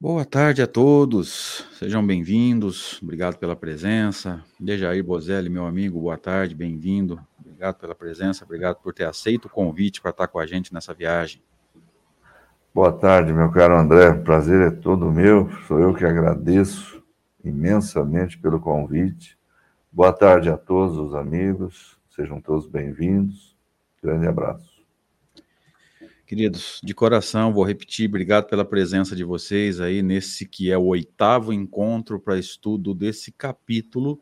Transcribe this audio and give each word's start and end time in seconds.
Boa 0.00 0.24
tarde 0.24 0.62
a 0.62 0.66
todos, 0.68 1.66
sejam 1.72 2.06
bem-vindos, 2.06 3.00
obrigado 3.02 3.36
pela 3.36 3.56
presença. 3.56 4.44
Dejair 4.60 5.02
Bozelli, 5.02 5.48
meu 5.50 5.66
amigo, 5.66 6.00
boa 6.00 6.16
tarde, 6.16 6.54
bem-vindo, 6.54 7.18
obrigado 7.36 7.80
pela 7.80 7.96
presença, 7.96 8.44
obrigado 8.44 8.76
por 8.76 8.94
ter 8.94 9.06
aceito 9.06 9.46
o 9.46 9.50
convite 9.50 10.00
para 10.00 10.12
estar 10.12 10.28
com 10.28 10.38
a 10.38 10.46
gente 10.46 10.72
nessa 10.72 10.94
viagem. 10.94 11.42
Boa 12.72 12.92
tarde, 12.92 13.32
meu 13.32 13.50
caro 13.50 13.76
André, 13.76 14.12
prazer 14.12 14.68
é 14.68 14.70
todo 14.70 15.10
meu, 15.10 15.50
sou 15.66 15.80
eu 15.80 15.92
que 15.92 16.04
agradeço 16.04 17.02
imensamente 17.44 18.38
pelo 18.38 18.60
convite. 18.60 19.36
Boa 19.90 20.12
tarde 20.12 20.48
a 20.48 20.56
todos 20.56 20.96
os 20.96 21.12
amigos, 21.12 21.98
sejam 22.08 22.40
todos 22.40 22.68
bem-vindos, 22.68 23.56
grande 24.00 24.28
abraço. 24.28 24.77
Queridos, 26.28 26.78
de 26.84 26.92
coração, 26.92 27.54
vou 27.54 27.64
repetir, 27.64 28.06
obrigado 28.06 28.48
pela 28.48 28.62
presença 28.62 29.16
de 29.16 29.24
vocês 29.24 29.80
aí 29.80 30.02
nesse 30.02 30.46
que 30.46 30.70
é 30.70 30.76
o 30.76 30.84
oitavo 30.84 31.54
encontro 31.54 32.20
para 32.20 32.38
estudo 32.38 32.92
desse 32.92 33.32
capítulo 33.32 34.20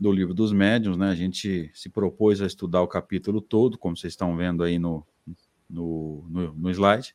do 0.00 0.10
livro 0.10 0.32
dos 0.32 0.50
médiuns, 0.50 0.96
né? 0.96 1.10
A 1.10 1.14
gente 1.14 1.70
se 1.74 1.90
propôs 1.90 2.40
a 2.40 2.46
estudar 2.46 2.80
o 2.80 2.88
capítulo 2.88 3.42
todo, 3.42 3.76
como 3.76 3.94
vocês 3.94 4.14
estão 4.14 4.34
vendo 4.34 4.62
aí 4.62 4.78
no, 4.78 5.06
no, 5.68 6.24
no, 6.26 6.54
no 6.54 6.70
slide. 6.70 7.14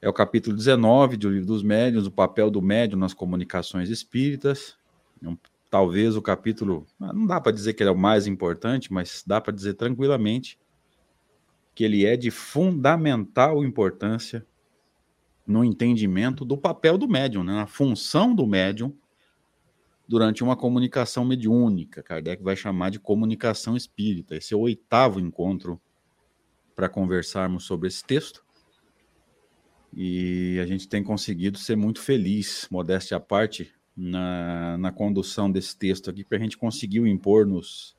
É 0.00 0.08
o 0.08 0.12
capítulo 0.14 0.56
19 0.56 1.18
do 1.18 1.28
livro 1.28 1.46
dos 1.46 1.62
médiuns, 1.62 2.06
o 2.06 2.10
papel 2.10 2.50
do 2.50 2.62
médium 2.62 2.98
nas 2.98 3.12
comunicações 3.12 3.90
espíritas. 3.90 4.78
É 5.22 5.28
talvez 5.70 6.16
o 6.16 6.22
capítulo, 6.22 6.86
não 6.98 7.26
dá 7.26 7.38
para 7.38 7.52
dizer 7.52 7.74
que 7.74 7.82
ele 7.82 7.90
é 7.90 7.92
o 7.92 7.98
mais 7.98 8.26
importante, 8.26 8.90
mas 8.90 9.22
dá 9.26 9.42
para 9.42 9.52
dizer 9.52 9.74
tranquilamente 9.74 10.58
que 11.76 11.84
ele 11.84 12.06
é 12.06 12.16
de 12.16 12.30
fundamental 12.30 13.62
importância 13.62 14.46
no 15.46 15.62
entendimento 15.62 16.42
do 16.42 16.56
papel 16.56 16.96
do 16.96 17.06
médium, 17.06 17.44
né, 17.44 17.52
na 17.52 17.66
função 17.66 18.34
do 18.34 18.46
médium 18.46 18.96
durante 20.08 20.42
uma 20.42 20.56
comunicação 20.56 21.22
mediúnica. 21.22 22.02
Kardec 22.02 22.42
vai 22.42 22.56
chamar 22.56 22.90
de 22.90 22.98
comunicação 22.98 23.76
espírita. 23.76 24.34
Esse 24.34 24.54
é 24.54 24.56
o 24.56 24.60
oitavo 24.60 25.20
encontro 25.20 25.78
para 26.74 26.88
conversarmos 26.88 27.64
sobre 27.64 27.88
esse 27.88 28.02
texto. 28.02 28.42
E 29.92 30.58
a 30.58 30.66
gente 30.66 30.88
tem 30.88 31.04
conseguido 31.04 31.58
ser 31.58 31.76
muito 31.76 32.00
feliz, 32.00 32.66
modéstia 32.70 33.18
à 33.18 33.20
parte, 33.20 33.70
na, 33.94 34.78
na 34.78 34.90
condução 34.90 35.52
desse 35.52 35.76
texto 35.76 36.08
aqui, 36.08 36.24
para 36.24 36.38
a 36.38 36.40
gente 36.40 36.56
conseguir 36.56 37.00
impor 37.00 37.46
nos. 37.46 37.94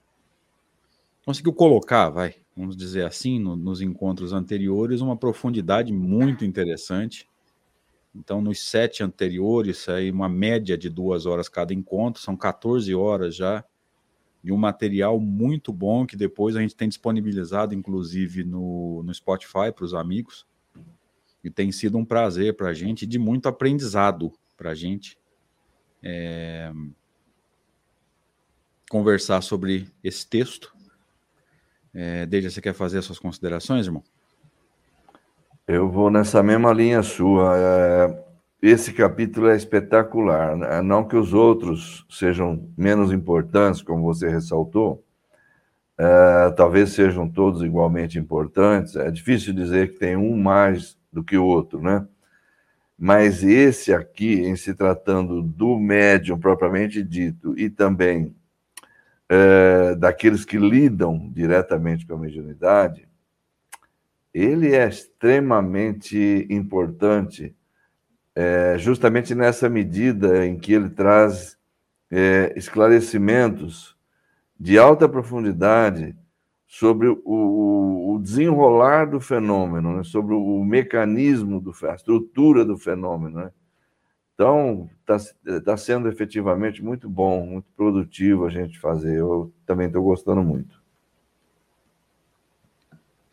Conseguiu 1.23 1.53
colocar, 1.53 2.09
vai, 2.09 2.35
vamos 2.57 2.75
dizer 2.75 3.05
assim, 3.05 3.39
no, 3.39 3.55
nos 3.55 3.81
encontros 3.81 4.33
anteriores, 4.33 4.99
uma 4.99 5.15
profundidade 5.15 5.93
muito 5.93 6.43
interessante. 6.43 7.29
Então, 8.15 8.41
nos 8.41 8.67
sete 8.67 9.03
anteriores, 9.03 9.87
aí 9.87 10.09
uma 10.09 10.27
média 10.27 10.75
de 10.75 10.89
duas 10.89 11.27
horas 11.27 11.47
cada 11.47 11.71
encontro, 11.71 12.19
são 12.19 12.35
14 12.35 12.95
horas 12.95 13.35
já, 13.35 13.63
de 14.43 14.51
um 14.51 14.57
material 14.57 15.19
muito 15.19 15.71
bom 15.71 16.05
que 16.05 16.15
depois 16.15 16.55
a 16.55 16.61
gente 16.61 16.75
tem 16.75 16.89
disponibilizado, 16.89 17.75
inclusive, 17.75 18.43
no, 18.43 19.03
no 19.03 19.13
Spotify 19.13 19.71
para 19.73 19.85
os 19.85 19.93
amigos. 19.93 20.47
E 21.43 21.51
tem 21.51 21.71
sido 21.71 21.95
um 21.97 22.05
prazer 22.05 22.55
para 22.55 22.69
a 22.69 22.73
gente, 22.73 23.05
de 23.05 23.19
muito 23.19 23.47
aprendizado 23.47 24.33
para 24.55 24.71
a 24.71 24.75
gente. 24.75 25.15
É... 26.01 26.71
Conversar 28.89 29.41
sobre 29.41 29.87
esse 30.03 30.27
texto 30.27 30.76
é, 31.97 32.27
Deja, 32.27 32.51
você 32.51 32.61
quer 32.61 32.73
fazer 32.73 32.99
as 32.99 33.05
suas 33.05 33.17
considerações, 33.17 33.87
irmão? 33.87 34.03
Eu 35.67 35.89
vou 35.89 36.11
nessa 36.11 36.43
mesma 36.43 36.71
linha 36.71 37.01
sua. 37.01 37.57
É, 37.57 38.23
esse 38.61 38.93
capítulo 38.93 39.49
é 39.49 39.55
espetacular. 39.55 40.55
Né? 40.55 40.81
Não 40.83 41.03
que 41.03 41.15
os 41.15 41.33
outros 41.33 42.05
sejam 42.07 42.69
menos 42.77 43.11
importantes, 43.11 43.81
como 43.81 44.03
você 44.03 44.29
ressaltou, 44.29 45.03
é, 45.97 46.51
talvez 46.55 46.91
sejam 46.91 47.27
todos 47.27 47.63
igualmente 47.63 48.19
importantes. 48.19 48.95
É 48.95 49.09
difícil 49.09 49.51
dizer 49.51 49.93
que 49.93 49.99
tem 49.99 50.15
um 50.15 50.37
mais 50.37 50.95
do 51.11 51.23
que 51.23 51.35
o 51.35 51.45
outro, 51.45 51.81
né? 51.81 52.07
Mas 52.95 53.43
esse 53.43 53.91
aqui, 53.91 54.41
em 54.41 54.55
se 54.55 54.75
tratando 54.75 55.41
do 55.41 55.79
médium 55.79 56.37
propriamente 56.37 57.01
dito 57.01 57.57
e 57.57 57.71
também 57.71 58.35
é, 59.29 59.95
daqueles 59.95 60.45
que 60.45 60.57
lidam 60.57 61.29
diretamente 61.33 62.05
com 62.05 62.15
a 62.15 62.17
mediunidade, 62.17 63.07
ele 64.33 64.75
é 64.75 64.87
extremamente 64.87 66.47
importante, 66.49 67.55
é, 68.35 68.77
justamente 68.77 69.33
nessa 69.33 69.67
medida 69.67 70.45
em 70.45 70.57
que 70.57 70.73
ele 70.73 70.89
traz 70.89 71.57
é, 72.11 72.53
esclarecimentos 72.55 73.97
de 74.59 74.77
alta 74.77 75.09
profundidade 75.09 76.15
sobre 76.67 77.07
o, 77.07 78.13
o 78.13 78.19
desenrolar 78.19 79.09
do 79.09 79.19
fenômeno, 79.19 79.97
né? 79.97 80.03
sobre 80.03 80.33
o 80.33 80.63
mecanismo, 80.63 81.61
do, 81.61 81.73
a 81.87 81.95
estrutura 81.95 82.65
do 82.65 82.77
fenômeno. 82.77 83.39
Né? 83.39 83.51
Então, 84.37 84.87
está 84.99 85.17
tá 85.61 85.75
sendo 85.75 86.07
efetivamente 86.07 86.83
muito 86.83 87.09
bom, 87.09 87.43
muito 87.43 87.65
produtivo 87.75 88.45
a 88.45 88.51
gente 88.51 88.77
fazer. 88.77 89.17
Eu 89.17 89.51
também 89.65 89.87
estou 89.87 90.03
gostando 90.03 90.43
muito. 90.43 90.79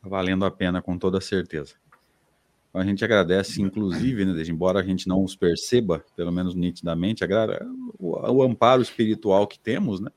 Tá 0.02 0.08
valendo 0.08 0.46
a 0.46 0.50
pena, 0.50 0.80
com 0.80 0.96
toda 0.96 1.20
certeza. 1.20 1.74
A 2.72 2.82
gente 2.82 3.04
agradece, 3.04 3.60
inclusive, 3.60 4.24
né, 4.24 4.42
embora 4.48 4.80
a 4.80 4.82
gente 4.82 5.06
não 5.06 5.22
os 5.22 5.36
perceba, 5.36 6.02
pelo 6.16 6.32
menos 6.32 6.54
nitidamente, 6.54 7.22
o, 7.98 8.12
o 8.12 8.42
amparo 8.42 8.80
espiritual 8.80 9.46
que 9.46 9.58
temos, 9.58 10.00
né? 10.00 10.10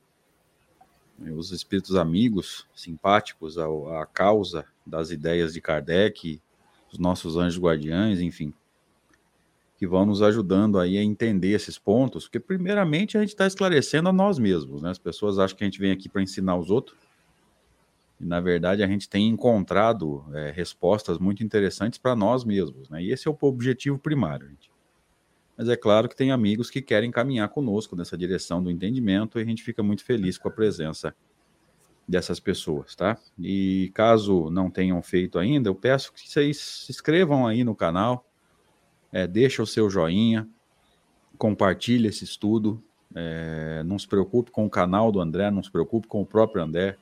Os 1.35 1.51
espíritos 1.51 1.97
amigos, 1.97 2.65
simpáticos 2.73 3.57
à, 3.57 3.65
à 4.01 4.05
causa 4.05 4.65
das 4.85 5.11
ideias 5.11 5.53
de 5.53 5.59
Kardec, 5.59 6.41
os 6.89 6.97
nossos 6.97 7.35
anjos 7.35 7.61
guardiães, 7.61 8.21
enfim 8.21 8.53
que 9.77 9.85
vão 9.85 10.05
nos 10.05 10.23
ajudando 10.23 10.79
aí 10.79 10.97
a 10.97 11.03
entender 11.03 11.51
esses 11.51 11.77
pontos, 11.77 12.25
porque 12.25 12.39
primeiramente 12.39 13.15
a 13.15 13.21
gente 13.21 13.29
está 13.29 13.45
esclarecendo 13.45 14.09
a 14.09 14.13
nós 14.13 14.39
mesmos, 14.39 14.81
né? 14.81 14.89
As 14.89 14.97
pessoas 14.97 15.37
acham 15.37 15.55
que 15.55 15.63
a 15.63 15.67
gente 15.67 15.79
vem 15.79 15.91
aqui 15.91 16.09
para 16.09 16.21
ensinar 16.21 16.57
os 16.57 16.71
outros, 16.71 16.97
e 18.19 18.25
na 18.25 18.41
verdade 18.41 18.81
a 18.81 18.87
gente 18.87 19.07
tem 19.07 19.27
encontrado 19.27 20.25
é, 20.33 20.49
respostas 20.49 21.19
muito 21.19 21.43
interessantes 21.43 21.99
para 21.99 22.15
nós 22.15 22.43
mesmos, 22.43 22.89
né? 22.89 23.03
E 23.03 23.11
esse 23.11 23.27
é 23.27 23.31
o 23.31 23.37
objetivo 23.41 23.99
primário, 23.99 24.49
gente. 24.49 24.71
Mas 25.55 25.69
é 25.69 25.75
claro 25.75 26.09
que 26.09 26.15
tem 26.15 26.31
amigos 26.31 26.69
que 26.69 26.81
querem 26.81 27.11
caminhar 27.11 27.49
conosco 27.49 27.95
nessa 27.95 28.17
direção 28.17 28.61
do 28.61 28.71
entendimento 28.71 29.37
e 29.37 29.41
a 29.43 29.45
gente 29.45 29.63
fica 29.63 29.83
muito 29.83 30.03
feliz 30.03 30.37
com 30.37 30.47
a 30.47 30.51
presença 30.51 31.15
dessas 32.07 32.39
pessoas, 32.39 32.95
tá? 32.95 33.17
E 33.37 33.91
caso 33.93 34.49
não 34.49 34.71
tenham 34.71 35.01
feito 35.03 35.37
ainda, 35.37 35.69
eu 35.69 35.75
peço 35.75 36.13
que 36.13 36.27
vocês 36.27 36.57
se 36.57 36.91
inscrevam 36.91 37.45
aí 37.45 37.63
no 37.63 37.75
canal, 37.75 38.26
é, 39.11 39.25
deixa 39.27 39.61
o 39.63 39.67
seu 39.67 39.89
joinha, 39.89 40.47
compartilha 41.37 42.07
esse 42.07 42.23
estudo, 42.23 42.81
é, 43.15 43.83
não 43.85 43.97
se 43.97 44.07
preocupe 44.07 44.51
com 44.51 44.65
o 44.65 44.69
canal 44.69 45.11
do 45.11 45.21
André, 45.21 45.49
não 45.49 45.63
se 45.63 45.71
preocupe 45.71 46.07
com 46.07 46.21
o 46.21 46.25
próprio 46.25 46.63
André. 46.63 46.97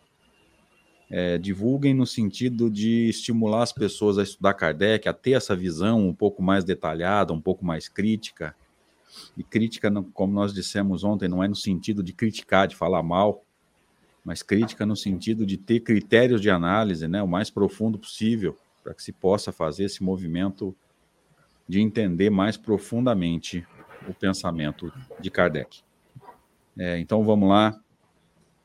É, 1.09 1.37
divulguem 1.37 1.93
no 1.93 2.05
sentido 2.05 2.69
de 2.69 3.09
estimular 3.09 3.61
as 3.61 3.71
pessoas 3.71 4.17
a 4.17 4.23
estudar 4.23 4.55
Kardec, 4.55 5.07
a 5.07 5.13
ter 5.13 5.33
essa 5.33 5.55
visão 5.55 6.07
um 6.07 6.13
pouco 6.13 6.41
mais 6.41 6.63
detalhada, 6.63 7.31
um 7.31 7.41
pouco 7.41 7.63
mais 7.63 7.87
crítica. 7.87 8.55
E 9.37 9.43
crítica, 9.43 9.91
como 10.13 10.33
nós 10.33 10.53
dissemos 10.53 11.03
ontem, 11.03 11.29
não 11.29 11.43
é 11.43 11.47
no 11.47 11.55
sentido 11.55 12.01
de 12.01 12.11
criticar, 12.11 12.67
de 12.67 12.75
falar 12.75 13.03
mal, 13.03 13.43
mas 14.23 14.41
crítica 14.41 14.85
no 14.85 14.95
sentido 14.95 15.45
de 15.45 15.57
ter 15.57 15.81
critérios 15.81 16.41
de 16.41 16.49
análise, 16.49 17.07
né, 17.07 17.21
o 17.21 17.27
mais 17.27 17.51
profundo 17.51 17.99
possível, 17.99 18.57
para 18.83 18.93
que 18.93 19.03
se 19.03 19.11
possa 19.11 19.51
fazer 19.51 19.85
esse 19.85 20.03
movimento 20.03 20.75
de 21.67 21.81
entender 21.81 22.29
mais 22.29 22.57
profundamente 22.57 23.65
o 24.07 24.13
pensamento 24.13 24.91
de 25.19 25.29
Kardec. 25.29 25.81
É, 26.77 26.99
então 26.99 27.23
vamos 27.23 27.49
lá, 27.49 27.79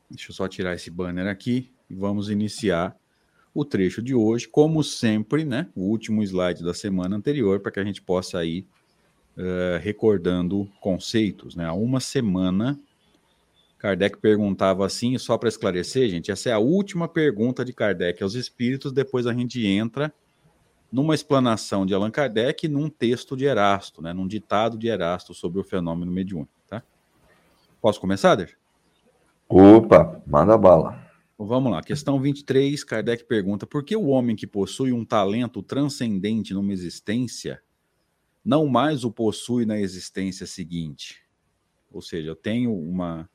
deixa 0.09 0.31
eu 0.31 0.35
só 0.35 0.47
tirar 0.47 0.75
esse 0.75 0.91
banner 0.91 1.27
aqui 1.27 1.71
e 1.89 1.95
vamos 1.95 2.29
iniciar 2.29 2.95
o 3.53 3.65
trecho 3.65 4.01
de 4.01 4.13
hoje, 4.13 4.47
como 4.47 4.83
sempre, 4.83 5.43
né? 5.43 5.67
O 5.75 5.81
último 5.81 6.23
slide 6.23 6.63
da 6.63 6.73
semana 6.73 7.15
anterior, 7.15 7.59
para 7.59 7.71
que 7.71 7.79
a 7.79 7.83
gente 7.83 8.01
possa 8.01 8.43
ir 8.45 8.65
uh, 9.37 9.77
recordando 9.81 10.69
conceitos, 10.79 11.55
né? 11.55 11.65
Há 11.65 11.73
uma 11.73 11.99
semana, 11.99 12.79
Kardec 13.77 14.17
perguntava 14.19 14.85
assim, 14.85 15.17
só 15.17 15.37
para 15.37 15.49
esclarecer, 15.49 16.09
gente, 16.09 16.31
essa 16.31 16.49
é 16.49 16.53
a 16.53 16.59
última 16.59 17.07
pergunta 17.07 17.65
de 17.65 17.73
Kardec 17.73 18.23
aos 18.23 18.35
espíritos, 18.35 18.93
depois 18.93 19.27
a 19.27 19.33
gente 19.33 19.65
entra 19.65 20.13
numa 20.91 21.15
explanação 21.15 21.85
de 21.85 21.93
Allan 21.93 22.11
Kardec 22.11 22.65
e 22.65 22.69
num 22.69 22.89
texto 22.89 23.37
de 23.37 23.45
Erasto, 23.45 24.01
né, 24.01 24.13
num 24.13 24.27
ditado 24.27 24.77
de 24.77 24.87
Erasto 24.87 25.33
sobre 25.33 25.59
o 25.59 25.63
fenômeno 25.63 26.11
mediúnico. 26.11 26.51
Tá? 26.67 26.83
Posso 27.81 27.99
começar, 27.99 28.35
Der? 28.35 28.57
Opa, 29.47 30.21
manda 30.25 30.57
bala. 30.57 31.09
Vamos 31.37 31.71
lá, 31.71 31.81
questão 31.81 32.19
23, 32.19 32.83
Kardec 32.83 33.23
pergunta: 33.25 33.65
por 33.65 33.83
que 33.83 33.95
o 33.95 34.07
homem 34.07 34.35
que 34.35 34.45
possui 34.45 34.91
um 34.91 35.03
talento 35.03 35.63
transcendente 35.63 36.53
numa 36.53 36.71
existência 36.71 37.61
não 38.43 38.67
mais 38.67 39.03
o 39.03 39.11
possui 39.11 39.65
na 39.65 39.79
existência 39.79 40.47
seguinte. 40.47 41.23
Ou 41.91 42.01
seja, 42.01 42.29
eu 42.29 42.35
tenho 42.35 42.73
uma, 42.73 43.29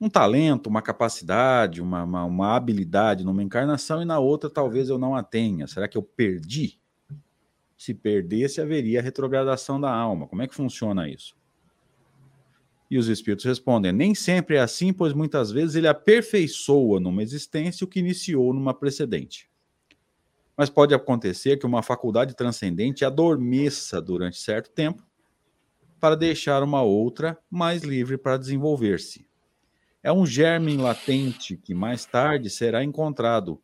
um 0.00 0.08
talento, 0.08 0.68
uma 0.68 0.80
capacidade, 0.80 1.82
uma, 1.82 2.04
uma, 2.04 2.24
uma, 2.24 2.56
habilidade 2.56 3.22
numa 3.22 3.42
encarnação 3.42 4.00
e 4.00 4.06
na 4.06 4.18
outra 4.18 4.48
talvez 4.48 4.88
eu 4.88 4.98
não 4.98 5.14
a 5.14 5.22
tenha. 5.22 5.66
Será 5.66 5.86
que 5.86 5.98
eu 5.98 6.02
perdi? 6.02 6.80
Se 7.76 7.92
perdesse, 7.92 8.60
haveria 8.60 9.02
retrogradação 9.02 9.80
da 9.80 9.92
alma. 9.92 10.26
Como 10.26 10.40
é 10.40 10.48
que 10.48 10.54
funciona 10.54 11.08
isso? 11.08 11.36
E 12.90 12.98
os 12.98 13.08
espíritos 13.08 13.44
respondem: 13.44 13.92
nem 13.92 14.14
sempre 14.14 14.56
é 14.56 14.60
assim, 14.60 14.92
pois 14.92 15.12
muitas 15.12 15.50
vezes 15.50 15.76
ele 15.76 15.86
aperfeiçoa 15.86 16.98
numa 16.98 17.22
existência 17.22 17.84
o 17.84 17.88
que 17.88 18.00
iniciou 18.00 18.54
numa 18.54 18.72
precedente. 18.72 19.50
Mas 20.56 20.68
pode 20.68 20.94
acontecer 20.94 21.58
que 21.58 21.66
uma 21.66 21.82
faculdade 21.82 22.34
transcendente 22.34 23.04
adormeça 23.04 24.00
durante 24.00 24.38
certo 24.38 24.70
tempo 24.70 25.02
para 25.98 26.16
deixar 26.16 26.62
uma 26.62 26.82
outra 26.82 27.38
mais 27.50 27.82
livre 27.82 28.18
para 28.18 28.38
desenvolver-se. 28.38 29.29
É 30.02 30.12
um 30.12 30.24
germe 30.24 30.76
latente 30.76 31.56
que 31.56 31.74
mais 31.74 32.04
tarde 32.06 32.48
será 32.48 32.82
encontrado 32.82 33.60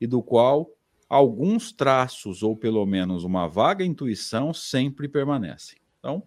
e 0.00 0.06
do 0.06 0.22
qual 0.22 0.70
alguns 1.08 1.72
traços, 1.72 2.42
ou 2.42 2.56
pelo 2.56 2.84
menos 2.86 3.24
uma 3.24 3.46
vaga 3.48 3.84
intuição, 3.84 4.52
sempre 4.52 5.08
permanecem. 5.08 5.78
Então, 5.98 6.22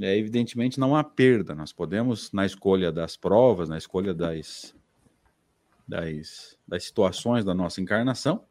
é, 0.00 0.16
evidentemente 0.16 0.78
não 0.78 0.94
há 0.94 1.02
perda. 1.02 1.54
Nós 1.54 1.72
podemos, 1.72 2.32
na 2.32 2.46
escolha 2.46 2.92
das 2.92 3.16
provas, 3.16 3.68
na 3.68 3.76
escolha 3.76 4.14
das, 4.14 4.74
das, 5.86 6.58
das 6.66 6.84
situações 6.84 7.44
da 7.44 7.54
nossa 7.54 7.80
encarnação, 7.80 8.44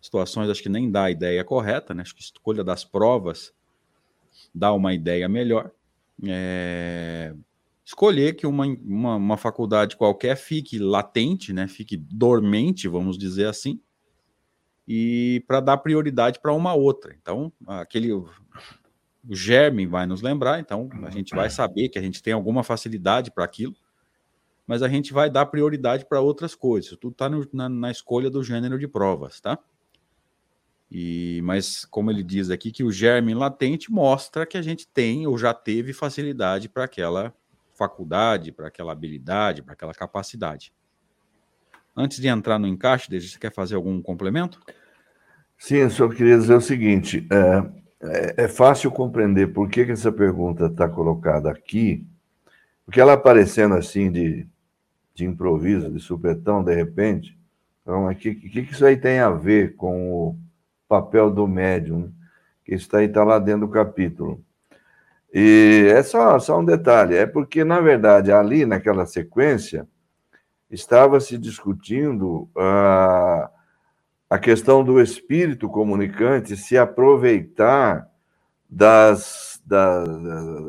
situações 0.00 0.48
acho 0.50 0.62
que 0.62 0.68
nem 0.68 0.90
dá 0.90 1.04
a 1.04 1.10
ideia 1.10 1.44
correta, 1.44 1.94
né? 1.94 2.02
Acho 2.02 2.14
que 2.14 2.22
escolha 2.22 2.64
das 2.64 2.84
provas 2.84 3.52
dá 4.54 4.72
uma 4.72 4.94
ideia 4.94 5.28
melhor. 5.28 5.70
É... 6.26 7.34
Escolher 7.88 8.34
que 8.34 8.46
uma, 8.46 8.66
uma, 8.66 9.16
uma, 9.16 9.36
faculdade 9.38 9.96
qualquer 9.96 10.36
fique 10.36 10.78
latente, 10.78 11.54
né? 11.54 11.66
Fique 11.66 11.96
dormente, 11.96 12.86
vamos 12.86 13.16
dizer 13.16 13.46
assim, 13.46 13.80
e 14.86 15.42
para 15.46 15.58
dar 15.58 15.78
prioridade 15.78 16.38
para 16.38 16.52
uma 16.52 16.74
outra. 16.74 17.16
Então, 17.18 17.50
aquele 17.66 18.12
o 18.12 18.28
germe 19.30 19.86
vai 19.86 20.04
nos 20.04 20.20
lembrar, 20.20 20.60
então 20.60 20.90
a 21.02 21.08
gente 21.08 21.34
vai 21.34 21.48
saber 21.48 21.88
que 21.88 21.98
a 21.98 22.02
gente 22.02 22.22
tem 22.22 22.34
alguma 22.34 22.62
facilidade 22.62 23.30
para 23.30 23.46
aquilo, 23.46 23.74
mas 24.66 24.82
a 24.82 24.88
gente 24.88 25.10
vai 25.14 25.30
dar 25.30 25.46
prioridade 25.46 26.04
para 26.04 26.20
outras 26.20 26.54
coisas. 26.54 26.94
Tudo 26.98 27.12
está 27.12 27.30
na, 27.54 27.70
na 27.70 27.90
escolha 27.90 28.28
do 28.28 28.44
gênero 28.44 28.78
de 28.78 28.86
provas, 28.86 29.40
tá? 29.40 29.58
E, 30.90 31.40
mas, 31.42 31.86
como 31.86 32.10
ele 32.10 32.22
diz 32.22 32.50
aqui, 32.50 32.70
que 32.70 32.84
o 32.84 32.92
germe 32.92 33.32
latente 33.32 33.90
mostra 33.90 34.44
que 34.44 34.58
a 34.58 34.62
gente 34.62 34.86
tem 34.86 35.26
ou 35.26 35.38
já 35.38 35.54
teve 35.54 35.94
facilidade 35.94 36.68
para 36.68 36.84
aquela 36.84 37.34
faculdade, 37.78 38.50
para 38.50 38.66
aquela 38.66 38.92
habilidade, 38.92 39.62
para 39.62 39.74
aquela 39.74 39.94
capacidade. 39.94 40.72
Antes 41.96 42.20
de 42.20 42.28
entrar 42.28 42.58
no 42.58 42.66
encaixe, 42.66 43.08
você 43.08 43.38
quer 43.38 43.52
fazer 43.52 43.76
algum 43.76 44.02
complemento? 44.02 44.60
Sim, 45.56 45.76
eu 45.76 45.90
só 45.90 46.08
queria 46.08 46.36
dizer 46.36 46.54
o 46.54 46.60
seguinte: 46.60 47.26
é, 47.30 47.78
é, 48.00 48.44
é 48.44 48.48
fácil 48.48 48.90
compreender 48.90 49.52
por 49.52 49.68
que, 49.68 49.84
que 49.84 49.92
essa 49.92 50.12
pergunta 50.12 50.66
está 50.66 50.88
colocada 50.88 51.50
aqui, 51.50 52.06
porque 52.84 53.00
ela 53.00 53.14
aparecendo 53.14 53.74
assim 53.74 54.10
de, 54.10 54.46
de 55.14 55.24
improviso, 55.24 55.90
de 55.90 56.00
supetão, 56.00 56.62
de 56.62 56.74
repente. 56.74 57.38
Então, 57.82 58.06
o 58.06 58.14
que, 58.14 58.34
que, 58.34 58.62
que 58.62 58.72
isso 58.72 58.84
aí 58.84 58.96
tem 58.96 59.18
a 59.18 59.30
ver 59.30 59.74
com 59.74 60.12
o 60.12 60.38
papel 60.88 61.30
do 61.30 61.46
médium, 61.46 62.12
que 62.64 62.74
está 62.74 62.98
aí 62.98 63.06
está 63.06 63.24
lá 63.24 63.38
dentro 63.38 63.66
do 63.66 63.72
capítulo. 63.72 64.44
E 65.32 65.86
é 65.90 66.02
só, 66.02 66.38
só 66.38 66.58
um 66.58 66.64
detalhe, 66.64 67.14
é 67.14 67.26
porque, 67.26 67.62
na 67.62 67.80
verdade, 67.80 68.32
ali 68.32 68.64
naquela 68.64 69.04
sequência, 69.04 69.86
estava 70.70 71.20
se 71.20 71.36
discutindo 71.36 72.48
a, 72.56 73.50
a 74.28 74.38
questão 74.38 74.82
do 74.82 75.00
espírito 75.00 75.68
comunicante 75.68 76.56
se 76.56 76.76
aproveitar 76.76 78.08
das, 78.68 79.62
da, 79.64 80.04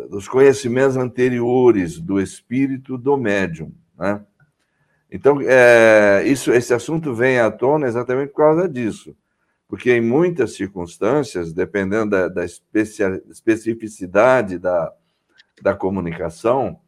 dos 0.08 0.28
conhecimentos 0.28 0.98
anteriores 0.98 2.00
do 2.00 2.20
espírito 2.20 2.98
do 2.98 3.18
médium. 3.18 3.74
Né? 3.98 4.22
Então, 5.12 5.40
é, 5.42 6.24
isso, 6.26 6.52
esse 6.52 6.74
assunto 6.74 7.14
vem 7.14 7.40
à 7.40 7.50
tona 7.50 7.88
exatamente 7.88 8.30
por 8.30 8.38
causa 8.38 8.68
disso 8.68 9.16
porque 9.70 9.94
em 9.94 10.02
muitas 10.02 10.56
circunstâncias, 10.56 11.54
dependendo 11.54 12.10
da, 12.10 12.28
da 12.28 12.44
especificidade 12.44 14.58
da, 14.58 14.92
da 15.62 15.76
comunicação, 15.76 16.80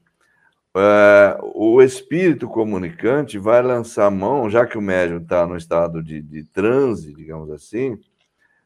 é, 0.75 1.37
o 1.53 1.79
espírito 1.79 2.47
comunicante 2.47 3.37
vai 3.37 3.61
lançar 3.61 4.09
mão, 4.09 4.49
já 4.49 4.65
que 4.65 4.79
o 4.79 4.81
médium 4.81 5.19
está 5.19 5.45
no 5.45 5.55
estado 5.55 6.01
de, 6.01 6.23
de 6.23 6.43
transe, 6.43 7.13
digamos 7.13 7.51
assim, 7.51 7.99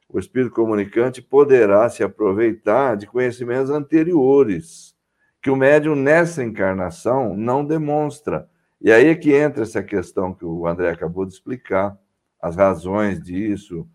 o 0.07 0.17
espírito 0.17 0.55
comunicante 0.55 1.21
poderá 1.21 1.89
se 1.89 2.01
aproveitar 2.01 2.95
de 2.95 3.07
conhecimentos 3.07 3.69
anteriores, 3.69 4.95
que 5.41 5.49
o 5.49 5.57
médium 5.57 5.93
nessa 5.93 6.41
encarnação 6.41 7.35
não 7.35 7.65
demonstra. 7.65 8.47
E 8.79 8.93
aí 8.93 9.07
é 9.07 9.15
que 9.15 9.33
entra 9.33 9.63
essa 9.63 9.83
questão 9.83 10.33
que 10.33 10.45
o 10.45 10.65
André 10.65 10.89
acabou 10.89 11.25
de 11.25 11.33
explicar, 11.33 11.97
as 12.39 12.55
razões 12.55 13.21
disso, 13.21 13.85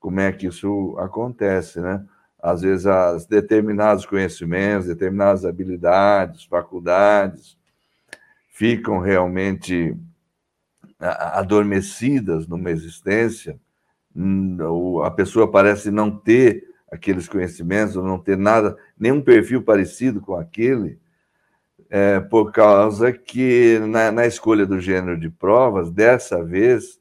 como 0.00 0.18
é 0.18 0.32
que 0.32 0.46
isso 0.46 0.96
acontece, 0.98 1.80
né? 1.80 2.04
Às 2.42 2.62
vezes, 2.62 2.86
as 2.86 3.26
determinados 3.26 4.06
conhecimentos, 4.06 4.88
determinadas 4.88 5.44
habilidades, 5.44 6.44
faculdades 6.44 7.58
ficam 8.48 8.98
realmente 8.98 9.94
adormecidas 10.98 12.46
numa 12.46 12.70
existência, 12.70 13.58
a 15.04 15.10
pessoa 15.10 15.50
parece 15.50 15.90
não 15.90 16.10
ter 16.10 16.64
aqueles 16.90 17.28
conhecimentos, 17.28 17.96
ou 17.96 18.04
não 18.04 18.18
ter 18.18 18.36
nada, 18.36 18.76
nenhum 18.98 19.22
perfil 19.22 19.62
parecido 19.62 20.20
com 20.20 20.34
aquele, 20.34 20.98
é, 21.88 22.20
por 22.20 22.52
causa 22.52 23.12
que 23.12 23.78
na, 23.88 24.10
na 24.10 24.26
escolha 24.26 24.66
do 24.66 24.80
gênero 24.80 25.18
de 25.18 25.30
provas, 25.30 25.90
dessa 25.90 26.44
vez, 26.44 26.99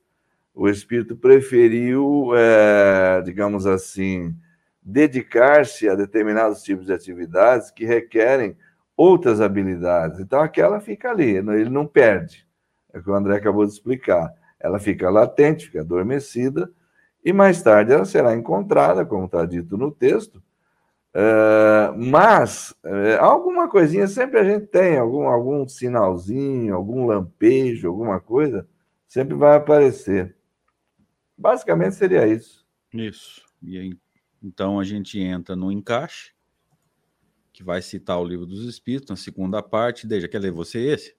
o 0.60 0.68
espírito 0.68 1.16
preferiu, 1.16 2.32
é, 2.36 3.22
digamos 3.22 3.66
assim, 3.66 4.36
dedicar-se 4.82 5.88
a 5.88 5.96
determinados 5.96 6.62
tipos 6.62 6.88
de 6.88 6.92
atividades 6.92 7.72
que 7.72 7.86
requerem 7.86 8.58
outras 8.98 9.40
habilidades. 9.40 10.20
Então, 10.20 10.42
aquela 10.42 10.82
fica 10.82 11.12
ali, 11.12 11.38
ele 11.38 11.70
não 11.70 11.88
perde. 11.88 12.46
É 12.94 13.00
o 13.00 13.02
que 13.04 13.10
o 13.10 13.14
André 13.14 13.38
acabou 13.38 13.66
de 13.66 13.72
explicar. 13.72 14.34
Ela 14.60 14.80
fica 14.80 15.10
latente, 15.10 15.68
fica 15.68 15.80
adormecida, 15.80 16.70
e 17.24 17.32
mais 17.32 17.62
tarde 17.62 17.94
ela 17.94 18.04
será 18.04 18.36
encontrada, 18.36 19.06
como 19.06 19.28
está 19.28 19.46
dito 19.46 19.78
no 19.78 19.90
texto. 19.90 20.44
É, 21.14 21.94
mas 21.96 22.76
é, 22.84 23.16
alguma 23.16 23.70
coisinha 23.70 24.08
sempre 24.08 24.40
a 24.40 24.44
gente 24.44 24.68
tem, 24.68 24.98
algum, 24.98 25.26
algum 25.26 25.66
sinalzinho, 25.70 26.76
algum 26.76 27.06
lampejo, 27.06 27.88
alguma 27.88 28.20
coisa, 28.20 28.68
sempre 29.08 29.36
vai 29.36 29.56
aparecer. 29.56 30.36
Basicamente 31.40 31.96
seria 31.96 32.28
isso. 32.28 32.66
Isso. 32.94 33.42
E 33.64 33.80
aí, 33.80 33.98
então 34.44 34.78
a 34.78 34.84
gente 34.84 35.18
entra 35.18 35.56
no 35.56 35.72
encaixe, 35.72 36.34
que 37.54 37.64
vai 37.64 37.82
citar 37.82 38.20
o 38.20 38.26
livro 38.26 38.46
dos 38.46 38.66
Espíritos, 38.66 39.10
na 39.10 39.16
segunda 39.16 39.64
parte. 39.64 40.06
Deixa, 40.06 40.28
quer 40.28 40.40
ler 40.40 40.52
você 40.52 40.80
esse? 40.80 41.16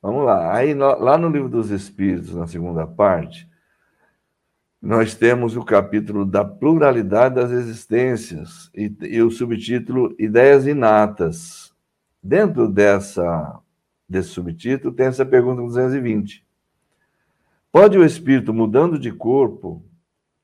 Vamos 0.00 0.24
lá. 0.24 0.56
Aí, 0.56 0.72
lá 0.72 1.18
no 1.18 1.28
livro 1.28 1.50
dos 1.50 1.70
Espíritos, 1.70 2.34
na 2.34 2.46
segunda 2.46 2.86
parte, 2.86 3.46
nós 4.80 5.14
temos 5.14 5.54
o 5.54 5.62
capítulo 5.62 6.24
da 6.24 6.42
pluralidade 6.42 7.34
das 7.34 7.50
existências 7.50 8.70
e, 8.74 8.90
e 9.02 9.22
o 9.22 9.30
subtítulo 9.30 10.16
Ideias 10.18 10.66
Inatas. 10.66 11.74
Dentro 12.22 12.66
dessa, 12.66 13.60
desse 14.08 14.30
subtítulo 14.30 14.94
tem 14.94 15.06
essa 15.06 15.26
pergunta 15.26 15.60
220. 15.60 16.42
Pode 17.72 17.96
o 17.96 18.04
espírito 18.04 18.52
mudando 18.52 18.98
de 18.98 19.12
corpo, 19.12 19.84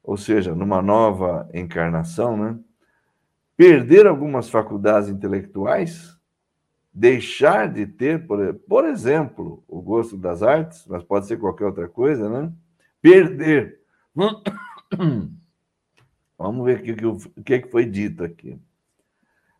ou 0.03 0.17
seja, 0.17 0.55
numa 0.55 0.81
nova 0.81 1.49
encarnação, 1.53 2.37
né, 2.37 2.59
perder 3.57 4.07
algumas 4.07 4.49
faculdades 4.49 5.09
intelectuais? 5.09 6.15
Deixar 6.93 7.71
de 7.71 7.87
ter, 7.87 8.27
por, 8.27 8.55
por 8.69 8.85
exemplo, 8.85 9.63
o 9.69 9.83
gosto 9.83 10.17
das 10.17 10.43
artes, 10.43 10.87
mas 10.87 11.03
pode 11.03 11.27
ser 11.27 11.39
qualquer 11.39 11.67
outra 11.67 11.89
coisa, 11.89 12.29
né? 12.29 12.51
Perder. 13.03 13.81
Vamos 16.39 16.65
ver 16.65 16.81
o 16.81 16.83
que, 16.83 17.07
o 17.07 17.43
que 17.43 17.69
foi 17.69 17.85
dito 17.85 18.25
aqui. 18.25 18.59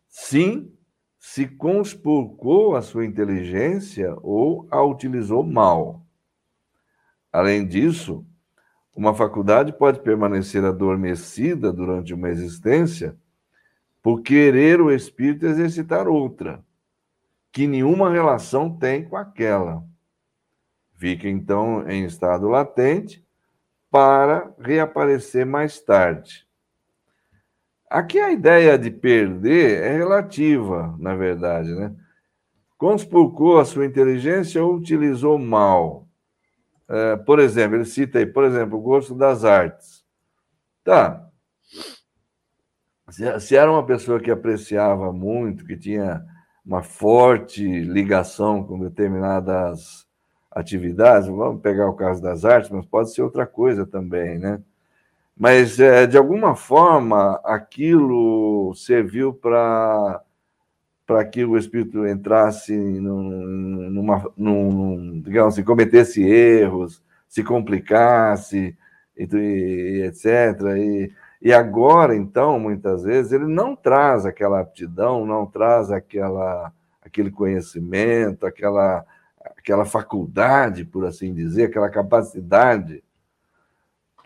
Sim, 0.07 0.71
se 1.19 1.45
conspurcou 1.45 2.75
a 2.75 2.81
sua 2.81 3.05
inteligência 3.05 4.15
ou 4.23 4.67
a 4.71 4.81
utilizou 4.81 5.43
mal. 5.43 6.06
Além 7.37 7.67
disso, 7.67 8.25
uma 8.95 9.13
faculdade 9.13 9.71
pode 9.71 9.99
permanecer 9.99 10.65
adormecida 10.65 11.71
durante 11.71 12.11
uma 12.11 12.29
existência, 12.29 13.15
por 14.01 14.23
querer 14.23 14.81
o 14.81 14.91
espírito 14.91 15.45
exercitar 15.45 16.07
outra, 16.07 16.65
que 17.51 17.67
nenhuma 17.67 18.09
relação 18.09 18.75
tem 18.75 19.07
com 19.07 19.15
aquela. 19.15 19.83
Fica 20.95 21.29
então 21.29 21.87
em 21.87 22.05
estado 22.05 22.47
latente 22.47 23.23
para 23.91 24.51
reaparecer 24.57 25.45
mais 25.45 25.79
tarde. 25.79 26.43
Aqui 27.87 28.19
a 28.19 28.31
ideia 28.31 28.79
de 28.79 28.89
perder 28.89 29.83
é 29.83 29.95
relativa, 29.95 30.95
na 30.97 31.13
verdade, 31.13 31.69
né? 31.75 31.95
Conspurcou 32.79 33.59
a 33.59 33.65
sua 33.65 33.85
inteligência 33.85 34.63
ou 34.63 34.73
utilizou 34.73 35.37
mal. 35.37 36.06
É, 36.89 37.15
por 37.17 37.39
exemplo, 37.39 37.75
ele 37.75 37.85
cita 37.85 38.19
aí, 38.19 38.25
por 38.25 38.43
exemplo, 38.43 38.77
o 38.77 38.81
gosto 38.81 39.13
das 39.13 39.43
artes. 39.43 40.03
Tá. 40.83 41.27
Se, 43.09 43.39
se 43.39 43.55
era 43.55 43.71
uma 43.71 43.85
pessoa 43.85 44.19
que 44.19 44.31
apreciava 44.31 45.11
muito, 45.11 45.65
que 45.65 45.77
tinha 45.77 46.23
uma 46.65 46.83
forte 46.83 47.63
ligação 47.63 48.63
com 48.63 48.79
determinadas 48.79 50.05
atividades, 50.51 51.27
vamos 51.29 51.61
pegar 51.61 51.87
o 51.89 51.95
caso 51.95 52.21
das 52.21 52.43
artes, 52.43 52.69
mas 52.69 52.85
pode 52.85 53.13
ser 53.13 53.21
outra 53.21 53.45
coisa 53.45 53.85
também, 53.85 54.37
né? 54.37 54.61
Mas, 55.35 55.79
é, 55.79 56.07
de 56.07 56.17
alguma 56.17 56.55
forma, 56.55 57.39
aquilo 57.43 58.73
serviu 58.75 59.33
para 59.33 60.21
para 61.07 61.23
que 61.25 61.45
o 61.45 61.57
espírito 61.57 62.05
entrasse 62.05 62.75
numa, 62.75 64.29
num, 64.37 65.21
digamos 65.21 65.53
assim, 65.53 65.63
cometesse 65.63 66.21
erros, 66.21 67.01
se 67.27 67.43
complicasse, 67.43 68.77
e, 69.17 69.23
e 69.23 70.01
etc. 70.03 70.27
E, 70.77 71.11
e 71.41 71.53
agora, 71.53 72.15
então, 72.15 72.59
muitas 72.59 73.03
vezes, 73.03 73.31
ele 73.31 73.47
não 73.47 73.75
traz 73.75 74.25
aquela 74.25 74.59
aptidão, 74.59 75.25
não 75.25 75.45
traz 75.45 75.89
aquela, 75.91 76.73
aquele 77.01 77.31
conhecimento, 77.31 78.45
aquela, 78.45 79.05
aquela 79.57 79.85
faculdade, 79.85 80.83
por 80.83 81.05
assim 81.05 81.33
dizer, 81.33 81.65
aquela 81.65 81.89
capacidade 81.89 83.01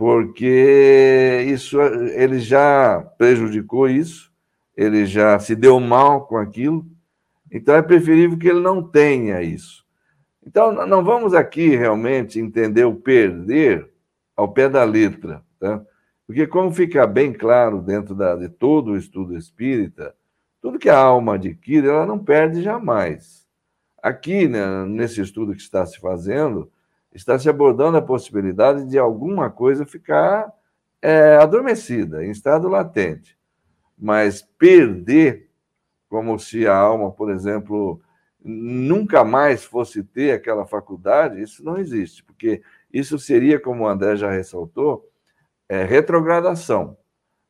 porque 0.01 1.45
isso 1.47 1.79
ele 1.79 2.39
já 2.39 2.99
prejudicou 3.19 3.87
isso, 3.87 4.30
ele 4.81 5.05
já 5.05 5.37
se 5.37 5.55
deu 5.55 5.79
mal 5.79 6.25
com 6.25 6.37
aquilo, 6.37 6.85
então 7.51 7.75
é 7.75 7.83
preferível 7.83 8.37
que 8.37 8.47
ele 8.47 8.59
não 8.59 8.81
tenha 8.81 9.41
isso. 9.43 9.85
Então, 10.43 10.71
não 10.87 11.03
vamos 11.03 11.35
aqui 11.35 11.75
realmente 11.75 12.39
entender 12.39 12.83
o 12.83 12.95
perder 12.95 13.87
ao 14.35 14.51
pé 14.51 14.67
da 14.67 14.83
letra, 14.83 15.43
tá? 15.59 15.83
Porque, 16.25 16.47
como 16.47 16.71
fica 16.71 17.05
bem 17.05 17.31
claro 17.31 17.79
dentro 17.79 18.15
da, 18.15 18.35
de 18.35 18.49
todo 18.49 18.91
o 18.91 18.97
estudo 18.97 19.37
espírita, 19.37 20.15
tudo 20.59 20.79
que 20.79 20.89
a 20.89 20.97
alma 20.97 21.35
adquire, 21.35 21.87
ela 21.87 22.05
não 22.05 22.17
perde 22.17 22.63
jamais. 22.63 23.45
Aqui, 24.01 24.47
né, 24.47 24.85
nesse 24.85 25.21
estudo 25.21 25.53
que 25.53 25.61
está 25.61 25.85
se 25.85 25.99
fazendo, 25.99 26.71
está 27.13 27.37
se 27.37 27.49
abordando 27.49 27.97
a 27.97 28.01
possibilidade 28.01 28.89
de 28.89 28.97
alguma 28.97 29.49
coisa 29.51 29.85
ficar 29.85 30.51
é, 31.01 31.35
adormecida, 31.35 32.25
em 32.25 32.31
estado 32.31 32.67
latente. 32.67 33.37
Mas 34.01 34.41
perder, 34.41 35.47
como 36.09 36.39
se 36.39 36.65
a 36.65 36.75
alma, 36.75 37.11
por 37.11 37.29
exemplo, 37.29 38.01
nunca 38.43 39.23
mais 39.23 39.63
fosse 39.63 40.03
ter 40.03 40.31
aquela 40.31 40.65
faculdade, 40.65 41.39
isso 41.39 41.63
não 41.63 41.77
existe, 41.77 42.23
porque 42.23 42.63
isso 42.91 43.19
seria, 43.19 43.59
como 43.59 43.83
o 43.83 43.87
André 43.87 44.15
já 44.15 44.31
ressaltou, 44.31 45.07
é 45.69 45.83
retrogradação. 45.83 46.97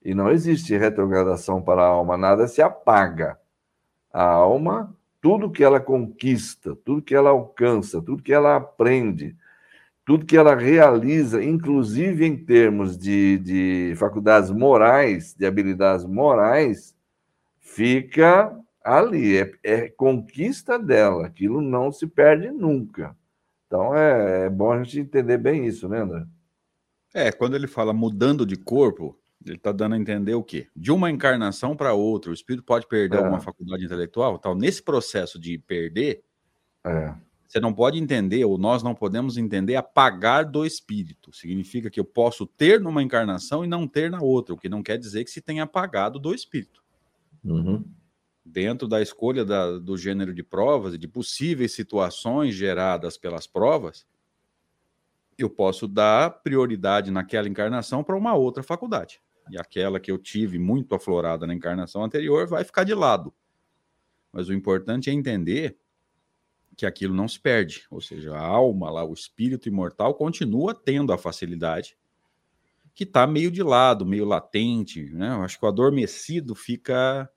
E 0.03 0.13
não 0.13 0.29
existe 0.29 0.75
retrogradação 0.75 1.61
para 1.61 1.83
a 1.83 1.87
alma, 1.87 2.17
nada 2.17 2.47
se 2.47 2.61
apaga. 2.61 3.39
A 4.11 4.23
alma, 4.23 4.93
tudo 5.21 5.49
que 5.49 5.63
ela 5.63 5.79
conquista, 5.79 6.75
tudo 6.83 7.01
que 7.01 7.15
ela 7.15 7.29
alcança, 7.29 8.01
tudo 8.01 8.21
que 8.21 8.33
ela 8.33 8.57
aprende, 8.57 9.37
tudo 10.11 10.25
que 10.25 10.35
ela 10.35 10.53
realiza, 10.53 11.41
inclusive 11.41 12.25
em 12.25 12.35
termos 12.35 12.97
de, 12.97 13.37
de 13.37 13.93
faculdades 13.95 14.51
morais, 14.51 15.33
de 15.33 15.45
habilidades 15.45 16.03
morais, 16.03 16.93
fica 17.61 18.53
ali, 18.83 19.37
é, 19.37 19.53
é, 19.63 19.87
conquista 19.87 20.77
dela, 20.77 21.25
aquilo 21.25 21.61
não 21.61 21.93
se 21.93 22.05
perde 22.05 22.51
nunca. 22.51 23.15
Então 23.65 23.95
é, 23.95 24.47
é, 24.47 24.49
bom 24.49 24.73
a 24.73 24.83
gente 24.83 24.99
entender 24.99 25.37
bem 25.37 25.65
isso, 25.65 25.87
né, 25.87 26.01
André? 26.01 26.25
É, 27.13 27.31
quando 27.31 27.55
ele 27.55 27.67
fala 27.67 27.93
mudando 27.93 28.45
de 28.45 28.57
corpo, 28.57 29.17
ele 29.45 29.55
está 29.55 29.71
dando 29.71 29.95
a 29.95 29.97
entender 29.97 30.33
o 30.33 30.43
quê? 30.43 30.67
De 30.75 30.91
uma 30.91 31.09
encarnação 31.09 31.73
para 31.73 31.93
outra, 31.93 32.31
o 32.31 32.33
espírito 32.33 32.65
pode 32.65 32.85
perder 32.85 33.15
é. 33.15 33.19
alguma 33.19 33.39
faculdade 33.39 33.85
intelectual? 33.85 34.37
Tal. 34.37 34.55
Nesse 34.55 34.83
processo 34.83 35.39
de 35.39 35.57
perder, 35.57 36.21
é. 36.85 37.13
Você 37.51 37.59
não 37.59 37.73
pode 37.73 37.99
entender, 37.99 38.45
ou 38.45 38.57
nós 38.57 38.81
não 38.81 38.95
podemos 38.95 39.35
entender, 39.35 39.75
apagar 39.75 40.45
do 40.45 40.65
espírito. 40.65 41.35
Significa 41.35 41.89
que 41.89 41.99
eu 41.99 42.05
posso 42.05 42.45
ter 42.47 42.79
numa 42.79 43.03
encarnação 43.03 43.65
e 43.65 43.67
não 43.67 43.85
ter 43.85 44.09
na 44.09 44.21
outra, 44.21 44.55
o 44.55 44.57
que 44.57 44.69
não 44.69 44.81
quer 44.81 44.97
dizer 44.97 45.25
que 45.25 45.31
se 45.31 45.41
tenha 45.41 45.63
apagado 45.63 46.17
do 46.17 46.33
espírito. 46.33 46.81
Uhum. 47.43 47.83
Dentro 48.45 48.87
da 48.87 49.01
escolha 49.01 49.43
da, 49.43 49.77
do 49.79 49.97
gênero 49.97 50.33
de 50.33 50.41
provas 50.41 50.93
e 50.93 50.97
de 50.97 51.09
possíveis 51.09 51.73
situações 51.73 52.55
geradas 52.55 53.17
pelas 53.17 53.45
provas, 53.47 54.07
eu 55.37 55.49
posso 55.49 55.89
dar 55.89 56.29
prioridade 56.29 57.11
naquela 57.11 57.49
encarnação 57.49 58.01
para 58.01 58.15
uma 58.15 58.33
outra 58.33 58.63
faculdade. 58.63 59.19
E 59.49 59.57
aquela 59.57 59.99
que 59.99 60.09
eu 60.09 60.17
tive 60.17 60.57
muito 60.57 60.95
aflorada 60.95 61.45
na 61.45 61.53
encarnação 61.53 62.01
anterior 62.01 62.47
vai 62.47 62.63
ficar 62.63 62.85
de 62.85 62.93
lado. 62.93 63.33
Mas 64.31 64.47
o 64.47 64.53
importante 64.53 65.09
é 65.09 65.13
entender 65.13 65.80
que 66.75 66.85
aquilo 66.85 67.13
não 67.13 67.27
se 67.27 67.39
perde, 67.39 67.85
ou 67.91 68.01
seja, 68.01 68.33
a 68.33 68.39
alma 68.39 68.89
lá, 68.89 69.03
o 69.03 69.13
espírito 69.13 69.67
imortal 69.67 70.13
continua 70.13 70.73
tendo 70.73 71.11
a 71.13 71.17
facilidade 71.17 71.97
que 72.93 73.03
está 73.03 73.25
meio 73.25 73.51
de 73.51 73.63
lado, 73.63 74.05
meio 74.05 74.25
latente, 74.25 75.09
né? 75.13 75.29
Eu 75.29 75.43
acho 75.43 75.57
que 75.57 75.65
o 75.65 75.67
adormecido 75.67 76.55
fica 76.55 77.29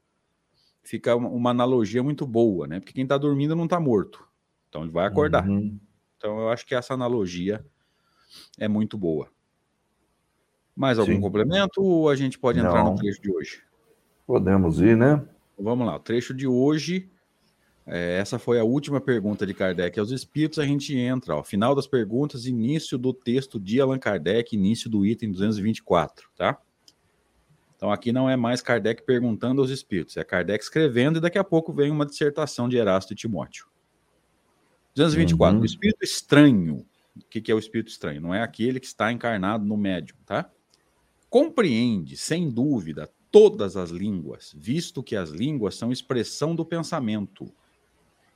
fica 0.82 1.16
uma 1.16 1.50
analogia 1.50 2.02
muito 2.02 2.26
boa, 2.26 2.66
né? 2.66 2.80
Porque 2.80 2.92
quem 2.92 3.04
está 3.04 3.16
dormindo 3.16 3.56
não 3.56 3.64
está 3.64 3.80
morto, 3.80 4.26
então 4.68 4.82
ele 4.82 4.90
vai 4.90 5.06
acordar. 5.06 5.48
Uhum. 5.48 5.78
Então 6.16 6.38
eu 6.40 6.48
acho 6.50 6.66
que 6.66 6.74
essa 6.74 6.92
analogia 6.94 7.64
é 8.58 8.68
muito 8.68 8.98
boa. 8.98 9.28
Mais 10.76 10.98
algum 10.98 11.14
Sim. 11.14 11.20
complemento 11.20 11.82
ou 11.82 12.08
a 12.08 12.16
gente 12.16 12.38
pode 12.38 12.58
entrar 12.58 12.82
não. 12.82 12.92
no 12.92 12.98
trecho 12.98 13.22
de 13.22 13.30
hoje? 13.30 13.62
Podemos 14.26 14.80
ir, 14.80 14.96
né? 14.96 15.24
Vamos 15.58 15.86
lá, 15.86 15.96
o 15.96 16.00
trecho 16.00 16.34
de 16.34 16.48
hoje 16.48 17.10
é, 17.86 18.18
essa 18.18 18.38
foi 18.38 18.58
a 18.58 18.64
última 18.64 19.00
pergunta 19.00 19.46
de 19.46 19.52
Kardec 19.52 19.98
aos 19.98 20.10
espíritos. 20.10 20.58
A 20.58 20.64
gente 20.64 20.96
entra, 20.96 21.36
ó, 21.36 21.42
final 21.42 21.74
das 21.74 21.86
perguntas, 21.86 22.46
início 22.46 22.96
do 22.96 23.12
texto 23.12 23.60
de 23.60 23.80
Allan 23.80 23.98
Kardec, 23.98 24.56
início 24.56 24.88
do 24.88 25.04
item 25.04 25.30
224, 25.30 26.30
tá? 26.34 26.58
Então 27.76 27.92
aqui 27.92 28.12
não 28.12 28.30
é 28.30 28.36
mais 28.36 28.62
Kardec 28.62 29.02
perguntando 29.02 29.60
aos 29.60 29.70
espíritos, 29.70 30.16
é 30.16 30.24
Kardec 30.24 30.64
escrevendo 30.64 31.18
e 31.18 31.20
daqui 31.20 31.38
a 31.38 31.44
pouco 31.44 31.72
vem 31.72 31.90
uma 31.90 32.06
dissertação 32.06 32.68
de 32.68 32.76
Erasto 32.78 33.12
e 33.12 33.16
Timóteo. 33.16 33.66
224. 34.94 35.56
Uhum. 35.56 35.62
O 35.62 35.66
espírito 35.66 36.02
estranho. 36.02 36.86
O 37.16 37.24
que, 37.28 37.40
que 37.40 37.52
é 37.52 37.54
o 37.54 37.58
espírito 37.58 37.88
estranho? 37.88 38.20
Não 38.20 38.34
é 38.34 38.42
aquele 38.42 38.80
que 38.80 38.86
está 38.86 39.12
encarnado 39.12 39.64
no 39.64 39.76
médium, 39.76 40.16
tá? 40.24 40.50
Compreende, 41.28 42.16
sem 42.16 42.48
dúvida, 42.48 43.10
todas 43.30 43.76
as 43.76 43.90
línguas, 43.90 44.54
visto 44.56 45.02
que 45.02 45.16
as 45.16 45.30
línguas 45.30 45.74
são 45.74 45.92
expressão 45.92 46.54
do 46.54 46.64
pensamento 46.64 47.52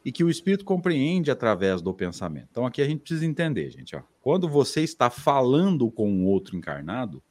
e 0.04 0.12
que 0.12 0.24
o 0.24 0.30
espírito 0.30 0.64
compreende 0.64 1.30
através 1.30 1.82
do 1.82 1.92
pensamento. 1.92 2.48
Então 2.50 2.64
aqui 2.64 2.80
a 2.80 2.86
gente 2.86 3.00
precisa 3.00 3.26
entender, 3.26 3.70
gente. 3.70 3.94
Ó. 3.96 4.02
Quando 4.20 4.48
você 4.48 4.82
está 4.82 5.10
falando 5.10 5.90
com 5.90 6.10
um 6.10 6.26
outro 6.26 6.56
encarnado, 6.56 7.22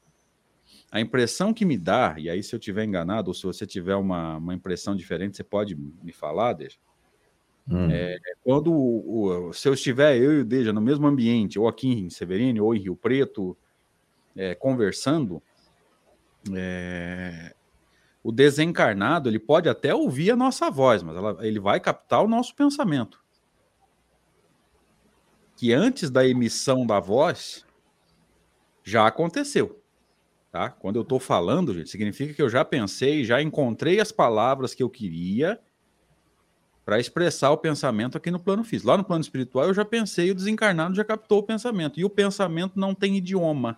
a 0.91 1.01
impressão 1.01 1.53
que 1.53 1.65
me 1.65 1.77
dá, 1.77 2.15
e 2.17 2.29
aí 2.29 2.41
se 2.41 2.55
eu 2.55 2.59
tiver 2.59 2.85
enganado, 2.85 3.29
ou 3.29 3.33
se 3.33 3.43
você 3.43 3.65
tiver 3.65 3.95
uma, 3.95 4.37
uma 4.37 4.53
impressão 4.53 4.95
diferente, 4.95 5.35
você 5.35 5.43
pode 5.43 5.75
me 5.75 6.13
falar, 6.13 6.53
Deja. 6.53 6.77
Hum. 7.69 7.89
É, 7.91 8.17
quando 8.43 8.71
o, 8.71 9.49
o, 9.49 9.53
se 9.53 9.67
eu 9.67 9.73
estiver 9.73 10.15
eu 10.17 10.37
e 10.37 10.39
o 10.39 10.45
Deja 10.45 10.71
no 10.71 10.79
mesmo 10.79 11.05
ambiente, 11.05 11.59
ou 11.59 11.67
aqui 11.67 11.89
em 11.89 12.09
Severino, 12.09 12.63
ou 12.63 12.73
em 12.73 12.79
Rio 12.79 12.95
Preto, 12.95 13.57
é, 14.35 14.55
conversando, 14.55 15.41
é, 16.55 17.53
o 18.23 18.31
desencarnado 18.31 19.29
ele 19.29 19.39
pode 19.39 19.69
até 19.69 19.93
ouvir 19.93 20.31
a 20.31 20.35
nossa 20.35 20.69
voz, 20.69 21.01
mas 21.03 21.15
ela, 21.15 21.37
ele 21.45 21.59
vai 21.59 21.79
captar 21.79 22.23
o 22.23 22.27
nosso 22.27 22.53
pensamento. 22.55 23.23
Que 25.55 25.73
antes 25.73 26.09
da 26.09 26.27
emissão 26.27 26.85
da 26.85 26.99
voz 26.99 27.65
já 28.83 29.07
aconteceu. 29.07 29.81
Tá? 30.51 30.69
Quando 30.69 30.95
eu 30.95 31.01
estou 31.01 31.19
falando, 31.19 31.73
gente, 31.73 31.89
significa 31.89 32.33
que 32.33 32.41
eu 32.41 32.49
já 32.49 32.63
pensei, 32.63 33.23
já 33.23 33.41
encontrei 33.41 33.99
as 33.99 34.11
palavras 34.11 34.73
que 34.73 34.81
eu 34.81 34.89
queria 34.89 35.59
para 36.85 36.99
expressar 36.99 37.51
o 37.51 37.57
pensamento 37.57 38.17
aqui 38.17 38.31
no 38.31 38.39
plano 38.39 38.63
físico. 38.63 38.89
Lá 38.89 38.97
no 38.97 39.03
plano 39.03 39.21
espiritual 39.21 39.65
eu 39.65 39.73
já 39.73 39.83
pensei, 39.83 40.31
o 40.31 40.35
desencarnado 40.35 40.95
já 40.95 41.03
captou 41.03 41.39
o 41.39 41.43
pensamento. 41.43 41.99
E 41.99 42.05
o 42.05 42.09
pensamento 42.09 42.79
não 42.79 42.95
tem 42.95 43.17
idioma. 43.17 43.77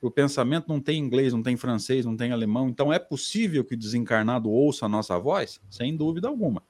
O 0.00 0.10
pensamento 0.10 0.66
não 0.68 0.80
tem 0.80 0.98
inglês, 0.98 1.32
não 1.32 1.42
tem 1.42 1.56
francês, 1.56 2.06
não 2.06 2.16
tem 2.16 2.32
alemão. 2.32 2.68
Então 2.68 2.92
é 2.92 2.98
possível 2.98 3.64
que 3.64 3.74
o 3.74 3.78
desencarnado 3.78 4.50
ouça 4.50 4.86
a 4.86 4.88
nossa 4.88 5.18
voz? 5.18 5.60
Sem 5.68 5.96
dúvida 5.96 6.28
alguma. 6.28 6.62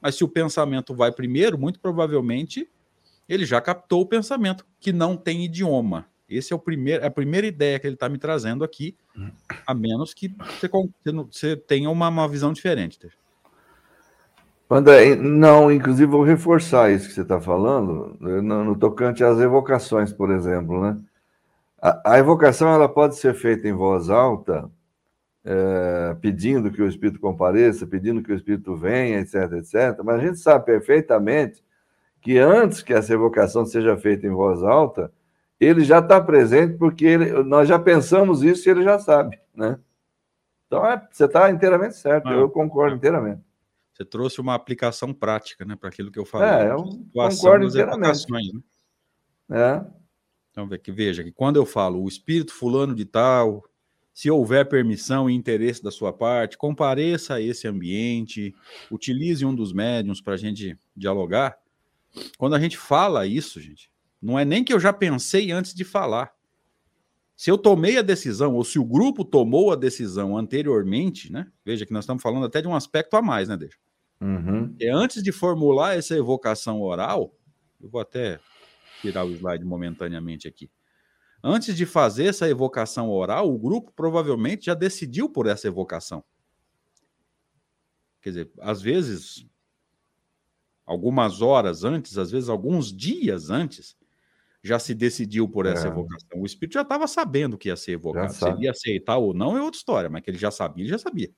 Mas 0.00 0.14
se 0.14 0.24
o 0.24 0.28
pensamento 0.28 0.94
vai 0.94 1.12
primeiro, 1.12 1.58
muito 1.58 1.78
provavelmente 1.78 2.68
ele 3.28 3.46
já 3.46 3.60
captou 3.60 4.02
o 4.02 4.06
pensamento, 4.06 4.66
que 4.78 4.92
não 4.92 5.16
tem 5.16 5.44
idioma. 5.44 6.06
Esse 6.28 6.52
é 6.52 6.56
o 6.56 6.58
primeiro, 6.58 7.02
é 7.04 7.06
a 7.06 7.10
primeira 7.10 7.46
ideia 7.46 7.78
que 7.78 7.86
ele 7.86 7.94
está 7.94 8.08
me 8.08 8.18
trazendo 8.18 8.64
aqui, 8.64 8.96
a 9.66 9.74
menos 9.74 10.14
que 10.14 10.34
você, 10.60 10.68
você 11.12 11.56
tenha 11.56 11.90
uma, 11.90 12.08
uma 12.08 12.28
visão 12.28 12.52
diferente. 12.52 12.98
André, 14.70 15.14
não, 15.14 15.70
inclusive 15.70 16.10
vou 16.10 16.22
reforçar 16.22 16.90
isso 16.90 17.08
que 17.08 17.14
você 17.14 17.20
está 17.20 17.40
falando, 17.40 18.16
no, 18.18 18.64
no, 18.64 18.76
tocante 18.76 19.22
às 19.22 19.38
evocações, 19.38 20.12
por 20.12 20.30
exemplo, 20.30 20.80
né? 20.80 20.98
A, 21.84 22.14
a, 22.14 22.18
evocação 22.18 22.72
ela 22.72 22.88
pode 22.88 23.16
ser 23.16 23.34
feita 23.34 23.68
em 23.68 23.74
voz 23.74 24.08
alta, 24.08 24.70
é, 25.44 26.16
pedindo 26.18 26.72
que 26.72 26.80
o 26.80 26.88
Espírito 26.88 27.20
compareça, 27.20 27.86
pedindo 27.86 28.22
que 28.22 28.32
o 28.32 28.34
Espírito 28.34 28.74
venha, 28.74 29.20
etc, 29.20 29.52
etc. 29.52 30.02
Mas 30.02 30.16
a 30.16 30.26
gente 30.26 30.38
sabe 30.38 30.64
perfeitamente 30.64 31.62
que 32.22 32.38
antes 32.38 32.82
que 32.82 32.94
essa 32.94 33.12
evocação 33.12 33.66
seja 33.66 33.98
feita 33.98 34.26
em 34.26 34.30
voz 34.30 34.62
alta, 34.62 35.12
ele 35.60 35.84
já 35.84 35.98
está 35.98 36.18
presente 36.22 36.78
porque 36.78 37.04
ele, 37.04 37.42
nós 37.42 37.68
já 37.68 37.78
pensamos 37.78 38.42
isso 38.42 38.66
e 38.66 38.70
ele 38.70 38.82
já 38.82 38.98
sabe, 38.98 39.38
né? 39.54 39.78
Então 40.66 40.86
é, 40.86 41.06
você 41.12 41.26
está 41.26 41.50
inteiramente 41.50 41.96
certo, 41.96 42.30
ah, 42.30 42.32
eu 42.32 42.48
concordo 42.48 42.96
inteiramente. 42.96 43.42
Você 43.92 44.06
trouxe 44.06 44.40
uma 44.40 44.54
aplicação 44.54 45.12
prática, 45.12 45.66
né, 45.66 45.76
para 45.76 45.90
aquilo 45.90 46.10
que 46.10 46.18
eu 46.18 46.24
falei. 46.24 46.48
É, 46.48 46.72
eu 46.72 46.82
concordo 47.12 47.66
inteiramente. 47.66 48.24
Né? 48.32 48.40
É. 49.50 50.03
Então 50.54 50.68
veja 50.88 51.24
que 51.24 51.32
quando 51.32 51.56
eu 51.56 51.66
falo 51.66 52.00
o 52.00 52.08
espírito 52.08 52.54
fulano 52.54 52.94
de 52.94 53.04
tal, 53.04 53.64
se 54.12 54.30
houver 54.30 54.68
permissão 54.68 55.28
e 55.28 55.34
interesse 55.34 55.82
da 55.82 55.90
sua 55.90 56.12
parte, 56.12 56.56
compareça 56.56 57.34
a 57.34 57.40
esse 57.40 57.66
ambiente, 57.66 58.54
utilize 58.88 59.44
um 59.44 59.52
dos 59.52 59.72
médiums 59.72 60.20
para 60.20 60.34
a 60.34 60.36
gente 60.36 60.78
dialogar. 60.96 61.58
Quando 62.38 62.54
a 62.54 62.60
gente 62.60 62.78
fala 62.78 63.26
isso, 63.26 63.60
gente, 63.60 63.90
não 64.22 64.38
é 64.38 64.44
nem 64.44 64.62
que 64.62 64.72
eu 64.72 64.78
já 64.78 64.92
pensei 64.92 65.50
antes 65.50 65.74
de 65.74 65.82
falar. 65.82 66.32
Se 67.36 67.50
eu 67.50 67.58
tomei 67.58 67.98
a 67.98 68.02
decisão, 68.02 68.54
ou 68.54 68.62
se 68.62 68.78
o 68.78 68.84
grupo 68.84 69.24
tomou 69.24 69.72
a 69.72 69.76
decisão 69.76 70.36
anteriormente, 70.36 71.32
né? 71.32 71.48
Veja 71.64 71.84
que 71.84 71.92
nós 71.92 72.04
estamos 72.04 72.22
falando 72.22 72.46
até 72.46 72.62
de 72.62 72.68
um 72.68 72.76
aspecto 72.76 73.16
a 73.16 73.22
mais, 73.22 73.48
né, 73.48 73.56
Deixa? 73.56 73.76
Uhum. 74.20 74.72
E 74.78 74.88
antes 74.88 75.20
de 75.20 75.32
formular 75.32 75.98
essa 75.98 76.16
evocação 76.16 76.80
oral, 76.80 77.34
eu 77.82 77.88
vou 77.88 78.00
até 78.00 78.38
tirar 79.04 79.24
o 79.24 79.30
slide 79.32 79.64
momentaneamente 79.64 80.48
aqui. 80.48 80.70
Antes 81.42 81.76
de 81.76 81.84
fazer 81.84 82.24
essa 82.26 82.48
evocação 82.48 83.10
oral, 83.10 83.52
o 83.52 83.58
grupo 83.58 83.92
provavelmente 83.94 84.66
já 84.66 84.74
decidiu 84.74 85.28
por 85.28 85.46
essa 85.46 85.68
evocação. 85.68 86.24
Quer 88.22 88.30
dizer, 88.30 88.50
às 88.60 88.80
vezes 88.80 89.46
algumas 90.86 91.42
horas 91.42 91.84
antes, 91.84 92.16
às 92.16 92.30
vezes 92.30 92.48
alguns 92.48 92.90
dias 92.90 93.50
antes, 93.50 93.94
já 94.62 94.78
se 94.78 94.94
decidiu 94.94 95.46
por 95.46 95.66
essa 95.66 95.86
é. 95.86 95.90
evocação. 95.90 96.40
O 96.40 96.46
espírito 96.46 96.74
já 96.74 96.82
estava 96.82 97.06
sabendo 97.06 97.58
que 97.58 97.68
ia 97.68 97.76
ser 97.76 97.92
evocado. 97.92 98.32
Se 98.32 98.48
ele 98.48 98.64
ia 98.64 98.70
aceitar 98.70 99.18
ou 99.18 99.34
não 99.34 99.56
é 99.58 99.62
outra 99.62 99.76
história, 99.76 100.08
mas 100.08 100.22
que 100.22 100.30
ele 100.30 100.38
já 100.38 100.50
sabia, 100.50 100.84
ele 100.84 100.90
já 100.90 100.98
sabia. 100.98 101.30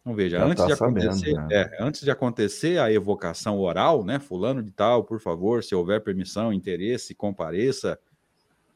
Então 0.00 0.14
veja, 0.14 0.38
já 0.38 0.44
antes, 0.44 0.56
tá 0.56 0.66
de 0.66 0.72
acontecer, 0.72 1.30
sabendo, 1.30 1.48
né? 1.48 1.48
é, 1.52 1.76
antes 1.82 2.00
de 2.00 2.10
acontecer 2.10 2.78
a 2.78 2.90
evocação 2.90 3.58
oral, 3.58 4.04
né? 4.04 4.18
Fulano 4.18 4.62
de 4.62 4.70
tal, 4.70 5.04
por 5.04 5.20
favor, 5.20 5.62
se 5.62 5.74
houver 5.74 6.02
permissão, 6.02 6.52
interesse, 6.52 7.14
compareça, 7.14 7.98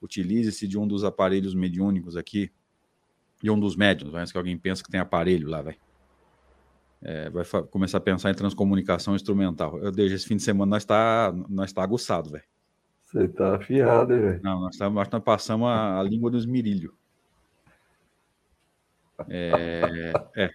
utilize-se 0.03 0.69
de 0.69 0.79
um 0.79 0.87
dos 0.87 1.03
aparelhos 1.03 1.55
mediúnicos 1.55 2.17
aqui, 2.17 2.53
de 3.43 3.51
um 3.51 3.59
dos 3.59 3.75
médiums, 3.75 4.15
antes 4.15 4.33
que 4.33 4.39
alguém 4.39 4.59
pensa 4.59 4.83
que 4.83 4.91
tem 4.91 5.01
aparelho 5.01 5.49
lá, 5.49 5.63
vai 5.63 5.77
é, 7.05 7.29
vai 7.29 7.45
começar 7.71 7.99
a 7.99 8.01
pensar 8.01 8.31
em 8.31 8.35
transcomunicação 8.35 9.15
instrumental. 9.15 9.79
Eu 9.79 9.93
desde 9.93 10.17
esse 10.17 10.27
fim 10.27 10.37
de 10.37 10.43
semana 10.43 10.71
nós 10.71 10.83
está 10.83 11.33
nós 11.49 11.73
tá 11.73 11.83
aguçado, 11.83 12.31
velho. 12.31 12.45
Você 13.03 13.29
tá 13.29 13.57
afiado, 13.57 14.19
velho. 14.19 14.41
Não, 14.43 14.61
nós, 14.61 14.77
tá, 14.77 14.89
nós 14.89 15.09
passamos 15.23 15.69
a, 15.69 16.01
a 16.01 16.03
língua 16.03 16.31
dos 16.31 16.47
mirilhos. 16.47 16.93
É, 19.29 20.13
é. 20.35 20.51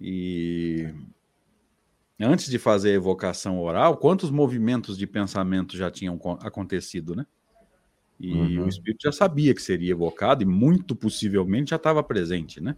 E 0.00 0.92
antes 2.20 2.48
de 2.48 2.58
fazer 2.58 2.90
a 2.90 2.94
evocação 2.94 3.60
oral, 3.60 3.96
quantos 3.96 4.30
movimentos 4.30 4.96
de 4.96 5.06
pensamento 5.06 5.76
já 5.76 5.90
tinham 5.90 6.18
acontecido, 6.40 7.14
né? 7.14 7.26
E 8.18 8.32
uhum. 8.32 8.64
o 8.64 8.68
espírito 8.68 9.02
já 9.04 9.12
sabia 9.12 9.54
que 9.54 9.62
seria 9.62 9.92
evocado 9.92 10.42
e 10.42 10.46
muito 10.46 10.96
possivelmente 10.96 11.70
já 11.70 11.76
estava 11.76 12.02
presente, 12.02 12.60
né? 12.60 12.74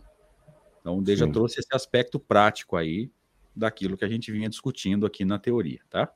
Então, 0.81 0.99
o 0.99 1.17
já 1.17 1.29
trouxe 1.29 1.61
esse 1.61 1.75
aspecto 1.75 2.19
prático 2.19 2.77
aí 2.77 3.11
daquilo 3.55 3.97
que 3.97 4.05
a 4.05 4.09
gente 4.09 4.31
vinha 4.33 4.49
discutindo 4.49 5.07
aqui 5.07 5.25
na 5.25 5.39
teoria, 5.39 5.81
tá? 5.89 6.13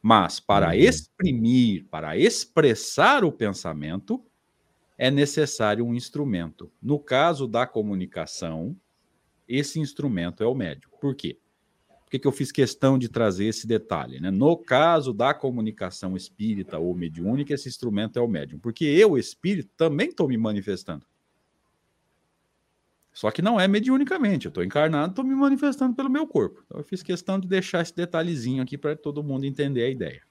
Mas 0.00 0.40
para 0.40 0.68
uhum. 0.68 0.74
exprimir, 0.74 1.86
para 1.90 2.16
expressar 2.16 3.24
o 3.24 3.32
pensamento, 3.32 4.22
é 4.98 5.10
necessário 5.10 5.84
um 5.86 5.94
instrumento. 5.94 6.70
No 6.82 6.98
caso 6.98 7.48
da 7.48 7.66
comunicação, 7.66 8.76
esse 9.48 9.80
instrumento 9.80 10.42
é 10.42 10.46
o 10.46 10.54
médium. 10.54 10.90
Por 11.00 11.14
quê? 11.14 11.38
Por 12.04 12.10
que, 12.10 12.18
que 12.18 12.26
eu 12.26 12.32
fiz 12.32 12.52
questão 12.52 12.98
de 12.98 13.08
trazer 13.08 13.46
esse 13.46 13.66
detalhe? 13.66 14.20
Né? 14.20 14.30
No 14.30 14.56
caso 14.56 15.12
da 15.12 15.34
comunicação 15.34 16.16
espírita 16.16 16.78
ou 16.78 16.94
mediúnica, 16.94 17.54
esse 17.54 17.68
instrumento 17.68 18.18
é 18.18 18.22
o 18.22 18.28
médium. 18.28 18.58
Porque 18.58 18.84
eu, 18.84 19.18
espírito, 19.18 19.70
também 19.76 20.08
estou 20.08 20.28
me 20.28 20.36
manifestando. 20.36 21.04
Só 23.12 23.30
que 23.30 23.40
não 23.40 23.60
é 23.60 23.68
mediunicamente. 23.68 24.46
Eu 24.46 24.50
estou 24.50 24.64
encarnado, 24.64 25.12
estou 25.12 25.24
me 25.24 25.34
manifestando 25.34 25.94
pelo 25.94 26.10
meu 26.10 26.26
corpo. 26.26 26.62
Então 26.66 26.78
eu 26.78 26.84
fiz 26.84 27.02
questão 27.02 27.38
de 27.38 27.46
deixar 27.46 27.80
esse 27.80 27.94
detalhezinho 27.94 28.62
aqui 28.62 28.76
para 28.76 28.96
todo 28.96 29.22
mundo 29.22 29.44
entender 29.44 29.84
a 29.84 29.88
ideia. 29.88 30.22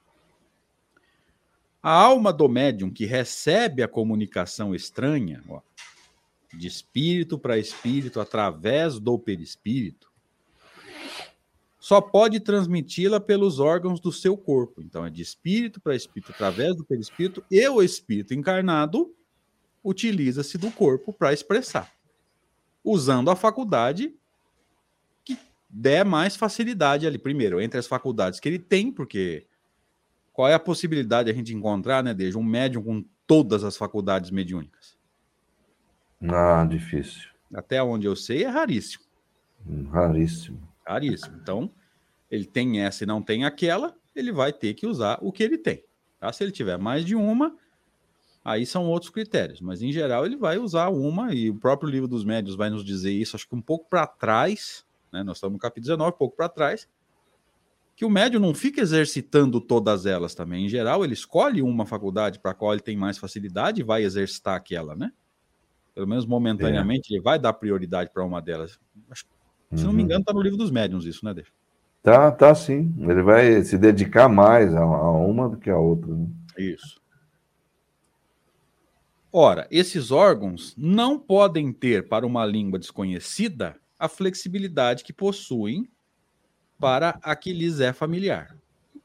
A 1.82 1.90
alma 1.90 2.32
do 2.32 2.48
médium 2.48 2.90
que 2.90 3.06
recebe 3.06 3.82
a 3.82 3.88
comunicação 3.88 4.74
estranha, 4.74 5.42
ó, 5.48 5.60
de 6.56 6.66
espírito 6.66 7.38
para 7.38 7.58
espírito 7.58 8.20
através 8.20 8.98
do 8.98 9.18
perispírito, 9.18 10.12
só 11.78 12.00
pode 12.00 12.40
transmiti-la 12.40 13.20
pelos 13.20 13.60
órgãos 13.60 14.00
do 14.00 14.10
seu 14.10 14.36
corpo. 14.36 14.80
Então 14.80 15.04
é 15.04 15.10
de 15.10 15.20
espírito 15.20 15.80
para 15.80 15.94
espírito 15.94 16.32
através 16.32 16.74
do 16.76 16.84
perispírito 16.84 17.44
e 17.50 17.68
o 17.68 17.82
espírito 17.82 18.32
encarnado 18.32 19.14
utiliza-se 19.82 20.56
do 20.56 20.70
corpo 20.70 21.12
para 21.12 21.32
expressar 21.32 21.94
usando 22.84 23.30
a 23.30 23.36
faculdade 23.36 24.14
que 25.24 25.38
der 25.68 26.04
mais 26.04 26.36
facilidade 26.36 27.06
ali. 27.06 27.18
Primeiro, 27.18 27.60
entre 27.60 27.80
as 27.80 27.86
faculdades 27.86 28.38
que 28.38 28.48
ele 28.48 28.58
tem, 28.58 28.92
porque 28.92 29.46
qual 30.32 30.46
é 30.46 30.54
a 30.54 30.60
possibilidade 30.60 31.26
de 31.26 31.32
a 31.32 31.34
gente 31.34 31.54
encontrar, 31.54 32.04
né, 32.04 32.12
desde 32.12 32.36
um 32.36 32.42
médium 32.42 32.82
com 32.82 33.04
todas 33.26 33.64
as 33.64 33.76
faculdades 33.76 34.30
mediúnicas? 34.30 34.93
Ah, 36.28 36.64
difícil. 36.64 37.28
Até 37.52 37.82
onde 37.82 38.06
eu 38.06 38.16
sei, 38.16 38.44
é 38.44 38.48
raríssimo. 38.48 39.04
Raríssimo. 39.90 40.68
Raríssimo. 40.86 41.36
Então, 41.40 41.70
ele 42.30 42.44
tem 42.44 42.80
essa 42.80 43.04
e 43.04 43.06
não 43.06 43.22
tem 43.22 43.44
aquela, 43.44 43.94
ele 44.14 44.32
vai 44.32 44.52
ter 44.52 44.74
que 44.74 44.86
usar 44.86 45.18
o 45.22 45.32
que 45.32 45.42
ele 45.42 45.58
tem. 45.58 45.84
Tá? 46.18 46.32
Se 46.32 46.42
ele 46.42 46.52
tiver 46.52 46.78
mais 46.78 47.04
de 47.04 47.14
uma, 47.14 47.56
aí 48.44 48.66
são 48.66 48.86
outros 48.86 49.10
critérios, 49.10 49.60
mas 49.60 49.82
em 49.82 49.92
geral 49.92 50.26
ele 50.26 50.36
vai 50.36 50.58
usar 50.58 50.88
uma, 50.88 51.34
e 51.34 51.50
o 51.50 51.54
próprio 51.54 51.88
livro 51.88 52.08
dos 52.08 52.24
médios 52.24 52.56
vai 52.56 52.70
nos 52.70 52.84
dizer 52.84 53.12
isso, 53.12 53.36
acho 53.36 53.48
que 53.48 53.54
um 53.54 53.62
pouco 53.62 53.88
para 53.88 54.06
trás, 54.06 54.84
né? 55.12 55.22
Nós 55.22 55.36
estamos 55.36 55.54
no 55.54 55.60
capítulo 55.60 55.96
19, 55.96 56.10
um 56.14 56.18
pouco 56.18 56.36
para 56.36 56.48
trás, 56.48 56.88
que 57.96 58.04
o 58.04 58.10
médio 58.10 58.40
não 58.40 58.52
fica 58.52 58.80
exercitando 58.80 59.60
todas 59.60 60.04
elas 60.04 60.34
também. 60.34 60.66
Em 60.66 60.68
geral, 60.68 61.04
ele 61.04 61.14
escolhe 61.14 61.62
uma 61.62 61.86
faculdade 61.86 62.40
para 62.40 62.50
a 62.50 62.54
qual 62.54 62.72
ele 62.72 62.82
tem 62.82 62.96
mais 62.96 63.18
facilidade 63.18 63.80
e 63.80 63.84
vai 63.84 64.02
exercitar 64.02 64.56
aquela, 64.56 64.96
né? 64.96 65.12
Pelo 65.94 66.08
menos 66.08 66.26
momentaneamente, 66.26 67.12
é. 67.12 67.16
ele 67.16 67.22
vai 67.22 67.38
dar 67.38 67.52
prioridade 67.52 68.10
para 68.12 68.24
uma 68.24 68.42
delas. 68.42 68.78
Acho, 69.10 69.24
se 69.72 69.80
uhum. 69.80 69.86
não 69.86 69.92
me 69.92 69.98
uhum. 70.00 70.04
engano, 70.06 70.20
está 70.20 70.32
no 70.32 70.42
livro 70.42 70.58
dos 70.58 70.70
médiuns 70.70 71.04
isso, 71.04 71.24
né, 71.24 71.32
Deixa? 71.32 71.50
Tá, 72.02 72.30
tá 72.30 72.54
sim. 72.54 72.94
Ele 72.98 73.22
vai 73.22 73.62
se 73.62 73.78
dedicar 73.78 74.28
mais 74.28 74.74
a, 74.74 74.84
uma 74.84 75.48
do 75.48 75.56
que 75.56 75.70
a 75.70 75.78
outra. 75.78 76.12
Né? 76.14 76.26
Isso. 76.58 77.00
Ora, 79.32 79.66
esses 79.70 80.10
órgãos 80.10 80.74
não 80.76 81.18
podem 81.18 81.72
ter 81.72 82.08
para 82.08 82.26
uma 82.26 82.44
língua 82.44 82.78
desconhecida 82.78 83.74
a 83.98 84.08
flexibilidade 84.08 85.02
que 85.02 85.12
possuem 85.12 85.88
para 86.78 87.18
a 87.22 87.34
que 87.34 87.52
lhes 87.52 87.80
é 87.80 87.92
familiar. 87.92 88.54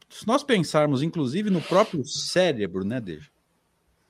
Se 0.10 0.28
nós 0.28 0.44
pensarmos, 0.44 1.02
inclusive, 1.02 1.50
no 1.50 1.62
próprio 1.62 2.04
cérebro, 2.04 2.84
né, 2.84 3.00
Deja? 3.00 3.30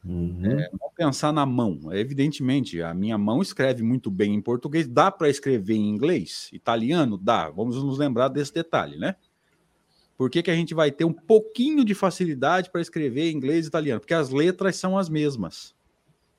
Uhum. 0.03 0.59
É, 0.59 0.69
não 0.71 0.89
pensar 0.95 1.33
na 1.33 1.45
mão. 1.45 1.91
É, 1.91 1.99
evidentemente, 1.99 2.81
a 2.81 2.93
minha 2.93 3.17
mão 3.17 3.41
escreve 3.41 3.83
muito 3.83 4.09
bem 4.09 4.33
em 4.33 4.41
português. 4.41 4.87
Dá 4.87 5.11
para 5.11 5.29
escrever 5.29 5.75
em 5.75 5.89
inglês? 5.89 6.49
Italiano? 6.53 7.17
Dá. 7.17 7.49
Vamos 7.49 7.81
nos 7.83 7.97
lembrar 7.97 8.29
desse 8.29 8.53
detalhe, 8.53 8.97
né? 8.97 9.15
Por 10.17 10.29
que, 10.29 10.43
que 10.43 10.51
a 10.51 10.55
gente 10.55 10.73
vai 10.73 10.91
ter 10.91 11.05
um 11.05 11.13
pouquinho 11.13 11.85
de 11.85 11.93
facilidade 11.93 12.69
para 12.69 12.81
escrever 12.81 13.29
em 13.29 13.35
inglês 13.35 13.65
e 13.65 13.67
italiano? 13.69 14.01
Porque 14.01 14.13
as 14.13 14.29
letras 14.29 14.75
são 14.75 14.97
as 14.97 15.09
mesmas. 15.09 15.73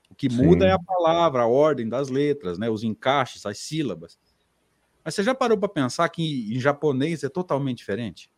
O 0.09 0.15
que 0.15 0.29
muda 0.29 0.65
é 0.65 0.71
a 0.71 0.79
palavra, 0.79 1.41
a 1.43 1.47
ordem 1.47 1.87
das 1.87 2.09
letras, 2.09 2.59
né? 2.59 2.69
Os 2.69 2.83
encaixes, 2.83 3.45
as 3.45 3.57
sílabas. 3.57 4.19
Mas 5.03 5.15
você 5.15 5.23
já 5.23 5.33
parou 5.33 5.57
para 5.57 5.69
pensar 5.69 6.07
que 6.09 6.53
em 6.53 6.59
japonês 6.59 7.23
é 7.23 7.29
totalmente 7.29 7.77
diferente? 7.77 8.29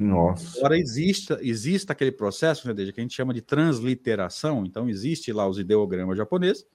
Nossa. 0.00 0.56
Agora 0.56 0.78
existe, 0.78 1.36
existe 1.42 1.92
aquele 1.92 2.10
processo, 2.10 2.66
né, 2.66 2.72
desde 2.72 2.90
que 2.90 3.00
a 3.00 3.02
gente 3.02 3.14
chama 3.14 3.34
de 3.34 3.42
transliteração. 3.42 4.64
Então 4.64 4.88
existe 4.88 5.30
lá 5.30 5.46
os 5.46 5.58
ideogramas 5.58 6.16
japoneses, 6.16 6.66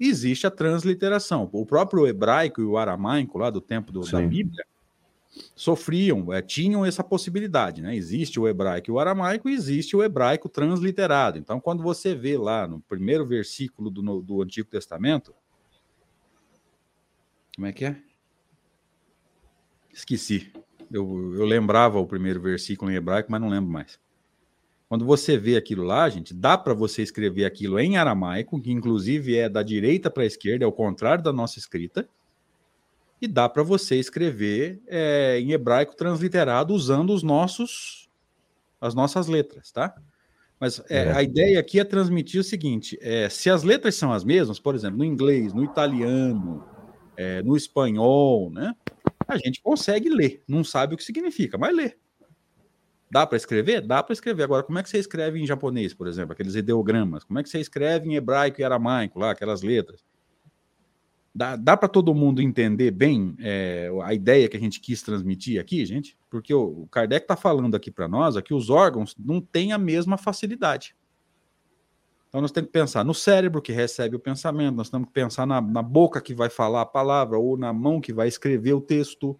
existe 0.00 0.46
a 0.46 0.50
transliteração. 0.50 1.46
O 1.52 1.66
próprio 1.66 2.06
hebraico 2.06 2.62
e 2.62 2.64
o 2.64 2.78
aramaico 2.78 3.36
lá 3.36 3.50
do 3.50 3.60
tempo 3.60 3.92
do, 3.92 4.00
da 4.00 4.22
Bíblia 4.22 4.64
sofriam, 5.54 6.32
é, 6.32 6.40
tinham 6.40 6.86
essa 6.86 7.04
possibilidade, 7.04 7.82
né? 7.82 7.94
Existe 7.94 8.40
o 8.40 8.48
hebraico 8.48 8.90
e 8.90 8.92
o 8.92 8.98
aramaico, 8.98 9.48
e 9.48 9.52
existe 9.52 9.94
o 9.94 10.02
hebraico 10.02 10.48
transliterado. 10.48 11.38
Então, 11.38 11.60
quando 11.60 11.82
você 11.82 12.14
vê 12.14 12.38
lá 12.38 12.66
no 12.66 12.80
primeiro 12.80 13.26
versículo 13.26 13.90
do, 13.90 14.22
do 14.22 14.40
Antigo 14.40 14.70
Testamento, 14.70 15.34
como 17.54 17.66
é 17.66 17.72
que 17.72 17.84
é? 17.84 18.00
Esqueci. 19.92 20.50
Eu, 20.92 21.34
eu 21.34 21.44
lembrava 21.44 21.98
o 21.98 22.06
primeiro 22.06 22.40
versículo 22.40 22.90
em 22.90 22.94
hebraico, 22.94 23.30
mas 23.30 23.40
não 23.40 23.48
lembro 23.48 23.70
mais. 23.70 23.98
Quando 24.88 25.04
você 25.04 25.36
vê 25.36 25.56
aquilo 25.56 25.82
lá, 25.82 26.08
gente, 26.08 26.32
dá 26.32 26.56
para 26.56 26.74
você 26.74 27.02
escrever 27.02 27.44
aquilo 27.44 27.78
em 27.78 27.96
aramaico, 27.96 28.60
que 28.60 28.70
inclusive 28.70 29.36
é 29.36 29.48
da 29.48 29.62
direita 29.62 30.10
para 30.10 30.22
a 30.22 30.26
esquerda, 30.26 30.64
é 30.64 30.68
o 30.68 30.72
contrário 30.72 31.24
da 31.24 31.32
nossa 31.32 31.58
escrita 31.58 32.08
e 33.20 33.26
dá 33.26 33.48
para 33.48 33.62
você 33.62 33.96
escrever 33.96 34.82
é, 34.86 35.38
em 35.40 35.52
hebraico 35.52 35.96
transliterado 35.96 36.74
usando 36.74 37.12
os 37.12 37.22
nossos 37.22 38.08
as 38.80 38.94
nossas 38.94 39.28
letras, 39.28 39.70
tá? 39.70 39.94
Mas 40.60 40.78
é, 40.90 41.04
é. 41.04 41.12
a 41.12 41.22
ideia 41.22 41.58
aqui 41.58 41.80
é 41.80 41.84
transmitir 41.84 42.40
o 42.40 42.44
seguinte: 42.44 42.98
é, 43.00 43.28
se 43.30 43.48
as 43.48 43.62
letras 43.62 43.94
são 43.94 44.12
as 44.12 44.24
mesmas, 44.24 44.58
por 44.58 44.74
exemplo, 44.74 44.98
no 44.98 45.04
inglês, 45.04 45.54
no 45.54 45.64
italiano, 45.64 46.64
é, 47.16 47.42
no 47.42 47.56
espanhol, 47.56 48.50
né? 48.50 48.74
A 49.26 49.36
gente 49.36 49.62
consegue 49.62 50.08
ler, 50.08 50.42
não 50.46 50.62
sabe 50.62 50.94
o 50.94 50.96
que 50.96 51.04
significa, 51.04 51.56
mas 51.58 51.74
lê. 51.74 51.94
Dá 53.10 53.26
para 53.26 53.36
escrever? 53.36 53.80
Dá 53.80 54.02
para 54.02 54.12
escrever. 54.12 54.42
Agora, 54.42 54.62
como 54.62 54.78
é 54.78 54.82
que 54.82 54.88
você 54.88 54.98
escreve 54.98 55.40
em 55.40 55.46
japonês, 55.46 55.94
por 55.94 56.08
exemplo, 56.08 56.32
aqueles 56.32 56.54
ideogramas? 56.56 57.22
Como 57.22 57.38
é 57.38 57.42
que 57.42 57.48
você 57.48 57.60
escreve 57.60 58.08
em 58.08 58.16
hebraico 58.16 58.60
e 58.60 58.64
aramaico, 58.64 59.18
lá, 59.18 59.30
aquelas 59.30 59.62
letras? 59.62 60.04
Dá, 61.32 61.56
dá 61.56 61.76
para 61.76 61.88
todo 61.88 62.14
mundo 62.14 62.40
entender 62.40 62.90
bem 62.90 63.36
é, 63.40 63.90
a 64.02 64.14
ideia 64.14 64.48
que 64.48 64.56
a 64.56 64.60
gente 64.60 64.80
quis 64.80 65.02
transmitir 65.02 65.60
aqui, 65.60 65.84
gente? 65.84 66.16
Porque 66.30 66.52
o, 66.54 66.86
Kardec 66.90 67.24
está 67.24 67.36
falando 67.36 67.74
aqui 67.74 67.90
para 67.90 68.08
nós 68.08 68.40
que 68.40 68.54
os 68.54 68.70
órgãos 68.70 69.14
não 69.18 69.40
têm 69.40 69.72
a 69.72 69.78
mesma 69.78 70.16
facilidade. 70.16 70.96
Então 72.34 72.42
nós 72.42 72.50
temos 72.50 72.66
que 72.66 72.72
pensar 72.72 73.04
no 73.04 73.14
cérebro 73.14 73.62
que 73.62 73.70
recebe 73.70 74.16
o 74.16 74.18
pensamento, 74.18 74.74
nós 74.74 74.90
temos 74.90 75.06
que 75.06 75.14
pensar 75.14 75.46
na, 75.46 75.60
na 75.60 75.80
boca 75.80 76.20
que 76.20 76.34
vai 76.34 76.50
falar 76.50 76.80
a 76.80 76.86
palavra, 76.86 77.38
ou 77.38 77.56
na 77.56 77.72
mão 77.72 78.00
que 78.00 78.12
vai 78.12 78.26
escrever 78.26 78.72
o 78.72 78.80
texto. 78.80 79.38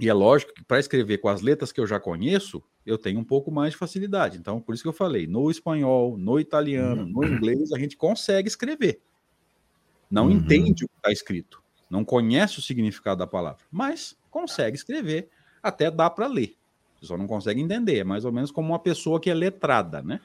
E 0.00 0.08
é 0.08 0.14
lógico 0.14 0.54
que 0.54 0.64
para 0.64 0.80
escrever 0.80 1.18
com 1.18 1.28
as 1.28 1.42
letras 1.42 1.72
que 1.72 1.78
eu 1.78 1.86
já 1.86 2.00
conheço, 2.00 2.62
eu 2.86 2.96
tenho 2.96 3.20
um 3.20 3.24
pouco 3.24 3.50
mais 3.50 3.72
de 3.72 3.76
facilidade. 3.76 4.38
Então, 4.38 4.62
por 4.62 4.74
isso 4.74 4.82
que 4.82 4.88
eu 4.88 4.94
falei, 4.94 5.26
no 5.26 5.50
espanhol, 5.50 6.16
no 6.16 6.40
italiano, 6.40 7.04
no 7.04 7.22
inglês, 7.22 7.70
a 7.70 7.78
gente 7.78 7.98
consegue 7.98 8.48
escrever 8.48 9.02
não 10.10 10.24
uhum. 10.24 10.32
entende 10.32 10.84
o 10.84 10.88
que 10.88 10.96
está 10.96 11.12
escrito, 11.12 11.62
não 11.88 12.04
conhece 12.04 12.58
o 12.58 12.62
significado 12.62 13.20
da 13.20 13.26
palavra, 13.26 13.64
mas 13.70 14.16
consegue 14.30 14.76
escrever, 14.76 15.28
até 15.62 15.90
dá 15.90 16.10
para 16.10 16.26
ler. 16.26 16.56
Só 17.00 17.16
não 17.16 17.26
consegue 17.26 17.60
entender, 17.60 17.98
é 17.98 18.04
mais 18.04 18.24
ou 18.24 18.32
menos 18.32 18.50
como 18.50 18.68
uma 18.68 18.78
pessoa 18.78 19.20
que 19.20 19.30
é 19.30 19.34
letrada, 19.34 20.02
né? 20.02 20.20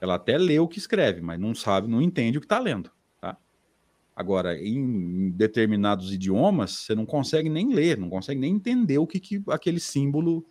Ela 0.00 0.14
até 0.14 0.38
lê 0.38 0.58
o 0.58 0.68
que 0.68 0.78
escreve, 0.78 1.20
mas 1.20 1.38
não 1.38 1.54
sabe, 1.54 1.88
não 1.88 2.00
entende 2.00 2.38
o 2.38 2.40
que 2.40 2.46
está 2.46 2.58
lendo. 2.58 2.90
Tá? 3.20 3.36
Agora, 4.16 4.56
em 4.56 5.30
determinados 5.30 6.12
idiomas, 6.12 6.70
você 6.70 6.94
não 6.94 7.04
consegue 7.04 7.50
nem 7.50 7.74
ler, 7.74 7.98
não 7.98 8.08
consegue 8.08 8.40
nem 8.40 8.54
entender 8.54 8.98
o 8.98 9.06
que, 9.06 9.20
que 9.20 9.42
aquele 9.48 9.80
símbolo 9.80 10.44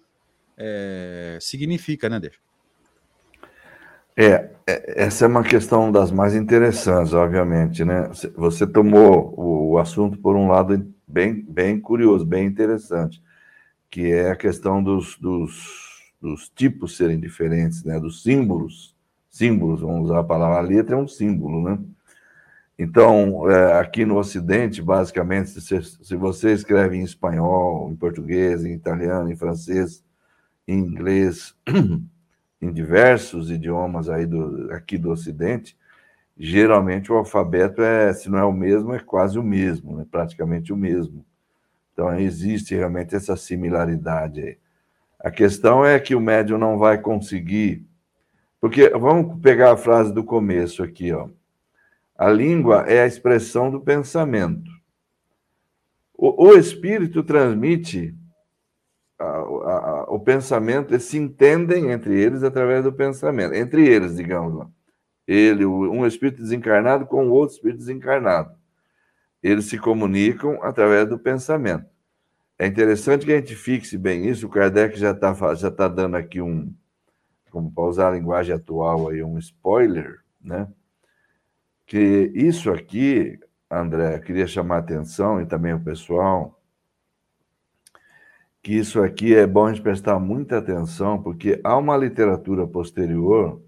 é, 0.57 1.38
significa, 1.41 2.09
né, 2.09 2.19
Deixa? 2.19 2.39
É, 4.21 4.51
é, 4.67 5.03
essa 5.03 5.23
é 5.23 5.27
uma 5.29 5.43
questão 5.43 5.89
das 5.89 6.12
mais 6.12 6.35
interessantes, 6.35 7.13
obviamente, 7.13 7.85
né? 7.85 8.09
Você 8.35 8.67
tomou 8.67 9.33
o 9.38 9.77
assunto 9.77 10.17
por 10.17 10.35
um 10.35 10.49
lado 10.49 10.93
bem, 11.07 11.41
bem 11.47 11.79
curioso, 11.79 12.25
bem 12.25 12.45
interessante, 12.45 13.23
que 13.89 14.12
é 14.12 14.29
a 14.29 14.35
questão 14.35 14.83
dos, 14.83 15.17
dos, 15.17 16.13
dos 16.21 16.49
tipos 16.49 16.97
serem 16.97 17.17
diferentes, 17.17 17.85
né? 17.85 17.97
Dos 17.97 18.21
símbolos, 18.21 18.93
símbolos, 19.29 19.81
vamos 19.81 20.05
usar 20.09 20.19
a 20.19 20.23
palavra, 20.23 20.57
a 20.57 20.61
letra 20.61 20.95
é 20.95 20.97
um 20.97 21.07
símbolo, 21.07 21.63
né? 21.63 21.79
Então, 22.77 23.49
é, 23.49 23.77
aqui 23.79 24.05
no 24.05 24.17
Ocidente, 24.17 24.81
basicamente, 24.81 25.49
se, 25.59 25.81
se 25.83 26.15
você 26.15 26.53
escreve 26.53 26.95
em 26.95 27.03
espanhol, 27.03 27.91
em 27.91 27.95
português, 27.95 28.63
em 28.63 28.73
italiano, 28.73 29.29
em 29.29 29.35
francês, 29.35 30.03
em 30.65 30.79
inglês 30.79 31.55
em 32.61 32.71
diversos 32.71 33.51
idiomas 33.51 34.09
aí 34.09 34.25
do, 34.25 34.71
aqui 34.71 34.97
do 34.97 35.11
Ocidente, 35.11 35.77
geralmente 36.37 37.11
o 37.11 37.15
alfabeto 37.15 37.81
é, 37.81 38.13
se 38.13 38.29
não 38.29 38.37
é 38.37 38.45
o 38.45 38.53
mesmo, 38.53 38.93
é 38.93 38.99
quase 38.99 39.37
o 39.37 39.43
mesmo, 39.43 39.97
né? 39.97 40.05
praticamente 40.09 40.71
o 40.71 40.77
mesmo. 40.77 41.25
Então 41.91 42.17
existe 42.17 42.75
realmente 42.75 43.15
essa 43.15 43.35
similaridade 43.35 44.41
aí. 44.41 44.57
A 45.19 45.29
questão 45.29 45.83
é 45.83 45.99
que 45.99 46.15
o 46.15 46.21
médium 46.21 46.57
não 46.57 46.77
vai 46.77 46.97
conseguir, 46.97 47.85
porque 48.59 48.89
vamos 48.89 49.41
pegar 49.41 49.71
a 49.71 49.77
frase 49.77 50.13
do 50.13 50.23
começo 50.23 50.83
aqui, 50.83 51.11
ó. 51.13 51.29
A 52.17 52.29
língua 52.29 52.83
é 52.87 53.01
a 53.01 53.07
expressão 53.07 53.71
do 53.71 53.79
pensamento. 53.79 54.69
O, 56.13 56.49
o 56.49 56.53
espírito 56.53 57.23
transmite 57.23 58.13
a, 59.17 59.25
a, 59.25 60.05
o 60.09 60.19
pensamento, 60.19 60.93
eles 60.93 61.03
se 61.03 61.17
entendem 61.17 61.91
entre 61.91 62.19
eles 62.19 62.43
através 62.43 62.83
do 62.83 62.91
pensamento, 62.91 63.53
entre 63.53 63.87
eles, 63.87 64.17
digamos. 64.17 64.67
Ele, 65.25 65.65
um 65.65 66.05
espírito 66.05 66.41
desencarnado 66.41 67.05
com 67.05 67.29
outro 67.29 67.55
espírito 67.55 67.79
desencarnado. 67.79 68.51
Eles 69.41 69.65
se 69.65 69.77
comunicam 69.77 70.61
através 70.63 71.07
do 71.07 71.17
pensamento. 71.17 71.85
É 72.57 72.67
interessante 72.67 73.25
que 73.25 73.31
a 73.31 73.37
gente 73.37 73.55
fixe 73.55 73.97
bem 73.97 74.27
isso, 74.27 74.47
o 74.47 74.49
Kardec 74.49 74.99
já 74.99 75.11
está 75.11 75.33
já 75.55 75.71
tá 75.71 75.87
dando 75.87 76.17
aqui 76.17 76.41
um, 76.41 76.73
como 77.49 77.71
para 77.71 77.83
usar 77.83 78.09
a 78.09 78.15
linguagem 78.15 78.53
atual 78.55 79.09
aí, 79.09 79.23
um 79.23 79.38
spoiler, 79.38 80.19
né? 80.41 80.67
Que 81.85 82.31
isso 82.35 82.71
aqui, 82.71 83.39
André, 83.69 84.19
queria 84.19 84.47
chamar 84.47 84.75
a 84.75 84.79
atenção 84.79 85.41
e 85.41 85.45
também 85.45 85.73
o 85.73 85.79
pessoal, 85.79 86.59
que 88.62 88.73
isso 88.73 89.01
aqui 89.01 89.35
é 89.35 89.47
bom 89.47 89.65
a 89.65 89.73
gente 89.73 89.81
prestar 89.81 90.19
muita 90.19 90.57
atenção, 90.57 91.21
porque 91.21 91.59
há 91.63 91.77
uma 91.77 91.97
literatura 91.97 92.67
posterior 92.67 93.62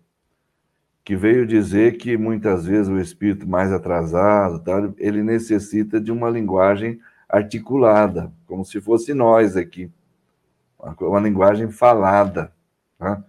que 1.04 1.16
veio 1.16 1.48
dizer 1.48 1.98
que 1.98 2.16
muitas 2.16 2.66
vezes 2.66 2.88
o 2.88 3.00
espírito 3.00 3.48
mais 3.48 3.72
atrasado, 3.72 4.60
tá, 4.60 4.94
ele 4.98 5.24
necessita 5.24 6.00
de 6.00 6.12
uma 6.12 6.30
linguagem 6.30 7.00
articulada, 7.28 8.32
como 8.46 8.64
se 8.64 8.80
fosse 8.80 9.14
nós 9.14 9.58
aqui, 9.58 9.90
uma 11.00 11.20
linguagem 11.20 11.70
falada. 11.72 12.54
Tá? 12.98 13.24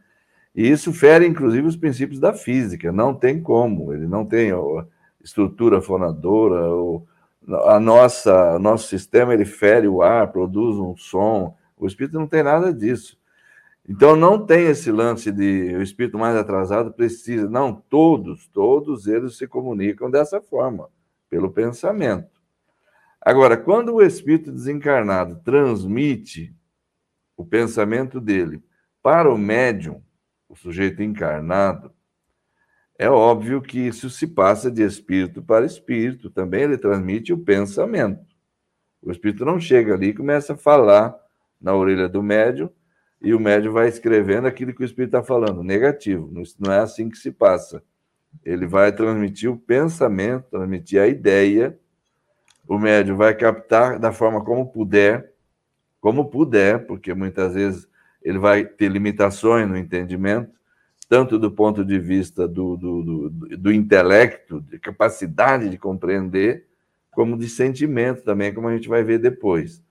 E 0.55 0.69
isso 0.69 0.93
fere, 0.93 1.27
inclusive, 1.27 1.67
os 1.67 1.77
princípios 1.77 2.21
da 2.21 2.33
física. 2.33 2.93
Não 2.93 3.15
tem 3.15 3.41
como, 3.41 3.93
ele 3.93 4.07
não 4.07 4.25
tem 4.25 4.51
estrutura 5.23 5.81
fonadora, 5.81 6.67
ou 6.69 7.07
a 7.67 7.81
nossa, 7.81 8.59
nosso 8.59 8.88
sistema 8.88 9.35
ele 9.35 9.45
fere 9.45 9.88
o 9.88 10.03
ar, 10.03 10.31
produz 10.31 10.77
um 10.77 10.97
som. 10.97 11.57
O 11.77 11.87
espírito 11.87 12.19
não 12.19 12.27
tem 12.27 12.43
nada 12.43 12.73
disso. 12.73 13.19
Então 13.88 14.15
não 14.15 14.47
tem 14.47 14.67
esse 14.67 14.93
lance 14.93 15.33
de 15.33 15.75
o 15.75 15.83
espírito 15.83 16.19
mais 16.19 16.37
atrasado 16.37 16.93
precisa. 16.93 17.49
Não, 17.49 17.75
todos, 17.75 18.47
todos 18.49 19.07
eles 19.07 19.37
se 19.37 19.47
comunicam 19.47 20.11
dessa 20.11 20.41
forma, 20.41 20.88
pelo 21.29 21.51
pensamento. 21.51 22.41
Agora, 23.21 23.57
quando 23.57 23.95
o 23.95 24.03
espírito 24.03 24.53
desencarnado 24.53 25.41
transmite 25.45 26.55
o 27.37 27.45
pensamento 27.45 28.21
dele 28.21 28.62
para 29.03 29.33
o 29.33 29.38
médium, 29.38 30.01
o 30.53 30.57
sujeito 30.57 31.03
encarnado, 31.03 31.91
é 32.99 33.09
óbvio 33.09 33.62
que 33.62 33.79
isso 33.79 34.11
se 34.11 34.27
passa 34.27 34.71
de 34.71 34.83
espírito 34.83 35.43
para 35.43 35.65
espírito, 35.65 36.29
também 36.29 36.65
ele 36.65 36.77
transmite 36.77 37.33
o 37.33 37.38
pensamento. 37.38 38.23
O 39.01 39.11
espírito 39.11 39.47
não 39.47 39.59
chega 39.59 39.95
ali 39.95 40.09
e 40.09 40.15
começa 40.15 40.53
a 40.53 40.57
falar 40.57 41.17
na 41.59 41.75
orelha 41.75 42.07
do 42.07 42.23
médium 42.23 42.69
e 43.23 43.33
o 43.33 43.41
médium 43.41 43.73
vai 43.73 43.88
escrevendo 43.88 44.47
aquilo 44.47 44.75
que 44.75 44.83
o 44.83 44.85
espírito 44.85 45.17
está 45.17 45.27
falando, 45.27 45.62
negativo. 45.62 46.31
Não 46.59 46.71
é 46.71 46.81
assim 46.81 47.09
que 47.09 47.17
se 47.17 47.33
passa. 47.33 47.83
Ele 48.45 48.67
vai 48.67 48.93
transmitir 48.93 49.51
o 49.51 49.57
pensamento, 49.57 50.51
transmitir 50.51 51.01
a 51.01 51.07
ideia, 51.07 51.79
o 52.69 52.79
médium 52.79 53.17
vai 53.17 53.35
captar 53.35 53.99
da 53.99 54.12
forma 54.12 54.45
como 54.45 54.71
puder, 54.71 55.33
como 55.99 56.29
puder, 56.29 56.87
porque 56.87 57.15
muitas 57.15 57.55
vezes 57.55 57.88
ele 58.25 58.39
vai 58.39 58.65
ter 58.65 58.89
limitações 58.89 59.69
no 59.69 59.77
entendimento, 59.77 60.51
tanto 61.09 61.39
do 61.39 61.51
ponto 61.51 61.85
de 61.85 61.99
vista 61.99 62.49
do, 62.49 62.77
do, 62.77 63.03
do, 63.03 63.31
do 63.31 63.73
intelecto, 63.73 64.61
de 64.63 64.79
capacidade 64.79 65.69
de 65.69 65.77
compreender, 65.77 66.67
como 67.11 67.37
de 67.37 67.49
sentimento 67.49 68.23
também, 68.23 68.55
como 68.55 68.69
a 68.69 68.75
gente 68.75 68.89
vai 68.89 69.03
ver 69.03 69.19
depois. 69.19 69.83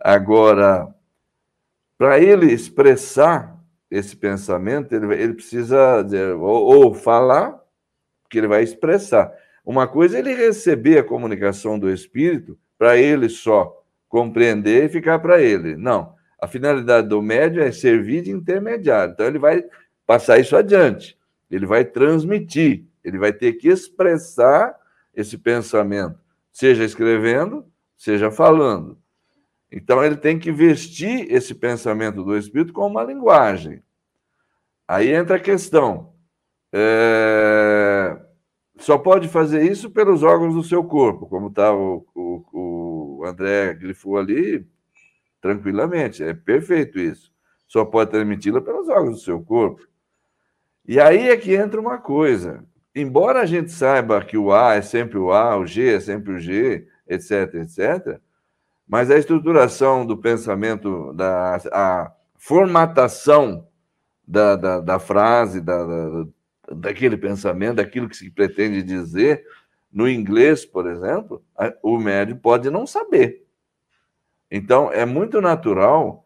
Agora, 0.00 0.94
para 1.96 2.20
ele 2.20 2.52
expressar 2.52 3.58
esse 3.90 4.16
pensamento, 4.16 4.94
ele, 4.94 5.12
ele 5.14 5.34
precisa 5.34 6.02
dizer, 6.02 6.34
ou, 6.34 6.84
ou 6.84 6.94
falar, 6.94 7.60
que 8.30 8.38
ele 8.38 8.46
vai 8.46 8.62
expressar. 8.62 9.32
Uma 9.64 9.86
coisa 9.88 10.16
é 10.16 10.20
ele 10.20 10.34
receber 10.34 10.98
a 10.98 11.04
comunicação 11.04 11.78
do 11.78 11.90
Espírito 11.90 12.56
para 12.78 12.96
ele 12.96 13.28
só 13.28 13.82
compreender 14.08 14.84
e 14.84 14.88
ficar 14.88 15.18
para 15.18 15.40
ele. 15.42 15.76
Não. 15.76 16.14
A 16.40 16.46
finalidade 16.46 17.08
do 17.08 17.20
médium 17.20 17.62
é 17.62 17.72
servir 17.72 18.22
de 18.22 18.30
intermediário. 18.30 19.12
Então, 19.12 19.26
ele 19.26 19.38
vai 19.38 19.64
passar 20.06 20.38
isso 20.38 20.56
adiante. 20.56 21.18
Ele 21.50 21.66
vai 21.66 21.84
transmitir. 21.84 22.84
Ele 23.02 23.18
vai 23.18 23.32
ter 23.32 23.54
que 23.54 23.68
expressar 23.68 24.76
esse 25.14 25.36
pensamento, 25.36 26.18
seja 26.52 26.84
escrevendo, 26.84 27.66
seja 27.96 28.30
falando. 28.30 28.96
Então, 29.70 30.04
ele 30.04 30.16
tem 30.16 30.38
que 30.38 30.52
vestir 30.52 31.30
esse 31.30 31.54
pensamento 31.54 32.22
do 32.22 32.36
Espírito 32.36 32.72
com 32.72 32.86
uma 32.86 33.02
linguagem. 33.02 33.82
Aí 34.86 35.12
entra 35.12 35.36
a 35.36 35.40
questão. 35.40 36.12
É... 36.72 38.16
Só 38.78 38.96
pode 38.96 39.28
fazer 39.28 39.62
isso 39.68 39.90
pelos 39.90 40.22
órgãos 40.22 40.54
do 40.54 40.62
seu 40.62 40.84
corpo, 40.84 41.26
como 41.26 41.48
está 41.48 41.74
o, 41.74 42.06
o, 42.14 43.18
o 43.20 43.24
André 43.26 43.74
grifou 43.74 44.16
ali, 44.16 44.64
tranquilamente. 45.40 46.22
É 46.22 46.34
perfeito 46.34 46.98
isso. 46.98 47.32
Só 47.66 47.84
pode 47.84 48.10
transmiti-la 48.10 48.60
pelos 48.60 48.88
órgãos 48.88 49.16
do 49.16 49.22
seu 49.22 49.40
corpo. 49.42 49.86
E 50.86 50.98
aí 50.98 51.28
é 51.28 51.36
que 51.36 51.54
entra 51.54 51.80
uma 51.80 51.98
coisa. 51.98 52.64
Embora 52.94 53.42
a 53.42 53.46
gente 53.46 53.70
saiba 53.70 54.24
que 54.24 54.38
o 54.38 54.52
A 54.52 54.74
é 54.74 54.82
sempre 54.82 55.18
o 55.18 55.30
A, 55.30 55.56
o 55.56 55.66
G 55.66 55.94
é 55.94 56.00
sempre 56.00 56.32
o 56.32 56.38
G, 56.38 56.86
etc, 57.06 57.54
etc, 57.54 58.18
mas 58.86 59.10
a 59.10 59.18
estruturação 59.18 60.06
do 60.06 60.16
pensamento, 60.16 61.12
da, 61.12 61.56
a 61.70 62.12
formatação 62.36 63.68
da, 64.26 64.56
da, 64.56 64.80
da 64.80 64.98
frase, 64.98 65.60
da, 65.60 65.84
da, 65.84 66.26
daquele 66.74 67.16
pensamento, 67.16 67.76
daquilo 67.76 68.08
que 68.08 68.16
se 68.16 68.30
pretende 68.30 68.82
dizer, 68.82 69.44
no 69.92 70.08
inglês, 70.08 70.64
por 70.64 70.86
exemplo, 70.88 71.42
o 71.82 71.98
médium 71.98 72.38
pode 72.38 72.70
não 72.70 72.86
saber. 72.86 73.46
Então, 74.50 74.90
é 74.92 75.04
muito 75.04 75.40
natural 75.40 76.24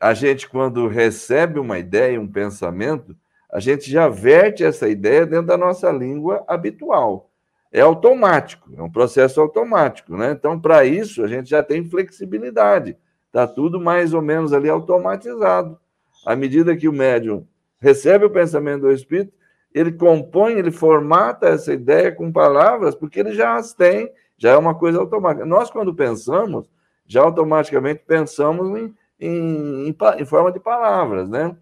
a 0.00 0.14
gente, 0.14 0.48
quando 0.48 0.88
recebe 0.88 1.58
uma 1.58 1.78
ideia, 1.78 2.18
um 2.18 2.26
pensamento, 2.26 3.14
a 3.52 3.60
gente 3.60 3.90
já 3.90 4.08
verte 4.08 4.64
essa 4.64 4.88
ideia 4.88 5.26
dentro 5.26 5.46
da 5.46 5.58
nossa 5.58 5.90
língua 5.92 6.42
habitual. 6.48 7.30
É 7.70 7.80
automático, 7.80 8.70
é 8.76 8.82
um 8.82 8.90
processo 8.90 9.40
automático, 9.40 10.16
né? 10.16 10.32
Então, 10.32 10.58
para 10.58 10.84
isso, 10.84 11.22
a 11.22 11.28
gente 11.28 11.50
já 11.50 11.62
tem 11.62 11.84
flexibilidade. 11.84 12.96
Está 13.26 13.46
tudo 13.46 13.80
mais 13.80 14.14
ou 14.14 14.22
menos 14.22 14.52
ali 14.52 14.68
automatizado. 14.68 15.78
À 16.26 16.34
medida 16.34 16.76
que 16.76 16.88
o 16.88 16.92
médium 16.92 17.46
recebe 17.78 18.24
o 18.24 18.30
pensamento 18.30 18.82
do 18.82 18.92
Espírito, 18.92 19.32
ele 19.72 19.92
compõe, 19.92 20.54
ele 20.54 20.70
formata 20.70 21.48
essa 21.48 21.72
ideia 21.72 22.10
com 22.10 22.32
palavras, 22.32 22.94
porque 22.94 23.20
ele 23.20 23.32
já 23.32 23.54
as 23.54 23.72
tem, 23.72 24.10
já 24.36 24.50
é 24.50 24.56
uma 24.56 24.74
coisa 24.74 24.98
automática. 24.98 25.46
Nós, 25.46 25.70
quando 25.70 25.94
pensamos, 25.94 26.68
já 27.10 27.22
automaticamente 27.22 28.04
pensamos 28.06 28.78
em, 28.78 28.94
em, 29.18 29.88
em, 29.88 29.96
em 30.18 30.24
forma 30.24 30.52
de 30.52 30.60
palavras, 30.60 31.28
né? 31.28 31.56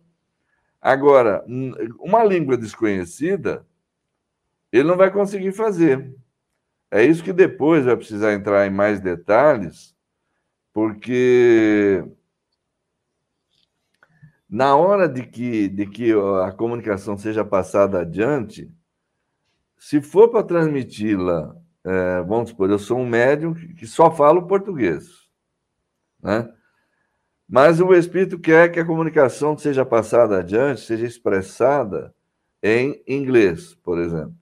Agora, 0.79 1.43
uma 1.99 2.23
língua 2.23 2.55
desconhecida, 2.55 3.67
ele 4.71 4.87
não 4.87 4.95
vai 4.95 5.11
conseguir 5.11 5.53
fazer. 5.53 6.15
É 6.91 7.03
isso 7.03 7.25
que 7.25 7.33
depois 7.33 7.87
vai 7.87 7.97
precisar 7.97 8.35
entrar 8.35 8.67
em 8.67 8.71
mais 8.71 9.01
detalhes, 9.01 9.97
porque 10.71 12.05
na 14.47 14.77
hora 14.77 15.09
de 15.09 15.23
que, 15.23 15.67
de 15.67 15.87
que 15.87 16.13
a 16.45 16.53
comunicação 16.53 17.17
seja 17.17 17.43
passada 17.43 18.01
adiante, 18.01 18.71
se 19.79 20.03
for 20.03 20.29
para 20.29 20.45
transmiti-la, 20.45 21.57
é, 21.85 22.21
vamos 22.21 22.51
supor, 22.51 22.69
eu 22.69 22.79
sou 22.79 22.99
um 22.99 23.09
médium 23.09 23.55
que 23.55 23.87
só 23.87 24.11
falo 24.11 24.47
português. 24.47 25.28
Né? 26.23 26.49
Mas 27.49 27.81
o 27.81 27.95
Espírito 27.95 28.39
quer 28.39 28.71
que 28.71 28.81
a 28.81 28.85
comunicação 28.85 29.57
seja 29.57 29.85
passada 29.85 30.39
adiante, 30.39 30.83
seja 30.83 31.07
expressada 31.07 32.15
em 32.63 33.03
inglês, 33.07 33.75
por 33.75 33.99
exemplo. 33.99 34.35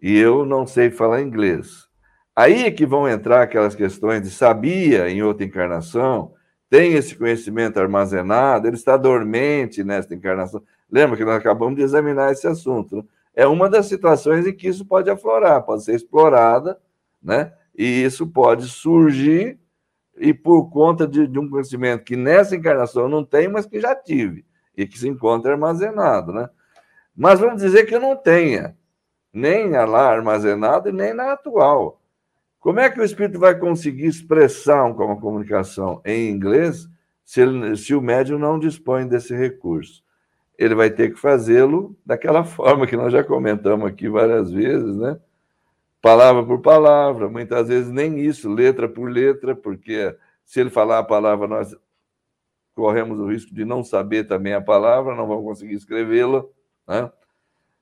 E 0.00 0.16
eu 0.16 0.46
não 0.46 0.66
sei 0.66 0.90
falar 0.90 1.20
inglês. 1.20 1.88
Aí 2.34 2.64
é 2.64 2.70
que 2.70 2.86
vão 2.86 3.08
entrar 3.08 3.42
aquelas 3.42 3.74
questões 3.74 4.22
de 4.22 4.30
sabia 4.30 5.10
em 5.10 5.22
outra 5.22 5.44
encarnação, 5.44 6.32
tem 6.70 6.94
esse 6.94 7.16
conhecimento 7.16 7.78
armazenado, 7.78 8.68
ele 8.68 8.76
está 8.76 8.96
dormente 8.96 9.82
nesta 9.82 10.14
encarnação. 10.14 10.62
Lembra 10.90 11.16
que 11.16 11.24
nós 11.24 11.36
acabamos 11.36 11.76
de 11.76 11.82
examinar 11.82 12.32
esse 12.32 12.46
assunto. 12.46 12.96
Né? 12.96 13.02
É 13.34 13.46
uma 13.46 13.68
das 13.68 13.86
situações 13.86 14.46
em 14.46 14.52
que 14.54 14.68
isso 14.68 14.86
pode 14.86 15.10
aflorar, 15.10 15.62
pode 15.62 15.84
ser 15.84 15.94
explorada, 15.94 16.78
né? 17.22 17.52
E 17.76 18.02
isso 18.02 18.26
pode 18.26 18.68
surgir 18.68 19.58
e 20.16 20.34
por 20.34 20.70
conta 20.70 21.06
de, 21.06 21.26
de, 21.26 21.38
um 21.38 21.48
conhecimento 21.48 22.04
que 22.04 22.16
nessa 22.16 22.56
encarnação 22.56 23.04
eu 23.04 23.08
não 23.08 23.24
tenho, 23.24 23.52
mas 23.52 23.66
que 23.66 23.80
já 23.80 23.94
tive, 23.94 24.44
e 24.76 24.86
que 24.86 24.98
se 24.98 25.08
encontra 25.08 25.52
armazenado, 25.52 26.32
né? 26.32 26.48
Mas 27.16 27.40
vamos 27.40 27.62
dizer 27.62 27.86
que 27.86 27.94
eu 27.94 28.00
não 28.00 28.16
tenha, 28.16 28.76
nem 29.32 29.70
lá 29.70 30.10
armazenado 30.10 30.88
e 30.88 30.92
nem 30.92 31.14
na 31.14 31.32
atual. 31.32 32.00
Como 32.58 32.78
é 32.78 32.90
que 32.90 33.00
o 33.00 33.04
espírito 33.04 33.38
vai 33.38 33.58
conseguir 33.58 34.06
expressar 34.06 34.84
uma 34.84 35.18
comunicação 35.18 36.02
em 36.04 36.28
inglês 36.28 36.88
se, 37.24 37.40
ele, 37.40 37.76
se 37.76 37.94
o 37.94 38.02
médium 38.02 38.38
não 38.38 38.58
dispõe 38.58 39.08
desse 39.08 39.34
recurso? 39.34 40.04
Ele 40.58 40.74
vai 40.74 40.90
ter 40.90 41.14
que 41.14 41.18
fazê-lo 41.18 41.96
daquela 42.04 42.44
forma 42.44 42.86
que 42.86 42.96
nós 42.96 43.12
já 43.12 43.24
comentamos 43.24 43.86
aqui 43.86 44.08
várias 44.08 44.52
vezes, 44.52 44.96
né? 44.96 45.18
Palavra 46.00 46.44
por 46.44 46.60
palavra, 46.60 47.28
muitas 47.28 47.68
vezes 47.68 47.90
nem 47.90 48.18
isso, 48.18 48.48
letra 48.48 48.88
por 48.88 49.10
letra, 49.10 49.54
porque 49.54 50.16
se 50.44 50.60
ele 50.60 50.70
falar 50.70 50.98
a 50.98 51.04
palavra, 51.04 51.46
nós 51.46 51.76
corremos 52.74 53.18
o 53.18 53.26
risco 53.26 53.54
de 53.54 53.64
não 53.64 53.84
saber 53.84 54.24
também 54.24 54.54
a 54.54 54.60
palavra, 54.60 55.14
não 55.14 55.26
vamos 55.26 55.44
conseguir 55.44 55.74
escrevê-la, 55.74 56.44
né? 56.88 57.10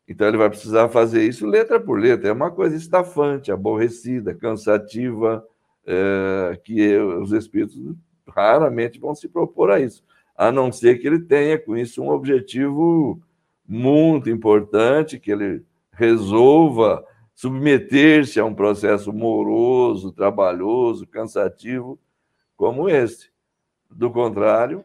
Então 0.09 0.27
ele 0.27 0.39
vai 0.39 0.49
precisar 0.49 0.89
fazer 0.89 1.23
isso 1.23 1.47
letra 1.47 1.79
por 1.79 2.01
letra. 2.01 2.31
É 2.31 2.33
uma 2.33 2.51
coisa 2.51 2.75
estafante, 2.75 3.53
aborrecida, 3.53 4.35
cansativa, 4.35 5.47
é, 5.87 6.59
que 6.65 6.97
os 6.97 7.33
espíritos 7.33 7.79
raramente 8.27 8.99
vão 8.99 9.15
se 9.15 9.29
propor 9.29 9.71
a 9.71 9.81
isso, 9.81 10.03
a 10.37 10.51
não 10.51 10.73
ser 10.73 10.99
que 10.99 11.07
ele 11.07 11.21
tenha 11.21 11.59
com 11.59 11.77
isso 11.77 12.03
um 12.03 12.11
objetivo 12.11 13.21
muito 13.67 14.31
importante, 14.31 15.19
que 15.19 15.31
ele 15.31 15.63
resolva 15.93 17.05
submeter-se 17.39 18.41
a 18.41 18.45
um 18.45 18.53
processo 18.53 19.13
moroso, 19.13 20.11
trabalhoso, 20.11 21.07
cansativo, 21.07 21.97
como 22.57 22.89
esse. 22.89 23.31
Do 23.89 24.11
contrário, 24.11 24.85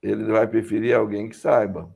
ele 0.00 0.24
vai 0.24 0.46
preferir 0.46 0.96
alguém 0.96 1.28
que 1.28 1.36
saiba. 1.36 1.94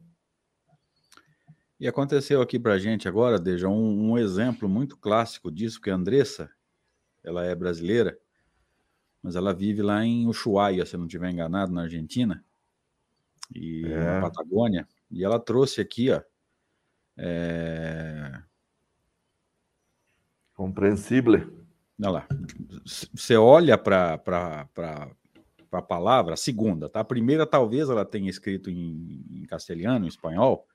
E 1.81 1.88
aconteceu 1.88 2.42
aqui 2.42 2.59
para 2.59 2.74
a 2.74 2.79
gente 2.79 3.09
agora, 3.09 3.38
Deja, 3.38 3.66
um, 3.66 4.11
um, 4.11 4.18
exemplo 4.18 4.68
muito 4.68 4.98
clássico 4.98 5.50
disso, 5.50 5.81
que 5.81 5.88
a 5.88 5.94
Andressa, 5.94 6.50
ela 7.22 7.42
é 7.46 7.55
brasileira, 7.55 8.18
mas 9.22 9.35
ela 9.35 9.55
vive 9.55 9.81
lá 9.81 10.05
em 10.05 10.27
Ushuaia, 10.27 10.85
se 10.85 10.94
não 10.98 11.07
estiver 11.07 11.31
enganado, 11.31 11.72
na 11.72 11.85
Argentina, 11.85 12.44
e 13.50 13.87
é. 13.87 13.96
na 13.96 14.20
Patagônia, 14.20 14.87
e 15.11 15.24
ela 15.24 15.40
trouxe 15.40 15.81
aqui, 15.81 16.11
ó, 16.11 16.20
é, 17.16 18.42
Compreensível. 20.55 21.53
Olha 22.01 22.11
lá. 22.11 22.27
Você 22.85 23.37
olha 23.37 23.77
para 23.77 24.21
a 25.73 25.83
palavra, 25.83 26.35
a 26.35 26.37
segunda, 26.37 26.88
tá? 26.88 27.01
A 27.01 27.05
primeira 27.05 27.47
talvez 27.47 27.88
ela 27.88 28.05
tenha 28.05 28.31
escrito 28.31 28.71
em, 28.71 29.25
em 29.31 29.45
castelhano, 29.45 30.05
em 30.05 30.09
espanhol, 30.09 30.67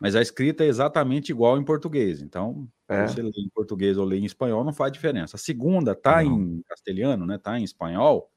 mas 0.00 0.16
a 0.16 0.22
escrita 0.22 0.64
é 0.64 0.68
exatamente 0.68 1.30
igual 1.30 1.58
em 1.58 1.64
português. 1.64 2.20
Então, 2.20 2.68
é. 2.88 3.06
se 3.06 3.14
você 3.14 3.22
lê 3.22 3.30
em 3.36 3.48
português 3.48 3.96
ou 3.96 4.04
lê 4.04 4.18
em 4.18 4.24
espanhol, 4.24 4.64
não 4.64 4.72
faz 4.72 4.92
diferença. 4.92 5.36
A 5.36 5.38
segunda 5.38 5.94
tá 5.94 6.22
não. 6.22 6.40
em 6.40 6.62
castelhano, 6.68 7.26
né? 7.26 7.38
Tá 7.38 7.58
em 7.58 7.64
espanhol, 7.64 8.30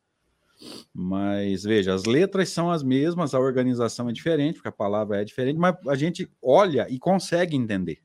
mas 0.94 1.64
veja, 1.64 1.94
as 1.94 2.06
letras 2.06 2.50
são 2.50 2.72
as 2.72 2.84
mesmas, 2.84 3.34
a 3.34 3.40
organização 3.40 4.10
é 4.10 4.14
diferente, 4.14 4.56
porque 4.56 4.70
a 4.70 4.72
palavra 4.72 5.22
é 5.22 5.26
diferente, 5.26 5.60
mas 5.60 5.76
a 5.88 5.96
gente 5.96 6.32
olha 6.42 6.88
e 6.90 6.98
consegue 6.98 7.56
entender. 7.56 8.00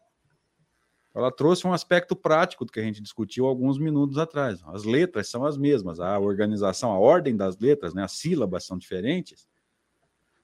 Ela 1.15 1.31
trouxe 1.31 1.67
um 1.67 1.73
aspecto 1.73 2.17
prático 2.17 2.65
do 2.65 2.73
que 2.73 2.81
a 2.81 2.83
gente 2.83 3.03
discutiu 3.03 3.47
alguns 3.47 3.79
minutos 3.79 4.17
atrás. 4.17 4.63
As 4.67 4.85
letras 4.85 5.29
são 5.29 5.45
as 5.45 5.59
mesmas, 5.59 6.01
a 6.01 6.19
organização, 6.19 6.91
a 6.91 6.99
ordem 6.99 7.37
das 7.37 7.59
letras, 7.59 7.93
né, 7.93 8.03
as 8.03 8.13
sílabas 8.13 8.65
são 8.65 8.79
diferentes. 8.79 9.47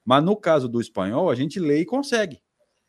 Mas 0.05 0.23
no 0.23 0.37
caso 0.37 0.69
do 0.69 0.81
espanhol, 0.81 1.31
a 1.31 1.35
gente 1.35 1.59
lê 1.59 1.81
e 1.81 1.87
consegue. 1.87 2.41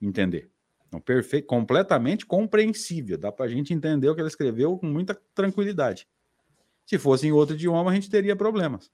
entender. 0.01 0.49
Então, 0.87 0.99
perfeito, 0.99 1.45
completamente 1.45 2.25
compreensível. 2.25 3.17
Dá 3.17 3.31
para 3.31 3.45
a 3.45 3.49
gente 3.49 3.73
entender 3.73 4.09
o 4.09 4.15
que 4.15 4.21
ela 4.21 4.29
escreveu 4.29 4.77
com 4.77 4.87
muita 4.87 5.15
tranquilidade. 5.35 6.07
Se 6.85 6.97
fosse 6.97 7.27
em 7.27 7.31
outro 7.31 7.55
idioma, 7.55 7.91
a 7.91 7.93
gente 7.93 8.09
teria 8.09 8.35
problemas. 8.35 8.91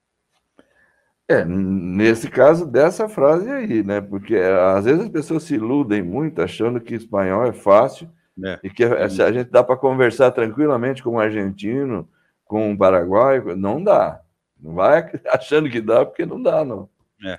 É, 1.28 1.44
nesse 1.44 2.28
caso 2.28 2.66
dessa 2.66 3.08
frase 3.08 3.50
aí, 3.50 3.82
né? 3.82 4.00
Porque 4.00 4.36
às 4.36 4.84
vezes 4.84 5.04
as 5.04 5.08
pessoas 5.08 5.42
se 5.44 5.54
iludem 5.54 6.02
muito 6.02 6.42
achando 6.42 6.80
que 6.80 6.94
espanhol 6.94 7.46
é 7.46 7.52
fácil 7.52 8.10
é. 8.44 8.60
e 8.62 8.70
que 8.70 8.84
a, 8.84 9.04
a 9.04 9.08
gente 9.08 9.50
dá 9.50 9.64
para 9.64 9.76
conversar 9.76 10.30
tranquilamente 10.30 11.02
com 11.02 11.12
um 11.12 11.18
argentino, 11.18 12.08
com 12.44 12.70
um 12.70 12.76
paraguaio. 12.76 13.56
Não 13.56 13.82
dá. 13.82 14.20
Não 14.60 14.74
vai 14.74 15.10
achando 15.28 15.70
que 15.70 15.80
dá, 15.80 16.04
porque 16.04 16.26
não 16.26 16.42
dá, 16.42 16.64
não. 16.64 16.88
É. 17.24 17.38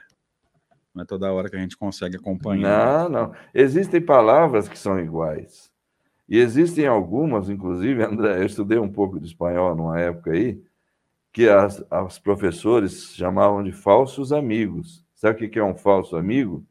Não 0.93 1.03
é 1.03 1.05
toda 1.05 1.31
hora 1.31 1.49
que 1.49 1.55
a 1.55 1.59
gente 1.59 1.77
consegue 1.77 2.17
acompanhar. 2.17 3.09
Não, 3.09 3.27
não. 3.27 3.33
Existem 3.53 4.01
palavras 4.01 4.67
que 4.67 4.77
são 4.77 4.99
iguais. 4.99 5.71
E 6.27 6.39
existem 6.39 6.87
algumas, 6.87 7.49
inclusive, 7.49 8.01
André, 8.03 8.39
eu 8.39 8.45
estudei 8.45 8.77
um 8.77 8.91
pouco 8.91 9.19
de 9.19 9.27
espanhol 9.27 9.75
numa 9.75 9.99
época 9.99 10.31
aí, 10.31 10.61
que 11.31 11.47
as, 11.47 11.85
as 11.89 12.17
professores 12.17 13.13
chamavam 13.15 13.63
de 13.63 13.71
falsos 13.71 14.33
amigos. 14.33 15.05
Sabe 15.13 15.45
o 15.45 15.49
que 15.49 15.59
é 15.59 15.63
um 15.63 15.75
falso 15.75 16.15
amigo? 16.15 16.65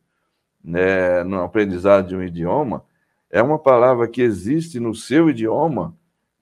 Né, 0.62 1.22
no 1.22 1.42
aprendizado 1.42 2.08
de 2.08 2.16
um 2.16 2.22
idioma, 2.24 2.84
é 3.30 3.42
uma 3.42 3.58
palavra 3.58 4.08
que 4.08 4.22
existe 4.22 4.78
no 4.80 4.94
seu 4.94 5.30
idioma, 5.30 5.96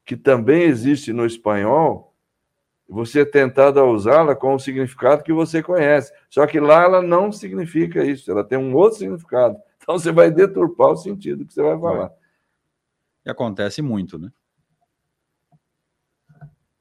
que 0.04 0.16
também 0.16 0.62
existe 0.62 1.12
no 1.12 1.24
espanhol, 1.24 2.14
você 2.88 3.20
é 3.20 3.24
tentado 3.24 3.80
a 3.80 3.84
usá-la 3.84 4.36
com 4.36 4.54
o 4.54 4.58
significado 4.58 5.24
que 5.24 5.32
você 5.32 5.62
conhece. 5.62 6.12
Só 6.28 6.46
que 6.46 6.60
lá 6.60 6.82
ela 6.82 7.02
não 7.02 7.32
significa 7.32 8.04
isso, 8.04 8.30
ela 8.30 8.44
tem 8.44 8.58
um 8.58 8.74
outro 8.74 8.98
significado. 8.98 9.56
Então 9.84 9.98
você 9.98 10.10
vai 10.10 10.30
deturpar 10.30 10.92
o 10.92 10.96
sentido 10.96 11.44
que 11.44 11.52
você 11.52 11.62
vai 11.62 11.78
falar. 11.78 12.10
E 13.22 13.28
acontece 13.28 13.82
muito, 13.82 14.18
né? 14.18 14.32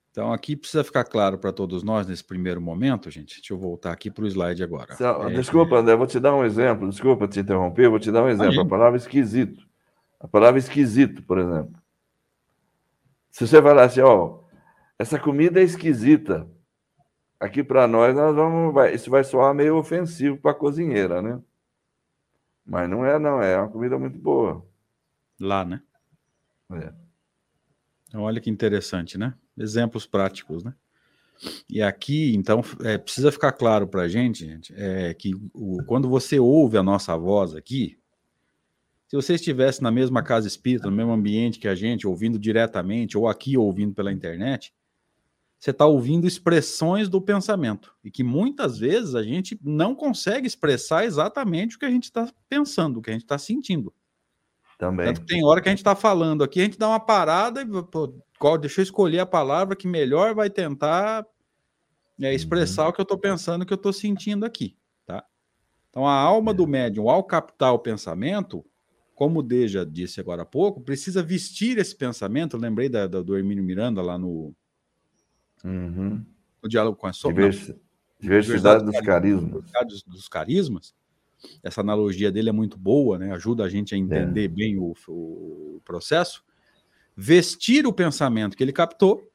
Então 0.09 0.31
aqui 0.31 0.55
precisa 0.55 0.85
ficar 0.85 1.03
claro 1.03 1.37
para 1.37 1.51
todos 1.51 1.83
nós 1.83 2.07
nesse 2.07 2.23
primeiro 2.23 2.61
momento, 2.61 3.11
gente. 3.11 3.35
Deixa 3.35 3.53
eu 3.53 3.57
voltar 3.57 3.91
aqui 3.91 4.09
para 4.09 4.23
o 4.23 4.27
slide 4.27 4.63
agora. 4.63 4.95
É... 5.27 5.31
Desculpa, 5.31 5.75
André, 5.75 5.97
vou 5.97 6.07
te 6.07 6.17
dar 6.17 6.33
um 6.33 6.45
exemplo. 6.45 6.87
Desculpa 6.87 7.27
te 7.27 7.41
interromper, 7.41 7.89
vou 7.89 7.99
te 7.99 8.09
dar 8.09 8.23
um 8.23 8.29
exemplo. 8.29 8.61
A 8.61 8.65
palavra 8.65 8.95
esquisito. 8.95 9.67
A 10.23 10.27
palavra 10.27 10.57
esquisito, 10.57 11.21
por 11.23 11.37
exemplo. 11.37 11.83
Se 13.29 13.45
você 13.45 13.61
falar 13.61 13.83
assim, 13.83 13.99
ó, 13.99 14.39
essa 14.97 15.19
comida 15.19 15.59
é 15.59 15.63
esquisita. 15.63 16.49
Aqui 17.37 17.61
para 17.61 17.85
nós, 17.87 18.15
nós 18.15 18.33
vamos, 18.33 18.73
vai, 18.73 18.95
isso 18.95 19.11
vai 19.11 19.25
soar 19.25 19.53
meio 19.53 19.75
ofensivo 19.75 20.37
para 20.37 20.51
a 20.51 20.55
cozinheira, 20.55 21.21
né? 21.21 21.41
Mas 22.65 22.89
não 22.89 23.05
é, 23.05 23.19
não, 23.19 23.41
é 23.41 23.59
uma 23.59 23.69
comida 23.69 23.99
muito 23.99 24.17
boa. 24.17 24.65
Lá, 25.37 25.65
né? 25.65 25.81
É. 26.71 26.93
Então, 28.07 28.21
olha 28.21 28.39
que 28.39 28.49
interessante, 28.49 29.17
né? 29.17 29.33
Exemplos 29.57 30.05
práticos, 30.07 30.63
né? 30.63 30.73
E 31.69 31.81
aqui, 31.81 32.33
então, 32.33 32.61
é, 32.81 32.97
precisa 32.97 33.29
ficar 33.29 33.51
claro 33.51 33.87
para 33.87 34.03
a 34.03 34.07
gente, 34.07 34.45
gente 34.45 34.73
é, 34.77 35.13
que 35.13 35.33
o, 35.53 35.83
quando 35.85 36.07
você 36.07 36.39
ouve 36.39 36.77
a 36.77 36.83
nossa 36.83 37.17
voz 37.17 37.53
aqui, 37.53 37.99
se 39.13 39.15
você 39.15 39.35
estivesse 39.35 39.83
na 39.83 39.91
mesma 39.91 40.23
casa 40.23 40.47
espírita, 40.47 40.89
no 40.89 40.95
mesmo 40.95 41.11
ambiente 41.11 41.59
que 41.59 41.67
a 41.67 41.75
gente, 41.75 42.07
ouvindo 42.07 42.39
diretamente, 42.39 43.15
ou 43.15 43.27
aqui 43.27 43.55
ouvindo 43.55 43.93
pela 43.93 44.11
internet, 44.11 44.73
você 45.59 45.69
está 45.69 45.85
ouvindo 45.85 46.25
expressões 46.25 47.07
do 47.07 47.21
pensamento 47.21 47.95
e 48.03 48.09
que 48.09 48.23
muitas 48.23 48.79
vezes 48.79 49.13
a 49.13 49.21
gente 49.21 49.59
não 49.61 49.93
consegue 49.93 50.47
expressar 50.47 51.05
exatamente 51.05 51.75
o 51.75 51.79
que 51.79 51.85
a 51.85 51.91
gente 51.91 52.05
está 52.05 52.27
pensando, 52.49 52.97
o 52.97 53.01
que 53.03 53.11
a 53.11 53.13
gente 53.13 53.21
está 53.21 53.37
sentindo. 53.37 53.93
Também. 54.79 55.05
Tanto 55.05 55.23
tem 55.27 55.45
hora 55.45 55.61
que 55.61 55.69
a 55.69 55.71
gente 55.71 55.79
está 55.79 55.95
falando 55.95 56.43
aqui, 56.43 56.59
a 56.59 56.63
gente 56.63 56.79
dá 56.79 56.89
uma 56.89 56.99
parada 56.99 57.61
e 57.61 57.65
pô, 57.65 58.57
deixa 58.57 58.81
eu 58.81 58.83
escolher 58.83 59.19
a 59.19 59.27
palavra 59.27 59.75
que 59.75 59.87
melhor 59.87 60.33
vai 60.33 60.49
tentar 60.49 61.23
é, 62.19 62.33
expressar 62.33 62.85
uhum. 62.85 62.89
o 62.89 62.93
que 62.93 62.99
eu 62.99 63.03
estou 63.03 63.19
pensando, 63.19 63.61
o 63.61 63.65
que 63.65 63.73
eu 63.73 63.75
estou 63.75 63.93
sentindo 63.93 64.43
aqui, 64.43 64.75
tá? 65.05 65.23
Então 65.91 66.07
a 66.07 66.13
alma 66.15 66.49
é. 66.49 66.55
do 66.55 66.65
médium, 66.65 67.07
ao 67.11 67.23
captar 67.23 67.73
o 67.73 67.79
pensamento, 67.79 68.65
como 69.23 69.39
o 69.39 69.41
Deja 69.41 69.85
disse 69.85 70.19
agora 70.19 70.41
há 70.41 70.45
pouco, 70.45 70.81
precisa 70.81 71.23
vestir 71.23 71.77
esse 71.77 71.95
pensamento. 71.95 72.57
Eu 72.57 72.59
lembrei 72.59 72.89
da, 72.89 73.07
da, 73.07 73.21
do 73.21 73.37
Hermínio 73.37 73.63
Miranda 73.63 74.01
lá 74.01 74.17
no 74.17 74.53
Uhum. 75.63 76.25
Diálogo 76.67 76.97
com 76.97 77.07
a 77.07 77.13
sombra. 77.13 77.49
Diversidade, 77.49 77.79
diversidade 78.19 78.83
dos 78.83 78.99
carismas. 78.99 79.45
Diversidade 79.45 80.03
dos 80.05 80.27
carismas. 80.27 80.95
Essa 81.63 81.79
analogia 81.79 82.33
dele 82.33 82.49
é 82.49 82.51
muito 82.51 82.77
boa, 82.77 83.17
né? 83.17 83.31
ajuda 83.31 83.63
a 83.63 83.69
gente 83.69 83.95
a 83.95 83.97
entender 83.97 84.43
é. 84.43 84.47
bem 84.49 84.77
o, 84.77 84.93
o 85.07 85.81
processo. 85.85 86.43
Vestir 87.15 87.87
o 87.87 87.93
pensamento 87.93 88.57
que 88.57 88.63
ele 88.63 88.73
captou 88.73 89.25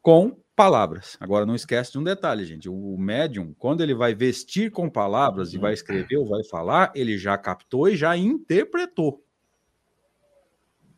com 0.00 0.36
palavras. 0.58 1.16
Agora, 1.20 1.46
não 1.46 1.54
esquece 1.54 1.92
de 1.92 1.98
um 2.00 2.02
detalhe, 2.02 2.44
gente. 2.44 2.68
O 2.68 2.98
médium, 2.98 3.54
quando 3.60 3.80
ele 3.80 3.94
vai 3.94 4.12
vestir 4.12 4.72
com 4.72 4.90
palavras 4.90 5.54
e 5.54 5.58
vai 5.58 5.72
escrever 5.72 6.16
ou 6.16 6.26
vai 6.26 6.42
falar, 6.42 6.90
ele 6.96 7.16
já 7.16 7.38
captou 7.38 7.88
e 7.88 7.96
já 7.96 8.16
interpretou. 8.16 9.24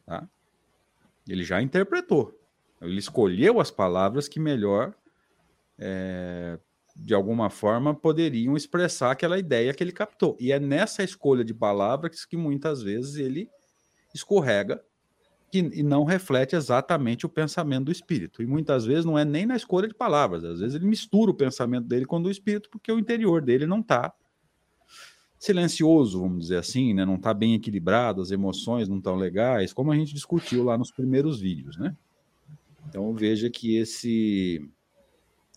Tá? 0.06 0.26
Ele 1.28 1.44
já 1.44 1.60
interpretou. 1.60 2.34
Ele 2.80 2.98
escolheu 2.98 3.60
as 3.60 3.70
palavras 3.70 4.28
que 4.28 4.40
melhor, 4.40 4.94
é, 5.78 6.58
de 6.96 7.12
alguma 7.12 7.50
forma, 7.50 7.94
poderiam 7.94 8.56
expressar 8.56 9.10
aquela 9.10 9.38
ideia 9.38 9.74
que 9.74 9.84
ele 9.84 9.92
captou. 9.92 10.38
E 10.40 10.52
é 10.52 10.58
nessa 10.58 11.02
escolha 11.02 11.44
de 11.44 11.52
palavras 11.52 12.24
que 12.24 12.34
muitas 12.34 12.82
vezes 12.82 13.16
ele 13.16 13.46
escorrega 14.14 14.82
e, 15.52 15.80
e 15.80 15.82
não 15.82 16.04
reflete 16.04 16.54
exatamente 16.54 17.26
o 17.26 17.28
pensamento 17.28 17.86
do 17.86 17.92
espírito. 17.92 18.42
E 18.42 18.46
muitas 18.46 18.84
vezes 18.84 19.04
não 19.04 19.18
é 19.18 19.24
nem 19.24 19.46
na 19.46 19.56
escolha 19.56 19.88
de 19.88 19.94
palavras, 19.94 20.44
às 20.44 20.60
vezes 20.60 20.74
ele 20.74 20.86
mistura 20.86 21.30
o 21.30 21.34
pensamento 21.34 21.86
dele 21.86 22.04
com 22.04 22.18
o 22.18 22.22
do 22.22 22.30
espírito, 22.30 22.68
porque 22.70 22.90
o 22.90 22.98
interior 22.98 23.42
dele 23.42 23.66
não 23.66 23.80
está 23.80 24.12
silencioso, 25.38 26.20
vamos 26.20 26.42
dizer 26.42 26.58
assim, 26.58 26.92
né? 26.92 27.04
não 27.04 27.14
está 27.14 27.32
bem 27.32 27.54
equilibrado, 27.54 28.20
as 28.20 28.30
emoções 28.30 28.88
não 28.88 28.98
estão 28.98 29.16
legais, 29.16 29.72
como 29.72 29.90
a 29.90 29.96
gente 29.96 30.12
discutiu 30.12 30.64
lá 30.64 30.76
nos 30.76 30.92
primeiros 30.92 31.40
vídeos, 31.40 31.78
né? 31.78 31.96
Então 32.88 33.14
veja 33.14 33.48
que 33.48 33.76
esse 33.76 34.68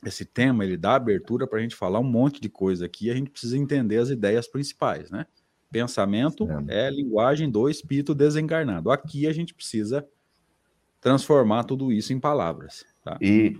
esse 0.05 0.25
tema 0.25 0.65
ele 0.65 0.75
dá 0.75 0.95
abertura 0.95 1.47
para 1.47 1.59
a 1.59 1.61
gente 1.61 1.75
falar 1.75 1.99
um 1.99 2.03
monte 2.03 2.41
de 2.41 2.49
coisa 2.49 2.85
aqui. 2.85 3.09
A 3.09 3.15
gente 3.15 3.29
precisa 3.29 3.57
entender 3.57 3.97
as 3.97 4.09
ideias 4.09 4.47
principais, 4.47 5.09
né? 5.09 5.25
Pensamento 5.73 6.47
é, 6.69 6.85
é 6.85 6.91
linguagem 6.91 7.49
do 7.49 7.67
espírito 7.67 8.13
desencarnado. 8.13 8.91
Aqui 8.91 9.25
a 9.25 9.33
gente 9.33 9.55
precisa 9.55 10.07
transformar 11.01 11.63
tudo 11.63 11.91
isso 11.91 12.13
em 12.13 12.19
palavras. 12.19 12.85
Tá? 13.03 13.17
E 13.19 13.57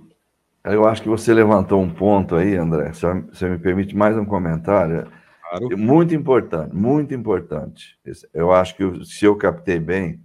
eu 0.64 0.88
acho 0.88 1.02
que 1.02 1.10
você 1.10 1.34
levantou 1.34 1.82
um 1.82 1.90
ponto 1.90 2.36
aí, 2.36 2.56
André. 2.56 2.94
Se 2.94 3.02
você 3.02 3.50
me 3.50 3.58
permite 3.58 3.96
mais 3.96 4.16
um 4.16 4.26
comentário. 4.26 5.12
Claro. 5.42 5.78
Muito 5.78 6.14
importante, 6.14 6.76
muito 6.76 7.14
importante. 7.14 8.00
Eu 8.32 8.52
acho 8.52 8.76
que 8.76 9.06
se 9.06 9.26
eu 9.26 9.36
captei 9.36 9.80
bem, 9.80 10.22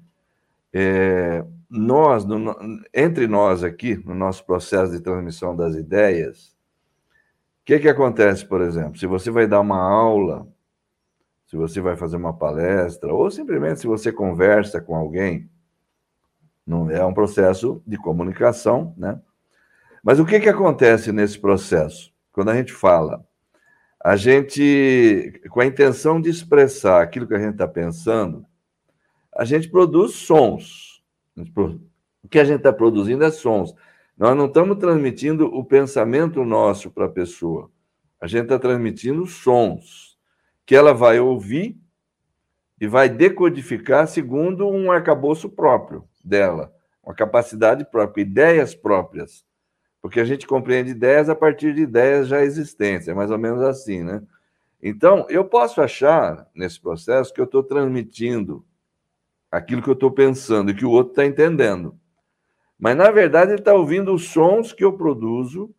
é, 0.72 1.44
nós, 1.68 2.24
no, 2.24 2.54
entre 2.94 3.26
nós 3.26 3.64
aqui, 3.64 3.96
no 4.06 4.14
nosso 4.14 4.44
processo 4.44 4.92
de 4.92 5.00
transmissão 5.00 5.56
das 5.56 5.74
ideias, 5.74 6.56
o 7.62 7.64
que, 7.64 7.78
que 7.78 7.88
acontece, 7.88 8.46
por 8.46 8.60
exemplo? 8.60 8.98
Se 8.98 9.06
você 9.06 9.30
vai 9.30 9.46
dar 9.46 9.60
uma 9.60 9.80
aula, 9.80 10.46
se 11.48 11.56
você 11.56 11.80
vai 11.80 11.96
fazer 11.96 12.16
uma 12.16 12.36
palestra, 12.36 13.12
ou 13.12 13.30
simplesmente 13.30 13.80
se 13.80 13.86
você 13.86 14.12
conversa 14.12 14.82
com 14.82 14.94
alguém, 14.94 15.48
não 16.66 16.90
é 16.90 17.02
um 17.02 17.14
processo 17.14 17.82
de 17.86 17.96
comunicação, 17.96 18.94
né? 18.98 19.18
Mas 20.04 20.20
o 20.20 20.26
que, 20.26 20.38
que 20.40 20.48
acontece 20.48 21.10
nesse 21.10 21.38
processo? 21.38 22.12
Quando 22.32 22.50
a 22.50 22.54
gente 22.54 22.70
fala, 22.74 23.26
a 24.04 24.14
gente, 24.14 25.40
com 25.48 25.60
a 25.60 25.66
intenção 25.66 26.20
de 26.20 26.28
expressar 26.28 27.02
aquilo 27.02 27.26
que 27.26 27.34
a 27.34 27.38
gente 27.38 27.52
está 27.52 27.66
pensando, 27.66 28.44
a 29.34 29.44
gente 29.46 29.70
produz 29.70 30.16
sons. 30.16 31.02
O 32.22 32.28
que 32.28 32.38
a 32.38 32.44
gente 32.44 32.58
está 32.58 32.74
produzindo 32.74 33.24
é 33.24 33.30
sons. 33.30 33.74
Nós 34.18 34.36
não 34.36 34.46
estamos 34.46 34.76
transmitindo 34.76 35.46
o 35.46 35.64
pensamento 35.64 36.44
nosso 36.44 36.90
para 36.90 37.06
a 37.06 37.10
pessoa. 37.10 37.70
A 38.20 38.26
gente 38.26 38.44
está 38.44 38.58
transmitindo 38.58 39.26
sons 39.26 40.07
que 40.68 40.76
ela 40.76 40.92
vai 40.92 41.18
ouvir 41.18 41.80
e 42.78 42.86
vai 42.86 43.08
decodificar 43.08 44.06
segundo 44.06 44.68
um 44.68 44.92
arcabouço 44.92 45.48
próprio 45.48 46.04
dela, 46.22 46.70
uma 47.02 47.14
capacidade 47.14 47.86
própria, 47.86 48.20
ideias 48.20 48.74
próprias. 48.74 49.46
Porque 50.02 50.20
a 50.20 50.26
gente 50.26 50.46
compreende 50.46 50.90
ideias 50.90 51.30
a 51.30 51.34
partir 51.34 51.72
de 51.72 51.80
ideias 51.80 52.28
já 52.28 52.42
existentes, 52.42 53.08
é 53.08 53.14
mais 53.14 53.30
ou 53.30 53.38
menos 53.38 53.62
assim, 53.62 54.02
né? 54.02 54.22
Então, 54.82 55.24
eu 55.30 55.42
posso 55.42 55.80
achar 55.80 56.46
nesse 56.54 56.78
processo 56.78 57.32
que 57.32 57.40
eu 57.40 57.46
estou 57.46 57.62
transmitindo 57.62 58.62
aquilo 59.50 59.80
que 59.80 59.88
eu 59.88 59.94
estou 59.94 60.10
pensando 60.10 60.70
e 60.70 60.74
que 60.74 60.84
o 60.84 60.90
outro 60.90 61.12
está 61.12 61.24
entendendo. 61.24 61.98
Mas, 62.78 62.94
na 62.94 63.10
verdade, 63.10 63.52
ele 63.52 63.60
está 63.60 63.72
ouvindo 63.72 64.12
os 64.12 64.28
sons 64.28 64.74
que 64.74 64.84
eu 64.84 64.92
produzo 64.92 65.74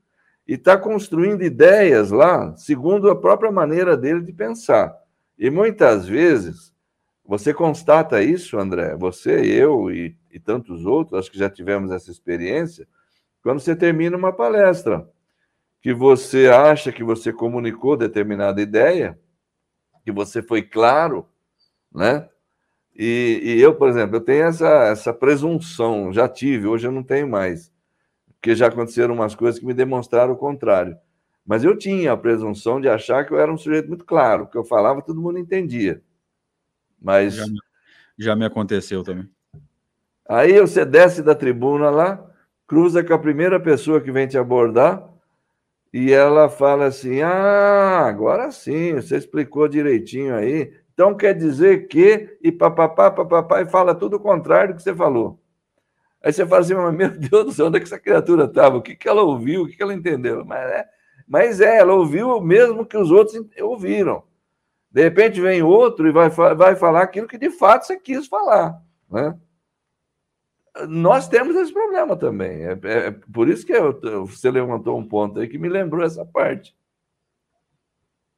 e 0.49 0.55
está 0.55 0.75
construindo 0.75 1.43
ideias 1.43 2.09
lá, 2.09 2.57
segundo 2.57 3.07
a 3.11 3.15
própria 3.15 3.51
maneira 3.51 3.95
dele 3.95 4.21
de 4.21 4.33
pensar. 4.33 4.97
E 5.37 5.47
muitas 5.51 6.07
vezes, 6.07 6.73
Você 7.29 7.53
constata 7.53 8.23
isso, 8.23 8.57
André? 8.57 8.95
Você, 8.95 9.29
eu 9.45 9.91
e, 9.91 10.17
e 10.31 10.39
tantos 10.39 10.83
outros, 10.87 11.19
acho 11.19 11.31
que 11.31 11.37
já 11.37 11.47
tivemos 11.47 11.91
essa 11.91 12.09
experiência, 12.09 12.87
quando 13.43 13.59
você 13.59 13.75
termina 13.75 14.17
uma 14.17 14.33
palestra, 14.33 15.07
que 15.79 15.93
você 15.93 16.47
acha 16.47 16.91
que 16.91 17.03
você 17.03 17.31
comunicou 17.31 17.95
determinada 17.95 18.59
ideia, 18.59 19.19
que 20.03 20.11
você 20.11 20.41
foi 20.41 20.63
claro, 20.63 21.29
né? 21.93 22.27
E, 22.95 23.39
e, 23.43 23.61
eu, 23.61 23.75
por 23.75 23.87
exemplo, 23.87 24.15
eu 24.15 24.21
tenho 24.21 24.45
essa, 24.45 24.85
essa 24.85 25.13
presunção, 25.13 26.11
já 26.11 26.27
tive, 26.27 26.65
hoje 26.65 26.87
eu 26.87 26.91
não 26.91 27.03
tenho 27.03 27.27
mais, 27.27 27.71
porque 28.39 28.55
já 28.55 28.67
aconteceram 28.67 29.13
umas 29.13 29.35
coisas 29.35 29.59
que 29.59 29.65
me 29.65 29.73
demonstraram 29.73 30.33
o 30.33 30.37
contrário. 30.37 30.97
Mas 31.45 31.63
eu 31.63 31.77
tinha 31.77 32.13
a 32.13 32.17
presunção 32.17 32.79
de 32.79 32.87
achar 32.87 33.25
que 33.25 33.33
eu 33.33 33.39
era 33.39 33.51
um 33.51 33.57
sujeito 33.57 33.89
muito 33.89 34.05
claro, 34.05 34.47
que 34.47 34.57
eu 34.57 34.63
falava, 34.63 35.01
todo 35.01 35.21
mundo 35.21 35.37
entendia. 35.37 36.01
Mas. 37.01 37.35
Já, 37.35 37.45
já 38.17 38.35
me 38.35 38.45
aconteceu 38.45 39.03
também. 39.03 39.29
Aí 40.27 40.59
você 40.59 40.85
desce 40.85 41.21
da 41.21 41.35
tribuna 41.35 41.89
lá, 41.89 42.23
cruza 42.67 43.03
com 43.03 43.13
a 43.13 43.19
primeira 43.19 43.59
pessoa 43.59 43.99
que 43.99 44.11
vem 44.11 44.27
te 44.27 44.37
abordar, 44.37 45.09
e 45.91 46.13
ela 46.13 46.49
fala 46.49 46.85
assim: 46.85 47.21
Ah, 47.21 48.05
agora 48.05 48.51
sim, 48.51 48.93
você 48.93 49.17
explicou 49.17 49.67
direitinho 49.67 50.35
aí. 50.35 50.71
Então 50.93 51.15
quer 51.15 51.33
dizer 51.33 51.87
que, 51.87 52.37
e 52.43 52.51
papapá, 52.51 53.09
papapá, 53.09 53.61
e 53.61 53.65
fala 53.65 53.95
tudo 53.95 54.17
o 54.17 54.19
contrário 54.19 54.73
do 54.73 54.77
que 54.77 54.83
você 54.83 54.93
falou. 54.93 55.39
Aí 56.21 56.33
você 56.33 56.45
fala 56.45 56.61
assim, 56.61 56.73
meu 56.73 57.09
Deus 57.09 57.45
do 57.45 57.51
céu, 57.51 57.67
onde 57.67 57.77
é 57.77 57.79
que 57.79 57.85
essa 57.85 57.99
criatura 57.99 58.45
estava? 58.45 58.77
O 58.77 58.81
que, 58.81 58.95
que 58.95 59.07
ela 59.07 59.21
ouviu? 59.21 59.63
O 59.63 59.67
que, 59.67 59.77
que 59.77 59.83
ela 59.83 59.93
entendeu? 59.93 60.43
Mas 60.45 60.69
é, 60.69 60.89
mas 61.27 61.61
é, 61.61 61.77
ela 61.77 61.93
ouviu 61.93 62.29
o 62.29 62.41
mesmo 62.41 62.85
que 62.85 62.97
os 62.97 63.11
outros 63.11 63.39
ouviram. 63.61 64.23
De 64.91 65.03
repente 65.03 65.39
vem 65.39 65.61
outro 65.61 66.07
e 66.07 66.11
vai, 66.11 66.29
vai 66.29 66.75
falar 66.75 67.03
aquilo 67.03 67.27
que 67.27 67.37
de 67.37 67.51
fato 67.51 67.85
você 67.85 67.97
quis 67.97 68.27
falar. 68.27 68.81
Né? 69.09 69.37
Nós 70.87 71.27
temos 71.27 71.55
esse 71.55 71.71
problema 71.71 72.17
também. 72.17 72.63
É, 72.65 72.71
é, 72.83 72.97
é 73.07 73.11
por 73.11 73.47
isso 73.47 73.65
que 73.65 73.73
eu, 73.73 74.25
você 74.25 74.49
levantou 74.49 74.97
um 74.97 75.07
ponto 75.07 75.39
aí 75.39 75.47
que 75.47 75.57
me 75.57 75.69
lembrou 75.69 76.03
essa 76.03 76.25
parte. 76.25 76.75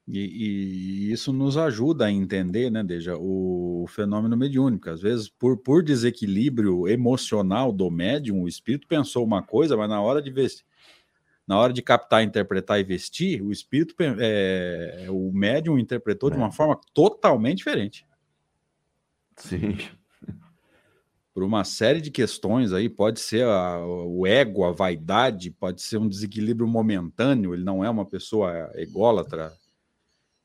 E, 0.08 0.20
e, 0.20 1.12
isso 1.12 1.32
nos 1.32 1.58
ajuda 1.58 2.06
a 2.06 2.12
entender, 2.12 2.70
né, 2.70 2.84
Deja, 2.84 3.16
o, 3.18 3.86
fenômeno 3.88 4.36
mediúnico. 4.36 4.89
Às 4.89 5.02
vezes, 5.02 5.30
por, 5.30 5.58
por 5.58 5.84
desequilíbrio 5.84 6.88
emocional 6.88 7.72
do 7.72 7.89
médium, 7.89 8.43
o 8.43 8.47
espírito 8.47 8.88
pensou 8.88 9.24
uma 9.24 9.41
coisa, 9.41 9.78
mas 9.78 9.89
na 9.89 10.02
hora 10.02 10.22
de 10.22 10.32
vestir, 10.32 10.66
na 11.47 11.58
hora 11.58 11.74
de 11.74 11.82
captar, 11.82 12.24
interpretar 12.24 12.80
e 12.80 12.84
vestir, 12.84 13.41
o 13.41 13.52
espírito, 13.52 13.95
é, 13.99 15.08
o 15.10 15.32
médium 15.34 15.78
interpretou 15.78 16.30
é. 16.30 16.34
de 16.34 16.38
uma 16.38 16.52
forma 16.52 16.80
totalmente 16.93 17.58
diferente. 17.58 18.06
Sim. 19.36 19.78
Por 21.34 21.43
uma 21.43 21.64
série 21.64 22.02
de 22.02 22.12
questões 22.12 22.74
aí, 22.74 22.89
pode 22.89 23.20
ser 23.20 23.45
a, 23.45 23.80
o 23.86 24.28
ego, 24.28 24.66
a 24.66 24.72
vaidade, 24.72 25.49
pode 25.49 25.82
ser 25.82 25.97
um 25.97 26.08
desequilíbrio 26.08 26.68
momentâneo, 26.68 27.54
ele 27.54 27.64
não 27.64 27.84
é 27.84 27.89
uma 27.89 28.06
pessoa 28.06 28.70
ególatra, 28.76 29.52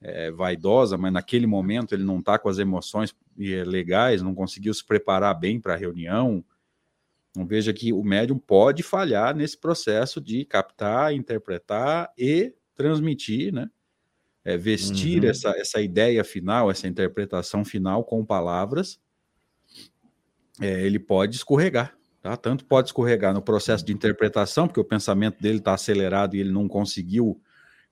é, 0.00 0.30
vaidosa, 0.30 0.96
mas 0.96 1.12
naquele 1.12 1.46
momento 1.46 1.94
ele 1.94 2.04
não 2.04 2.18
está 2.18 2.38
com 2.38 2.48
as 2.48 2.58
emoções 2.58 3.14
é, 3.38 3.64
legais, 3.64 4.22
não 4.22 4.34
conseguiu 4.34 4.72
se 4.72 4.84
preparar 4.84 5.38
bem 5.38 5.60
para 5.60 5.74
a 5.74 5.76
reunião. 5.76 6.44
Então, 7.30 7.46
veja 7.46 7.72
que 7.72 7.92
o 7.92 8.02
médium 8.02 8.38
pode 8.38 8.82
falhar 8.82 9.34
nesse 9.34 9.58
processo 9.58 10.20
de 10.20 10.44
captar, 10.44 11.12
interpretar 11.12 12.10
e 12.16 12.54
transmitir, 12.74 13.52
né? 13.52 13.70
É, 14.44 14.56
vestir 14.56 15.24
uhum. 15.24 15.30
essa, 15.30 15.50
essa 15.58 15.80
ideia 15.80 16.22
final, 16.22 16.70
essa 16.70 16.86
interpretação 16.86 17.64
final 17.64 18.04
com 18.04 18.24
palavras. 18.24 19.00
É, 20.60 20.86
ele 20.86 21.00
pode 21.00 21.34
escorregar, 21.34 21.96
tá? 22.22 22.36
Tanto 22.36 22.64
pode 22.64 22.88
escorregar 22.88 23.34
no 23.34 23.42
processo 23.42 23.84
de 23.84 23.92
interpretação, 23.92 24.68
porque 24.68 24.80
o 24.80 24.84
pensamento 24.84 25.42
dele 25.42 25.58
está 25.58 25.74
acelerado 25.74 26.36
e 26.36 26.40
ele 26.40 26.52
não 26.52 26.68
conseguiu 26.68 27.40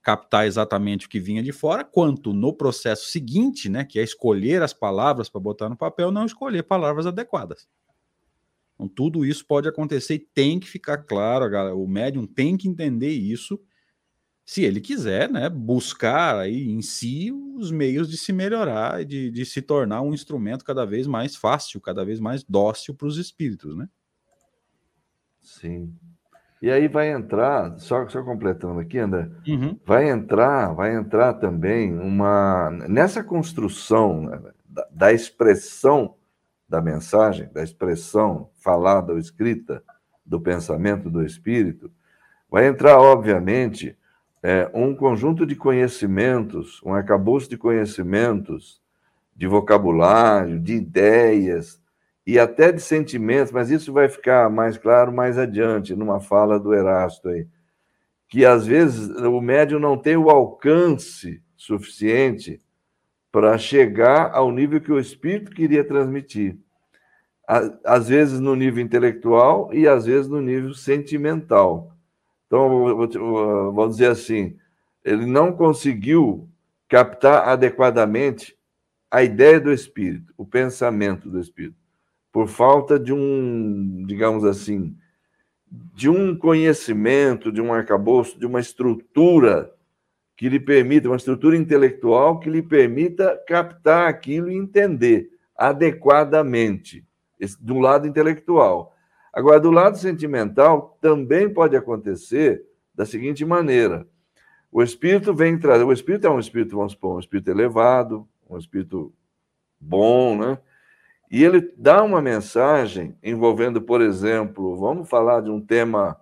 captar 0.05 0.45
exatamente 0.45 1.07
o 1.07 1.09
que 1.09 1.19
vinha 1.19 1.41
de 1.41 1.51
fora, 1.51 1.83
quanto 1.83 2.31
no 2.31 2.53
processo 2.53 3.09
seguinte, 3.09 3.67
né, 3.67 3.83
que 3.83 3.97
é 3.97 4.03
escolher 4.03 4.61
as 4.61 4.71
palavras 4.71 5.29
para 5.29 5.41
botar 5.41 5.67
no 5.67 5.75
papel, 5.75 6.11
não 6.11 6.27
escolher 6.27 6.61
palavras 6.61 7.07
adequadas. 7.07 7.67
Então, 8.75 8.87
tudo 8.87 9.25
isso 9.25 9.43
pode 9.47 9.67
acontecer 9.67 10.13
e 10.13 10.19
tem 10.19 10.59
que 10.59 10.69
ficar 10.69 10.99
claro, 10.99 11.49
galera, 11.49 11.75
o 11.75 11.87
médium 11.87 12.27
tem 12.27 12.55
que 12.55 12.67
entender 12.67 13.09
isso, 13.09 13.59
se 14.45 14.63
ele 14.63 14.79
quiser, 14.79 15.27
né, 15.27 15.49
buscar 15.49 16.37
aí 16.37 16.69
em 16.69 16.83
si 16.83 17.31
os 17.31 17.71
meios 17.71 18.07
de 18.07 18.15
se 18.15 18.31
melhorar 18.31 19.01
e 19.01 19.05
de, 19.05 19.31
de 19.31 19.43
se 19.43 19.59
tornar 19.59 20.03
um 20.03 20.13
instrumento 20.13 20.63
cada 20.63 20.85
vez 20.85 21.07
mais 21.07 21.35
fácil, 21.35 21.81
cada 21.81 22.05
vez 22.05 22.19
mais 22.19 22.43
dócil 22.43 22.93
para 22.93 23.07
os 23.07 23.17
espíritos, 23.17 23.75
né? 23.75 23.89
Sim, 25.41 25.97
e 26.61 26.71
aí 26.71 26.87
vai 26.87 27.11
entrar, 27.11 27.77
só, 27.77 28.07
só 28.07 28.23
completando 28.23 28.79
aqui, 28.79 28.97
André, 28.97 29.29
uhum. 29.47 29.77
vai 29.85 30.09
entrar, 30.09 30.73
vai 30.73 30.95
entrar 30.95 31.33
também 31.33 31.93
uma 31.93 32.71
nessa 32.87 33.23
construção 33.23 34.21
né, 34.21 34.41
da, 34.67 34.87
da, 34.89 35.13
expressão 35.13 36.15
da 36.67 36.81
mensagem, 36.81 37.49
da 37.53 37.61
expressão 37.61 38.49
falada 38.55 39.13
ou 39.13 39.19
escrita 39.19 39.83
do 40.25 40.39
pensamento 40.39 41.09
do 41.09 41.23
espírito, 41.23 41.91
vai 42.49 42.67
entrar, 42.67 42.99
obviamente, 42.99 43.95
é, 44.41 44.69
um 44.73 44.95
conjunto 44.95 45.45
de 45.45 45.55
conhecimentos, 45.55 46.81
um 46.83 46.93
arcabouço 46.93 47.49
de 47.49 47.57
conhecimentos, 47.57 48.81
de 49.35 49.45
vocabulário, 49.45 50.59
de 50.59 50.73
ideias, 50.73 51.81
e 52.25 52.39
até 52.39 52.71
de 52.71 52.81
sentimentos, 52.81 53.51
mas 53.51 53.69
isso 53.69 53.93
vai 53.93 54.09
ficar 54.09 54.49
mais 54.49 54.77
claro 54.77 55.13
mais 55.13 55.37
adiante, 55.37 55.95
numa 55.95 56.19
fala 56.19 56.59
do 56.59 56.73
Erasto 56.73 57.29
aí, 57.29 57.47
que 58.27 58.43
às 58.43 58.65
vezes 58.65 59.09
o 59.09 59.39
médium 59.39 59.79
não 59.79 59.95
tem 59.95 60.17
o 60.17 60.29
alcance 60.29 61.41
suficiente 61.55 62.59
para 63.31 63.57
chegar 63.57 64.31
ao 64.33 64.51
nível 64.51 64.81
que 64.81 64.91
o 64.91 64.99
espírito 64.99 65.51
queria 65.51 65.83
transmitir. 65.83 66.57
Às 67.83 68.09
vezes 68.09 68.39
no 68.39 68.55
nível 68.55 68.83
intelectual 68.83 69.71
e 69.71 69.87
às 69.87 70.05
vezes 70.07 70.27
no 70.27 70.41
nível 70.41 70.73
sentimental. 70.73 71.95
Então, 72.47 73.07
vamos 73.71 73.97
dizer 73.97 74.09
assim, 74.09 74.57
ele 75.03 75.27
não 75.27 75.51
conseguiu 75.51 76.49
captar 76.87 77.47
adequadamente 77.47 78.57
a 79.11 79.21
ideia 79.21 79.59
do 79.59 79.71
espírito, 79.71 80.33
o 80.35 80.45
pensamento 80.45 81.29
do 81.29 81.39
espírito 81.39 81.84
por 82.35 82.49
falta 82.49 82.99
de 82.99 83.13
um, 83.13 84.03
digamos 84.05 84.43
assim, 84.43 84.93
de 85.71 86.09
um 86.09 86.37
conhecimento, 86.37 87.49
de 87.49 87.61
um 87.61 87.71
arcabouço, 87.71 88.37
de 88.37 88.45
uma 88.45 88.59
estrutura 88.59 89.73
que 90.35 90.49
lhe 90.49 90.59
permita, 90.59 91.07
uma 91.07 91.15
estrutura 91.15 91.55
intelectual 91.55 92.41
que 92.41 92.49
lhe 92.49 92.61
permita 92.61 93.41
captar 93.47 94.09
aquilo 94.09 94.51
e 94.51 94.57
entender 94.57 95.29
adequadamente, 95.55 97.05
do 97.61 97.79
lado 97.79 98.05
intelectual. 98.05 98.93
Agora, 99.31 99.57
do 99.57 99.71
lado 99.71 99.97
sentimental, 99.97 100.97
também 100.99 101.47
pode 101.47 101.77
acontecer 101.77 102.65
da 102.93 103.05
seguinte 103.05 103.45
maneira: 103.45 104.05
o 104.69 104.83
espírito 104.83 105.33
vem 105.33 105.57
trazer, 105.57 105.85
o 105.85 105.93
espírito 105.93 106.27
é 106.27 106.29
um 106.29 106.39
espírito, 106.39 106.75
vamos 106.75 106.91
supor, 106.91 107.15
um 107.15 107.19
espírito 107.19 107.49
elevado, 107.49 108.27
um 108.49 108.57
espírito 108.57 109.13
bom, 109.79 110.37
né? 110.37 110.59
E 111.29 111.43
ele 111.43 111.73
dá 111.77 112.03
uma 112.03 112.21
mensagem 112.21 113.17
envolvendo, 113.23 113.81
por 113.81 114.01
exemplo, 114.01 114.77
vamos 114.77 115.09
falar 115.09 115.41
de 115.41 115.49
um 115.49 115.59
tema 115.59 116.19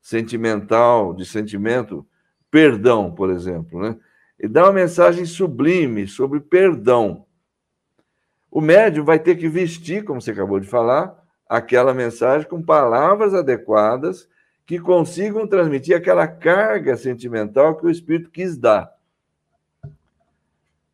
sentimental, 0.00 1.12
de 1.14 1.26
sentimento, 1.26 2.06
perdão, 2.50 3.12
por 3.12 3.30
exemplo, 3.30 3.80
né? 3.80 3.96
Ele 4.38 4.52
dá 4.52 4.64
uma 4.64 4.72
mensagem 4.72 5.24
sublime 5.24 6.06
sobre 6.06 6.40
perdão. 6.40 7.24
O 8.50 8.60
médium 8.60 9.04
vai 9.04 9.18
ter 9.18 9.36
que 9.36 9.48
vestir, 9.48 10.04
como 10.04 10.20
você 10.20 10.30
acabou 10.30 10.60
de 10.60 10.66
falar, 10.66 11.22
aquela 11.48 11.94
mensagem 11.94 12.48
com 12.48 12.62
palavras 12.62 13.34
adequadas 13.34 14.28
que 14.66 14.78
consigam 14.78 15.46
transmitir 15.46 15.96
aquela 15.96 16.26
carga 16.26 16.96
sentimental 16.96 17.76
que 17.76 17.86
o 17.86 17.90
espírito 17.90 18.30
quis 18.30 18.56
dar. 18.56 18.95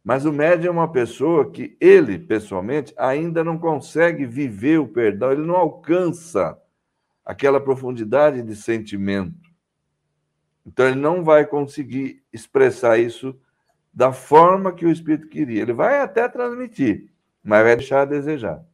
Mas 0.05 0.25
o 0.25 0.33
médium 0.33 0.69
é 0.69 0.73
uma 0.73 0.91
pessoa 0.91 1.51
que 1.51 1.77
ele, 1.81 2.19
pessoalmente, 2.19 2.93
ainda 2.97 3.45
não 3.45 3.57
consegue 3.57 4.27
viver 4.27 4.79
o 4.79 4.89
perdão, 4.89 5.31
ele 5.31 5.47
não 5.47 5.55
alcança 5.55 6.59
aquela 7.25 7.61
profundidade 7.61 8.43
de 8.43 8.57
sentimento. 8.57 9.51
Então, 10.67 10.87
ele 10.87 10.99
não 10.99 11.23
vai 11.23 11.47
conseguir 11.47 12.23
expressar 12.33 12.99
isso 12.99 13.39
da 13.93 14.13
forma 14.13 14.73
que 14.73 14.87
o 14.87 14.91
Espírito 14.91 15.29
queria. 15.29 15.63
Ele 15.63 15.73
vai 15.73 16.01
até 16.01 16.29
transmitir, 16.29 17.13
mas 17.43 17.63
vai 17.63 17.77
deixar 17.77 18.03
a 18.03 18.07
desejar. 18.07 18.65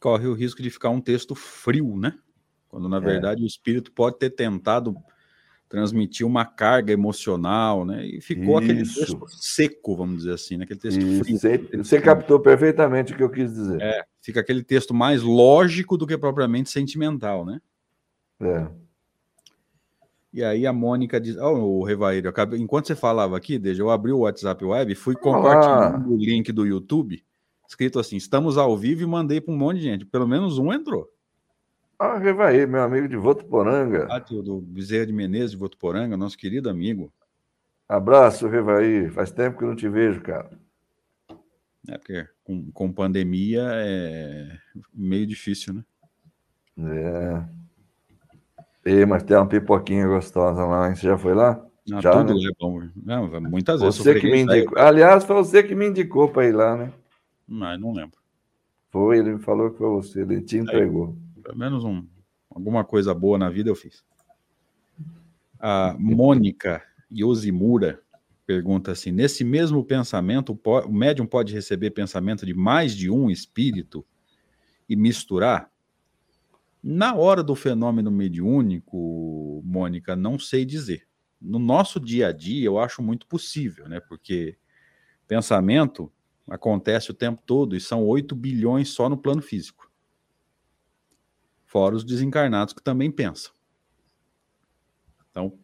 Corre 0.00 0.26
o 0.26 0.34
risco 0.34 0.62
de 0.62 0.70
ficar 0.70 0.88
um 0.88 1.00
texto 1.00 1.34
frio, 1.34 1.96
né? 1.96 2.18
Quando, 2.68 2.88
na 2.88 2.98
é. 2.98 3.00
verdade, 3.00 3.42
o 3.42 3.46
Espírito 3.46 3.92
pode 3.92 4.18
ter 4.18 4.30
tentado 4.30 4.96
transmitir 5.70 6.26
uma 6.26 6.44
carga 6.44 6.92
emocional, 6.92 7.84
né? 7.84 8.04
E 8.04 8.20
ficou 8.20 8.60
Isso. 8.60 8.64
aquele 8.64 8.82
texto 8.82 9.24
seco, 9.28 9.96
vamos 9.96 10.18
dizer 10.18 10.34
assim, 10.34 10.56
né? 10.56 10.64
aquele 10.64 10.80
texto 10.80 11.00
Isso. 11.00 11.24
frio. 11.24 11.38
Você, 11.38 11.58
você 11.76 12.00
captou 12.00 12.40
perfeitamente 12.40 13.12
o 13.12 13.16
que 13.16 13.22
eu 13.22 13.30
quis 13.30 13.54
dizer. 13.54 13.80
É, 13.80 14.02
fica 14.20 14.40
aquele 14.40 14.64
texto 14.64 14.92
mais 14.92 15.22
lógico 15.22 15.96
do 15.96 16.08
que 16.08 16.18
propriamente 16.18 16.70
sentimental, 16.70 17.46
né? 17.46 17.60
É. 18.40 18.66
E 20.32 20.42
aí 20.42 20.66
a 20.66 20.72
Mônica 20.72 21.20
diz, 21.20 21.36
oh, 21.36 21.78
o 21.78 21.84
Revaíro, 21.84 22.28
acabei... 22.28 22.58
enquanto 22.58 22.88
você 22.88 22.96
falava 22.96 23.36
aqui, 23.36 23.56
desde 23.56 23.80
eu 23.80 23.90
abri 23.90 24.10
o 24.10 24.20
WhatsApp 24.20 24.64
Web, 24.64 24.92
fui 24.96 25.14
compartilhando 25.14 26.04
ah. 26.04 26.08
o 26.08 26.16
link 26.16 26.50
do 26.50 26.66
YouTube, 26.66 27.22
escrito 27.68 28.00
assim, 28.00 28.16
estamos 28.16 28.58
ao 28.58 28.76
vivo 28.76 29.02
e 29.02 29.06
mandei 29.06 29.40
para 29.40 29.54
um 29.54 29.56
monte 29.56 29.76
de 29.76 29.84
gente. 29.84 30.04
Pelo 30.04 30.26
menos 30.26 30.58
um 30.58 30.72
entrou. 30.72 31.08
Ah, 32.00 32.16
Revaí, 32.16 32.66
meu 32.66 32.82
amigo 32.82 33.06
de 33.06 33.16
Votuporanga. 33.18 34.08
Ah, 34.10 34.18
do 34.18 34.58
Bezerra 34.62 35.04
de 35.04 35.12
Menezes 35.12 35.50
de 35.50 35.58
Votuporanga, 35.58 36.16
nosso 36.16 36.38
querido 36.38 36.70
amigo. 36.70 37.12
Abraço, 37.86 38.48
Revaí. 38.48 39.10
Faz 39.10 39.30
tempo 39.30 39.58
que 39.58 39.64
eu 39.64 39.68
não 39.68 39.76
te 39.76 39.86
vejo, 39.86 40.22
cara. 40.22 40.50
É, 41.86 41.98
porque 41.98 42.26
com, 42.42 42.72
com 42.72 42.90
pandemia 42.90 43.64
é 43.66 44.48
meio 44.94 45.26
difícil, 45.26 45.74
né? 45.74 45.84
É. 48.84 48.90
E, 48.90 49.04
mas 49.04 49.22
tem 49.22 49.36
uma 49.36 49.46
pipoquinha 49.46 50.06
gostosa 50.06 50.64
lá, 50.64 50.88
hein? 50.88 50.96
Você 50.96 51.06
já 51.06 51.18
foi 51.18 51.34
lá? 51.34 51.62
Ah, 51.92 52.00
já, 52.00 52.12
tudo 52.12 52.32
né? 52.32 52.48
é 52.48 52.52
bom. 52.58 52.80
Não, 52.96 53.40
muitas 53.42 53.82
vezes. 53.82 53.98
Você 53.98 54.18
que 54.18 54.30
me 54.30 54.40
indicou. 54.40 54.78
Aliás, 54.78 55.22
foi 55.24 55.36
você 55.36 55.62
que 55.62 55.74
me 55.74 55.88
indicou 55.88 56.30
para 56.30 56.46
ir 56.46 56.52
lá, 56.52 56.78
né? 56.78 56.90
Mas 57.46 57.78
não 57.78 57.92
lembro. 57.92 58.18
Foi, 58.88 59.18
ele 59.18 59.34
me 59.34 59.38
falou 59.38 59.70
que 59.70 59.76
foi 59.76 59.90
você, 59.90 60.22
ele 60.22 60.40
te 60.40 60.56
entregou. 60.56 61.08
Aí. 61.08 61.29
Pelo 61.50 61.58
menos 61.58 61.84
um, 61.84 62.06
alguma 62.48 62.84
coisa 62.84 63.12
boa 63.12 63.36
na 63.36 63.50
vida 63.50 63.68
eu 63.68 63.74
fiz. 63.74 64.04
A 65.58 65.96
Mônica 65.98 66.80
Yosimura 67.10 68.00
pergunta 68.46 68.92
assim: 68.92 69.10
nesse 69.10 69.42
mesmo 69.42 69.84
pensamento, 69.84 70.56
o 70.64 70.92
médium 70.92 71.26
pode 71.26 71.52
receber 71.52 71.90
pensamento 71.90 72.46
de 72.46 72.54
mais 72.54 72.94
de 72.94 73.10
um 73.10 73.28
espírito 73.28 74.06
e 74.88 74.94
misturar? 74.94 75.68
Na 76.80 77.16
hora 77.16 77.42
do 77.42 77.56
fenômeno 77.56 78.12
mediúnico, 78.12 79.60
Mônica, 79.64 80.14
não 80.14 80.38
sei 80.38 80.64
dizer. 80.64 81.08
No 81.40 81.58
nosso 81.58 81.98
dia 81.98 82.28
a 82.28 82.32
dia, 82.32 82.64
eu 82.64 82.78
acho 82.78 83.02
muito 83.02 83.26
possível, 83.26 83.88
né? 83.88 83.98
Porque 83.98 84.56
pensamento 85.26 86.12
acontece 86.48 87.10
o 87.10 87.14
tempo 87.14 87.42
todo 87.44 87.74
e 87.74 87.80
são 87.80 88.06
8 88.06 88.36
bilhões 88.36 88.90
só 88.90 89.08
no 89.08 89.18
plano 89.18 89.42
físico 89.42 89.89
fora 91.70 91.94
os 91.94 92.02
desencarnados 92.02 92.74
que 92.74 92.82
também 92.82 93.12
pensam. 93.12 93.52
Então, 95.30 95.56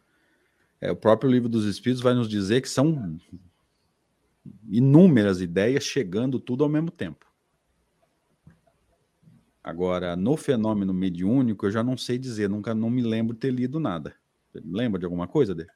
é, 0.80 0.88
o 0.92 0.94
próprio 0.94 1.28
livro 1.28 1.48
dos 1.48 1.64
Espíritos 1.64 2.00
vai 2.00 2.14
nos 2.14 2.28
dizer 2.28 2.60
que 2.60 2.68
são 2.68 3.18
inúmeras 4.68 5.40
ideias 5.40 5.82
chegando 5.82 6.38
tudo 6.38 6.62
ao 6.62 6.70
mesmo 6.70 6.92
tempo. 6.92 7.26
Agora, 9.64 10.14
no 10.14 10.36
fenômeno 10.36 10.94
mediúnico, 10.94 11.66
eu 11.66 11.72
já 11.72 11.82
não 11.82 11.96
sei 11.96 12.16
dizer, 12.18 12.48
nunca 12.48 12.72
não 12.72 12.88
me 12.88 13.02
lembro 13.02 13.34
ter 13.34 13.50
lido 13.50 13.80
nada. 13.80 14.14
Lembra 14.54 15.00
de 15.00 15.04
alguma 15.04 15.26
coisa 15.26 15.56
dele? 15.56 15.70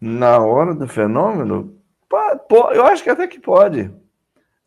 Na 0.00 0.38
hora 0.38 0.74
do 0.74 0.88
fenômeno, 0.88 1.78
eu 2.74 2.86
acho 2.86 3.04
que 3.04 3.10
até 3.10 3.28
que 3.28 3.38
pode. 3.38 3.94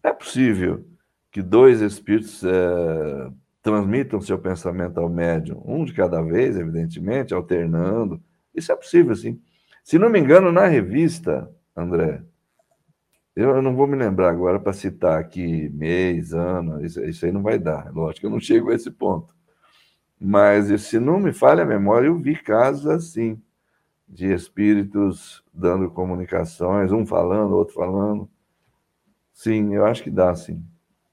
É 0.03 0.13
possível 0.13 0.85
que 1.31 1.41
dois 1.41 1.81
espíritos 1.81 2.43
é, 2.43 3.31
transmitam 3.65 4.21
seu 4.21 4.37
pensamento 4.37 4.99
ao 4.99 5.09
médium, 5.09 5.59
um 5.65 5.83
de 5.83 5.91
cada 5.91 6.21
vez, 6.21 6.55
evidentemente, 6.55 7.33
alternando. 7.33 8.21
Isso 8.53 8.71
é 8.71 8.75
possível, 8.75 9.15
sim. 9.15 9.41
Se 9.83 9.97
não 9.97 10.07
me 10.07 10.19
engano, 10.19 10.51
na 10.51 10.67
revista, 10.67 11.51
André, 11.75 12.21
eu 13.35 13.63
não 13.63 13.75
vou 13.75 13.87
me 13.87 13.97
lembrar 13.97 14.29
agora 14.29 14.59
para 14.59 14.71
citar 14.71 15.19
aqui 15.19 15.67
mês, 15.69 16.31
ano, 16.31 16.85
isso, 16.85 17.03
isso 17.05 17.25
aí 17.25 17.31
não 17.31 17.41
vai 17.41 17.57
dar. 17.57 17.91
Lógico 17.91 18.19
que 18.19 18.25
eu 18.27 18.29
não 18.29 18.39
chego 18.39 18.69
a 18.69 18.75
esse 18.75 18.91
ponto. 18.91 19.33
Mas 20.21 20.67
se 20.83 20.99
não 20.99 21.19
me 21.19 21.33
falha 21.33 21.63
a 21.63 21.65
memória, 21.65 22.05
eu 22.05 22.19
vi 22.19 22.35
casos 22.35 22.85
assim, 22.85 23.41
de 24.07 24.31
espíritos 24.31 25.43
dando 25.51 25.89
comunicações, 25.89 26.91
um 26.91 27.03
falando, 27.03 27.55
outro 27.55 27.73
falando. 27.73 28.29
Sim, 29.33 29.73
eu 29.73 29.87
acho 29.87 30.03
que 30.03 30.11
dá, 30.11 30.35
sim. 30.35 30.63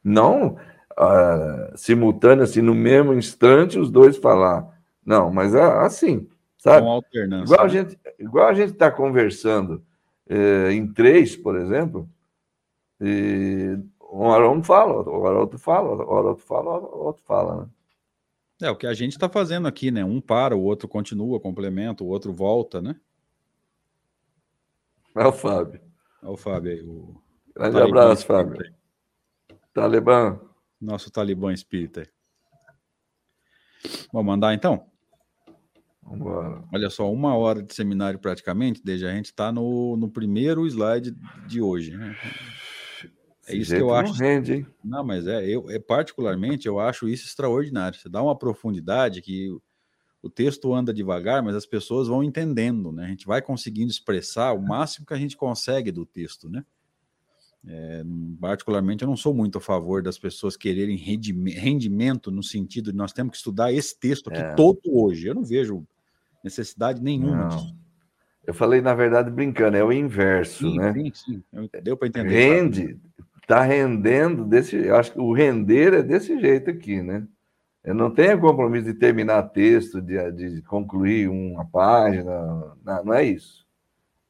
Não 0.05 0.59
uh, 0.99 1.77
simultâneo, 1.77 2.45
assim, 2.45 2.61
no 2.61 2.75
mesmo 2.75 3.13
instante, 3.15 3.79
os 3.79 3.91
dois 3.91 4.17
falar. 4.17 4.69
Não, 5.05 5.33
mas 5.33 5.55
é 5.55 5.63
assim, 5.63 6.29
sabe? 6.57 6.87
Com 6.87 6.93
alternância. 6.93 7.55
Igual 7.55 7.61
a 7.61 7.65
né? 7.65 7.71
gente 7.71 7.99
igual 8.19 8.49
a 8.49 8.55
gente 8.55 8.73
está 8.73 8.91
conversando 8.91 9.83
eh, 10.29 10.73
em 10.73 10.87
três, 10.93 11.35
por 11.37 11.57
exemplo, 11.57 12.09
e 13.01 13.79
uma 14.01 14.29
hora 14.29 14.51
um 14.51 14.63
fala, 14.63 15.09
hora 15.09 15.39
outro 15.41 15.59
fala, 15.59 15.89
hora 16.05 16.29
outro 16.29 16.45
fala, 16.45 16.71
outro 16.79 17.23
fala, 17.25 17.63
né? 17.63 17.69
É 18.63 18.71
o 18.71 18.77
que 18.77 18.87
a 18.87 18.95
gente 18.95 19.13
está 19.13 19.29
fazendo 19.29 19.67
aqui, 19.67 19.91
né? 19.91 20.05
Um 20.05 20.21
para, 20.21 20.55
o 20.57 20.63
outro 20.63 20.87
continua, 20.87 21.41
complementa, 21.41 22.05
o 22.05 22.07
outro 22.07 22.33
volta, 22.33 22.81
né? 22.81 22.95
É 25.17 25.27
o 25.27 25.33
Fábio. 25.33 25.81
É 26.23 26.29
o 26.29 26.37
Fábio 26.37 26.71
aí. 26.71 26.81
O... 26.83 27.21
Grande 27.57 27.81
abraço, 27.81 28.25
Fábio. 28.25 28.73
Talibã. 29.75 30.39
Nosso 30.83 31.13
talibã 31.13 31.53
espírita. 31.53 32.09
Vamos 34.13 34.27
mandar 34.27 34.53
então? 34.53 34.85
Vamos 36.03 36.65
Olha 36.73 36.91
só, 36.91 37.11
uma 37.11 37.37
hora 37.37 37.63
de 37.63 37.73
seminário 37.73 38.19
praticamente, 38.19 38.83
desde 38.85 39.07
a 39.07 39.13
gente 39.13 39.27
está 39.27 39.53
no, 39.53 39.97
no 39.97 40.11
primeiro 40.11 40.67
slide 40.67 41.15
de 41.47 41.63
hoje. 41.63 41.97
Né? 41.97 42.17
É 43.47 43.55
isso 43.55 43.75
que 43.75 43.81
eu 43.81 43.95
acho. 43.95 44.13
Rende, 44.15 44.55
hein? 44.55 44.67
Não, 44.85 45.05
mas 45.05 45.27
é, 45.27 45.47
eu 45.47 45.71
é, 45.71 45.79
particularmente 45.79 46.67
eu 46.67 46.81
acho 46.81 47.09
isso 47.09 47.27
extraordinário. 47.27 47.99
Você 47.99 48.09
dá 48.09 48.21
uma 48.21 48.37
profundidade 48.37 49.23
que 49.23 49.49
o 50.21 50.29
texto 50.29 50.73
anda 50.75 50.93
devagar, 50.93 51.43
mas 51.43 51.55
as 51.55 51.67
pessoas 51.67 52.09
vão 52.09 52.23
entendendo, 52.23 52.91
né? 52.93 53.05
A 53.05 53.09
gente 53.09 53.27
vai 53.27 53.41
conseguindo 53.41 53.91
expressar 53.91 54.53
o 54.53 54.61
máximo 54.61 55.07
que 55.07 55.15
a 55.15 55.19
gente 55.19 55.37
consegue 55.37 55.93
do 55.93 56.05
texto, 56.05 56.49
né? 56.49 56.65
É, 57.69 58.03
particularmente, 58.41 59.05
eu 59.05 59.09
não 59.09 59.17
sou 59.17 59.33
muito 59.33 59.59
a 59.59 59.61
favor 59.61 60.03
das 60.03 60.19
pessoas 60.19 60.57
quererem 60.57 60.97
rendimento 60.97 62.31
no 62.31 62.43
sentido 62.43 62.91
de 62.91 62.99
nós 62.99 63.13
temos 63.13 63.33
que 63.33 63.37
estudar 63.37 63.73
esse 63.73 63.99
texto 63.99 64.31
aqui 64.31 64.41
é. 64.41 64.55
todo 64.55 64.81
hoje. 64.87 65.29
Eu 65.29 65.35
não 65.35 65.45
vejo 65.45 65.87
necessidade 66.43 67.01
nenhuma 67.01 67.37
não. 67.37 67.49
disso. 67.49 67.77
Eu 68.45 68.53
falei, 68.53 68.81
na 68.81 68.93
verdade, 68.93 69.31
brincando, 69.31 69.77
é 69.77 69.85
o 69.85 69.93
inverso, 69.93 70.69
sim, 70.69 70.77
né? 70.77 70.93
Sim, 70.93 71.13
sim. 71.15 71.43
Deu 71.85 71.97
para 71.97 72.09
entender. 72.09 72.31
Rende, 72.31 72.99
está 73.41 73.63
rendendo 73.63 74.45
desse. 74.45 74.75
Eu 74.75 74.97
acho 74.97 75.13
que 75.13 75.21
o 75.21 75.33
render 75.33 75.95
é 75.95 76.03
desse 76.03 76.41
jeito 76.41 76.69
aqui, 76.69 77.01
né? 77.01 77.25
Eu 77.85 77.95
não 77.95 78.11
tenho 78.11 78.41
compromisso 78.41 78.87
de 78.87 78.95
terminar 78.95 79.43
texto, 79.51 80.01
de, 80.01 80.33
de 80.33 80.63
concluir 80.63 81.29
uma 81.29 81.65
página, 81.65 82.75
não, 82.85 83.05
não 83.05 83.15
é 83.15 83.25
isso. 83.25 83.65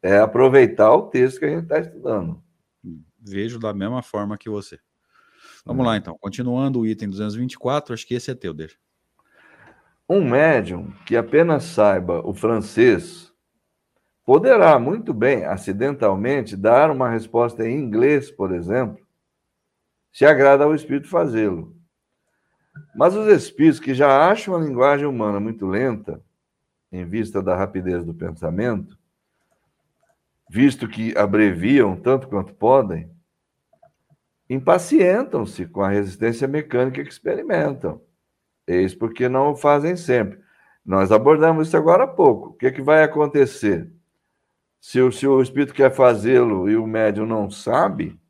É 0.03 0.19
aproveitar 0.19 0.93
o 0.93 1.03
texto 1.03 1.39
que 1.39 1.47
a 1.47 1.49
gente 1.49 1.63
está 1.63 1.79
estudando 1.79 2.42
vejo 3.23 3.59
da 3.59 3.73
mesma 3.73 4.03
forma 4.03 4.37
que 4.37 4.51
você. 4.51 4.79
Vamos 5.65 5.87
lá, 5.87 5.97
então. 5.97 6.19
Continuando 6.21 6.81
o 6.81 6.87
item 6.87 7.09
224, 7.09 7.95
acho 7.95 8.07
que 8.07 8.15
esse 8.15 8.31
é 8.31 8.35
teu, 8.35 8.53
deixa. 8.53 8.77
Um 10.09 10.29
médium 10.29 10.93
que 11.07 11.17
apenas 11.17 11.65
saiba 11.65 12.21
o 12.27 12.35
francês 12.35 13.33
poderá 14.25 14.79
muito 14.79 15.15
bem, 15.15 15.45
acidentalmente, 15.45 16.57
dar 16.57 16.91
uma 16.91 17.09
resposta 17.09 17.67
em 17.67 17.79
inglês, 17.79 18.31
por 18.31 18.53
exemplo, 18.53 18.99
se 20.13 20.25
agrada 20.25 20.65
ao 20.65 20.75
espírito 20.75 21.09
fazê-lo. 21.09 21.75
Mas 22.95 23.15
os 23.15 23.27
espíritos 23.29 23.81
que 23.81 23.95
já 23.95 24.31
acham 24.31 24.55
a 24.55 24.61
linguagem 24.61 25.07
humana 25.07 25.41
muito 25.41 25.67
lenta, 25.67 26.23
em 26.91 27.05
vista 27.05 27.43
da 27.43 27.57
rapidez 27.57 28.05
do 28.05 28.15
pensamento, 28.15 28.99
visto 30.53 30.87
que 30.87 31.17
abreviam 31.17 31.97
tanto 31.97 32.29
quanto 32.29 32.53
podem, 32.53 33.11
impacientam-se 34.51 35.65
com 35.65 35.81
a 35.81 35.89
resistência 35.89 36.47
mecânica 36.47 37.03
que 37.03 37.09
experimentam. 37.09 38.03
Eis 38.67 38.95
porque 38.95 39.31
não 39.31 39.53
o 39.53 39.57
fazem 39.57 39.97
sempre. 39.97 40.39
Nós 40.85 41.11
abordamos 41.11 41.69
isso 41.69 41.77
agora 41.79 42.05
há 42.05 42.07
pouco. 42.07 42.51
O 42.51 42.53
que, 42.53 42.67
é 42.67 42.71
que 42.71 42.83
vai 42.83 43.03
acontecer? 43.03 43.91
Se 44.79 45.01
o, 45.01 45.11
se 45.11 45.27
o 45.27 45.41
espírito 45.41 45.73
quer 45.73 45.91
fazê-lo 45.91 46.69
e 46.69 46.77
o 46.77 46.87
médium 46.87 47.25
não 47.25 47.51
sabe, 47.51 48.21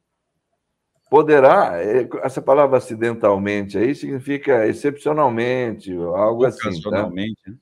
poderá, 1.10 1.82
é, 1.82 2.08
essa 2.22 2.40
palavra 2.40 2.78
acidentalmente 2.78 3.76
aí 3.76 3.96
significa 3.96 4.64
excepcionalmente, 4.68 5.92
algo 5.92 6.44
assim. 6.44 6.60
Tá? 6.60 6.68
Ocasionalmente. 6.68 7.42
Tá? 7.44 7.52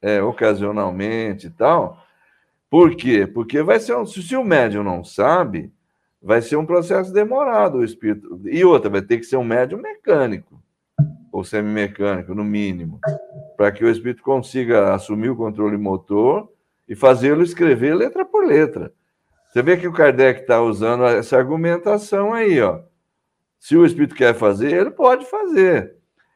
É, 0.00 0.22
ocasionalmente 0.22 1.48
e 1.48 1.50
tal. 1.50 2.03
Por 2.74 2.96
quê? 2.96 3.24
Porque 3.24 3.62
vai 3.62 3.78
ser 3.78 3.94
um, 3.94 4.04
se 4.04 4.34
o 4.34 4.42
médium 4.42 4.82
não 4.82 5.04
sabe, 5.04 5.72
vai 6.20 6.42
ser 6.42 6.56
um 6.56 6.66
processo 6.66 7.12
demorado 7.12 7.78
o 7.78 7.84
espírito. 7.84 8.40
E 8.46 8.64
outra, 8.64 8.90
vai 8.90 9.00
ter 9.00 9.18
que 9.18 9.26
ser 9.26 9.36
um 9.36 9.44
médium 9.44 9.80
mecânico. 9.80 10.60
ou 11.30 11.44
semimecânico, 11.44 12.34
no 12.34 12.42
mínimo, 12.42 12.98
para 13.56 13.70
que 13.70 13.84
o 13.84 13.88
espírito 13.88 14.24
consiga 14.24 14.92
assumir 14.92 15.28
o 15.28 15.36
controle 15.36 15.76
motor 15.76 16.50
e 16.88 16.96
fazê-lo 16.96 17.44
escrever 17.44 17.94
letra 17.94 18.24
por 18.24 18.44
letra. 18.44 18.92
Você 19.52 19.62
vê 19.62 19.76
que 19.76 19.86
o 19.86 19.92
Kardec 19.92 20.40
está 20.40 20.60
usando 20.60 21.04
essa 21.04 21.36
argumentação 21.36 22.34
aí, 22.34 22.60
ó. 22.60 22.80
Se 23.60 23.76
o 23.76 23.86
espírito 23.86 24.16
quer 24.16 24.34
fazer, 24.34 24.72
ele 24.72 24.90
pode 24.90 25.24
fazer. 25.26 25.94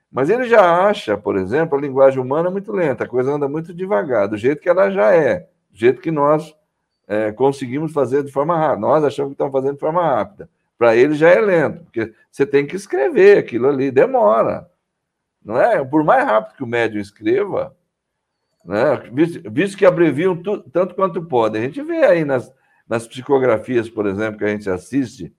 Mas 0.08 0.30
ele 0.30 0.44
já 0.44 0.86
acha, 0.86 1.16
por 1.16 1.36
exemplo, 1.36 1.76
a 1.76 1.80
linguagem 1.80 2.20
humana 2.22 2.48
muito 2.48 2.70
lenta, 2.70 3.02
a 3.02 3.08
coisa 3.08 3.32
anda 3.32 3.48
muito 3.48 3.74
devagar, 3.74 4.28
do 4.28 4.36
jeito 4.36 4.62
que 4.62 4.68
ela 4.68 4.88
já 4.88 5.12
é, 5.12 5.48
jeito 5.80 6.00
que 6.00 6.10
nós 6.10 6.54
é, 7.06 7.32
conseguimos 7.32 7.92
fazer 7.92 8.22
de 8.22 8.32
forma 8.32 8.56
rápida. 8.56 8.80
Nós 8.80 9.04
achamos 9.04 9.30
que 9.30 9.34
estamos 9.34 9.52
fazendo 9.52 9.74
de 9.74 9.80
forma 9.80 10.02
rápida. 10.02 10.48
Para 10.76 10.94
ele 10.94 11.14
já 11.14 11.30
é 11.30 11.40
lento, 11.40 11.84
porque 11.84 12.12
você 12.30 12.46
tem 12.46 12.66
que 12.66 12.76
escrever 12.76 13.38
aquilo 13.38 13.68
ali, 13.68 13.90
demora. 13.90 14.70
Não 15.44 15.60
é? 15.60 15.84
Por 15.84 16.04
mais 16.04 16.24
rápido 16.24 16.56
que 16.56 16.62
o 16.62 16.66
médium 16.66 17.00
escreva, 17.00 17.76
né? 18.64 18.96
visto, 19.12 19.50
visto 19.50 19.78
que 19.78 19.86
abreviam 19.86 20.36
tu, 20.36 20.60
tanto 20.70 20.94
quanto 20.94 21.24
podem. 21.24 21.62
A 21.62 21.64
gente 21.64 21.82
vê 21.82 22.04
aí 22.04 22.24
nas, 22.24 22.52
nas 22.88 23.06
psicografias, 23.06 23.88
por 23.88 24.06
exemplo, 24.06 24.38
que 24.38 24.44
a 24.44 24.48
gente 24.48 24.68
assiste, 24.70 25.34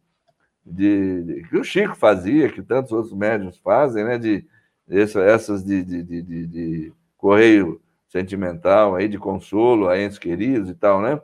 de, 0.65 1.23
de, 1.23 1.43
que 1.47 1.57
o 1.57 1.63
Chico 1.63 1.95
fazia, 1.95 2.49
que 2.49 2.61
tantos 2.61 2.91
outros 2.91 3.13
médiums 3.13 3.57
fazem, 3.57 4.03
né? 4.03 4.17
de 4.17 4.45
essa, 4.89 5.21
essas 5.21 5.63
de, 5.63 5.83
de, 5.83 6.03
de, 6.03 6.47
de, 6.47 6.93
correio 7.17 7.81
sentimental, 8.09 8.95
aí, 8.95 9.07
de 9.07 9.17
consolo 9.17 9.87
a 9.87 9.97
entes 9.97 10.17
queridos 10.17 10.69
e 10.69 10.73
tal, 10.73 11.01
né? 11.01 11.21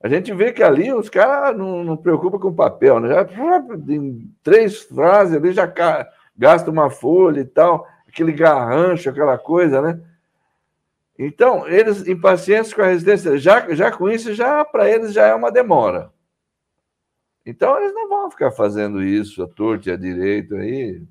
A 0.00 0.08
gente 0.08 0.32
vê 0.34 0.52
que 0.52 0.62
ali 0.62 0.92
os 0.92 1.08
caras 1.08 1.56
não, 1.56 1.82
não 1.82 1.96
preocupam 1.96 2.38
com 2.38 2.54
papel, 2.54 3.00
né? 3.00 3.08
Já, 3.08 3.26
em 3.88 4.30
três 4.42 4.82
frases 4.82 5.36
ali 5.36 5.52
já 5.52 5.72
gasta 6.36 6.70
uma 6.70 6.90
folha 6.90 7.40
e 7.40 7.44
tal, 7.44 7.86
aquele 8.06 8.32
garrancho, 8.32 9.08
aquela 9.08 9.38
coisa, 9.38 9.80
né? 9.80 10.00
Então, 11.18 11.68
eles, 11.68 12.06
impacientes 12.06 12.74
com 12.74 12.82
a 12.82 12.86
residência, 12.86 13.38
já, 13.38 13.72
já 13.74 13.92
com 13.92 14.08
isso, 14.08 14.34
já 14.34 14.64
para 14.64 14.90
eles 14.90 15.12
já 15.12 15.26
é 15.26 15.34
uma 15.34 15.52
demora. 15.52 16.10
Então, 17.46 17.78
eles 17.78 17.94
não 17.94 18.08
vão 18.08 18.30
ficar 18.30 18.50
fazendo 18.50 19.02
isso 19.02 19.42
à 19.42 19.48
torta 19.48 19.88
e 19.88 19.92
à 19.92 19.96
direita 19.96 20.56
aí, 20.56 21.02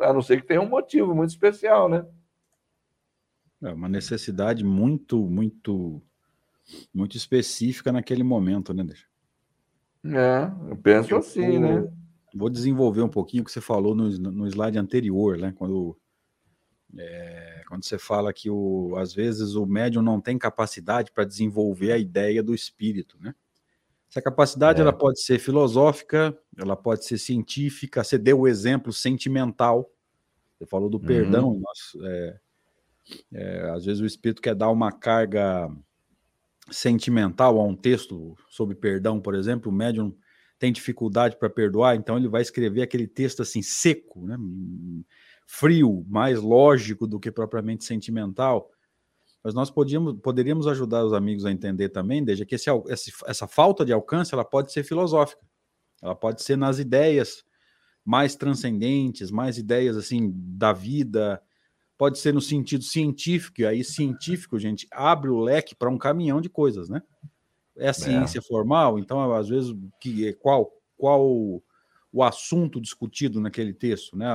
a 0.00 0.12
não 0.12 0.22
ser 0.22 0.40
que 0.40 0.46
tenha 0.46 0.60
um 0.60 0.68
motivo 0.68 1.14
muito 1.14 1.30
especial, 1.30 1.88
né? 1.88 2.06
É 3.62 3.72
uma 3.72 3.88
necessidade 3.88 4.64
muito, 4.64 5.18
muito, 5.26 6.02
muito 6.92 7.16
específica 7.16 7.92
naquele 7.92 8.22
momento, 8.22 8.72
né, 8.72 8.84
Deixa? 8.84 9.06
É, 10.04 10.50
eu 10.70 10.76
penso 10.76 11.12
eu 11.12 11.18
assim, 11.18 11.50
vou, 11.50 11.60
né? 11.60 11.92
Vou 12.34 12.48
desenvolver 12.48 13.02
um 13.02 13.08
pouquinho 13.08 13.42
o 13.42 13.44
que 13.44 13.52
você 13.52 13.60
falou 13.60 13.94
no, 13.94 14.08
no 14.08 14.46
slide 14.46 14.78
anterior, 14.78 15.36
né? 15.36 15.52
Quando, 15.56 15.98
é, 16.96 17.62
quando 17.68 17.84
você 17.84 17.98
fala 17.98 18.32
que 18.32 18.48
o, 18.48 18.94
às 18.96 19.12
vezes 19.12 19.54
o 19.54 19.66
médium 19.66 20.00
não 20.00 20.20
tem 20.20 20.38
capacidade 20.38 21.12
para 21.12 21.24
desenvolver 21.24 21.92
a 21.92 21.98
ideia 21.98 22.42
do 22.42 22.54
espírito, 22.54 23.18
né? 23.20 23.34
Essa 24.10 24.20
capacidade 24.20 24.80
é. 24.80 24.82
ela 24.82 24.92
pode 24.92 25.22
ser 25.22 25.38
filosófica, 25.38 26.36
ela 26.56 26.74
pode 26.74 27.04
ser 27.04 27.16
científica. 27.16 28.02
Você 28.02 28.18
deu 28.18 28.40
o 28.40 28.48
exemplo 28.48 28.92
sentimental. 28.92 29.88
Você 30.58 30.66
falou 30.66 30.90
do 30.90 30.98
uhum. 30.98 31.04
perdão. 31.04 31.60
Nós, 31.60 32.04
é, 32.04 32.40
é, 33.32 33.70
às 33.70 33.84
vezes 33.84 34.00
o 34.00 34.06
espírito 34.06 34.42
quer 34.42 34.54
dar 34.54 34.70
uma 34.70 34.92
carga 34.92 35.70
sentimental 36.70 37.58
a 37.58 37.64
um 37.64 37.74
texto 37.74 38.36
sobre 38.48 38.74
perdão, 38.74 39.20
por 39.20 39.34
exemplo. 39.34 39.70
O 39.70 39.74
médium 39.74 40.14
tem 40.58 40.72
dificuldade 40.72 41.36
para 41.36 41.48
perdoar, 41.48 41.96
então 41.96 42.16
ele 42.16 42.28
vai 42.28 42.42
escrever 42.42 42.82
aquele 42.82 43.06
texto 43.06 43.42
assim 43.42 43.62
seco, 43.62 44.26
né? 44.26 44.36
frio, 45.46 46.04
mais 46.08 46.40
lógico 46.40 47.06
do 47.06 47.18
que 47.18 47.32
propriamente 47.32 47.84
sentimental. 47.84 48.70
Mas 49.42 49.54
nós 49.54 49.70
podíamos, 49.70 50.20
poderíamos 50.20 50.66
ajudar 50.66 51.04
os 51.04 51.12
amigos 51.12 51.44
a 51.44 51.50
entender 51.50 51.88
também, 51.88 52.22
desde 52.22 52.44
que 52.44 52.54
esse, 52.54 52.70
essa 53.26 53.48
falta 53.48 53.84
de 53.84 53.92
alcance 53.92 54.34
ela 54.34 54.44
pode 54.44 54.70
ser 54.70 54.84
filosófica, 54.84 55.42
ela 56.02 56.14
pode 56.14 56.42
ser 56.42 56.56
nas 56.56 56.78
ideias 56.78 57.42
mais 58.04 58.36
transcendentes, 58.36 59.30
mais 59.30 59.58
ideias 59.58 59.96
assim 59.96 60.30
da 60.34 60.72
vida, 60.72 61.42
pode 62.00 62.18
ser 62.18 62.32
no 62.32 62.40
sentido 62.40 62.82
científico, 62.82 63.60
e 63.60 63.66
aí 63.66 63.84
científico, 63.84 64.58
gente, 64.58 64.88
abre 64.90 65.28
o 65.28 65.38
leque 65.38 65.74
para 65.74 65.90
um 65.90 65.98
caminhão 65.98 66.40
de 66.40 66.48
coisas, 66.48 66.88
né? 66.88 67.02
É 67.76 67.90
a 67.90 67.92
ciência 67.92 68.38
é. 68.38 68.42
formal, 68.42 68.98
então 68.98 69.30
às 69.34 69.50
vezes 69.50 69.76
que 70.00 70.32
qual 70.32 70.72
qual 70.96 71.62
o 72.10 72.22
assunto 72.22 72.80
discutido 72.80 73.38
naquele 73.38 73.74
texto, 73.74 74.16
né? 74.16 74.26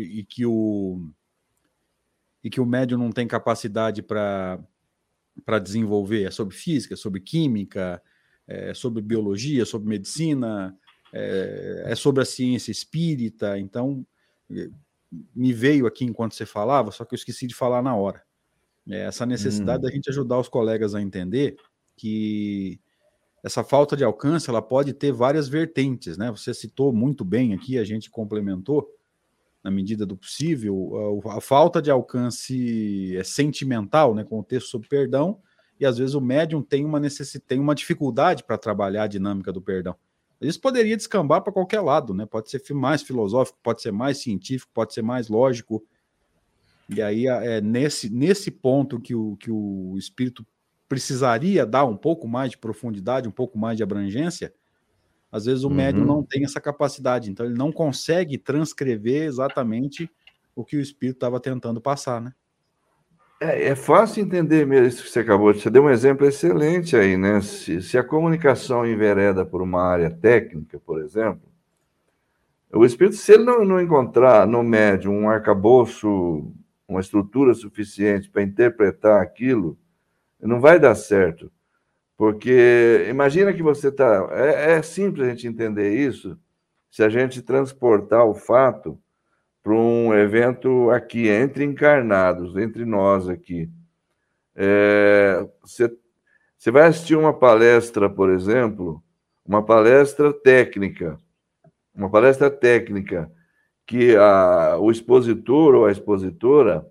E 0.00 0.24
que 0.24 0.44
o 0.44 1.08
e 2.42 2.50
que 2.50 2.60
o 2.60 2.66
médium 2.66 2.98
não 2.98 3.12
tem 3.12 3.28
capacidade 3.28 4.02
para 4.02 4.58
desenvolver. 5.62 6.24
É 6.24 6.32
sobre 6.32 6.56
física, 6.56 6.96
sobre 6.96 7.20
química, 7.20 8.02
é 8.44 8.74
sobre 8.74 9.00
biologia, 9.00 9.64
sobre 9.64 9.88
medicina, 9.88 10.76
é, 11.12 11.84
é 11.86 11.94
sobre 11.94 12.22
a 12.22 12.26
ciência 12.26 12.72
espírita. 12.72 13.56
Então, 13.56 14.04
me 15.34 15.52
veio 15.52 15.86
aqui 15.86 16.04
enquanto 16.04 16.34
você 16.34 16.46
falava, 16.46 16.90
só 16.90 17.04
que 17.04 17.14
eu 17.14 17.16
esqueci 17.16 17.46
de 17.46 17.54
falar 17.54 17.82
na 17.82 17.94
hora. 17.94 18.22
É 18.88 19.00
essa 19.00 19.24
necessidade 19.24 19.78
hum. 19.78 19.82
da 19.82 19.90
gente 19.90 20.10
ajudar 20.10 20.38
os 20.38 20.48
colegas 20.48 20.94
a 20.94 21.00
entender 21.00 21.56
que 21.96 22.80
essa 23.42 23.62
falta 23.62 23.96
de 23.96 24.04
alcance 24.04 24.48
ela 24.48 24.62
pode 24.62 24.92
ter 24.92 25.12
várias 25.12 25.48
vertentes, 25.48 26.16
né? 26.16 26.30
Você 26.30 26.54
citou 26.54 26.92
muito 26.92 27.24
bem 27.24 27.52
aqui, 27.52 27.78
a 27.78 27.84
gente 27.84 28.10
complementou 28.10 28.88
na 29.62 29.70
medida 29.70 30.04
do 30.04 30.16
possível, 30.16 31.22
a, 31.26 31.38
a 31.38 31.40
falta 31.40 31.80
de 31.80 31.90
alcance 31.90 33.16
é 33.16 33.24
sentimental, 33.24 34.14
né, 34.14 34.22
com 34.22 34.38
o 34.38 34.44
texto 34.44 34.68
sobre 34.68 34.86
perdão, 34.88 35.40
e 35.80 35.86
às 35.86 35.96
vezes 35.96 36.14
o 36.14 36.20
médium 36.20 36.62
tem 36.62 36.84
uma 36.84 37.00
necessidade, 37.00 37.46
tem 37.48 37.58
uma 37.58 37.74
dificuldade 37.74 38.44
para 38.44 38.58
trabalhar 38.58 39.04
a 39.04 39.08
dinâmica 39.08 39.50
do 39.50 39.62
perdão. 39.62 39.96
Isso 40.40 40.60
poderia 40.60 40.96
descambar 40.96 41.42
para 41.42 41.52
qualquer 41.52 41.80
lado, 41.80 42.12
né? 42.12 42.26
Pode 42.26 42.50
ser 42.50 42.62
mais 42.74 43.02
filosófico, 43.02 43.58
pode 43.62 43.80
ser 43.82 43.92
mais 43.92 44.18
científico, 44.18 44.70
pode 44.74 44.92
ser 44.92 45.02
mais 45.02 45.28
lógico. 45.28 45.84
E 46.88 47.00
aí 47.00 47.26
é 47.26 47.60
nesse, 47.60 48.10
nesse 48.10 48.50
ponto 48.50 49.00
que 49.00 49.14
o, 49.14 49.36
que 49.36 49.50
o 49.50 49.94
espírito 49.96 50.46
precisaria 50.88 51.64
dar 51.64 51.84
um 51.84 51.96
pouco 51.96 52.28
mais 52.28 52.50
de 52.50 52.58
profundidade, 52.58 53.28
um 53.28 53.32
pouco 53.32 53.58
mais 53.58 53.76
de 53.76 53.82
abrangência, 53.82 54.52
às 55.32 55.46
vezes 55.46 55.64
o 55.64 55.68
uhum. 55.68 55.74
médium 55.74 56.04
não 56.04 56.22
tem 56.22 56.44
essa 56.44 56.60
capacidade, 56.60 57.30
então 57.30 57.44
ele 57.44 57.56
não 57.56 57.72
consegue 57.72 58.38
transcrever 58.38 59.24
exatamente 59.24 60.08
o 60.54 60.64
que 60.64 60.76
o 60.76 60.80
espírito 60.80 61.16
estava 61.16 61.40
tentando 61.40 61.80
passar, 61.80 62.20
né? 62.20 62.32
É, 63.44 63.68
é, 63.68 63.74
fácil 63.74 64.22
entender 64.22 64.64
mesmo 64.66 64.86
isso 64.86 65.02
que 65.02 65.10
você 65.10 65.20
acabou 65.20 65.52
de. 65.52 65.60
Você 65.60 65.68
deu 65.68 65.84
um 65.84 65.90
exemplo 65.90 66.26
excelente 66.26 66.96
aí, 66.96 67.14
né? 67.14 67.42
Se, 67.42 67.82
se 67.82 67.98
a 67.98 68.02
comunicação 68.02 68.86
envereda 68.86 69.44
por 69.44 69.60
uma 69.60 69.82
área 69.82 70.10
técnica, 70.10 70.80
por 70.80 70.98
exemplo, 70.98 71.42
o 72.72 72.86
espírito, 72.86 73.16
se 73.16 73.32
ele 73.34 73.44
não, 73.44 73.62
não 73.62 73.80
encontrar 73.80 74.46
no 74.46 74.62
médium 74.62 75.12
um 75.12 75.28
arcabouço, 75.28 76.50
uma 76.88 77.00
estrutura 77.00 77.52
suficiente 77.52 78.30
para 78.30 78.42
interpretar 78.42 79.20
aquilo, 79.20 79.78
não 80.40 80.58
vai 80.58 80.80
dar 80.80 80.94
certo. 80.94 81.52
Porque 82.16 83.06
imagina 83.10 83.52
que 83.52 83.62
você 83.62 83.88
está. 83.88 84.26
É, 84.32 84.72
é, 84.72 84.82
simples 84.82 85.26
a 85.26 85.30
gente 85.30 85.46
entender 85.46 85.94
isso 85.94 86.38
se 86.90 87.02
a 87.02 87.10
gente 87.10 87.42
transportar 87.42 88.24
o 88.24 88.34
fato 88.34 88.98
para 89.64 89.72
um 89.72 90.12
evento 90.12 90.90
aqui, 90.90 91.26
entre 91.28 91.64
encarnados, 91.64 92.54
entre 92.54 92.84
nós 92.84 93.30
aqui. 93.30 93.70
É, 94.54 95.48
você, 95.62 95.90
você 96.58 96.70
vai 96.70 96.86
assistir 96.86 97.16
uma 97.16 97.32
palestra, 97.32 98.10
por 98.10 98.28
exemplo, 98.28 99.02
uma 99.42 99.64
palestra 99.64 100.34
técnica, 100.34 101.18
uma 101.94 102.10
palestra 102.10 102.50
técnica, 102.50 103.32
que 103.86 104.14
a, 104.16 104.76
o 104.78 104.90
expositor 104.90 105.74
ou 105.74 105.86
a 105.86 105.92
expositora 105.92 106.86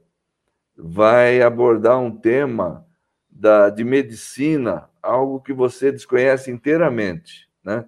vai 0.75 1.43
abordar 1.43 1.99
um 1.99 2.11
tema 2.11 2.87
da, 3.29 3.69
de 3.69 3.83
medicina 3.83 4.89
algo 5.01 5.41
que 5.41 5.53
você 5.53 5.91
desconhece 5.91 6.49
inteiramente, 6.49 7.47
né? 7.63 7.85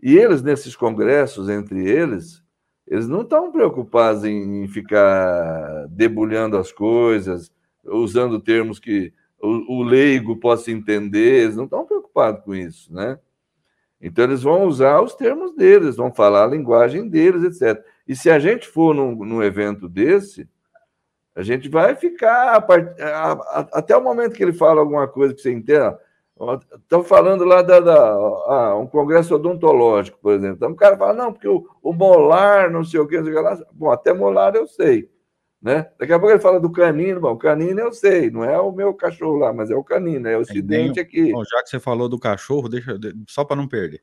E 0.00 0.16
eles, 0.16 0.42
nesses 0.42 0.76
congressos, 0.76 1.48
entre 1.48 1.88
eles, 1.88 2.43
eles 2.86 3.08
não 3.08 3.22
estão 3.22 3.50
preocupados 3.50 4.24
em 4.24 4.68
ficar 4.68 5.86
debulhando 5.88 6.56
as 6.56 6.70
coisas, 6.70 7.50
usando 7.84 8.40
termos 8.40 8.78
que 8.78 9.12
o, 9.40 9.78
o 9.78 9.82
leigo 9.82 10.36
possa 10.36 10.70
entender, 10.70 11.44
eles 11.44 11.56
não 11.56 11.64
estão 11.64 11.84
preocupados 11.84 12.44
com 12.44 12.54
isso, 12.54 12.92
né? 12.92 13.18
Então, 14.00 14.24
eles 14.24 14.42
vão 14.42 14.64
usar 14.64 15.00
os 15.00 15.14
termos 15.14 15.54
deles, 15.54 15.96
vão 15.96 16.12
falar 16.12 16.44
a 16.44 16.48
linguagem 16.48 17.08
deles, 17.08 17.42
etc. 17.42 17.82
E 18.06 18.14
se 18.14 18.30
a 18.30 18.38
gente 18.38 18.68
for 18.68 18.94
num, 18.94 19.14
num 19.24 19.42
evento 19.42 19.88
desse, 19.88 20.46
a 21.34 21.42
gente 21.42 21.70
vai 21.70 21.94
ficar, 21.94 22.56
a, 22.56 23.32
a, 23.32 23.68
até 23.72 23.96
o 23.96 24.04
momento 24.04 24.34
que 24.34 24.42
ele 24.42 24.52
fala 24.52 24.80
alguma 24.80 25.08
coisa 25.08 25.34
que 25.34 25.40
você 25.40 25.50
entenda, 25.50 25.98
Estão 26.74 27.04
falando 27.04 27.44
lá 27.44 27.62
da, 27.62 27.78
da 27.78 28.12
ah, 28.12 28.76
um 28.76 28.86
congresso 28.86 29.36
odontológico, 29.36 30.18
por 30.20 30.32
exemplo. 30.34 30.56
Então 30.56 30.72
o 30.72 30.76
cara 30.76 30.96
fala, 30.96 31.12
não, 31.12 31.32
porque 31.32 31.46
o, 31.46 31.68
o 31.80 31.92
molar, 31.92 32.70
não 32.70 32.84
sei 32.84 32.98
o 32.98 33.06
que, 33.06 33.16
não 33.16 33.24
sei 33.24 33.32
o 33.32 33.36
que 33.36 33.42
lá. 33.42 33.58
Bom, 33.72 33.90
até 33.90 34.12
molar 34.12 34.54
eu 34.56 34.66
sei. 34.66 35.08
Né? 35.62 35.88
Daqui 35.98 36.12
a 36.12 36.18
pouco 36.18 36.32
ele 36.32 36.42
fala 36.42 36.60
do 36.60 36.70
canino, 36.70 37.20
bom, 37.20 37.32
o 37.32 37.38
canino 37.38 37.80
eu 37.80 37.90
sei, 37.90 38.30
não 38.30 38.44
é 38.44 38.60
o 38.60 38.70
meu 38.70 38.92
cachorro 38.92 39.38
lá, 39.38 39.50
mas 39.50 39.70
é 39.70 39.74
o 39.74 39.82
canino, 39.82 40.28
é 40.28 40.36
o 40.36 40.42
acidente 40.42 41.00
aqui. 41.00 41.32
Bom, 41.32 41.42
já 41.42 41.62
que 41.62 41.70
você 41.70 41.80
falou 41.80 42.06
do 42.06 42.18
cachorro, 42.18 42.68
deixa 42.68 42.98
só 43.26 43.44
para 43.44 43.56
não 43.56 43.66
perder. 43.66 44.02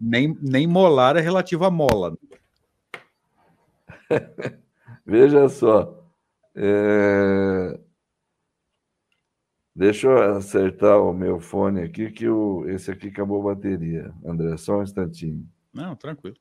nem, 0.00 0.38
nem 0.40 0.66
molar 0.66 1.16
é 1.16 1.20
relativo 1.20 1.66
à 1.66 1.70
mola. 1.70 2.16
Veja 5.04 5.48
só. 5.48 6.02
É... 6.54 7.78
Deixa 9.76 10.06
eu 10.06 10.36
acertar 10.36 10.98
o 11.02 11.12
meu 11.12 11.38
fone 11.38 11.82
aqui, 11.82 12.10
que 12.10 12.26
o... 12.26 12.66
esse 12.66 12.90
aqui 12.90 13.08
acabou 13.08 13.42
a 13.42 13.54
bateria. 13.54 14.10
André, 14.24 14.56
só 14.56 14.78
um 14.78 14.82
instantinho. 14.82 15.46
Não, 15.70 15.94
tranquilo. 15.94 16.38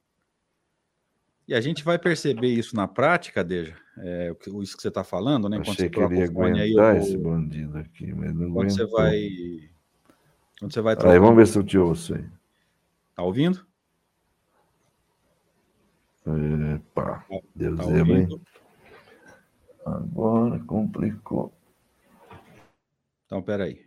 E 1.46 1.54
a 1.54 1.60
gente 1.60 1.84
vai 1.84 2.00
perceber 2.00 2.48
isso 2.48 2.78
na 2.78 2.88
prática, 2.88 3.44
Deja, 3.44 3.76
é, 3.98 4.34
isso 4.62 4.78
que 4.78 4.82
você 4.82 4.88
está 4.88 5.04
falando, 5.04 5.50
né? 5.50 5.60
Achei 5.60 5.90
que 5.90 6.00
ele 6.00 6.20
ia 6.20 6.24
aguentar 6.24 6.62
aí, 6.62 6.72
eu... 6.72 6.98
esse 6.98 7.18
bandido 7.18 7.78
aqui, 7.78 8.14
mas 8.14 8.34
não 8.34 8.54
quando 8.54 8.70
aguentou. 8.70 8.70
você 8.70 8.86
vai... 8.86 9.70
Quando 10.58 10.74
você 10.74 10.82
vai... 10.82 10.96
Aí, 11.04 11.20
vamos 11.20 11.36
ver 11.36 11.48
se 11.48 11.60
eu 11.60 11.64
te 11.64 11.78
ouço 11.78 12.16
aí. 12.16 12.26
Tá 13.14 13.24
ouvindo? 13.24 13.68
Epa, 16.74 17.26
Deus 17.54 17.78
tá 17.78 17.92
hein? 17.92 18.42
Agora 19.86 20.58
complicou. 20.62 21.54
Então, 23.26 23.42
peraí. 23.42 23.86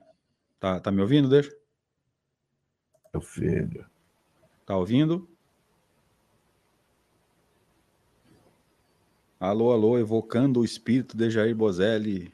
Tá, 0.59 0.81
tá 0.81 0.91
me 0.91 1.01
ouvindo, 1.01 1.29
deixa? 1.29 1.55
Meu 3.13 3.23
filho. 3.23 3.87
Tá 4.67 4.77
ouvindo? 4.77 5.29
Alô, 9.41 9.73
alô, 9.73 9.99
evocando 9.99 10.61
o 10.61 10.65
espírito 10.65 11.17
de 11.17 11.31
Jair 11.31 11.55
Bozelli. 11.55 12.33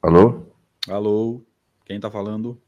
Alô? 0.00 0.46
Alô, 0.88 1.42
quem 1.84 2.00
tá 2.00 2.10
falando? 2.10 2.60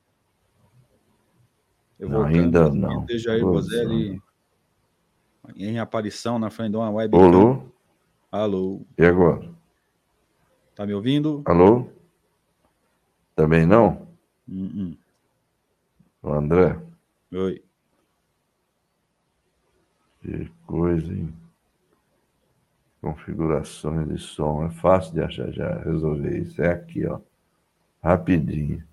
Evocando 1.99 2.27
ainda 2.27 2.69
não. 2.69 3.07
De 3.07 3.19
Jair 3.19 3.43
Bozelli 3.43 4.21
em 5.57 5.79
aparição 5.79 6.39
na 6.39 6.51
frente 6.51 6.73
de 6.73 6.77
uma 6.77 6.91
webcam. 6.91 7.25
Alô? 7.25 7.73
Alô. 8.31 8.87
E 8.99 9.05
agora? 9.05 9.58
Tá 10.79 10.87
me 10.87 10.95
ouvindo? 10.95 11.43
Alô? 11.45 11.89
Também 13.35 13.67
não? 13.67 14.07
Uh 14.49 14.53
-uh. 14.53 14.99
O 16.23 16.33
André? 16.33 16.81
Oi. 17.33 17.65
Que 20.21 20.49
coisa, 20.69 21.13
hein? 21.13 21.35
Configurações 23.01 24.09
de 24.09 24.19
som. 24.19 24.65
É 24.67 24.71
fácil 24.71 25.15
de 25.15 25.21
achar 25.21 25.51
já, 25.51 25.81
resolver 25.81 26.39
isso. 26.43 26.63
É 26.63 26.71
aqui, 26.71 27.05
ó. 27.05 27.19
Rapidinho. 28.01 28.85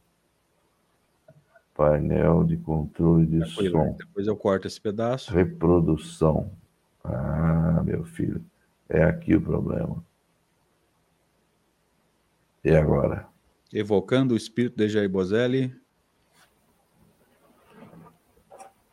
Painel 1.75 2.45
de 2.45 2.57
controle 2.57 3.27
de 3.27 3.39
depois, 3.41 3.69
som. 3.71 3.95
Depois 3.95 4.25
eu 4.25 4.35
corto 4.35 4.65
esse 4.65 4.81
pedaço. 4.81 5.31
Reprodução. 5.31 6.51
Ah, 7.03 7.83
meu 7.85 8.03
filho. 8.05 8.43
É 8.89 9.03
aqui 9.03 9.35
o 9.35 9.41
problema. 9.41 10.03
E 12.65 12.75
agora? 12.75 13.27
Evocando 13.71 14.33
o 14.33 14.37
espírito 14.37 14.75
de 14.75 14.89
Jair 14.89 15.07
Bozelli. 15.07 15.71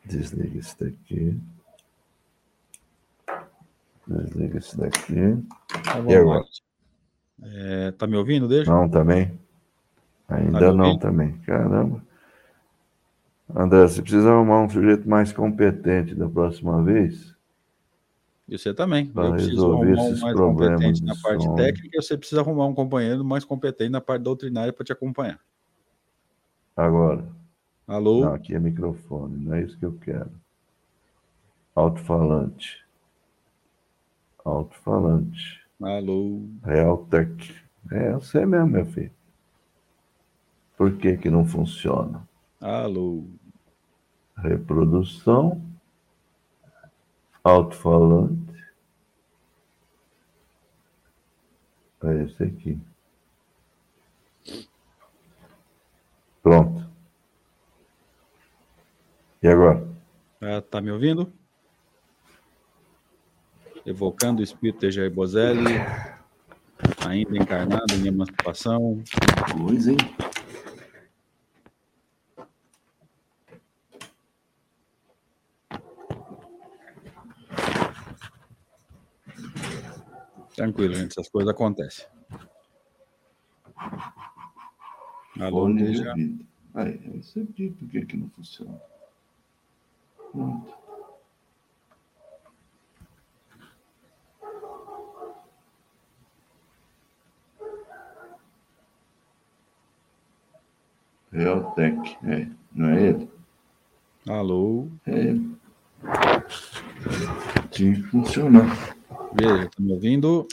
Desliga 0.05 0.59
isso 0.59 0.77
daqui. 0.79 1.39
Desliga 4.05 4.59
isso 4.59 4.77
daqui. 4.77 5.43
Tá 5.83 5.99
e 6.07 6.15
agora? 6.15 6.43
É, 7.41 7.91
tá 7.93 8.05
me 8.05 8.15
ouvindo, 8.15 8.47
deixa? 8.47 8.71
Não, 8.71 8.87
também. 8.87 9.39
Ainda 10.27 10.59
tá 10.59 10.71
não, 10.71 10.99
também. 10.99 11.31
Caramba. 11.39 11.99
André, 13.55 13.87
você 13.87 14.03
precisa 14.03 14.29
arrumar 14.29 14.61
um 14.61 14.69
sujeito 14.69 15.09
mais 15.09 15.33
competente 15.33 16.13
da 16.13 16.29
próxima 16.29 16.83
vez. 16.83 17.35
E 18.47 18.57
você 18.57 18.73
também. 18.73 19.07
Para 19.07 19.35
resolver 19.35 19.93
esses 19.93 20.21
um 20.21 20.25
mais 20.25 20.37
competente 20.37 21.03
na 21.03 21.15
parte 21.21 21.43
som. 21.43 21.55
técnica, 21.55 22.01
você 22.01 22.17
precisa 22.17 22.41
arrumar 22.41 22.65
um 22.65 22.75
companheiro 22.75 23.23
mais 23.23 23.45
competente 23.45 23.89
na 23.89 24.01
parte 24.01 24.23
doutrinária 24.23 24.73
para 24.73 24.83
te 24.83 24.91
acompanhar. 24.91 25.39
Agora. 26.75 27.25
Alô? 27.87 28.21
Não, 28.21 28.33
aqui 28.33 28.55
é 28.55 28.59
microfone, 28.59 29.45
não 29.45 29.53
é 29.53 29.63
isso 29.63 29.77
que 29.77 29.85
eu 29.85 29.93
quero. 29.93 30.31
Alto-falante. 31.75 32.83
Alto-falante. 34.43 35.61
Alô. 35.81 36.41
Realtec. 36.63 37.53
É, 37.91 38.13
eu 38.13 38.21
sei 38.21 38.45
mesmo, 38.45 38.67
meu 38.67 38.85
filho. 38.85 39.11
Por 40.77 40.97
que 40.97 41.17
que 41.17 41.29
não 41.29 41.45
funciona? 41.45 42.27
Alô. 42.59 43.25
Reprodução. 44.37 45.61
Alto-falante. 47.43 48.53
É 52.03 52.23
esse 52.23 52.43
aqui. 52.43 52.79
Pronto. 56.41 56.89
E 59.41 59.47
agora? 59.47 59.87
Ah, 60.41 60.61
tá 60.61 60.81
me 60.81 60.91
ouvindo? 60.91 61.31
evocando 63.85 64.39
o 64.39 64.43
espírito 64.43 64.79
de 64.79 64.91
Jair 64.91 65.11
Bozelli, 65.11 65.73
ainda 67.05 67.37
encarnado 67.37 67.93
em 67.93 68.07
emancipação. 68.07 69.03
Pois, 69.57 69.87
hein? 69.87 69.97
Tranquilo, 80.55 80.93
gente, 80.93 81.11
essas 81.11 81.29
coisas 81.29 81.51
acontecem. 81.51 82.05
Alô, 85.39 85.67
já. 85.93 86.13
Aí, 86.75 86.99
eu 87.13 87.23
sei 87.23 87.45
por 87.45 87.89
que, 87.89 88.05
que 88.05 88.17
não 88.17 88.29
funciona. 88.29 88.79
Pronto. 90.31 90.73
Realtec, 101.31 102.17
é, 102.25 102.47
não 102.71 102.89
é 102.89 103.07
ele? 103.09 103.29
Alô? 104.29 104.87
É 105.07 105.17
ele. 105.17 105.57
Tinha 107.71 107.95
que 107.95 108.03
funcionar. 108.03 108.95
Veja, 109.35 109.67
tá 109.67 109.81
me 109.81 109.91
ouvindo? 109.91 110.47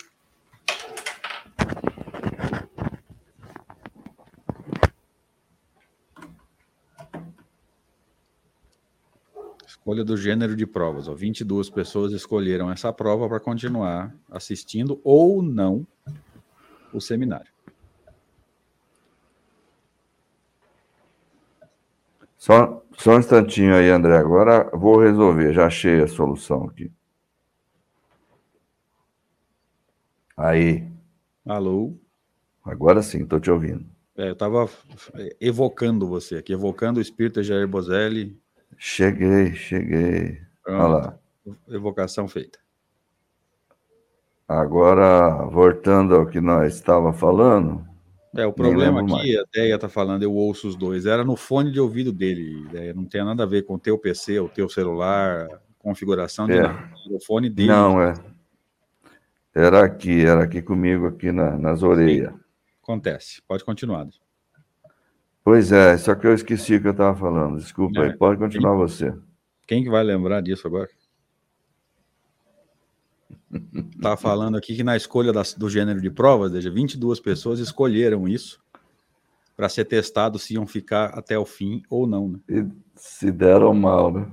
Escolha 9.67 10.03
do 10.03 10.17
gênero 10.17 10.57
de 10.57 10.67
provas. 10.67 11.09
Ó, 11.09 11.15
22 11.15 11.69
pessoas 11.69 12.13
escolheram 12.13 12.71
essa 12.71 12.93
prova 12.93 13.29
para 13.29 13.39
continuar 13.39 14.15
assistindo 14.31 15.01
ou 15.05 15.43
não 15.43 15.87
o 16.93 17.01
seminário. 17.01 17.51
Só, 22.39 22.83
só 22.97 23.17
um 23.17 23.19
instantinho 23.19 23.75
aí, 23.75 23.91
André. 23.91 24.17
Agora 24.17 24.71
vou 24.73 24.99
resolver. 24.99 25.53
Já 25.53 25.67
achei 25.67 26.01
a 26.01 26.09
solução 26.09 26.65
aqui. 26.65 26.91
Aí. 30.41 30.89
Alô? 31.45 31.95
Agora 32.65 33.03
sim, 33.03 33.25
estou 33.25 33.39
te 33.39 33.51
ouvindo. 33.51 33.85
É, 34.17 34.29
eu 34.29 34.33
estava 34.33 34.67
evocando 35.39 36.09
você 36.09 36.37
aqui, 36.37 36.55
evocando 36.55 36.99
o 36.99 37.03
espírito 37.03 37.43
de 37.43 37.49
Jair 37.49 37.69
Bozelli. 37.69 38.41
Cheguei, 38.79 39.53
cheguei. 39.55 40.41
Pronto. 40.63 40.83
Olha 40.83 40.89
lá. 40.89 41.19
Evocação 41.69 42.27
feita. 42.27 42.59
Agora, 44.49 45.45
voltando 45.47 46.15
ao 46.15 46.27
que 46.27 46.41
nós 46.41 46.75
estava 46.75 47.13
falando, 47.13 47.87
é, 48.35 48.47
o 48.47 48.53
problema 48.53 49.03
aqui, 49.03 49.13
mais. 49.13 49.37
a 49.37 49.45
Deia 49.53 49.79
tá 49.79 49.89
falando, 49.89 50.23
eu 50.23 50.33
ouço 50.33 50.69
os 50.69 50.75
dois, 50.75 51.05
era 51.05 51.23
no 51.23 51.37
fone 51.37 51.71
de 51.71 51.79
ouvido 51.79 52.13
dele, 52.13 52.67
não 52.95 53.05
tem 53.05 53.25
nada 53.25 53.43
a 53.43 53.47
ver 53.47 53.63
com 53.63 53.75
o 53.75 53.79
teu 53.79 53.99
PC, 53.99 54.41
o 54.41 54.49
teu 54.49 54.69
celular, 54.69 55.49
configuração 55.79 56.47
de 56.47 56.55
é. 56.55 56.63
nada, 56.63 56.91
o 57.11 57.21
fone 57.21 57.51
dele. 57.51 57.69
Não, 57.69 58.01
é. 58.01 58.15
Era 59.55 59.85
aqui, 59.85 60.25
era 60.25 60.45
aqui 60.45 60.63
comigo, 60.63 61.07
aqui 61.07 61.33
na, 61.33 61.59
nas 61.59 61.83
orelhas. 61.83 62.33
Sim. 62.33 62.41
Acontece, 62.83 63.43
pode 63.47 63.65
continuar. 63.65 64.09
Pois 65.43 65.73
é, 65.73 65.97
só 65.97 66.15
que 66.15 66.27
eu 66.27 66.35
esqueci 66.35 66.77
o 66.77 66.81
que 66.81 66.89
eu 66.89 66.93
estava 66.93 67.17
falando, 67.17 67.59
desculpa 67.59 68.01
é. 68.01 68.05
aí, 68.07 68.17
pode 68.17 68.39
continuar 68.39 68.73
quem, 68.73 68.79
você. 68.79 69.15
Quem 69.67 69.83
que 69.83 69.91
vai 69.91 70.05
lembrar 70.05 70.41
disso 70.41 70.67
agora? 70.67 70.89
Está 73.97 74.17
falando 74.17 74.57
aqui 74.57 74.77
que 74.77 74.85
na 74.85 74.97
escolha 74.97 75.33
das, 75.33 75.55
do 75.55 75.69
gênero 75.69 76.01
de 76.01 76.11
provas, 76.11 76.53
veja, 76.53 76.71
22 76.71 77.21
pessoas 77.21 77.59
escolheram 77.59 78.29
isso 78.29 78.61
para 79.57 79.69
ser 79.69 79.85
testado 79.85 80.39
se 80.39 80.55
iam 80.55 80.67
ficar 80.67 81.07
até 81.07 81.39
o 81.39 81.45
fim 81.45 81.83
ou 81.91 82.07
não. 82.07 82.29
Né? 82.29 82.41
E 82.49 82.67
se 82.95 83.31
deram 83.31 83.75
mal, 83.75 84.13
né? 84.13 84.31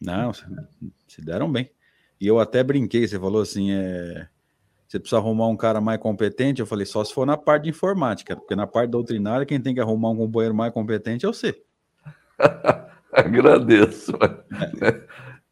Não, 0.00 0.32
se 0.32 1.20
deram 1.20 1.50
bem. 1.50 1.70
E 2.20 2.26
eu 2.26 2.38
até 2.38 2.62
brinquei, 2.62 3.06
você 3.06 3.18
falou 3.18 3.42
assim, 3.42 3.72
é, 3.72 4.26
você 4.94 5.00
precisa 5.00 5.18
arrumar 5.18 5.48
um 5.48 5.56
cara 5.56 5.80
mais 5.80 5.98
competente. 5.98 6.60
Eu 6.60 6.66
falei, 6.66 6.86
só 6.86 7.02
se 7.02 7.12
for 7.12 7.26
na 7.26 7.36
parte 7.36 7.64
de 7.64 7.70
informática, 7.70 8.36
porque 8.36 8.54
na 8.54 8.66
parte 8.66 8.90
doutrinária, 8.90 9.44
quem 9.44 9.60
tem 9.60 9.74
que 9.74 9.80
arrumar 9.80 10.10
um 10.10 10.16
companheiro 10.16 10.54
mais 10.54 10.72
competente 10.72 11.26
é 11.26 11.28
você. 11.28 11.60
Agradeço. 13.12 14.12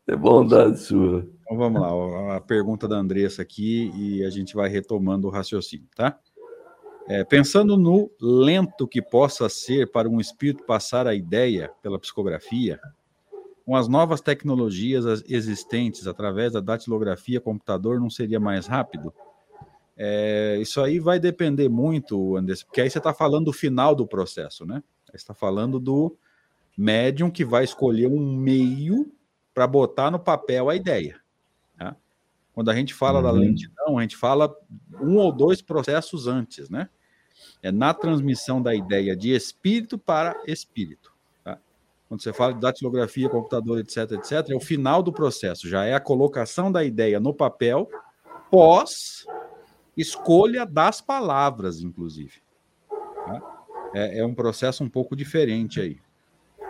É 0.05 0.17
bondade 0.17 0.81
sua. 0.81 1.25
Então 1.43 1.57
vamos 1.57 1.81
lá, 1.81 2.37
a 2.37 2.41
pergunta 2.41 2.89
da 2.89 2.97
Andressa 2.97 3.41
aqui 3.41 3.93
e 3.95 4.25
a 4.25 4.31
gente 4.31 4.53
vai 4.53 4.69
retomando 4.69 5.29
o 5.29 5.31
raciocínio, 5.31 5.87
tá? 5.95 6.19
É, 7.07 7.23
pensando 7.23 7.77
no 7.77 8.11
lento 8.21 8.89
que 8.89 9.01
possa 9.01 9.49
ser 9.49 9.93
para 9.93 10.09
um 10.09 10.21
espírito 10.21 10.65
passar 10.65 11.07
a 11.07 11.15
ideia 11.15 11.71
pela 11.81 12.01
psicografia, 12.01 12.81
com 13.65 13.77
as 13.77 13.87
novas 13.87 14.21
tecnologias 14.21 15.05
existentes 15.29 16.09
através 16.09 16.53
da 16.53 16.61
datilografia 16.61 17.41
computador, 17.41 18.01
não 18.01 18.11
seria 18.11 18.41
mais 18.41 18.67
rápido? 18.67 19.15
É, 20.05 20.59
isso 20.61 20.81
aí 20.81 20.99
vai 20.99 21.21
depender 21.21 21.69
muito, 21.69 22.37
Anderson, 22.37 22.67
porque 22.67 22.81
aí 22.81 22.91
você 22.91 22.99
está 22.99 23.15
falando 23.15 23.45
do 23.45 23.53
final 23.53 23.95
do 23.95 24.05
processo, 24.05 24.67
né? 24.67 24.83
Você 25.07 25.15
está 25.15 25.33
falando 25.33 25.79
do 25.79 26.17
médium 26.77 27.31
que 27.31 27.45
vai 27.45 27.63
escolher 27.63 28.09
um 28.09 28.35
meio 28.35 29.13
para 29.55 29.65
botar 29.65 30.11
no 30.11 30.19
papel 30.19 30.69
a 30.69 30.75
ideia. 30.75 31.21
Tá? 31.79 31.95
Quando 32.53 32.69
a 32.73 32.75
gente 32.75 32.93
fala 32.93 33.19
uhum. 33.19 33.25
da 33.25 33.31
lentidão, 33.31 33.97
a 33.97 34.03
gente 34.03 34.17
fala 34.17 34.53
um 35.01 35.19
ou 35.19 35.31
dois 35.31 35.63
processos 35.63 36.27
antes, 36.27 36.69
né? 36.69 36.89
É 37.63 37.71
na 37.71 37.95
transmissão 37.95 38.61
da 38.61 38.75
ideia 38.75 39.15
de 39.15 39.33
espírito 39.33 39.97
para 39.97 40.35
espírito. 40.49 41.13
Tá? 41.45 41.61
Quando 42.09 42.25
você 42.25 42.33
fala 42.33 42.55
de 42.55 42.61
datilografia, 42.61 43.29
computador, 43.29 43.79
etc, 43.79 44.11
etc, 44.11 44.51
é 44.51 44.57
o 44.57 44.61
final 44.61 45.01
do 45.01 45.13
processo, 45.13 45.69
já 45.69 45.85
é 45.85 45.95
a 45.95 46.01
colocação 46.01 46.73
da 46.73 46.83
ideia 46.83 47.21
no 47.21 47.33
papel 47.33 47.89
pós 48.51 49.25
escolha 49.97 50.65
das 50.65 51.01
palavras, 51.01 51.83
inclusive. 51.83 52.41
Tá? 52.89 53.67
É, 53.95 54.19
é, 54.21 54.27
um 54.27 54.35
processo 54.35 54.83
um 54.83 54.89
pouco 54.89 55.15
diferente 55.15 55.81
aí. 55.81 55.99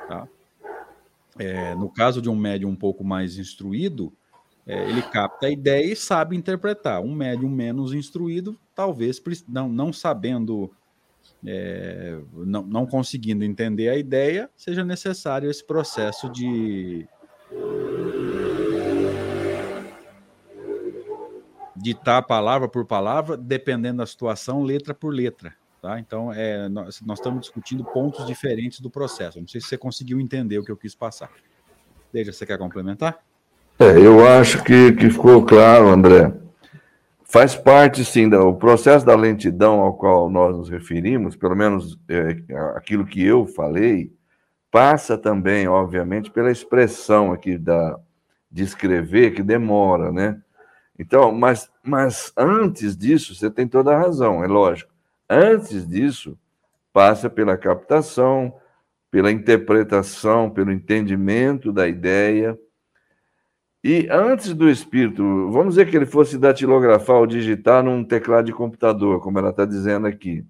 Tá? 0.09 0.29
É, 1.39 1.75
no 1.75 1.89
caso 1.89 2.21
de 2.21 2.29
um 2.29 2.37
médium 2.37 2.71
um 2.71 2.77
pouco 2.77 3.05
mais 3.05 3.39
instruído, 3.39 4.13
é, 4.67 4.89
ele 4.89 5.03
capta 5.03 5.47
a 5.47 5.51
ideia 5.51 5.93
e 5.93 5.97
sabe 5.97 6.37
interpretar. 6.37 7.01
Um 7.01 7.15
médium 7.15 7.51
menos 7.51 7.95
instruído, 7.95 8.59
talvez 8.75 9.23
não, 9.49 9.69
não 9.69 9.93
sabendo, 9.93 10.71
é, 11.45 12.21
não, 12.33 12.63
não 12.63 12.87
conseguindo 12.87 13.45
entender 13.45 13.89
a 13.89 13.97
ideia, 13.97 14.51
seja 14.57 14.85
necessário 14.85 15.51
esse 15.51 15.65
processo 15.65 16.29
de 16.29 17.09
ditar 21.83 22.23
palavra 22.23 22.69
por 22.69 22.87
palavra, 22.87 23.37
dependendo 23.37 23.99
da 23.99 24.07
situação, 24.07 24.63
letra 24.63 24.95
por 24.95 25.13
letra. 25.13 25.53
Tá? 25.81 25.99
Então, 25.99 26.33
é, 26.33 26.69
nós, 26.69 27.01
nós, 27.03 27.19
estamos 27.19 27.41
discutindo 27.41 27.85
pontos 27.85 28.25
diferentes 28.25 28.79
do 28.79 28.89
processo. 28.89 29.41
Não 29.41 29.49
sei 29.49 29.61
se 29.61 29.67
você 29.67 29.77
conseguiu 29.77 30.21
entender 30.21 30.59
o 30.59 30.65
que 30.65 30.71
eu 30.71 30.77
quis 30.77 30.95
passar. 30.95 31.29
Deja, 32.13 32.33
você 32.33 32.47
quer 32.47 32.57
complementar? 32.57 33.19
É, 33.81 33.99
eu 33.99 34.25
acho 34.25 34.63
que, 34.63 34.93
que 34.93 35.11
ficou 35.11 35.45
claro, 35.45 35.89
André. 35.89 36.33
Faz 37.25 37.57
parte, 37.57 38.05
sim, 38.05 38.29
do 38.29 38.55
processo 38.55 39.05
da 39.05 39.17
lentidão 39.17 39.81
ao 39.81 39.95
qual 39.95 40.31
nós 40.31 40.57
nos 40.57 40.69
referimos, 40.69 41.35
pelo 41.35 41.57
menos 41.57 41.99
é, 42.09 42.37
aquilo 42.77 43.05
que 43.05 43.25
eu 43.25 43.47
falei, 43.47 44.13
passa 44.71 45.19
também, 45.19 45.67
obviamente, 45.67 46.31
pela 46.31 46.53
expressão 46.53 47.33
aqui 47.33 47.59
da, 47.59 47.99
de 48.51 48.63
escrever, 48.63 49.35
que 49.35 49.43
demora, 49.43 50.13
né? 50.13 50.41
Então, 50.99 51.33
mas, 51.33 51.71
mas 51.83 52.33
antes 52.37 52.97
disso, 52.97 53.35
você 53.35 53.51
tem 53.51 53.67
toda 53.67 53.95
a 53.95 53.99
razão, 53.99 54.45
é 54.45 54.47
lógico. 54.47 54.93
Antes 55.29 55.87
disso, 55.89 56.39
passa 56.93 57.31
pela 57.31 57.57
captação, 57.57 58.55
pela 59.11 59.31
interpretação, 59.31 60.51
pelo 60.51 60.73
entendimento 60.73 61.73
da 61.73 61.89
ideia. 61.89 62.59
E 63.83 64.09
antes 64.11 64.55
do 64.55 64.71
espírito, 64.71 65.23
vamos 65.51 65.75
dizer 65.75 65.91
que 65.91 65.97
ele 65.97 66.07
fosse 66.07 66.39
datilografar 66.39 67.17
ou 67.17 67.27
digitar 67.27 67.83
num 67.83 68.05
teclado 68.05 68.47
de 68.47 68.53
computador, 68.53 69.21
como 69.21 69.39
ela 69.39 69.51
está 69.51 69.65
dizendo 69.65 70.07
aqui. 70.07 70.45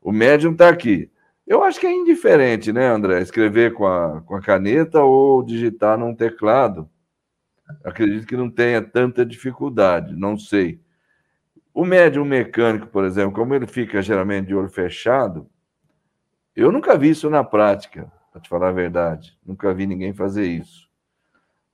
O 0.00 0.10
médium 0.10 0.52
está 0.52 0.68
aqui. 0.68 1.10
Eu 1.46 1.62
acho 1.62 1.78
que 1.78 1.86
é 1.86 1.92
indiferente, 1.92 2.72
né, 2.72 2.86
André? 2.88 3.20
Escrever 3.20 3.72
com 3.74 3.86
a, 3.86 4.22
com 4.22 4.34
a 4.34 4.40
caneta 4.40 5.02
ou 5.02 5.42
digitar 5.42 5.98
num 5.98 6.14
teclado. 6.14 6.88
Acredito 7.84 8.26
que 8.26 8.36
não 8.36 8.50
tenha 8.50 8.82
tanta 8.82 9.24
dificuldade, 9.24 10.14
não 10.14 10.36
sei. 10.36 10.80
O 11.74 11.84
médium 11.84 12.24
mecânico, 12.24 12.86
por 12.86 13.04
exemplo, 13.04 13.32
como 13.32 13.54
ele 13.54 13.66
fica 13.66 14.02
geralmente 14.02 14.48
de 14.48 14.54
olho 14.54 14.68
fechado, 14.68 15.48
eu 16.54 16.70
nunca 16.70 16.96
vi 16.98 17.10
isso 17.10 17.30
na 17.30 17.42
prática, 17.42 18.12
para 18.30 18.40
te 18.40 18.48
falar 18.48 18.68
a 18.68 18.72
verdade. 18.72 19.38
Nunca 19.44 19.72
vi 19.72 19.86
ninguém 19.86 20.12
fazer 20.12 20.46
isso. 20.46 20.88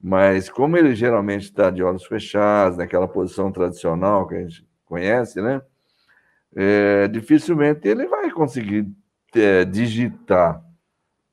Mas 0.00 0.48
como 0.48 0.76
ele 0.76 0.94
geralmente 0.94 1.44
está 1.44 1.70
de 1.70 1.82
olhos 1.82 2.06
fechados, 2.06 2.78
naquela 2.78 3.08
posição 3.08 3.50
tradicional 3.50 4.28
que 4.28 4.36
a 4.36 4.40
gente 4.40 4.66
conhece, 4.84 5.42
né? 5.42 5.60
É, 6.54 7.08
dificilmente 7.08 7.86
ele 7.86 8.06
vai 8.06 8.30
conseguir 8.30 8.88
é, 9.34 9.64
digitar 9.64 10.62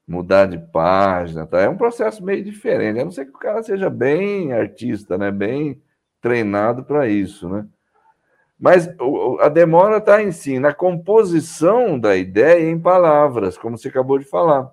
mudar 0.08 0.46
de 0.46 0.58
página, 0.58 1.46
tá? 1.46 1.62
É 1.62 1.70
um 1.70 1.78
processo 1.78 2.24
meio 2.24 2.44
diferente. 2.44 3.00
A 3.00 3.04
não 3.04 3.12
ser 3.12 3.26
que 3.26 3.32
o 3.32 3.40
cara 3.40 3.64
seja 3.64 3.90
bem 3.90 4.54
artista, 4.54 5.18
né? 5.18 5.32
Bem 5.32 5.82
treinado 6.22 6.84
para 6.84 7.08
isso, 7.08 7.50
né? 7.50 7.66
Mas 8.60 8.88
a 9.42 9.50
demora 9.50 9.98
está 9.98 10.24
em 10.24 10.32
si, 10.32 10.60
na 10.60 10.74
composição 10.74 12.00
da 12.00 12.16
ideia 12.16 12.70
em 12.70 12.80
palavras, 12.80 13.58
como 13.58 13.78
você 13.78 13.90
acabou 13.90 14.18
de 14.18 14.26
falar. 14.26 14.72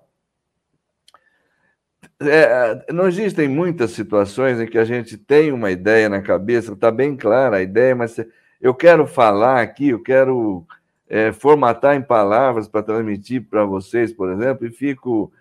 É, 2.21 2.93
não 2.93 3.07
existem 3.07 3.49
muitas 3.49 3.91
situações 3.91 4.59
em 4.59 4.65
que 4.65 4.77
a 4.77 4.85
gente 4.85 5.17
tem 5.17 5.51
uma 5.51 5.69
ideia 5.69 6.07
na 6.07 6.21
cabeça, 6.21 6.71
está 6.71 6.89
bem 6.89 7.17
clara 7.17 7.57
a 7.57 7.61
ideia, 7.61 7.93
mas 7.93 8.17
eu 8.61 8.73
quero 8.73 9.05
falar 9.05 9.61
aqui, 9.61 9.89
eu 9.89 10.01
quero 10.01 10.65
é, 11.13 11.31
formatar 11.31 11.95
em 11.95 12.01
palavras 12.01 12.67
para 12.67 12.81
transmitir 12.81 13.47
para 13.47 13.63
vocês, 13.63 14.11
por 14.11 14.31
exemplo, 14.31 14.65
e 14.65 14.71
fico 14.71 15.31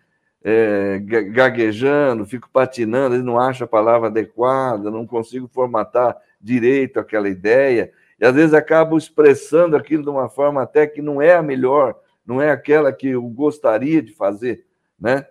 é, 0.44 0.98
gaguejando, 0.98 2.26
fico 2.26 2.46
patinando, 2.52 3.16
não 3.24 3.40
acho 3.40 3.64
a 3.64 3.66
palavra 3.66 4.08
adequada, 4.08 4.90
não 4.90 5.06
consigo 5.06 5.48
formatar 5.48 6.14
direito 6.38 7.00
aquela 7.00 7.26
ideia, 7.26 7.90
e 8.20 8.24
às 8.26 8.34
vezes 8.34 8.52
acabo 8.52 8.98
expressando 8.98 9.74
aquilo 9.74 10.02
de 10.02 10.10
uma 10.10 10.28
forma 10.28 10.60
até 10.60 10.86
que 10.86 11.00
não 11.00 11.22
é 11.22 11.36
a 11.36 11.42
melhor, 11.42 11.98
não 12.26 12.38
é 12.38 12.50
aquela 12.50 12.92
que 12.92 13.08
eu 13.08 13.22
gostaria 13.22 14.02
de 14.02 14.12
fazer, 14.12 14.66
né? 15.00 15.26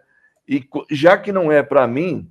E 0.47 0.67
já 0.89 1.19
que 1.19 1.31
não 1.31 1.51
é 1.51 1.61
para 1.61 1.85
mim, 1.85 2.27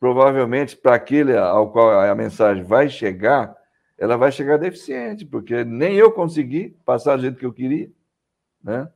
provavelmente 0.00 0.76
para 0.76 0.96
aquele 0.96 1.36
ao 1.36 1.70
qual 1.70 1.90
a 1.90 2.14
mensagem 2.16 2.64
vai 2.64 2.88
chegar, 2.88 3.54
ela 3.96 4.16
vai 4.16 4.32
chegar 4.32 4.58
deficiente, 4.58 5.24
porque 5.24 5.64
nem 5.64 5.96
eu 5.96 6.12
consegui 6.12 6.76
passar 6.84 7.16
do 7.16 7.22
jeito 7.22 7.38
que 7.38 7.46
eu 7.46 7.52
queria, 7.52 7.90
né? 8.62 8.90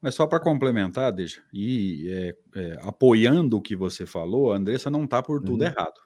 Mas 0.00 0.14
só 0.14 0.26
para 0.26 0.38
complementar, 0.38 1.12
deixa, 1.12 1.42
e 1.52 2.08
é, 2.08 2.60
é, 2.60 2.78
apoiando 2.82 3.56
o 3.56 3.60
que 3.62 3.74
você 3.74 4.06
falou, 4.06 4.52
a 4.52 4.56
Andressa 4.56 4.88
não 4.90 5.04
está 5.04 5.22
por 5.22 5.40
tudo 5.40 5.62
uhum. 5.62 5.66
errado. 5.66 6.00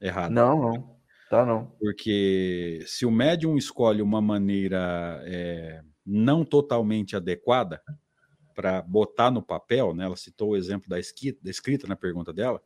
Errado. 0.00 0.32
Não, 0.32 0.60
não. 0.60 0.96
Tá 1.30 1.46
não. 1.46 1.72
Porque 1.80 2.84
se 2.86 3.06
o 3.06 3.10
médium 3.10 3.56
escolhe 3.56 4.02
uma 4.02 4.20
maneira 4.20 5.22
é, 5.24 5.82
não 6.04 6.44
totalmente 6.44 7.16
adequada 7.16 7.80
para 8.54 8.82
botar 8.82 9.30
no 9.30 9.42
papel, 9.42 9.94
né? 9.94 10.04
Ela 10.04 10.16
citou 10.16 10.50
o 10.50 10.56
exemplo 10.56 10.90
da 10.90 11.00
escrita, 11.00 11.40
da 11.42 11.50
escrita 11.50 11.86
na 11.86 11.96
pergunta 11.96 12.34
dela. 12.34 12.62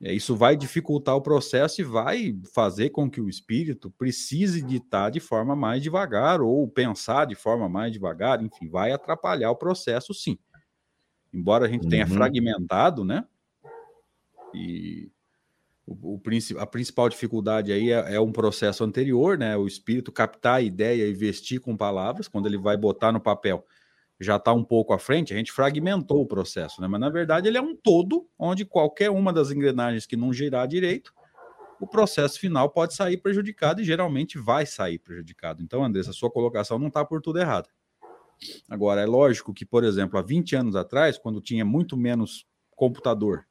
É, 0.00 0.12
isso 0.12 0.36
vai 0.36 0.56
dificultar 0.56 1.16
o 1.16 1.20
processo 1.20 1.80
e 1.80 1.84
vai 1.84 2.38
fazer 2.52 2.90
com 2.90 3.10
que 3.10 3.20
o 3.20 3.28
espírito 3.28 3.90
precise 3.90 4.62
ditar 4.62 5.10
de 5.10 5.20
forma 5.20 5.56
mais 5.56 5.82
devagar 5.82 6.40
ou 6.40 6.68
pensar 6.68 7.26
de 7.26 7.34
forma 7.34 7.68
mais 7.68 7.92
devagar, 7.92 8.42
enfim, 8.42 8.68
vai 8.68 8.92
atrapalhar 8.92 9.50
o 9.50 9.56
processo, 9.56 10.14
sim. 10.14 10.38
Embora 11.32 11.66
a 11.66 11.68
gente 11.68 11.88
tenha 11.88 12.06
uhum. 12.06 12.14
fragmentado, 12.14 13.04
né? 13.04 13.26
E 14.54 15.10
o, 15.84 16.14
o, 16.14 16.22
a 16.58 16.66
principal 16.66 17.08
dificuldade 17.08 17.72
aí 17.72 17.90
é, 17.90 18.14
é, 18.14 18.20
um 18.20 18.30
processo 18.30 18.84
anterior, 18.84 19.36
né? 19.36 19.56
O 19.56 19.66
espírito 19.66 20.12
captar 20.12 20.56
a 20.56 20.62
ideia 20.62 21.04
e 21.04 21.12
vestir 21.12 21.60
com 21.60 21.76
palavras, 21.76 22.28
quando 22.28 22.46
ele 22.46 22.56
vai 22.56 22.76
botar 22.76 23.10
no 23.10 23.20
papel 23.20 23.66
já 24.20 24.36
está 24.36 24.52
um 24.52 24.64
pouco 24.64 24.92
à 24.92 24.98
frente, 24.98 25.32
a 25.32 25.36
gente 25.36 25.52
fragmentou 25.52 26.22
o 26.22 26.26
processo, 26.26 26.80
né? 26.80 26.86
mas 26.86 27.00
na 27.00 27.10
verdade 27.10 27.48
ele 27.48 27.58
é 27.58 27.62
um 27.62 27.76
todo, 27.76 28.28
onde 28.38 28.64
qualquer 28.64 29.10
uma 29.10 29.32
das 29.32 29.50
engrenagens 29.50 30.06
que 30.06 30.16
não 30.16 30.32
girar 30.32 30.66
direito 30.68 31.12
o 31.80 31.86
processo 31.86 32.38
final 32.38 32.70
pode 32.70 32.94
sair 32.94 33.18
prejudicado 33.18 33.80
e 33.80 33.84
geralmente 33.84 34.38
vai 34.38 34.66
sair 34.66 34.98
prejudicado. 34.98 35.62
Então, 35.62 35.84
Andressa, 35.84 36.12
sua 36.12 36.30
colocação 36.30 36.78
não 36.78 36.88
está 36.88 37.04
por 37.04 37.20
tudo 37.20 37.38
errada. 37.38 37.68
Agora, 38.68 39.00
é 39.00 39.06
lógico 39.06 39.54
que, 39.54 39.64
por 39.64 39.84
exemplo, 39.84 40.18
há 40.18 40.22
20 40.22 40.56
anos 40.56 40.76
atrás, 40.76 41.18
quando 41.18 41.40
tinha 41.40 41.64
muito 41.64 41.96
menos 41.96 42.46
computador, 42.70 43.46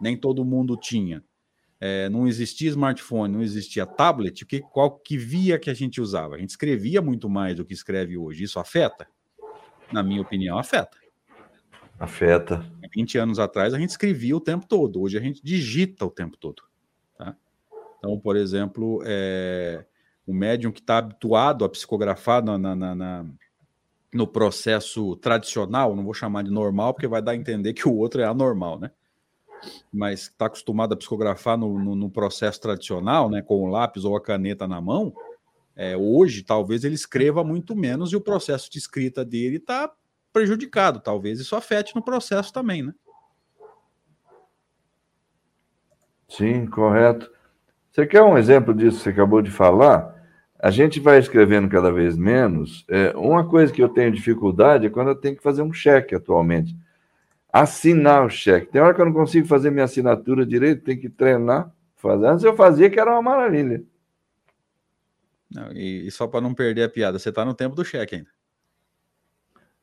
nem 0.00 0.16
todo 0.16 0.44
mundo 0.44 0.76
tinha, 0.76 1.22
é, 1.80 2.08
não 2.08 2.26
existia 2.26 2.70
smartphone, 2.70 3.32
não 3.32 3.42
existia 3.42 3.86
tablet, 3.86 4.44
que, 4.44 4.60
qual 4.60 4.98
que 4.98 5.16
via 5.16 5.58
que 5.58 5.70
a 5.70 5.74
gente 5.74 6.00
usava? 6.00 6.34
A 6.34 6.38
gente 6.38 6.50
escrevia 6.50 7.02
muito 7.02 7.28
mais 7.28 7.56
do 7.56 7.64
que 7.64 7.74
escreve 7.74 8.16
hoje. 8.16 8.44
Isso 8.44 8.58
afeta? 8.58 9.06
Na 9.94 10.02
minha 10.02 10.22
opinião, 10.22 10.58
afeta. 10.58 10.98
Afeta. 11.96 12.66
20 12.92 13.16
anos 13.16 13.38
atrás 13.38 13.72
a 13.72 13.78
gente 13.78 13.90
escrevia 13.90 14.36
o 14.36 14.40
tempo 14.40 14.66
todo, 14.66 15.00
hoje 15.00 15.16
a 15.16 15.20
gente 15.20 15.40
digita 15.40 16.04
o 16.04 16.10
tempo 16.10 16.36
todo. 16.36 16.64
Tá? 17.16 17.36
Então, 17.96 18.18
por 18.18 18.34
exemplo, 18.34 19.00
é, 19.06 19.84
o 20.26 20.34
médium 20.34 20.72
que 20.72 20.80
está 20.80 20.98
habituado 20.98 21.64
a 21.64 21.68
psicografar 21.68 22.44
na, 22.44 22.58
na, 22.58 22.74
na, 22.74 23.24
no 24.12 24.26
processo 24.26 25.14
tradicional, 25.14 25.94
não 25.94 26.02
vou 26.02 26.12
chamar 26.12 26.42
de 26.42 26.50
normal, 26.50 26.92
porque 26.92 27.06
vai 27.06 27.22
dar 27.22 27.30
a 27.30 27.36
entender 27.36 27.72
que 27.72 27.88
o 27.88 27.94
outro 27.96 28.20
é 28.20 28.24
anormal, 28.24 28.80
né? 28.80 28.90
Mas 29.92 30.22
está 30.22 30.46
acostumado 30.46 30.92
a 30.92 30.96
psicografar 30.96 31.56
no, 31.56 31.78
no, 31.78 31.94
no, 31.94 32.10
processo 32.10 32.60
tradicional, 32.60 33.30
né, 33.30 33.42
com 33.42 33.62
o 33.62 33.68
lápis 33.68 34.04
ou 34.04 34.16
a 34.16 34.20
caneta 34.20 34.66
na 34.66 34.80
mão, 34.80 35.14
é, 35.76 35.96
hoje 35.96 36.42
talvez 36.42 36.84
ele 36.84 36.94
escreva 36.94 37.42
muito 37.42 37.74
menos 37.74 38.12
e 38.12 38.16
o 38.16 38.20
processo 38.20 38.70
de 38.70 38.78
escrita 38.78 39.24
dele 39.24 39.56
está 39.56 39.92
prejudicado. 40.32 41.00
Talvez 41.00 41.40
isso 41.40 41.56
afete 41.56 41.94
no 41.94 42.02
processo 42.02 42.52
também, 42.52 42.82
né? 42.82 42.92
Sim, 46.28 46.66
correto. 46.66 47.30
Você 47.90 48.06
quer 48.06 48.22
um 48.22 48.36
exemplo 48.36 48.74
disso 48.74 48.98
que 48.98 49.04
você 49.04 49.10
acabou 49.10 49.40
de 49.40 49.50
falar? 49.50 50.12
A 50.58 50.70
gente 50.70 50.98
vai 50.98 51.18
escrevendo 51.18 51.68
cada 51.68 51.92
vez 51.92 52.16
menos. 52.16 52.84
É, 52.88 53.12
uma 53.16 53.46
coisa 53.46 53.72
que 53.72 53.82
eu 53.82 53.88
tenho 53.88 54.10
dificuldade 54.10 54.86
é 54.86 54.90
quando 54.90 55.08
eu 55.08 55.14
tenho 55.14 55.36
que 55.36 55.42
fazer 55.42 55.62
um 55.62 55.72
cheque 55.72 56.14
atualmente. 56.14 56.76
Assinar 57.52 58.24
o 58.24 58.30
cheque. 58.30 58.72
Tem 58.72 58.80
hora 58.80 58.94
que 58.94 59.00
eu 59.00 59.04
não 59.04 59.12
consigo 59.12 59.46
fazer 59.46 59.70
minha 59.70 59.84
assinatura 59.84 60.44
direito, 60.44 60.82
tem 60.82 60.98
que 60.98 61.08
treinar. 61.08 61.70
Fazer. 61.96 62.26
Antes 62.26 62.44
eu 62.44 62.56
fazia 62.56 62.90
que 62.90 62.98
era 62.98 63.12
uma 63.12 63.22
maravilha. 63.22 63.84
Não, 65.54 65.70
e, 65.72 66.08
e, 66.08 66.10
só 66.10 66.26
para 66.26 66.40
não 66.40 66.52
perder 66.52 66.82
a 66.82 66.88
piada, 66.88 67.18
você 67.18 67.28
está 67.28 67.44
no 67.44 67.54
tempo 67.54 67.76
do 67.76 67.84
cheque 67.84 68.16
ainda. 68.16 68.30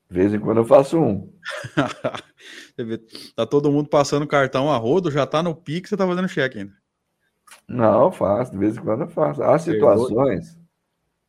De 0.10 0.18
vez 0.18 0.34
em 0.34 0.40
quando 0.40 0.58
eu 0.58 0.66
faço 0.66 1.00
um. 1.00 1.32
tá 3.34 3.46
todo 3.46 3.72
mundo 3.72 3.88
passando 3.88 4.28
cartão 4.28 4.70
a 4.70 4.76
rodo, 4.76 5.10
já 5.10 5.26
tá 5.26 5.42
no 5.42 5.56
pique, 5.56 5.88
você 5.88 5.96
tá 5.96 6.06
fazendo 6.06 6.28
cheque 6.28 6.60
ainda. 6.60 6.74
Não, 7.66 8.12
faço, 8.12 8.52
de 8.52 8.58
vez 8.58 8.76
em 8.76 8.82
quando 8.82 9.02
eu 9.04 9.08
faço. 9.08 9.42
Há 9.42 9.58
situações. 9.58 10.60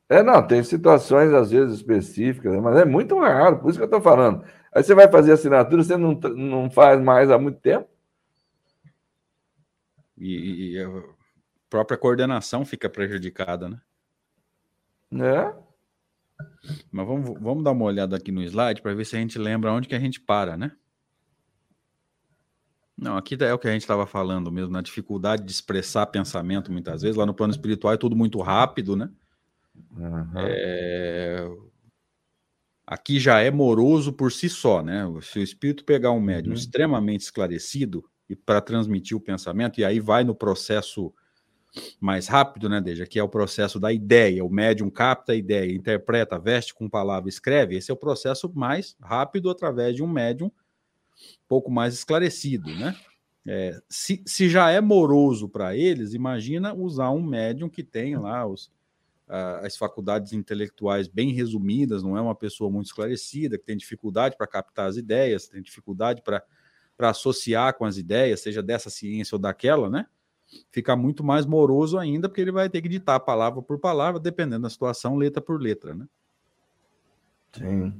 É, 0.09 0.22
não, 0.22 0.45
tem 0.45 0.64
situações 0.64 1.32
às 1.32 1.53
vezes 1.53 1.76
específicas, 1.76 2.61
mas 2.61 2.76
é 2.76 2.84
muito 2.84 3.18
raro, 3.20 3.61
por 3.61 3.70
isso 3.70 3.78
que 3.78 3.84
eu 3.84 3.86
estou 3.86 4.01
falando. 4.01 4.45
Aí 4.74 4.82
você 4.82 4.95
vai 4.95 5.09
fazer 5.09 5.32
assinatura, 5.32 5.84
você 5.84 5.97
não, 5.97 6.14
não 6.14 6.70
faz 6.70 7.01
mais 7.01 7.30
há 7.30 7.38
muito 7.38 7.61
tempo. 7.61 7.88
E, 10.18 10.72
e 10.72 10.82
a 10.82 11.03
própria 11.70 11.97
coordenação 11.97 12.64
fica 12.64 12.90
prejudicada, 12.90 13.68
né? 13.68 13.80
É. 15.12 15.54
Mas 16.90 17.06
vamos, 17.06 17.40
vamos 17.40 17.64
dar 17.64 17.72
uma 17.72 17.84
olhada 17.84 18.16
aqui 18.16 18.32
no 18.32 18.42
slide 18.42 18.82
para 18.82 18.94
ver 18.94 19.04
se 19.04 19.16
a 19.16 19.18
gente 19.18 19.38
lembra 19.38 19.72
onde 19.72 19.88
que 19.88 19.94
a 19.94 20.00
gente 20.00 20.20
para, 20.20 20.56
né? 20.56 20.72
Não, 22.96 23.16
aqui 23.16 23.36
é 23.40 23.52
o 23.52 23.58
que 23.58 23.66
a 23.66 23.72
gente 23.72 23.82
estava 23.82 24.06
falando 24.06 24.52
mesmo, 24.52 24.70
na 24.70 24.80
dificuldade 24.80 25.42
de 25.42 25.50
expressar 25.50 26.06
pensamento 26.06 26.70
muitas 26.70 27.02
vezes. 27.02 27.16
Lá 27.16 27.26
no 27.26 27.34
plano 27.34 27.52
espiritual 27.52 27.94
é 27.94 27.96
tudo 27.96 28.14
muito 28.14 28.40
rápido, 28.40 28.94
né? 28.94 29.10
Uhum. 29.96 30.30
É... 30.36 31.48
Aqui 32.86 33.18
já 33.18 33.40
é 33.40 33.50
moroso 33.50 34.12
por 34.12 34.30
si 34.30 34.48
só, 34.48 34.82
né? 34.82 35.04
Se 35.22 35.38
o 35.38 35.42
espírito 35.42 35.84
pegar 35.84 36.12
um 36.12 36.20
médium 36.20 36.52
uhum. 36.52 36.58
extremamente 36.58 37.22
esclarecido 37.22 38.04
e 38.28 38.36
para 38.36 38.60
transmitir 38.60 39.16
o 39.16 39.20
pensamento, 39.20 39.80
e 39.80 39.84
aí 39.84 39.98
vai 39.98 40.22
no 40.22 40.34
processo 40.34 41.12
mais 42.00 42.26
rápido, 42.28 42.68
né, 42.68 42.80
Deja? 42.80 43.06
Que 43.06 43.18
é 43.18 43.22
o 43.22 43.28
processo 43.28 43.80
da 43.80 43.92
ideia. 43.92 44.44
O 44.44 44.50
médium 44.50 44.90
capta 44.90 45.32
a 45.32 45.36
ideia, 45.36 45.72
interpreta, 45.74 46.38
veste 46.38 46.74
com 46.74 46.88
palavra, 46.88 47.28
escreve. 47.28 47.76
Esse 47.76 47.90
é 47.90 47.94
o 47.94 47.96
processo 47.96 48.50
mais 48.54 48.96
rápido 49.00 49.50
através 49.50 49.96
de 49.96 50.02
um 50.02 50.08
médium 50.08 50.50
pouco 51.48 51.70
mais 51.70 51.94
esclarecido, 51.94 52.74
né? 52.74 52.96
É, 53.44 53.80
se, 53.88 54.22
se 54.24 54.48
já 54.48 54.70
é 54.70 54.80
moroso 54.80 55.48
para 55.48 55.76
eles, 55.76 56.14
imagina 56.14 56.72
usar 56.72 57.10
um 57.10 57.22
médium 57.22 57.68
que 57.68 57.82
tem 57.82 58.16
lá 58.16 58.46
os, 58.46 58.70
as 59.28 59.76
faculdades 59.76 60.32
intelectuais 60.32 61.08
bem 61.08 61.32
resumidas, 61.32 62.02
não 62.02 62.16
é 62.16 62.20
uma 62.20 62.34
pessoa 62.34 62.70
muito 62.70 62.86
esclarecida, 62.86 63.58
que 63.58 63.64
tem 63.64 63.76
dificuldade 63.76 64.36
para 64.36 64.46
captar 64.46 64.88
as 64.88 64.96
ideias, 64.96 65.48
tem 65.48 65.62
dificuldade 65.62 66.22
para 66.22 66.44
associar 67.00 67.74
com 67.74 67.84
as 67.84 67.96
ideias, 67.96 68.40
seja 68.40 68.62
dessa 68.62 68.90
ciência 68.90 69.34
ou 69.34 69.40
daquela, 69.40 69.88
né? 69.90 70.06
Fica 70.70 70.96
muito 70.96 71.24
mais 71.24 71.46
moroso 71.46 71.98
ainda, 71.98 72.28
porque 72.28 72.40
ele 72.40 72.53
vai 72.53 72.68
ter 72.68 72.82
que 72.82 72.88
ditar 72.88 73.18
palavra 73.20 73.62
por 73.62 73.78
palavra, 73.78 74.20
dependendo 74.20 74.62
da 74.62 74.70
situação, 74.70 75.16
letra 75.16 75.40
por 75.40 75.61
letra, 75.61 75.94
né? 75.94 76.07
Sim. 77.53 77.94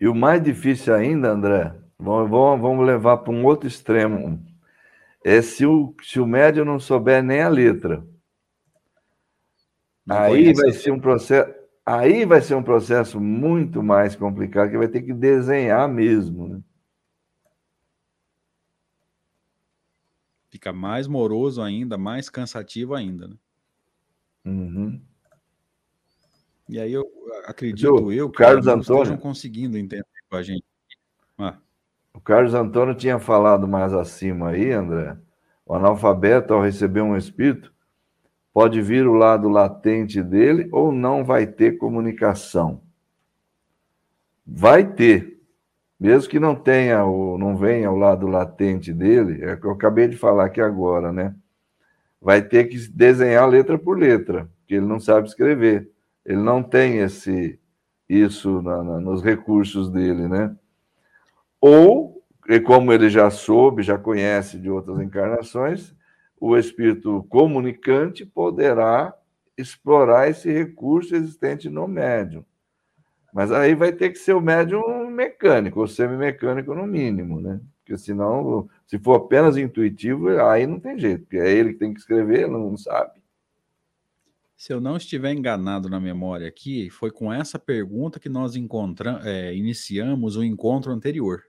E 0.00 0.08
o 0.08 0.14
mais 0.14 0.42
difícil 0.42 0.94
ainda, 0.94 1.30
André, 1.30 1.74
vamos, 1.98 2.30
vamos 2.60 2.86
levar 2.86 3.18
para 3.18 3.32
um 3.32 3.44
outro 3.44 3.68
extremo, 3.68 4.42
é 5.24 5.40
se 5.40 5.64
o, 5.64 5.94
se 6.02 6.20
o 6.20 6.26
médium 6.26 6.64
não 6.64 6.78
souber 6.78 7.22
nem 7.22 7.40
a 7.40 7.48
letra. 7.48 8.04
Não 10.04 10.16
aí 10.16 10.52
vai 10.52 10.72
ser 10.72 10.90
um 10.90 11.00
processo, 11.00 11.54
aí 11.86 12.26
vai 12.26 12.42
ser 12.42 12.54
um 12.54 12.62
processo 12.62 13.20
muito 13.20 13.82
mais 13.82 14.14
complicado 14.14 14.70
que 14.70 14.76
vai 14.76 14.88
ter 14.88 15.02
que 15.02 15.14
desenhar 15.14 15.88
mesmo, 15.88 16.48
né? 16.48 16.60
Fica 20.54 20.72
mais 20.72 21.08
moroso 21.08 21.60
ainda, 21.60 21.98
mais 21.98 22.30
cansativo 22.30 22.94
ainda, 22.94 23.26
né? 23.26 23.34
Uhum. 24.44 25.00
E 26.68 26.78
aí 26.78 26.92
eu 26.92 27.04
acredito 27.44 28.12
eu, 28.12 28.30
que 28.30 28.38
Carlos 28.38 28.68
Antônio 28.68 29.02
estejam 29.02 29.16
conseguindo 29.16 29.76
entender 29.76 30.06
com 30.30 30.36
a 30.36 30.44
gente. 30.44 30.62
Ah. 31.36 31.58
O 32.12 32.20
Carlos 32.20 32.54
Antônio 32.54 32.94
tinha 32.94 33.18
falado 33.18 33.66
mais 33.66 33.92
acima 33.92 34.50
aí, 34.50 34.70
André. 34.70 35.18
O 35.66 35.74
analfabeto, 35.74 36.54
ao 36.54 36.62
receber 36.62 37.00
um 37.00 37.16
espírito, 37.16 37.74
pode 38.52 38.80
vir 38.80 39.08
o 39.08 39.14
lado 39.14 39.48
latente 39.48 40.22
dele 40.22 40.68
ou 40.70 40.92
não 40.92 41.24
vai 41.24 41.48
ter 41.48 41.78
comunicação. 41.78 42.80
Vai 44.46 44.92
ter, 44.92 45.33
mesmo 46.04 46.28
que 46.28 46.38
não 46.38 46.54
tenha 46.54 47.02
o 47.06 47.38
não 47.38 47.56
venha 47.56 47.90
o 47.90 47.96
lado 47.96 48.26
latente 48.26 48.92
dele, 48.92 49.42
é 49.42 49.54
o 49.54 49.56
que 49.58 49.66
eu 49.66 49.70
acabei 49.70 50.06
de 50.06 50.18
falar 50.18 50.44
aqui 50.44 50.60
agora, 50.60 51.10
né? 51.10 51.34
Vai 52.20 52.42
ter 52.42 52.64
que 52.64 52.76
desenhar 52.88 53.48
letra 53.48 53.78
por 53.78 53.98
letra, 53.98 54.46
porque 54.58 54.74
ele 54.74 54.84
não 54.84 55.00
sabe 55.00 55.26
escrever. 55.26 55.90
Ele 56.22 56.42
não 56.42 56.62
tem 56.62 56.98
esse 56.98 57.58
isso 58.06 58.60
na, 58.60 58.84
na, 58.84 59.00
nos 59.00 59.22
recursos 59.22 59.90
dele, 59.90 60.28
né? 60.28 60.54
Ou, 61.58 62.22
e 62.50 62.60
como 62.60 62.92
ele 62.92 63.08
já 63.08 63.30
soube, 63.30 63.82
já 63.82 63.96
conhece 63.96 64.58
de 64.58 64.68
outras 64.68 65.00
encarnações, 65.00 65.94
o 66.38 66.54
espírito 66.54 67.24
comunicante 67.30 68.26
poderá 68.26 69.14
explorar 69.56 70.28
esse 70.28 70.52
recurso 70.52 71.16
existente 71.16 71.70
no 71.70 71.88
médium. 71.88 72.44
Mas 73.32 73.50
aí 73.50 73.74
vai 73.74 73.90
ter 73.90 74.10
que 74.10 74.18
ser 74.18 74.34
o 74.34 74.40
médium 74.40 75.03
mecânico, 75.14 75.80
ou 75.80 75.88
semi-mecânico 75.88 76.74
no 76.74 76.86
mínimo, 76.86 77.40
né? 77.40 77.60
Porque 77.78 77.96
senão, 77.98 78.68
se 78.86 78.98
for 78.98 79.14
apenas 79.14 79.56
intuitivo, 79.56 80.28
aí 80.40 80.66
não 80.66 80.80
tem 80.80 80.98
jeito, 80.98 81.22
porque 81.22 81.38
é 81.38 81.50
ele 81.50 81.72
que 81.72 81.78
tem 81.78 81.92
que 81.92 82.00
escrever, 82.00 82.48
não 82.48 82.76
sabe. 82.76 83.22
Se 84.56 84.72
eu 84.72 84.80
não 84.80 84.96
estiver 84.96 85.32
enganado 85.32 85.88
na 85.88 86.00
memória 86.00 86.48
aqui, 86.48 86.88
foi 86.90 87.10
com 87.10 87.32
essa 87.32 87.58
pergunta 87.58 88.18
que 88.18 88.28
nós 88.28 88.56
encontramos, 88.56 89.24
é, 89.26 89.54
iniciamos 89.54 90.36
o 90.36 90.44
encontro 90.44 90.92
anterior 90.92 91.42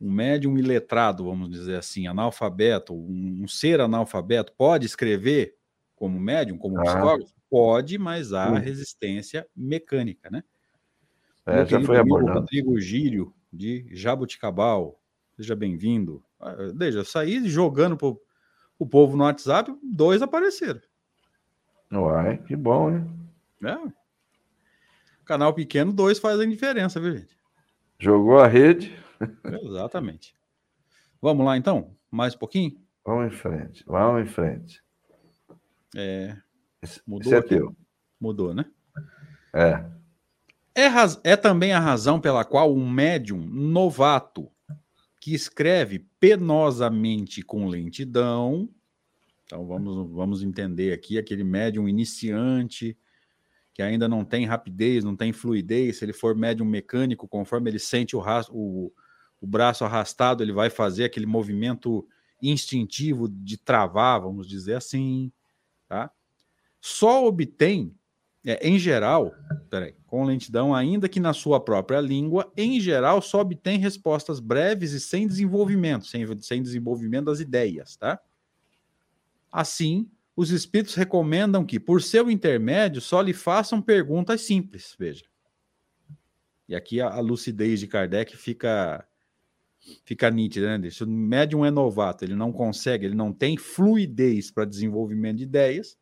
um 0.00 0.10
médium 0.10 0.56
iletrado, 0.56 1.24
vamos 1.24 1.50
dizer 1.50 1.76
assim, 1.76 2.06
analfabeto, 2.06 2.94
um, 2.94 3.42
um 3.42 3.48
ser 3.48 3.80
analfabeto, 3.80 4.54
pode 4.56 4.86
escrever 4.86 5.54
como 5.94 6.18
médium, 6.18 6.56
como 6.56 6.80
ah. 6.80 6.84
psicólogo? 6.84 7.30
Pode, 7.50 7.98
mas 7.98 8.32
há 8.32 8.58
resistência 8.58 9.46
mecânica, 9.54 10.30
né? 10.30 10.42
É, 11.50 11.66
já 11.66 11.80
foi 11.80 11.98
abordado. 11.98 12.40
Rodrigo 12.40 12.78
Gírio, 12.80 13.34
de 13.52 13.86
Jabuticabal, 13.90 15.00
seja 15.36 15.56
bem-vindo. 15.56 16.22
Veja, 16.74 17.04
saí 17.04 17.48
jogando 17.48 17.96
para 17.96 18.14
o 18.78 18.86
povo 18.86 19.16
no 19.16 19.24
WhatsApp, 19.24 19.76
dois 19.82 20.22
apareceram. 20.22 20.80
Uai, 21.92 22.38
que 22.38 22.54
bom, 22.54 22.90
hein? 22.90 23.10
É. 23.64 23.76
Canal 25.24 25.52
pequeno, 25.52 25.92
dois 25.92 26.18
fazem 26.18 26.48
diferença, 26.48 27.00
viu, 27.00 27.16
gente? 27.16 27.36
Jogou 27.98 28.38
a 28.38 28.46
rede. 28.46 28.96
Exatamente. 29.62 30.34
Vamos 31.20 31.44
lá, 31.44 31.56
então? 31.56 31.96
Mais 32.10 32.34
um 32.34 32.38
pouquinho? 32.38 32.80
Vamos 33.04 33.32
em 33.32 33.36
frente, 33.36 33.84
vamos 33.86 34.22
em 34.22 34.26
frente. 34.26 34.82
É. 35.96 36.36
Mudou 37.06 37.32
Esse 37.32 37.34
é 37.34 37.42
teu. 37.42 37.76
Mudou, 38.20 38.54
né? 38.54 38.64
É. 39.52 39.84
É, 40.74 40.86
é 41.24 41.36
também 41.36 41.72
a 41.72 41.80
razão 41.80 42.20
pela 42.20 42.44
qual 42.44 42.74
um 42.74 42.88
médium 42.88 43.38
novato 43.38 44.50
que 45.20 45.34
escreve 45.34 46.06
penosamente 46.18 47.42
com 47.42 47.66
lentidão. 47.66 48.68
Então 49.44 49.66
vamos, 49.66 50.10
vamos 50.10 50.42
entender 50.42 50.92
aqui 50.92 51.18
aquele 51.18 51.44
médium 51.44 51.88
iniciante 51.88 52.96
que 53.74 53.82
ainda 53.82 54.08
não 54.08 54.24
tem 54.24 54.46
rapidez, 54.46 55.04
não 55.04 55.16
tem 55.16 55.32
fluidez. 55.32 55.98
Se 55.98 56.04
ele 56.04 56.12
for 56.12 56.34
médium 56.34 56.66
mecânico, 56.66 57.28
conforme 57.28 57.70
ele 57.70 57.78
sente 57.78 58.16
o, 58.16 58.22
o, 58.50 58.92
o 59.40 59.46
braço 59.46 59.84
arrastado, 59.84 60.42
ele 60.42 60.52
vai 60.52 60.70
fazer 60.70 61.04
aquele 61.04 61.26
movimento 61.26 62.06
instintivo 62.42 63.28
de 63.28 63.58
travar, 63.58 64.20
vamos 64.20 64.48
dizer 64.48 64.74
assim, 64.74 65.30
tá? 65.88 66.10
Só 66.80 67.26
obtém, 67.26 67.94
é, 68.44 68.66
em 68.66 68.78
geral, 68.78 69.34
peraí, 69.68 69.94
com 70.06 70.24
lentidão, 70.24 70.74
ainda 70.74 71.08
que 71.08 71.20
na 71.20 71.34
sua 71.34 71.60
própria 71.60 72.00
língua, 72.00 72.50
em 72.56 72.80
geral, 72.80 73.20
só 73.20 73.40
obtém 73.40 73.78
respostas 73.78 74.40
breves 74.40 74.92
e 74.92 75.00
sem 75.00 75.26
desenvolvimento, 75.26 76.06
sem, 76.06 76.26
sem 76.40 76.62
desenvolvimento 76.62 77.26
das 77.26 77.40
ideias, 77.40 77.96
tá? 77.96 78.18
Assim, 79.52 80.10
os 80.34 80.50
espíritos 80.50 80.94
recomendam 80.94 81.66
que, 81.66 81.78
por 81.78 82.00
seu 82.00 82.30
intermédio, 82.30 83.00
só 83.00 83.20
lhe 83.20 83.34
façam 83.34 83.82
perguntas 83.82 84.40
simples, 84.40 84.94
veja. 84.98 85.26
E 86.66 86.74
aqui 86.74 87.00
a, 87.00 87.08
a 87.08 87.20
lucidez 87.20 87.80
de 87.80 87.86
Kardec 87.86 88.36
fica 88.36 89.06
fica 90.04 90.30
nítida, 90.30 90.78
né? 90.78 90.90
Se 90.90 91.04
o 91.04 91.06
médium 91.06 91.64
é 91.64 91.70
novato, 91.70 92.24
ele 92.24 92.34
não 92.34 92.52
consegue, 92.52 93.06
ele 93.06 93.14
não 93.14 93.32
tem 93.32 93.56
fluidez 93.56 94.50
para 94.50 94.64
desenvolvimento 94.64 95.38
de 95.38 95.44
ideias, 95.44 95.98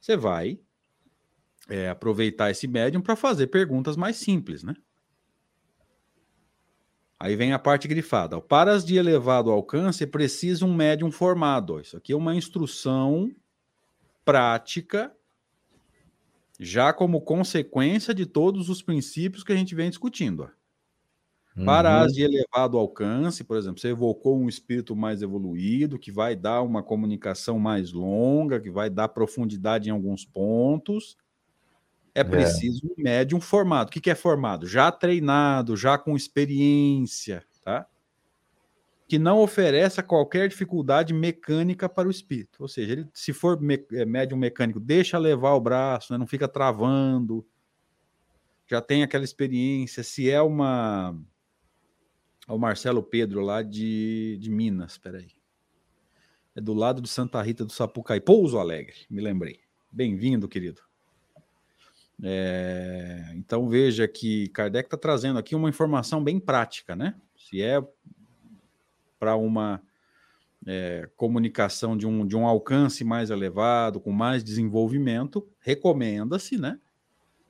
você 0.00 0.16
vai 0.16 0.60
é, 1.68 1.88
aproveitar 1.88 2.50
esse 2.50 2.66
médium 2.66 3.00
para 3.00 3.16
fazer 3.16 3.46
perguntas 3.48 3.96
mais 3.96 4.16
simples, 4.16 4.62
né? 4.62 4.74
Aí 7.18 7.36
vem 7.36 7.52
a 7.52 7.58
parte 7.58 7.88
grifada. 7.88 8.40
Para 8.40 8.72
as 8.72 8.84
de 8.84 8.96
elevado 8.96 9.50
alcance, 9.50 10.06
precisa 10.06 10.66
um 10.66 10.74
médium 10.74 11.10
formado. 11.10 11.80
Isso 11.80 11.96
aqui 11.96 12.12
é 12.12 12.16
uma 12.16 12.34
instrução 12.34 13.30
prática, 14.24 15.10
já 16.60 16.92
como 16.92 17.20
consequência 17.20 18.14
de 18.14 18.26
todos 18.26 18.68
os 18.68 18.82
princípios 18.82 19.42
que 19.42 19.52
a 19.52 19.56
gente 19.56 19.74
vem 19.74 19.88
discutindo. 19.88 20.50
Para 21.64 21.98
uhum. 21.98 22.04
as 22.04 22.12
de 22.12 22.22
elevado 22.22 22.76
alcance, 22.76 23.44
por 23.44 23.56
exemplo, 23.56 23.80
você 23.80 23.88
evocou 23.88 24.36
um 24.36 24.48
espírito 24.48 24.96
mais 24.96 25.22
evoluído, 25.22 26.00
que 26.00 26.10
vai 26.10 26.34
dar 26.34 26.62
uma 26.62 26.82
comunicação 26.82 27.60
mais 27.60 27.92
longa, 27.92 28.60
que 28.60 28.70
vai 28.70 28.90
dar 28.90 29.08
profundidade 29.08 29.88
em 29.88 29.92
alguns 29.92 30.24
pontos. 30.24 31.16
É, 32.14 32.20
é. 32.20 32.24
preciso 32.24 32.86
é. 32.86 32.92
um 32.92 33.02
médium 33.02 33.40
formado. 33.40 33.88
O 33.88 33.90
que, 33.90 34.00
que 34.00 34.10
é 34.10 34.14
formado? 34.14 34.66
Já 34.66 34.92
treinado, 34.92 35.76
já 35.76 35.98
com 35.98 36.16
experiência, 36.16 37.44
tá? 37.62 37.86
Que 39.06 39.18
não 39.18 39.40
ofereça 39.40 40.02
qualquer 40.02 40.48
dificuldade 40.48 41.12
mecânica 41.12 41.88
para 41.88 42.08
o 42.08 42.10
espírito. 42.10 42.62
Ou 42.62 42.68
seja, 42.68 42.92
ele, 42.92 43.08
se 43.12 43.32
for 43.32 43.60
me, 43.60 43.84
é, 43.92 44.04
médium 44.04 44.38
mecânico, 44.38 44.80
deixa 44.80 45.18
levar 45.18 45.54
o 45.54 45.60
braço, 45.60 46.12
né? 46.12 46.18
não 46.18 46.26
fica 46.26 46.48
travando. 46.48 47.44
Já 48.66 48.80
tem 48.80 49.02
aquela 49.02 49.24
experiência. 49.24 50.02
Se 50.02 50.30
é 50.30 50.40
uma 50.40 51.14
ao 52.46 52.58
Marcelo 52.58 53.02
Pedro, 53.02 53.40
lá 53.40 53.62
de, 53.62 54.38
de 54.40 54.50
Minas, 54.50 54.96
peraí. 54.98 55.32
É 56.54 56.60
do 56.60 56.72
lado 56.72 57.02
de 57.02 57.08
Santa 57.08 57.42
Rita 57.42 57.64
do 57.64 57.72
Sapucaí, 57.72 58.20
Pouso 58.20 58.58
Alegre, 58.58 59.06
me 59.10 59.20
lembrei. 59.20 59.60
Bem-vindo, 59.90 60.48
querido. 60.48 60.82
É, 62.22 63.32
então 63.34 63.68
veja 63.68 64.06
que 64.06 64.48
Kardec 64.48 64.86
está 64.86 64.96
trazendo 64.96 65.38
aqui 65.38 65.54
uma 65.54 65.68
informação 65.68 66.22
bem 66.22 66.38
prática, 66.38 66.94
né? 66.94 67.14
Se 67.36 67.60
é 67.60 67.82
para 69.18 69.36
uma 69.36 69.82
é, 70.66 71.08
comunicação 71.16 71.96
de 71.96 72.06
um, 72.06 72.26
de 72.26 72.36
um 72.36 72.46
alcance 72.46 73.04
mais 73.04 73.30
elevado, 73.30 74.00
com 74.00 74.12
mais 74.12 74.44
desenvolvimento, 74.44 75.46
recomenda-se, 75.60 76.56
né? 76.56 76.78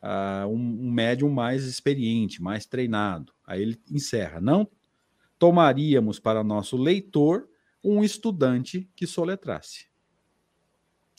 Uh, 0.03 0.47
um, 0.49 0.87
um 0.87 0.93
médium 0.93 1.31
mais 1.31 1.65
experiente, 1.65 2.43
mais 2.43 2.67
treinado. 2.67 3.33
Aí 3.47 3.63
ele 3.63 3.81
encerra. 3.91 4.39
Não 4.39 4.69
tomaríamos 5.39 6.19
para 6.19 6.45
nosso 6.45 6.77
leitor 6.77 7.49
um 7.83 8.03
estudante 8.03 8.89
que 8.95 9.07
soletrasse. 9.07 9.87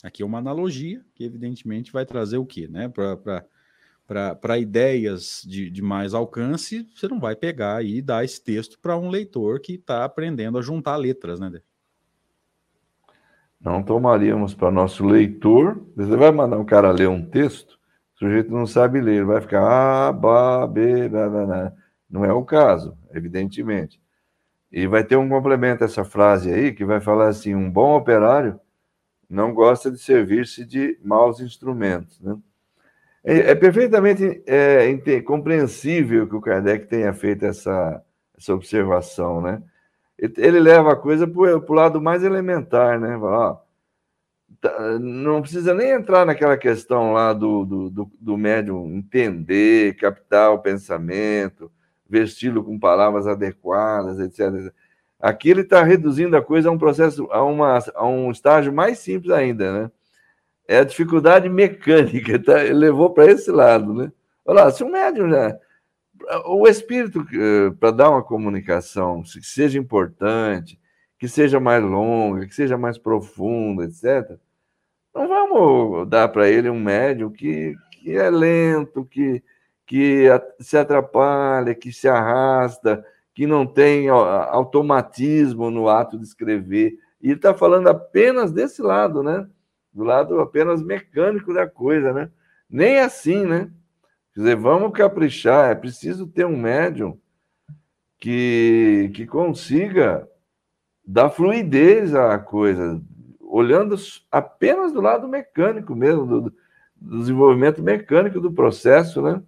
Aqui 0.04 0.22
é 0.22 0.26
uma 0.26 0.38
analogia 0.38 1.02
que, 1.16 1.24
evidentemente, 1.24 1.92
vai 1.92 2.06
trazer 2.06 2.38
o 2.38 2.46
quê? 2.46 2.68
Né? 2.68 2.92
Para 4.08 4.58
ideias 4.60 5.42
de, 5.48 5.70
de, 5.70 5.82
mais 5.82 6.14
alcance, 6.14 6.88
você 6.96 7.08
não 7.08 7.20
vai 7.20 7.36
pegar 7.36 7.84
e 7.84 8.02
dar 8.02 8.24
esse 8.24 8.44
texto 8.44 8.78
para 8.80 8.98
um 8.98 9.10
leitor 9.10 9.60
que 9.60 9.74
está 9.74 10.06
aprendendo 10.06 10.58
a 10.58 10.62
juntar 10.62 10.96
letras, 10.96 11.40
né? 11.40 11.62
Não 13.60 13.82
tomaríamos 13.82 14.54
para 14.54 14.70
nosso 14.70 15.04
leitor. 15.04 15.84
Você 15.96 16.16
vai 16.16 16.32
mandar 16.32 16.60
um 16.60 16.66
cara 16.66 16.92
ler 16.92 17.10
um 17.10 17.26
texto, 17.26 17.80
o 18.16 18.20
sujeito 18.20 18.52
não 18.52 18.68
sabe 18.68 19.02
ler, 19.02 19.26
vai 19.26 19.42
ficar 19.42 20.10
A, 20.10 20.14
B, 20.14 20.30
B, 20.70 21.10
B, 21.10 21.10
B. 21.10 21.72
Não 22.08 22.24
é 22.24 22.32
o 22.32 22.46
caso, 22.46 22.96
evidentemente. 23.12 24.00
E 24.72 24.86
vai 24.88 25.04
ter 25.04 25.16
um 25.16 25.28
complemento 25.28 25.84
essa 25.84 26.04
frase 26.04 26.52
aí, 26.52 26.74
que 26.74 26.86
vai 26.86 27.02
falar 27.02 27.30
assim: 27.30 27.56
um 27.56 27.70
bom 27.72 27.96
operário 27.98 28.60
não 29.30 29.54
gosta 29.54 29.92
de 29.92 29.98
servir-se 29.98 30.66
de 30.66 30.98
maus 31.04 31.40
instrumentos. 31.40 32.20
Né? 32.22 32.38
É, 33.24 33.52
é 33.52 33.56
perfeitamente 33.56 34.44
é, 34.46 35.22
compreensível 35.22 36.28
que 36.28 36.36
o 36.36 36.42
Kardec 36.42 36.88
tenha 36.88 37.14
feito 37.14 37.46
essa, 37.46 38.04
essa 38.38 38.54
observação. 38.54 39.42
Né? 39.42 39.62
Ele 40.18 40.60
leva 40.60 40.94
a 40.94 40.96
coisa 40.96 41.28
para 41.28 41.42
o 41.42 41.74
lado 41.74 42.02
mais 42.02 42.24
elementar, 42.24 43.00
né? 43.00 43.18
Ó, 43.18 43.58
tá, 44.62 45.00
não 45.00 45.42
precisa 45.42 45.74
nem 45.74 45.90
entrar 45.90 46.26
naquela 46.26 46.56
questão 46.56 47.12
lá 47.12 47.34
do, 47.34 47.66
do, 47.66 47.90
do, 47.90 48.12
do 48.20 48.38
médium 48.38 48.96
entender, 48.96 49.96
captar 49.98 50.52
o 50.52 50.60
pensamento, 50.60 51.72
vesti-lo 52.08 52.64
com 52.64 52.80
palavras 52.80 53.28
adequadas, 53.28 54.20
etc. 54.20 54.72
Aqui 55.26 55.50
ele 55.50 55.62
está 55.62 55.82
reduzindo 55.82 56.38
a 56.38 56.42
coisa 56.42 56.70
a 56.70 56.72
um 56.72 56.78
processo, 56.78 57.28
a, 57.32 57.44
uma, 57.44 57.80
a 57.96 58.06
um 58.06 58.30
estágio 58.30 58.72
mais 58.72 59.00
simples 59.00 59.34
ainda, 59.34 59.74
né? 59.74 59.92
É 60.68 60.78
a 60.78 60.84
dificuldade 60.84 61.50
mecânica, 61.50 62.38
tá? 62.38 62.64
ele 62.64 62.76
levou 62.76 63.10
para 63.10 63.32
esse 63.32 63.50
lado, 63.50 63.92
né? 63.92 64.12
Olha 64.46 64.66
lá, 64.66 64.72
se 64.72 64.84
o 64.84 64.92
médium 64.92 65.28
já. 65.28 65.58
O 66.46 66.68
espírito, 66.68 67.26
eh, 67.34 67.72
para 67.80 67.90
dar 67.90 68.12
uma 68.12 68.22
comunicação 68.22 69.24
que 69.24 69.42
seja 69.42 69.80
importante, 69.80 70.80
que 71.18 71.28
seja 71.28 71.60
mais 71.60 71.84
longa, 71.84 72.46
que 72.46 72.54
seja 72.54 72.78
mais 72.78 73.00
profunda, 73.00 73.86
etc., 73.86 74.38
não 75.12 75.28
vamos 75.28 76.08
dar 76.08 76.28
para 76.28 76.48
ele 76.48 76.70
um 76.70 76.80
médium 76.80 77.32
que, 77.32 77.74
que 77.94 78.16
é 78.16 78.30
lento, 78.30 79.04
que, 79.04 79.42
que 79.88 80.28
se 80.60 80.78
atrapalha, 80.78 81.74
que 81.74 81.92
se 81.92 82.08
arrasta, 82.08 83.04
que 83.36 83.46
não 83.46 83.68
tem 83.68 84.08
automatismo 84.08 85.70
no 85.70 85.90
ato 85.90 86.18
de 86.18 86.24
escrever. 86.24 86.98
E 87.22 87.28
ele 87.28 87.36
está 87.36 87.54
falando 87.54 87.88
apenas 87.90 88.52
desse 88.52 88.82
lado, 88.82 89.22
né? 89.22 89.46
Do 89.94 90.04
lado 90.06 90.40
apenas 90.40 90.82
mecânico 90.82 91.54
da 91.54 91.68
coisa, 91.68 92.14
né? 92.14 92.32
Nem 92.70 93.00
assim, 93.00 93.46
né? 93.46 93.70
Quer 94.34 94.40
dizer, 94.40 94.56
vamos 94.56 94.94
caprichar, 94.94 95.70
é 95.70 95.76
preciso 95.76 96.26
ter 96.28 96.46
um 96.46 96.58
médium 96.58 97.20
que, 98.18 99.12
que 99.14 99.28
consiga 99.28 100.28
dar 101.06 101.30
fluidez 101.30 102.16
à 102.16 102.40
coisa, 102.40 103.02
olhando 103.40 103.96
apenas 104.32 104.94
do 104.94 105.02
lado 105.02 105.28
mecânico 105.28 105.94
mesmo, 105.94 106.26
do, 106.26 106.42
do 106.96 107.20
desenvolvimento 107.20 107.84
mecânico 107.84 108.40
do 108.40 108.52
processo, 108.52 109.22
né? 109.22 109.42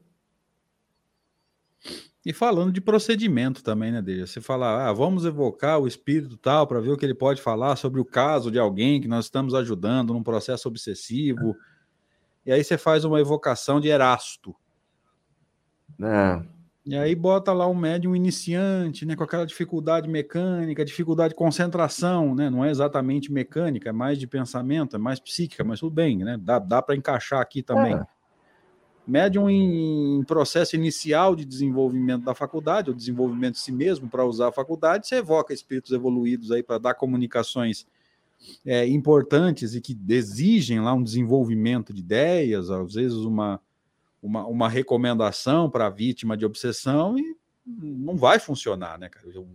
E 2.28 2.34
falando 2.34 2.74
de 2.74 2.82
procedimento 2.82 3.64
também, 3.64 3.90
né, 3.90 4.02
Deja? 4.02 4.28
Você 4.28 4.42
fala, 4.42 4.86
ah, 4.86 4.92
vamos 4.92 5.24
evocar 5.24 5.80
o 5.80 5.88
espírito 5.88 6.36
tal 6.36 6.68
para 6.68 6.82
ver 6.82 6.92
o 6.92 6.98
que 6.98 7.06
ele 7.06 7.14
pode 7.14 7.42
falar 7.42 7.78
sobre 7.78 8.02
o 8.02 8.06
caso 8.06 8.52
de 8.52 8.60
alguém 8.60 9.00
que 9.00 9.08
nós 9.08 9.24
estamos 9.24 9.54
ajudando 9.54 10.12
num 10.12 10.22
processo 10.22 10.68
obsessivo. 10.68 11.56
E 12.46 12.52
aí 12.52 12.62
você 12.62 12.78
faz 12.78 13.06
uma 13.06 13.22
evocação 13.22 13.80
de 13.80 13.88
Erasto. 13.88 14.54
É. 16.04 16.44
E 16.86 16.98
aí 16.98 17.16
bota 17.16 17.54
lá 17.54 17.66
um 17.66 17.74
médium 17.74 18.14
iniciante, 18.14 19.06
né, 19.06 19.16
com 19.16 19.24
aquela 19.24 19.46
dificuldade 19.46 20.10
mecânica, 20.10 20.84
dificuldade 20.84 21.30
de 21.30 21.38
concentração, 21.38 22.36
né? 22.36 22.50
Não 22.50 22.66
é 22.66 22.70
exatamente 22.70 23.32
mecânica, 23.32 23.88
é 23.88 23.94
mais 23.94 24.20
de 24.20 24.28
pensamento, 24.28 24.98
é 24.98 25.00
mais 25.00 25.18
psíquica, 25.18 25.64
mas 25.64 25.80
tudo 25.80 25.94
bem, 25.94 26.18
né? 26.26 26.38
Dá, 26.38 26.60
dá 26.60 26.82
para 26.82 26.94
encaixar 26.94 27.40
aqui 27.40 27.64
também. 27.64 27.94
É 27.94 28.17
médium 29.08 29.50
em 29.50 30.24
processo 30.26 30.76
inicial 30.76 31.36
de 31.36 31.46
desenvolvimento 31.46 32.26
da 32.26 32.36
faculdade, 32.36 32.90
ou 32.90 32.96
desenvolvimento 32.96 33.54
de 33.54 33.62
si 33.62 33.72
mesmo 33.72 34.10
para 34.10 34.26
usar 34.26 34.50
a 34.50 34.52
faculdade, 34.52 35.08
você 35.08 35.16
evoca 35.16 35.54
espíritos 35.54 35.92
evoluídos 35.92 36.52
aí 36.52 36.62
para 36.62 36.78
dar 36.78 36.94
comunicações 36.94 37.88
é, 38.66 38.86
importantes 38.86 39.74
e 39.74 39.82
que 39.82 39.98
exigem 40.10 40.82
lá 40.82 40.94
um 40.94 41.02
desenvolvimento 41.02 41.94
de 41.94 42.02
ideias, 42.02 42.70
às 42.70 42.94
vezes 42.94 43.18
uma, 43.20 43.62
uma, 44.22 44.46
uma 44.46 44.70
recomendação 44.70 45.70
para 45.70 45.88
a 45.88 45.90
vítima 45.90 46.36
de 46.36 46.46
obsessão 46.46 47.18
e 47.18 47.36
não 47.66 48.16
vai 48.16 48.40
funcionar, 48.40 49.00
né, 49.00 49.10
cara? 49.10 49.28
O, 49.40 49.48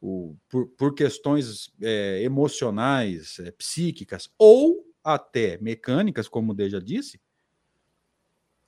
o, 0.00 0.36
por, 0.48 0.66
por, 0.68 0.94
questões 0.94 1.72
é, 1.82 2.22
emocionais, 2.22 3.38
é, 3.40 3.50
psíquicas 3.50 4.30
ou 4.38 4.86
até 5.02 5.58
mecânicas, 5.58 6.28
como 6.28 6.52
o 6.52 6.54
Deja 6.54 6.80
disse, 6.80 7.20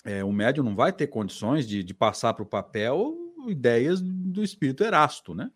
é, 0.05 0.25
o 0.25 0.33
médium 0.33 0.65
não 0.65 0.75
vai 0.75 0.93
ter 0.93 1.07
condições 1.07 1.67
de, 1.67 1.83
de 1.83 1.95
passar 1.95 2.35
para 2.35 2.43
o 2.43 2.47
papel 2.47 3.17
ideias 3.49 4.01
do 4.01 4.43
espírito 4.43 4.85
Erasto, 4.85 5.35
né? 5.35 5.51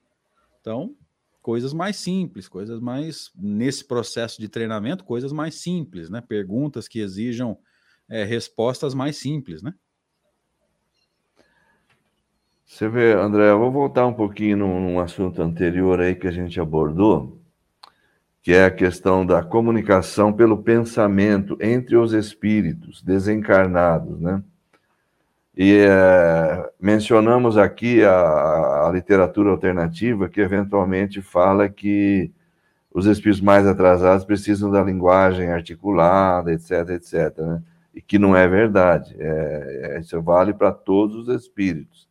Então, 0.61 0.95
coisas 1.43 1.75
mais 1.75 1.97
simples, 1.97 2.49
coisas 2.49 2.81
mais 2.81 3.31
nesse 3.37 3.85
processo 3.85 4.41
de 4.41 4.49
treinamento, 4.49 5.05
coisas 5.05 5.33
mais 5.33 5.57
simples, 5.57 6.09
né? 6.09 6.21
Perguntas 6.21 6.89
que 6.89 7.01
exijam 7.01 7.59
é, 8.09 8.25
respostas 8.25 8.95
mais 8.95 9.17
simples, 9.17 9.63
né? 9.63 9.75
Você 12.65 12.89
vê, 12.89 13.13
André, 13.13 13.51
eu 13.51 13.59
vou 13.59 13.71
voltar 13.71 14.07
um 14.07 14.15
pouquinho 14.15 14.57
num, 14.57 14.81
num 14.81 15.01
assunto 15.01 15.41
anterior 15.41 16.01
aí 16.01 16.15
que 16.15 16.27
a 16.27 16.33
gente 16.33 16.59
abordou, 16.61 17.44
que 18.45 18.53
é 18.53 18.67
a 18.67 18.71
questão 18.71 19.25
da 19.25 19.43
comunicação 19.43 20.31
pelo 20.31 20.63
pensamento 20.63 21.57
entre 21.63 21.97
os 21.97 22.13
espíritos 22.13 23.03
desencarnados, 23.03 24.21
né? 24.21 24.43
E 25.57 25.79
é, 25.79 26.71
mencionamos 26.79 27.57
aqui 27.57 28.05
a, 28.05 28.87
a, 28.87 28.91
literatura 28.93 29.49
alternativa 29.49 30.29
que 30.29 30.43
eventualmente 30.43 31.23
fala 31.23 31.71
que 31.71 32.31
os 32.93 33.07
espíritos 33.07 33.41
mais 33.41 33.67
atrasados 33.67 34.27
precisam 34.27 34.71
da 34.71 34.83
linguagem 34.83 35.51
articulada, 35.51 36.53
etc, 36.53 36.91
etc, 36.91 37.39
né? 37.39 37.63
E 37.95 38.03
que 38.03 38.19
não 38.19 38.37
é 38.37 38.47
verdade. 38.47 39.17
É, 39.19 39.95
é 39.97 40.01
isso 40.01 40.21
vale 40.21 40.53
para 40.53 40.71
todos 40.71 41.29
os 41.29 41.35
espíritos. 41.35 42.07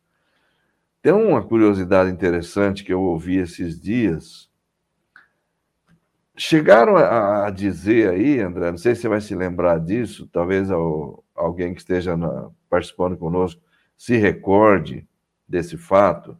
Tem 1.00 1.12
uma 1.12 1.44
curiosidade 1.44 2.10
interessante 2.10 2.82
que 2.82 2.92
eu 2.92 3.02
ouvi 3.02 3.36
esses 3.36 3.80
dias. 3.80 4.52
Chegaram 6.36 6.96
a, 6.96 7.48
dizer 7.50 8.10
aí, 8.10 8.40
André, 8.40 8.70
não 8.70 8.78
sei 8.78 8.94
se 8.94 9.02
você 9.02 9.08
vai 9.08 9.20
se 9.20 9.34
lembrar 9.36 9.78
disso, 9.78 10.28
talvez 10.32 10.68
alguém 11.34 11.72
que 11.72 11.80
esteja 11.80 12.16
participando 12.68 13.16
conosco 13.16 13.62
se 13.96 14.16
recorde 14.16 15.06
desse 15.48 15.76
fato, 15.76 16.36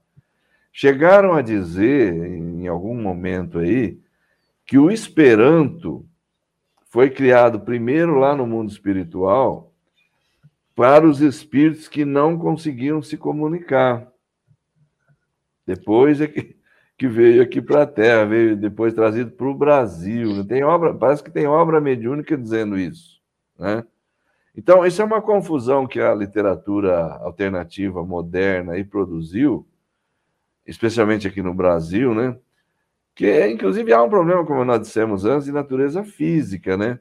chegaram 0.73 1.33
a 1.33 1.43
dizer, 1.43 2.13
em 2.13 2.67
algum 2.67 3.01
momento 3.01 3.61
aí, 3.61 4.01
que 4.67 4.77
o 4.79 4.91
Esperanto 4.91 6.05
foi 6.87 7.09
criado 7.11 7.61
primeiro 7.61 8.19
lá 8.19 8.35
no 8.35 8.47
mundo 8.47 8.71
espiritual 8.71 9.73
para 10.75 11.07
os 11.07 11.21
espíritos 11.21 11.87
que 11.87 12.05
não 12.05 12.37
conseguiam 12.37 13.01
se 13.01 13.17
comunicar. 13.17 14.11
Depois 15.65 16.21
é 16.21 16.27
que, 16.27 16.57
que 16.97 17.09
veio 17.09 17.43
aqui 17.43 17.61
para 17.61 17.83
a 17.83 17.87
Terra, 17.87 18.25
veio 18.25 18.57
depois 18.57 18.95
trazido 18.95 19.31
para 19.33 19.47
o 19.47 19.55
Brasil. 19.55 20.47
Tem 20.47 20.63
obra, 20.63 20.95
parece 20.95 21.23
que 21.23 21.31
tem 21.31 21.47
obra 21.47 21.81
mediúnica 21.81 22.37
dizendo 22.37 22.79
isso, 22.79 23.21
né? 23.59 23.85
Então, 24.57 24.87
isso 24.87 25.03
é 25.03 25.05
uma 25.05 25.21
confusão 25.21 25.85
que 25.87 26.01
a 26.01 26.15
literatura 26.15 27.17
alternativa 27.17 28.05
moderna 28.05 28.75
aí 28.75 28.85
produziu, 28.85 29.67
especialmente 30.65 31.27
aqui 31.27 31.43
no 31.43 31.53
Brasil, 31.53 32.15
né? 32.15 32.37
Que, 33.17 33.47
inclusive, 33.49 33.93
há 33.93 34.03
um 34.03 34.09
problema, 34.09 34.47
como 34.47 34.65
nós 34.65 34.81
dissemos 34.81 35.25
antes, 35.25 35.47
de 35.47 35.53
natureza 35.53 36.05
física, 36.05 36.77
né? 36.77 37.01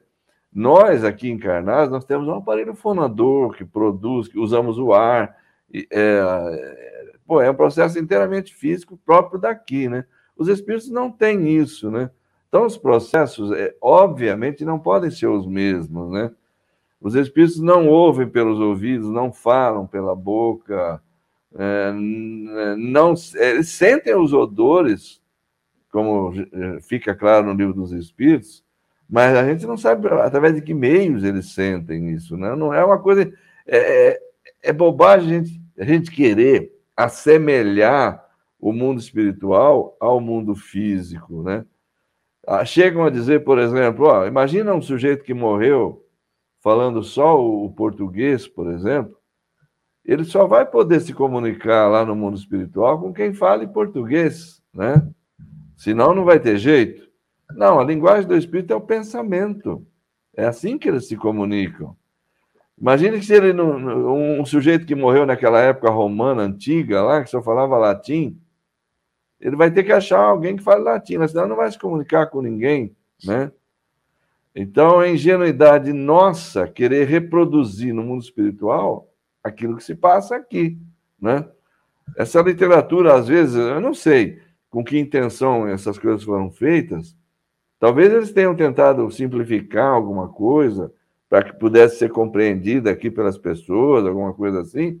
Nós, 0.52 1.04
aqui 1.04 1.30
encarnados, 1.30 1.90
nós 1.90 2.04
temos 2.04 2.26
um 2.28 2.34
aparelho 2.34 2.74
fonador 2.74 3.54
que 3.54 3.64
produz, 3.64 4.28
que 4.28 4.38
usamos 4.38 4.78
o 4.78 4.92
ar. 4.92 5.36
É, 5.72 5.86
é, 5.90 6.93
pô, 7.26 7.40
é 7.40 7.50
um 7.50 7.54
processo 7.54 7.98
inteiramente 7.98 8.54
físico 8.54 8.98
próprio 9.04 9.40
daqui, 9.40 9.88
né? 9.88 10.04
Os 10.36 10.48
espíritos 10.48 10.90
não 10.90 11.10
têm 11.10 11.56
isso, 11.56 11.90
né? 11.90 12.10
Então, 12.48 12.66
os 12.66 12.76
processos, 12.76 13.52
é, 13.52 13.74
obviamente, 13.80 14.64
não 14.64 14.78
podem 14.78 15.10
ser 15.10 15.26
os 15.26 15.46
mesmos, 15.46 16.10
né? 16.10 16.30
Os 17.00 17.14
espíritos 17.14 17.60
não 17.60 17.88
ouvem 17.88 18.28
pelos 18.28 18.58
ouvidos, 18.60 19.10
não 19.10 19.32
falam 19.32 19.86
pela 19.86 20.14
boca, 20.14 21.02
é, 21.56 21.92
não 22.76 23.14
eles 23.34 23.68
sentem 23.68 24.14
os 24.16 24.32
odores, 24.32 25.22
como 25.92 26.32
fica 26.82 27.14
claro 27.14 27.46
no 27.46 27.52
livro 27.52 27.72
dos 27.72 27.92
Espíritos, 27.92 28.64
mas 29.08 29.36
a 29.36 29.46
gente 29.46 29.64
não 29.64 29.76
sabe 29.76 30.08
através 30.08 30.54
de 30.54 30.62
que 30.62 30.74
meios 30.74 31.22
eles 31.22 31.52
sentem 31.52 32.10
isso, 32.10 32.36
né? 32.36 32.56
Não 32.56 32.74
é 32.74 32.84
uma 32.84 32.98
coisa 32.98 33.32
é, 33.66 34.08
é, 34.08 34.20
é 34.62 34.72
bobagem 34.72 35.28
a 35.28 35.42
gente, 35.42 35.62
a 35.78 35.84
gente 35.84 36.10
querer 36.10 36.73
assemelhar 36.96 38.24
o 38.58 38.72
mundo 38.72 39.00
espiritual 39.00 39.96
ao 40.00 40.20
mundo 40.20 40.54
físico, 40.54 41.42
né? 41.42 41.64
Ah, 42.46 42.64
chegam 42.64 43.04
a 43.04 43.10
dizer, 43.10 43.44
por 43.44 43.58
exemplo, 43.58 44.06
ó, 44.06 44.26
imagina 44.26 44.74
um 44.74 44.82
sujeito 44.82 45.24
que 45.24 45.32
morreu 45.32 46.04
falando 46.60 47.02
só 47.02 47.38
o 47.38 47.70
português, 47.72 48.46
por 48.48 48.70
exemplo, 48.70 49.16
ele 50.04 50.24
só 50.24 50.46
vai 50.46 50.66
poder 50.66 51.00
se 51.00 51.14
comunicar 51.14 51.88
lá 51.88 52.04
no 52.04 52.14
mundo 52.14 52.36
espiritual 52.36 53.00
com 53.00 53.12
quem 53.12 53.32
fale 53.32 53.66
português, 53.66 54.62
né? 54.72 55.06
Senão 55.76 56.14
não 56.14 56.24
vai 56.24 56.38
ter 56.38 56.58
jeito. 56.58 57.08
Não, 57.50 57.80
a 57.80 57.84
linguagem 57.84 58.28
do 58.28 58.36
espírito 58.36 58.72
é 58.72 58.76
o 58.76 58.80
pensamento. 58.80 59.86
É 60.36 60.44
assim 60.44 60.76
que 60.76 60.88
eles 60.88 61.06
se 61.06 61.16
comunicam. 61.16 61.96
Imagine 62.78 63.18
que 63.18 63.24
se 63.24 63.34
ele 63.34 63.60
um 63.60 64.44
sujeito 64.44 64.84
que 64.84 64.94
morreu 64.94 65.24
naquela 65.24 65.60
época 65.60 65.90
romana 65.90 66.42
antiga 66.42 67.02
lá, 67.02 67.22
que 67.22 67.30
só 67.30 67.40
falava 67.42 67.78
latim, 67.78 68.40
ele 69.40 69.56
vai 69.56 69.70
ter 69.70 69.84
que 69.84 69.92
achar 69.92 70.20
alguém 70.20 70.56
que 70.56 70.62
fale 70.62 70.82
latim, 70.82 71.24
senão 71.28 71.46
não 71.46 71.56
vai 71.56 71.70
se 71.70 71.78
comunicar 71.78 72.26
com 72.26 72.42
ninguém, 72.42 72.96
né? 73.24 73.52
Então, 74.54 75.00
a 75.00 75.08
ingenuidade 75.08 75.92
nossa 75.92 76.68
querer 76.68 77.08
reproduzir 77.08 77.92
no 77.92 78.02
mundo 78.02 78.22
espiritual 78.22 79.10
aquilo 79.42 79.76
que 79.76 79.84
se 79.84 79.94
passa 79.94 80.36
aqui, 80.36 80.78
né? 81.20 81.48
Essa 82.16 82.40
literatura, 82.40 83.14
às 83.14 83.26
vezes, 83.26 83.56
eu 83.56 83.80
não 83.80 83.92
sei 83.92 84.40
com 84.70 84.84
que 84.84 84.98
intenção 84.98 85.66
essas 85.66 85.98
coisas 85.98 86.22
foram 86.22 86.50
feitas. 86.50 87.16
Talvez 87.78 88.12
eles 88.12 88.32
tenham 88.32 88.54
tentado 88.54 89.10
simplificar 89.10 89.92
alguma 89.92 90.28
coisa 90.28 90.92
para 91.34 91.50
que 91.50 91.58
pudesse 91.58 91.98
ser 91.98 92.12
compreendida 92.12 92.92
aqui 92.92 93.10
pelas 93.10 93.36
pessoas, 93.36 94.06
alguma 94.06 94.32
coisa 94.32 94.60
assim. 94.60 95.00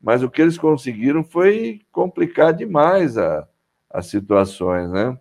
Mas 0.00 0.22
o 0.22 0.30
que 0.30 0.40
eles 0.40 0.56
conseguiram 0.56 1.24
foi 1.24 1.80
complicar 1.90 2.54
demais 2.54 3.18
a, 3.18 3.48
as 3.90 4.06
situações, 4.06 4.88
né? 4.92 5.18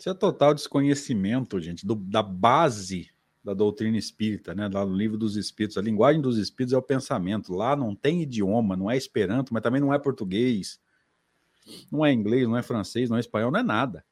Isso 0.00 0.08
é 0.08 0.14
total 0.14 0.54
desconhecimento, 0.54 1.60
gente, 1.60 1.86
do, 1.86 1.94
da 1.94 2.22
base 2.22 3.10
da 3.44 3.52
doutrina 3.52 3.98
espírita, 3.98 4.54
né? 4.54 4.70
Lá 4.72 4.86
no 4.86 4.96
livro 4.96 5.18
dos 5.18 5.36
espíritos. 5.36 5.76
A 5.76 5.82
linguagem 5.82 6.22
dos 6.22 6.38
espíritos 6.38 6.72
é 6.72 6.78
o 6.78 6.82
pensamento. 6.82 7.52
Lá 7.52 7.76
não 7.76 7.94
tem 7.94 8.22
idioma, 8.22 8.74
não 8.74 8.90
é 8.90 8.96
esperanto, 8.96 9.52
mas 9.52 9.62
também 9.62 9.82
não 9.82 9.92
é 9.92 9.98
português, 9.98 10.80
não 11.92 12.06
é 12.06 12.10
inglês, 12.10 12.48
não 12.48 12.56
é 12.56 12.62
francês, 12.62 13.10
não 13.10 13.18
é 13.18 13.20
espanhol, 13.20 13.50
não 13.50 13.60
é 13.60 13.62
nada. 13.62 14.02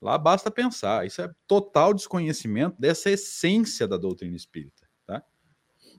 Lá 0.00 0.16
basta 0.16 0.50
pensar. 0.50 1.06
Isso 1.06 1.20
é 1.20 1.30
total 1.46 1.92
desconhecimento 1.92 2.80
dessa 2.80 3.10
essência 3.10 3.86
da 3.86 3.96
doutrina 3.96 4.36
espírita, 4.36 4.88
tá? 5.06 5.22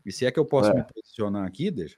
E 0.06 0.12
se 0.12 0.26
é 0.26 0.32
que 0.32 0.40
eu 0.40 0.46
posso 0.46 0.72
é. 0.72 0.74
me 0.74 0.84
posicionar 0.84 1.46
aqui, 1.46 1.70
deixa. 1.70 1.98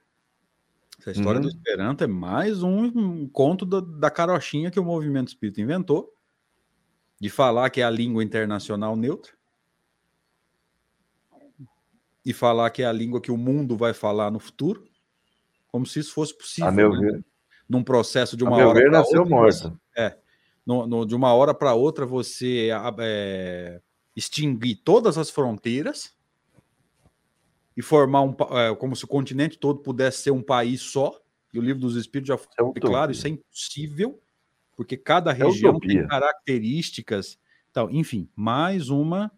Essa 1.00 1.10
história 1.10 1.38
uhum. 1.38 1.42
do 1.42 1.48
Esperanto 1.48 2.04
é 2.04 2.06
mais 2.06 2.62
um, 2.62 2.84
um 2.84 3.28
conto 3.28 3.66
da, 3.66 3.80
da 3.80 4.10
carochinha 4.10 4.70
que 4.70 4.78
o 4.78 4.84
movimento 4.84 5.28
espírita 5.28 5.60
inventou 5.60 6.14
de 7.20 7.28
falar 7.28 7.70
que 7.70 7.80
é 7.80 7.84
a 7.84 7.90
língua 7.90 8.22
internacional 8.22 8.94
neutra 8.94 9.32
e 12.24 12.32
falar 12.32 12.70
que 12.70 12.82
é 12.82 12.86
a 12.86 12.92
língua 12.92 13.20
que 13.20 13.30
o 13.30 13.36
mundo 13.36 13.76
vai 13.76 13.92
falar 13.92 14.30
no 14.30 14.38
futuro, 14.38 14.86
como 15.68 15.84
se 15.84 16.00
isso 16.00 16.14
fosse 16.14 16.36
possível. 16.36 16.68
A 16.68 16.72
meu 16.72 16.90
né? 16.90 16.98
ver. 17.00 17.24
Num 17.68 17.82
processo 17.82 18.36
de 18.36 18.44
uma 18.44 18.62
a 18.62 18.68
hora 18.68 18.90
para 18.90 19.00
outra. 19.00 19.24
Morto. 19.24 19.80
É. 19.96 20.16
No, 20.66 20.86
no, 20.86 21.04
de 21.04 21.14
uma 21.14 21.32
hora 21.34 21.52
para 21.52 21.74
outra, 21.74 22.06
você 22.06 22.70
é, 23.00 23.80
extinguir 24.16 24.76
todas 24.76 25.18
as 25.18 25.30
fronteiras 25.30 26.14
e 27.76 27.82
formar 27.82 28.22
um. 28.22 28.34
É, 28.52 28.74
como 28.74 28.96
se 28.96 29.04
o 29.04 29.08
continente 29.08 29.58
todo 29.58 29.80
pudesse 29.80 30.22
ser 30.22 30.30
um 30.30 30.42
país 30.42 30.80
só. 30.80 31.20
E 31.52 31.58
o 31.58 31.62
livro 31.62 31.80
dos 31.80 31.96
Espíritos 31.96 32.28
já 32.28 32.38
foi 32.38 32.72
é 32.74 32.80
claro, 32.80 33.12
isso 33.12 33.26
é 33.26 33.30
impossível 33.30 34.20
porque 34.76 34.96
cada 34.96 35.30
é 35.30 35.34
região 35.34 35.78
tem 35.78 36.06
características. 36.06 37.38
Então, 37.70 37.90
enfim, 37.90 38.28
mais 38.34 38.88
uma. 38.88 39.30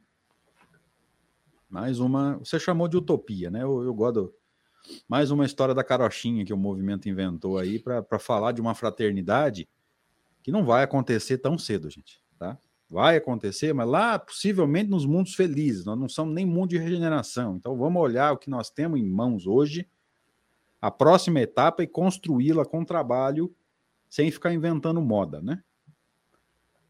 Mais 1.68 2.00
uma. 2.00 2.38
Você 2.38 2.58
chamou 2.58 2.88
de 2.88 2.96
utopia, 2.96 3.50
né? 3.50 3.62
Eu, 3.62 3.82
eu 3.82 3.94
gosto. 3.94 4.32
Mais 5.08 5.30
uma 5.30 5.44
história 5.44 5.74
da 5.74 5.82
carochinha 5.82 6.44
que 6.44 6.52
o 6.52 6.56
movimento 6.56 7.08
inventou 7.08 7.58
aí 7.58 7.78
para 7.78 8.18
falar 8.20 8.52
de 8.52 8.60
uma 8.60 8.74
fraternidade 8.74 9.68
que 10.46 10.52
não 10.52 10.64
vai 10.64 10.84
acontecer 10.84 11.38
tão 11.38 11.58
cedo, 11.58 11.90
gente. 11.90 12.22
Tá? 12.38 12.56
Vai 12.88 13.16
acontecer, 13.16 13.72
mas 13.72 13.88
lá, 13.88 14.16
possivelmente, 14.16 14.88
nos 14.88 15.04
mundos 15.04 15.34
felizes. 15.34 15.84
Nós 15.84 15.98
não 15.98 16.08
somos 16.08 16.32
nem 16.32 16.46
mundo 16.46 16.68
de 16.68 16.78
regeneração. 16.78 17.56
Então, 17.56 17.76
vamos 17.76 18.00
olhar 18.00 18.30
o 18.30 18.38
que 18.38 18.48
nós 18.48 18.70
temos 18.70 19.00
em 19.00 19.04
mãos 19.04 19.44
hoje, 19.44 19.88
a 20.80 20.88
próxima 20.88 21.40
etapa 21.40 21.82
e 21.82 21.86
construí-la 21.88 22.64
com 22.64 22.84
trabalho, 22.84 23.52
sem 24.08 24.30
ficar 24.30 24.52
inventando 24.54 25.02
moda, 25.02 25.42
né? 25.42 25.64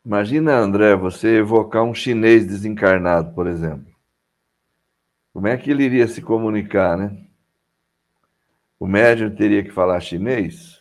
Imagina, 0.05 0.59
André, 0.59 0.95
você 0.95 1.39
evocar 1.39 1.83
um 1.83 1.95
chinês 1.95 2.47
desencarnado, 2.47 3.35
por 3.35 3.47
exemplo. 3.47 3.91
Como 5.33 5.47
é 5.47 5.57
que 5.57 5.71
ele 5.71 5.85
iria 5.85 6.07
se 6.07 6.21
comunicar, 6.21 6.99
né? 6.99 7.27
O 8.79 8.87
médium 8.87 9.35
teria 9.35 9.65
que 9.65 9.71
falar 9.71 9.99
chinês? 10.01 10.76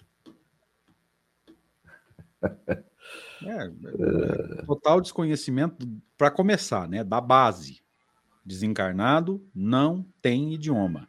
É, 3.44 3.68
é 3.68 4.66
total 4.66 5.02
desconhecimento 5.02 5.86
para 6.18 6.32
começar, 6.32 6.88
né? 6.88 7.04
Da 7.04 7.20
base. 7.20 7.84
Desencarnado 8.46 9.46
não 9.54 10.06
tem 10.22 10.54
idioma. 10.54 11.08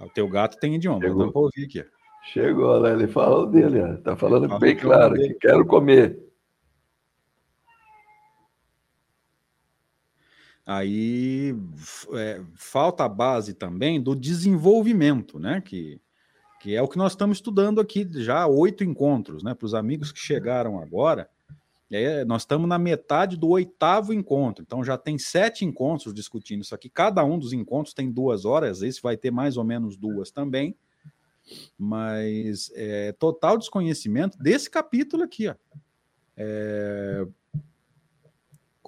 O 0.00 0.08
teu 0.08 0.28
gato 0.28 0.58
tem 0.58 0.74
idioma, 0.74 1.00
Chegou. 1.00 1.26
dá 1.26 1.32
para 1.32 1.40
ouvir 1.40 1.64
aqui. 1.64 1.84
Chegou, 2.32 2.80
né? 2.80 2.92
Ele 2.92 3.08
falou 3.08 3.46
dele, 3.46 3.80
está 3.94 4.16
falando 4.16 4.58
bem 4.58 4.76
claro 4.76 5.14
que 5.14 5.34
quero 5.34 5.66
comer. 5.66 6.28
Aí 10.64 11.56
é, 12.12 12.42
falta 12.54 13.04
a 13.04 13.08
base 13.08 13.54
também 13.54 14.00
do 14.00 14.14
desenvolvimento, 14.14 15.38
né? 15.38 15.62
Que, 15.62 15.98
que 16.60 16.74
é 16.74 16.82
o 16.82 16.88
que 16.88 16.98
nós 16.98 17.12
estamos 17.12 17.38
estudando 17.38 17.80
aqui 17.80 18.06
já 18.22 18.46
oito 18.46 18.82
encontros, 18.82 19.42
né? 19.42 19.54
Para 19.54 19.66
os 19.66 19.74
amigos 19.74 20.10
que 20.10 20.18
chegaram 20.18 20.80
agora, 20.80 21.28
é, 21.90 22.24
nós 22.24 22.42
estamos 22.42 22.68
na 22.68 22.78
metade 22.78 23.36
do 23.36 23.48
oitavo 23.48 24.12
encontro, 24.12 24.62
então 24.62 24.84
já 24.84 24.98
tem 24.98 25.18
sete 25.18 25.64
encontros 25.64 26.12
discutindo 26.12 26.62
isso 26.62 26.74
aqui. 26.74 26.90
Cada 26.90 27.24
um 27.24 27.38
dos 27.38 27.52
encontros 27.52 27.94
tem 27.94 28.10
duas 28.10 28.44
horas, 28.44 28.82
esse 28.82 29.00
vai 29.00 29.16
ter 29.16 29.30
mais 29.30 29.56
ou 29.56 29.64
menos 29.64 29.96
duas 29.96 30.30
também, 30.30 30.76
mas 31.78 32.70
é, 32.74 33.12
total 33.12 33.56
desconhecimento 33.56 34.36
desse 34.38 34.68
capítulo 34.68 35.22
aqui, 35.22 35.48
ó. 35.48 35.54
É, 36.36 37.26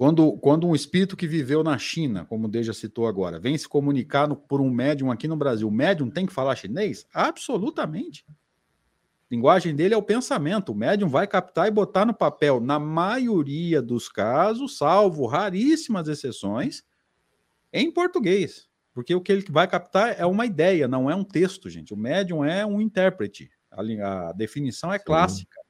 quando, 0.01 0.35
quando 0.39 0.67
um 0.67 0.73
espírito 0.73 1.15
que 1.15 1.27
viveu 1.27 1.63
na 1.63 1.77
China, 1.77 2.25
como 2.25 2.47
o 2.47 2.49
Deja 2.49 2.73
citou 2.73 3.05
agora, 3.05 3.39
vem 3.39 3.55
se 3.55 3.69
comunicar 3.69 4.27
no, 4.27 4.35
por 4.35 4.59
um 4.59 4.67
médium 4.67 5.11
aqui 5.11 5.27
no 5.27 5.35
Brasil, 5.35 5.67
o 5.67 5.71
médium 5.71 6.09
tem 6.09 6.25
que 6.25 6.33
falar 6.33 6.55
chinês? 6.55 7.05
Absolutamente. 7.13 8.25
A 8.27 8.33
linguagem 9.29 9.75
dele 9.75 9.93
é 9.93 9.97
o 9.97 10.01
pensamento. 10.01 10.71
O 10.71 10.75
médium 10.75 11.07
vai 11.07 11.27
captar 11.27 11.67
e 11.67 11.71
botar 11.71 12.03
no 12.03 12.15
papel, 12.15 12.59
na 12.59 12.79
maioria 12.79 13.79
dos 13.79 14.09
casos, 14.09 14.75
salvo 14.75 15.27
raríssimas 15.27 16.07
exceções, 16.07 16.81
em 17.71 17.91
português. 17.91 18.67
Porque 18.95 19.13
o 19.13 19.21
que 19.21 19.31
ele 19.31 19.45
vai 19.51 19.67
captar 19.67 20.19
é 20.19 20.25
uma 20.25 20.47
ideia, 20.47 20.87
não 20.87 21.11
é 21.11 21.15
um 21.15 21.23
texto, 21.23 21.69
gente. 21.69 21.93
O 21.93 21.97
médium 21.97 22.43
é 22.43 22.65
um 22.65 22.81
intérprete. 22.81 23.51
A, 23.69 24.29
a 24.29 24.33
definição 24.33 24.91
é 24.91 24.97
clássica. 24.97 25.60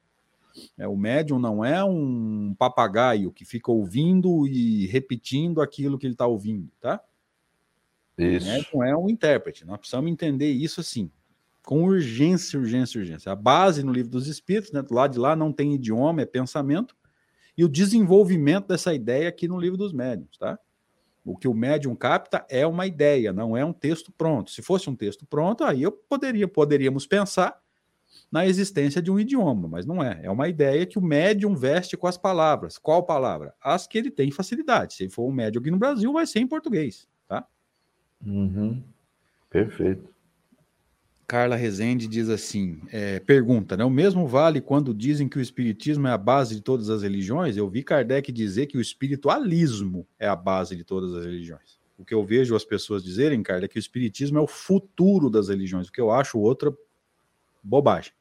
É, 0.77 0.87
o 0.87 0.95
médium 0.95 1.39
não 1.39 1.63
é 1.63 1.83
um 1.83 2.55
papagaio 2.57 3.31
que 3.31 3.45
fica 3.45 3.71
ouvindo 3.71 4.47
e 4.47 4.87
repetindo 4.87 5.61
aquilo 5.61 5.97
que 5.97 6.05
ele 6.05 6.13
está 6.13 6.27
ouvindo, 6.27 6.69
tá? 6.79 7.01
Isso. 8.17 8.45
O 8.45 8.49
médium 8.49 8.83
é 8.83 8.97
um 8.97 9.09
intérprete. 9.09 9.65
Nós 9.65 9.77
precisamos 9.77 10.11
entender 10.11 10.51
isso 10.51 10.81
assim, 10.81 11.09
com 11.63 11.83
urgência, 11.83 12.59
urgência, 12.59 12.99
urgência. 12.99 13.31
A 13.31 13.35
base 13.35 13.83
no 13.83 13.91
livro 13.91 14.11
dos 14.11 14.27
Espíritos, 14.27 14.71
né, 14.71 14.81
do 14.81 14.93
lado 14.93 15.13
de 15.13 15.19
lá 15.19 15.35
não 15.35 15.51
tem 15.51 15.73
idioma, 15.73 16.21
é 16.21 16.25
pensamento, 16.25 16.95
e 17.57 17.63
o 17.63 17.69
desenvolvimento 17.69 18.67
dessa 18.67 18.93
ideia 18.93 19.29
aqui 19.29 19.47
no 19.47 19.59
livro 19.59 19.77
dos 19.77 19.93
médiums, 19.93 20.37
tá? 20.37 20.57
O 21.23 21.37
que 21.37 21.47
o 21.47 21.53
médium 21.53 21.95
capta 21.95 22.45
é 22.49 22.65
uma 22.65 22.87
ideia, 22.87 23.31
não 23.31 23.55
é 23.55 23.63
um 23.63 23.73
texto 23.73 24.11
pronto. 24.11 24.49
Se 24.49 24.61
fosse 24.61 24.89
um 24.89 24.95
texto 24.95 25.25
pronto, 25.25 25.63
aí 25.63 25.83
eu 25.83 25.91
poderia, 25.91 26.47
poderíamos 26.47 27.05
pensar 27.05 27.61
na 28.31 28.47
existência 28.47 29.01
de 29.01 29.11
um 29.11 29.19
idioma, 29.19 29.67
mas 29.67 29.85
não 29.85 30.01
é. 30.01 30.21
É 30.23 30.31
uma 30.31 30.47
ideia 30.47 30.85
que 30.85 30.97
o 30.97 31.01
médium 31.01 31.53
veste 31.53 31.97
com 31.97 32.07
as 32.07 32.17
palavras. 32.17 32.77
Qual 32.77 33.03
palavra? 33.03 33.53
As 33.61 33.85
que 33.85 33.97
ele 33.97 34.09
tem 34.09 34.31
facilidade. 34.31 34.93
Se 34.93 35.09
for 35.09 35.27
um 35.27 35.33
médium 35.33 35.59
aqui 35.59 35.71
no 35.71 35.77
Brasil, 35.77 36.13
vai 36.13 36.25
ser 36.25 36.39
em 36.39 36.47
português, 36.47 37.07
tá? 37.27 37.45
Uhum. 38.25 38.81
Perfeito. 39.49 40.09
Carla 41.27 41.55
Rezende 41.55 42.07
diz 42.07 42.29
assim: 42.29 42.81
é, 42.89 43.19
pergunta, 43.19 43.75
né? 43.75 43.83
O 43.83 43.89
mesmo 43.89 44.27
vale 44.27 44.61
quando 44.61 44.93
dizem 44.93 45.29
que 45.29 45.37
o 45.37 45.41
espiritismo 45.41 46.07
é 46.07 46.11
a 46.11 46.17
base 46.17 46.55
de 46.55 46.61
todas 46.61 46.89
as 46.89 47.03
religiões? 47.03 47.55
Eu 47.55 47.69
vi 47.69 47.83
Kardec 47.83 48.31
dizer 48.31 48.67
que 48.67 48.77
o 48.77 48.81
espiritualismo 48.81 50.07
é 50.19 50.27
a 50.27 50.35
base 50.35 50.75
de 50.75 50.83
todas 50.83 51.13
as 51.13 51.25
religiões. 51.25 51.79
O 51.97 52.03
que 52.03 52.13
eu 52.13 52.25
vejo 52.25 52.55
as 52.55 52.65
pessoas 52.65 53.03
dizerem, 53.03 53.43
Carla, 53.43 53.65
é 53.65 53.67
que 53.67 53.77
o 53.77 53.79
espiritismo 53.79 54.39
é 54.39 54.41
o 54.41 54.47
futuro 54.47 55.29
das 55.29 55.49
religiões, 55.49 55.87
o 55.87 55.91
que 55.91 56.01
eu 56.01 56.11
acho 56.11 56.39
outra 56.39 56.73
bobagem. 57.63 58.11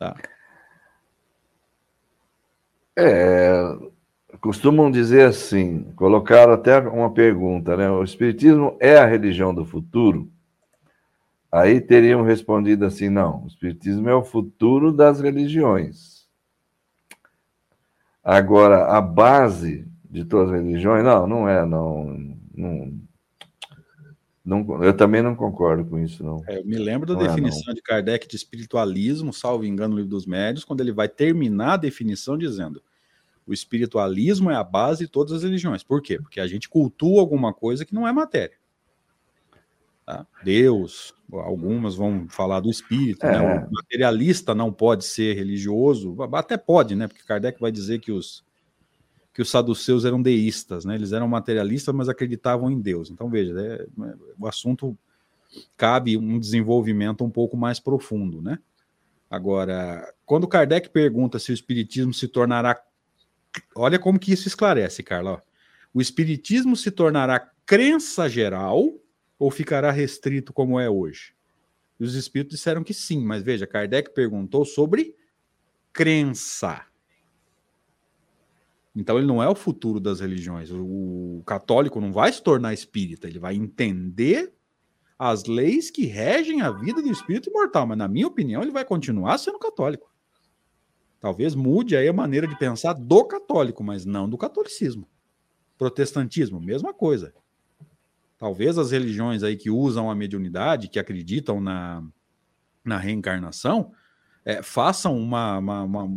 Tá. 0.00 0.16
É, 2.96 3.52
costumam 4.40 4.90
dizer 4.90 5.26
assim, 5.26 5.92
colocaram 5.94 6.54
até 6.54 6.78
uma 6.78 7.12
pergunta, 7.12 7.76
né? 7.76 7.90
O 7.90 8.02
Espiritismo 8.02 8.78
é 8.80 8.96
a 8.96 9.04
religião 9.04 9.54
do 9.54 9.62
futuro? 9.62 10.32
Aí 11.52 11.82
teriam 11.82 12.22
respondido 12.22 12.86
assim: 12.86 13.10
não, 13.10 13.44
o 13.44 13.46
Espiritismo 13.46 14.08
é 14.08 14.14
o 14.14 14.24
futuro 14.24 14.90
das 14.90 15.20
religiões. 15.20 16.26
Agora, 18.24 18.96
a 18.96 19.02
base 19.02 19.86
de 20.08 20.24
todas 20.24 20.48
as 20.50 20.62
religiões, 20.62 21.04
não, 21.04 21.26
não 21.26 21.46
é, 21.46 21.66
não, 21.66 22.36
não, 22.54 22.98
não, 24.50 24.82
eu 24.82 24.92
também 24.92 25.22
não 25.22 25.36
concordo 25.36 25.84
com 25.84 25.96
isso, 25.96 26.24
não. 26.24 26.42
É, 26.48 26.58
eu 26.58 26.64
me 26.64 26.76
lembro 26.76 27.06
da 27.06 27.14
não 27.14 27.22
definição 27.22 27.70
é, 27.70 27.74
de 27.74 27.80
Kardec 27.80 28.26
de 28.26 28.34
espiritualismo, 28.34 29.32
salvo 29.32 29.64
engano, 29.64 29.90
no 29.90 29.96
livro 29.98 30.10
dos 30.10 30.26
médios, 30.26 30.64
quando 30.64 30.80
ele 30.80 30.90
vai 30.90 31.08
terminar 31.08 31.74
a 31.74 31.76
definição 31.76 32.36
dizendo: 32.36 32.82
o 33.46 33.52
espiritualismo 33.52 34.50
é 34.50 34.56
a 34.56 34.64
base 34.64 35.04
de 35.04 35.08
todas 35.08 35.32
as 35.32 35.44
religiões. 35.44 35.84
Por 35.84 36.02
quê? 36.02 36.18
Porque 36.18 36.40
a 36.40 36.48
gente 36.48 36.68
cultua 36.68 37.20
alguma 37.20 37.54
coisa 37.54 37.84
que 37.84 37.94
não 37.94 38.08
é 38.08 38.12
matéria. 38.12 38.56
Tá? 40.04 40.26
Deus, 40.42 41.14
algumas 41.32 41.94
vão 41.94 42.26
falar 42.28 42.58
do 42.58 42.70
espírito, 42.70 43.24
né? 43.24 43.36
é. 43.36 43.38
né? 43.38 43.68
O 43.70 43.72
materialista 43.72 44.52
não 44.52 44.72
pode 44.72 45.04
ser 45.04 45.36
religioso, 45.36 46.16
até 46.32 46.56
pode, 46.56 46.96
né? 46.96 47.06
Porque 47.06 47.22
Kardec 47.22 47.60
vai 47.60 47.70
dizer 47.70 48.00
que 48.00 48.10
os 48.10 48.44
que 49.40 49.42
os 49.42 49.50
saduceus 49.50 50.04
eram 50.04 50.20
deístas, 50.20 50.84
né? 50.84 50.94
Eles 50.94 51.12
eram 51.12 51.26
materialistas, 51.26 51.94
mas 51.94 52.10
acreditavam 52.10 52.70
em 52.70 52.78
Deus. 52.78 53.10
Então, 53.10 53.30
veja, 53.30 53.58
é, 53.58 53.86
o 54.38 54.46
assunto 54.46 54.94
cabe 55.78 56.18
um 56.18 56.38
desenvolvimento 56.38 57.24
um 57.24 57.30
pouco 57.30 57.56
mais 57.56 57.80
profundo, 57.80 58.42
né? 58.42 58.58
Agora, 59.30 60.12
quando 60.26 60.46
Kardec 60.46 60.90
pergunta 60.90 61.38
se 61.38 61.52
o 61.52 61.54
espiritismo 61.54 62.12
se 62.12 62.28
tornará 62.28 62.78
Olha 63.74 63.98
como 63.98 64.18
que 64.18 64.30
isso 64.30 64.46
esclarece, 64.46 65.02
Carla. 65.02 65.42
O 65.94 66.02
espiritismo 66.02 66.76
se 66.76 66.90
tornará 66.90 67.50
crença 67.64 68.28
geral 68.28 68.92
ou 69.38 69.50
ficará 69.50 69.90
restrito 69.90 70.52
como 70.52 70.78
é 70.78 70.90
hoje? 70.90 71.34
E 71.98 72.04
os 72.04 72.14
espíritos 72.14 72.58
disseram 72.58 72.84
que 72.84 72.92
sim, 72.92 73.24
mas 73.24 73.42
veja, 73.42 73.66
Kardec 73.66 74.12
perguntou 74.12 74.66
sobre 74.66 75.16
crença. 75.94 76.89
Então 78.94 79.18
ele 79.18 79.26
não 79.26 79.42
é 79.42 79.48
o 79.48 79.54
futuro 79.54 80.00
das 80.00 80.20
religiões. 80.20 80.70
O 80.72 81.42
católico 81.46 82.00
não 82.00 82.12
vai 82.12 82.32
se 82.32 82.42
tornar 82.42 82.74
espírita, 82.74 83.28
ele 83.28 83.38
vai 83.38 83.54
entender 83.54 84.52
as 85.18 85.44
leis 85.44 85.90
que 85.90 86.06
regem 86.06 86.62
a 86.62 86.70
vida 86.70 87.02
do 87.02 87.10
espírito 87.10 87.50
imortal, 87.50 87.86
mas 87.86 87.98
na 87.98 88.08
minha 88.08 88.26
opinião 88.26 88.62
ele 88.62 88.70
vai 88.70 88.84
continuar 88.84 89.38
sendo 89.38 89.58
católico. 89.58 90.10
Talvez 91.20 91.54
mude 91.54 91.94
aí 91.94 92.08
a 92.08 92.12
maneira 92.12 92.46
de 92.46 92.58
pensar 92.58 92.94
do 92.94 93.24
católico, 93.24 93.84
mas 93.84 94.06
não 94.06 94.28
do 94.28 94.38
catolicismo. 94.38 95.06
Protestantismo, 95.76 96.58
mesma 96.58 96.94
coisa. 96.94 97.34
Talvez 98.38 98.78
as 98.78 98.90
religiões 98.90 99.42
aí 99.42 99.54
que 99.54 99.68
usam 99.68 100.10
a 100.10 100.14
mediunidade, 100.14 100.88
que 100.88 100.98
acreditam 100.98 101.60
na, 101.60 102.02
na 102.82 102.96
reencarnação, 102.96 103.92
é, 104.44 104.62
façam 104.62 105.18
uma, 105.18 105.58
uma, 105.58 105.82
uma, 105.82 106.08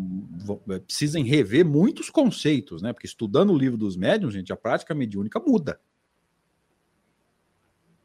é, 0.70 0.80
precisem 0.80 1.24
rever 1.24 1.66
muitos 1.66 2.10
conceitos, 2.10 2.82
né? 2.82 2.94
Porque 2.94 3.08
estudando 3.08 3.52
o 3.52 3.58
livro 3.58 3.78
dos 3.78 3.98
médiuns, 3.98 4.34
gente, 4.34 4.54
a 4.54 4.58
prática 4.58 4.94
mediúnica 4.96 5.40
muda. 5.40 5.80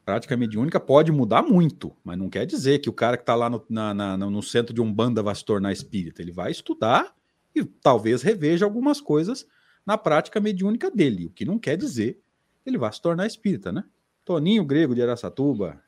A 0.01 0.05
prática 0.05 0.35
mediúnica 0.35 0.79
pode 0.79 1.11
mudar 1.11 1.43
muito, 1.43 1.95
mas 2.03 2.17
não 2.17 2.29
quer 2.29 2.45
dizer 2.45 2.79
que 2.79 2.89
o 2.89 2.93
cara 2.93 3.15
que 3.15 3.23
está 3.23 3.35
lá 3.35 3.49
no, 3.49 3.63
na, 3.69 3.93
na, 3.93 4.17
no 4.17 4.41
centro 4.41 4.73
de 4.73 4.81
Umbanda 4.81 5.21
vai 5.21 5.35
se 5.35 5.45
tornar 5.45 5.71
espírita. 5.71 6.21
Ele 6.21 6.31
vai 6.31 6.51
estudar 6.51 7.15
e 7.55 7.63
talvez 7.63 8.21
reveja 8.21 8.65
algumas 8.65 8.99
coisas 8.99 9.45
na 9.85 9.97
prática 9.97 10.39
mediúnica 10.39 10.91
dele, 10.91 11.27
o 11.27 11.29
que 11.29 11.45
não 11.45 11.57
quer 11.57 11.77
dizer 11.77 12.21
que 12.63 12.69
ele 12.69 12.77
vai 12.77 12.91
se 12.91 13.01
tornar 13.01 13.25
espírita, 13.25 13.71
né? 13.71 13.83
Toninho 14.25 14.65
Grego 14.65 14.93
de 14.93 15.01
Aracatuba. 15.01 15.81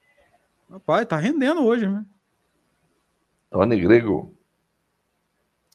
Rapaz, 0.69 1.05
tá 1.05 1.17
rendendo 1.17 1.63
hoje, 1.63 1.87
né? 1.87 2.05
Tony 3.51 3.79
Grego. 3.79 4.33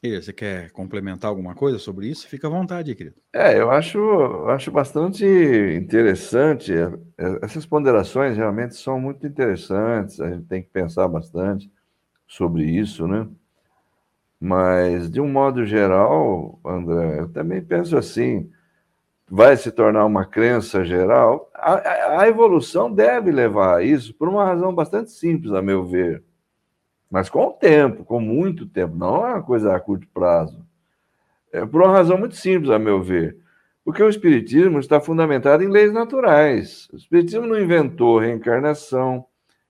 Você 0.01 0.31
quer 0.31 0.71
complementar 0.71 1.29
alguma 1.29 1.53
coisa 1.53 1.77
sobre 1.77 2.07
isso? 2.07 2.27
Fica 2.27 2.47
à 2.47 2.49
vontade, 2.49 2.95
querido. 2.95 3.15
É, 3.33 3.59
eu 3.59 3.69
acho, 3.69 3.97
eu 3.97 4.49
acho 4.49 4.71
bastante 4.71 5.25
interessante. 5.25 6.71
É, 6.71 6.85
é, 7.17 7.39
essas 7.41 7.65
ponderações 7.65 8.37
realmente 8.37 8.75
são 8.75 8.99
muito 8.99 9.25
interessantes. 9.27 10.21
A 10.21 10.29
gente 10.29 10.45
tem 10.45 10.61
que 10.61 10.69
pensar 10.69 11.07
bastante 11.07 11.69
sobre 12.27 12.63
isso, 12.63 13.07
né? 13.07 13.27
Mas, 14.39 15.09
de 15.09 15.19
um 15.19 15.27
modo 15.27 15.65
geral, 15.65 16.59
André, 16.63 17.19
eu 17.19 17.29
também 17.29 17.61
penso 17.63 17.97
assim: 17.97 18.49
vai 19.29 19.57
se 19.57 19.71
tornar 19.71 20.05
uma 20.05 20.25
crença 20.25 20.85
geral. 20.85 21.49
A, 21.55 22.21
a 22.21 22.27
evolução 22.27 22.91
deve 22.91 23.31
levar 23.31 23.77
a 23.77 23.83
isso 23.83 24.13
por 24.13 24.29
uma 24.29 24.45
razão 24.45 24.73
bastante 24.73 25.11
simples, 25.11 25.53
a 25.53 25.61
meu 25.61 25.85
ver. 25.85 26.23
Mas 27.09 27.29
com 27.29 27.47
o 27.47 27.53
tempo, 27.53 28.03
com 28.03 28.19
muito 28.19 28.65
tempo, 28.65 28.95
não 28.95 29.25
é 29.25 29.33
uma 29.33 29.43
coisa 29.43 29.75
a 29.75 29.79
curto 29.79 30.07
prazo. 30.13 30.65
É 31.51 31.65
por 31.65 31.81
uma 31.81 31.91
razão 31.91 32.17
muito 32.17 32.35
simples, 32.35 32.69
a 32.69 32.77
meu 32.77 33.01
ver. 33.01 33.37
Porque 33.83 34.03
o 34.03 34.09
Espiritismo 34.09 34.79
está 34.79 34.99
fundamentado 34.99 35.63
em 35.63 35.69
leis 35.69 35.93
naturais. 35.93 36.89
O 36.91 36.97
Espiritismo 36.97 37.47
não 37.47 37.57
inventou 37.57 38.19
reencarnação, 38.19 39.25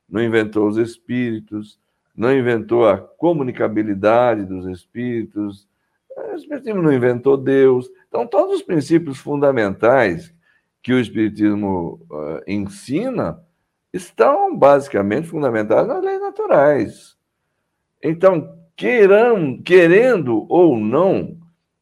não 0.10 0.24
inventou 0.24 0.68
os 0.68 0.78
espíritos, 0.78 1.80
não 2.16 2.36
inventou 2.36 2.88
a 2.88 2.98
comunicabilidade 2.98 4.44
dos 4.46 4.66
espíritos, 4.66 5.68
o 6.18 6.36
Espiritismo 6.36 6.82
não 6.82 6.92
inventou 6.92 7.38
Deus. 7.38 7.88
Então, 8.08 8.26
todos 8.26 8.56
os 8.56 8.62
princípios 8.64 9.20
fundamentais 9.20 10.34
que 10.82 10.94
o 10.94 11.00
Espiritismo 11.00 12.00
uh, 12.10 12.42
ensina 12.48 13.40
estão 13.94 14.56
basicamente 14.56 15.28
fundamentados 15.28 15.88
nas 15.88 16.04
leis 16.04 16.20
naturais. 16.20 17.17
Então, 18.04 18.58
queiram, 18.76 19.62
querendo 19.62 20.46
ou 20.50 20.78
não, 20.78 21.38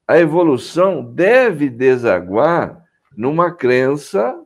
a 0.08 0.20
evolução 0.20 1.04
deve 1.04 1.70
desaguar 1.70 2.84
numa 3.16 3.52
crença 3.52 4.40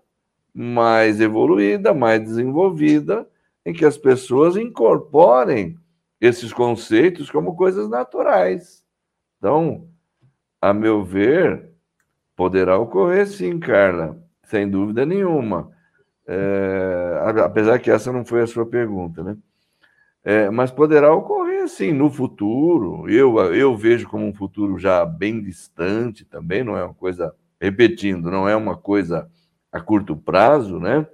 mais 0.53 1.21
evoluída, 1.21 1.93
mais 1.93 2.21
desenvolvida, 2.21 3.27
em 3.65 3.73
que 3.73 3.85
as 3.85 3.97
pessoas 3.97 4.57
incorporem 4.57 5.77
esses 6.19 6.51
conceitos 6.51 7.29
como 7.29 7.55
coisas 7.55 7.89
naturais. 7.89 8.83
Então, 9.37 9.87
a 10.61 10.73
meu 10.73 11.03
ver, 11.03 11.69
poderá 12.35 12.77
ocorrer 12.77 13.27
sim, 13.27 13.59
Carla, 13.59 14.17
sem 14.43 14.69
dúvida 14.69 15.05
nenhuma. 15.05 15.71
É, 16.27 17.41
apesar 17.43 17.79
que 17.79 17.89
essa 17.89 18.11
não 18.11 18.25
foi 18.25 18.41
a 18.41 18.47
sua 18.47 18.65
pergunta, 18.65 19.23
né? 19.23 19.37
É, 20.23 20.49
mas 20.49 20.69
poderá 20.69 21.13
ocorrer 21.13 21.48
sim 21.67 21.91
no 21.91 22.09
futuro. 22.09 23.09
Eu, 23.09 23.37
eu 23.53 23.75
vejo 23.75 24.07
como 24.07 24.25
um 24.25 24.33
futuro 24.33 24.77
já 24.77 25.05
bem 25.05 25.41
distante 25.41 26.25
também, 26.25 26.63
não 26.63 26.77
é 26.77 26.83
uma 26.83 26.93
coisa, 26.93 27.33
repetindo, 27.59 28.31
não 28.31 28.47
é 28.47 28.55
uma 28.55 28.77
coisa 28.77 29.29
a 29.71 29.79
curto 29.79 30.15
prazo, 30.15 30.79
né? 30.79 31.05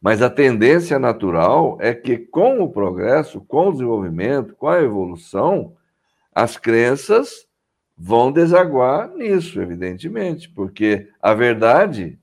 Mas 0.00 0.22
a 0.22 0.30
tendência 0.30 0.98
natural 0.98 1.76
é 1.80 1.92
que, 1.92 2.18
com 2.18 2.60
o 2.60 2.70
progresso, 2.70 3.40
com 3.40 3.68
o 3.68 3.72
desenvolvimento, 3.72 4.54
com 4.54 4.68
a 4.68 4.80
evolução, 4.80 5.74
as 6.32 6.56
crenças 6.56 7.48
vão 7.96 8.30
desaguar 8.30 9.08
nisso, 9.08 9.60
evidentemente, 9.60 10.48
porque 10.48 11.08
a 11.20 11.34
verdade, 11.34 12.16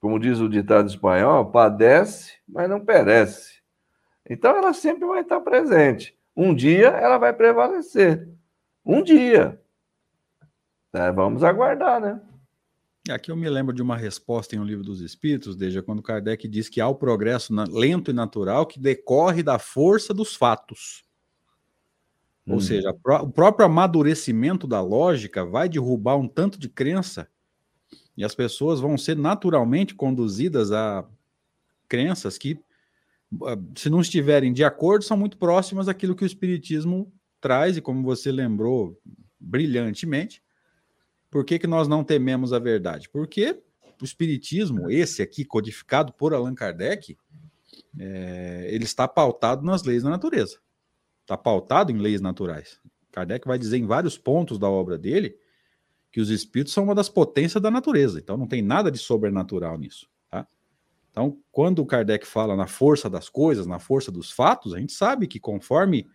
como 0.00 0.18
diz 0.18 0.40
o 0.40 0.48
ditado 0.48 0.88
espanhol, 0.88 1.46
padece, 1.52 2.32
mas 2.48 2.68
não 2.68 2.84
perece. 2.84 3.57
Então 4.28 4.56
ela 4.56 4.72
sempre 4.72 5.06
vai 5.06 5.22
estar 5.22 5.40
presente. 5.40 6.16
Um 6.36 6.54
dia 6.54 6.88
ela 6.88 7.18
vai 7.18 7.32
prevalecer. 7.32 8.28
Um 8.84 9.02
dia. 9.02 9.60
É, 10.92 11.10
vamos 11.12 11.42
aguardar, 11.42 12.00
né? 12.00 12.20
Aqui 13.10 13.30
eu 13.30 13.36
me 13.36 13.48
lembro 13.48 13.74
de 13.74 13.80
uma 13.80 13.96
resposta 13.96 14.54
em 14.54 14.58
um 14.58 14.64
livro 14.64 14.84
dos 14.84 15.00
Espíritos, 15.00 15.56
desde 15.56 15.80
quando 15.80 16.02
Kardec 16.02 16.46
diz 16.46 16.68
que 16.68 16.80
há 16.80 16.88
o 16.88 16.94
progresso 16.94 17.54
lento 17.70 18.10
e 18.10 18.14
natural 18.14 18.66
que 18.66 18.78
decorre 18.78 19.42
da 19.42 19.58
força 19.58 20.12
dos 20.12 20.36
fatos. 20.36 21.04
Hum. 22.46 22.54
Ou 22.54 22.60
seja, 22.60 22.90
o 22.90 23.30
próprio 23.30 23.64
amadurecimento 23.66 24.66
da 24.66 24.80
lógica 24.80 25.44
vai 25.44 25.68
derrubar 25.68 26.16
um 26.16 26.28
tanto 26.28 26.58
de 26.58 26.68
crença 26.68 27.28
e 28.16 28.24
as 28.24 28.34
pessoas 28.34 28.80
vão 28.80 28.98
ser 28.98 29.16
naturalmente 29.16 29.94
conduzidas 29.94 30.72
a 30.72 31.04
crenças 31.88 32.36
que, 32.36 32.60
se 33.76 33.90
não 33.90 34.00
estiverem 34.00 34.52
de 34.52 34.64
acordo, 34.64 35.04
são 35.04 35.16
muito 35.16 35.36
próximas 35.36 35.86
daquilo 35.86 36.14
que 36.14 36.24
o 36.24 36.26
Espiritismo 36.26 37.12
traz, 37.40 37.76
e 37.76 37.80
como 37.80 38.02
você 38.02 38.32
lembrou 38.32 38.98
brilhantemente, 39.38 40.42
por 41.30 41.44
que, 41.44 41.58
que 41.58 41.66
nós 41.66 41.86
não 41.86 42.02
tememos 42.02 42.52
a 42.52 42.58
verdade? 42.58 43.08
Porque 43.08 43.60
o 44.00 44.04
Espiritismo, 44.04 44.90
esse 44.90 45.22
aqui, 45.22 45.44
codificado 45.44 46.12
por 46.12 46.32
Allan 46.32 46.54
Kardec, 46.54 47.16
é, 47.98 48.68
ele 48.70 48.84
está 48.84 49.06
pautado 49.06 49.64
nas 49.64 49.82
leis 49.82 50.02
da 50.02 50.10
natureza. 50.10 50.58
Está 51.22 51.36
pautado 51.36 51.92
em 51.92 51.98
leis 51.98 52.20
naturais. 52.20 52.80
Kardec 53.12 53.46
vai 53.46 53.58
dizer 53.58 53.76
em 53.76 53.86
vários 53.86 54.16
pontos 54.16 54.58
da 54.58 54.68
obra 54.68 54.96
dele 54.96 55.36
que 56.10 56.20
os 56.20 56.30
espíritos 56.30 56.72
são 56.72 56.84
uma 56.84 56.94
das 56.94 57.08
potências 57.08 57.62
da 57.62 57.70
natureza. 57.70 58.18
Então 58.18 58.36
não 58.36 58.46
tem 58.46 58.62
nada 58.62 58.90
de 58.90 58.98
sobrenatural 58.98 59.76
nisso. 59.76 60.08
Então, 61.18 61.36
quando 61.50 61.80
o 61.80 61.86
Kardec 61.86 62.24
fala 62.24 62.54
na 62.54 62.68
força 62.68 63.10
das 63.10 63.28
coisas, 63.28 63.66
na 63.66 63.80
força 63.80 64.12
dos 64.12 64.30
fatos, 64.30 64.72
a 64.72 64.78
gente 64.78 64.92
sabe 64.92 65.26
que 65.26 65.40
conforme 65.40 66.06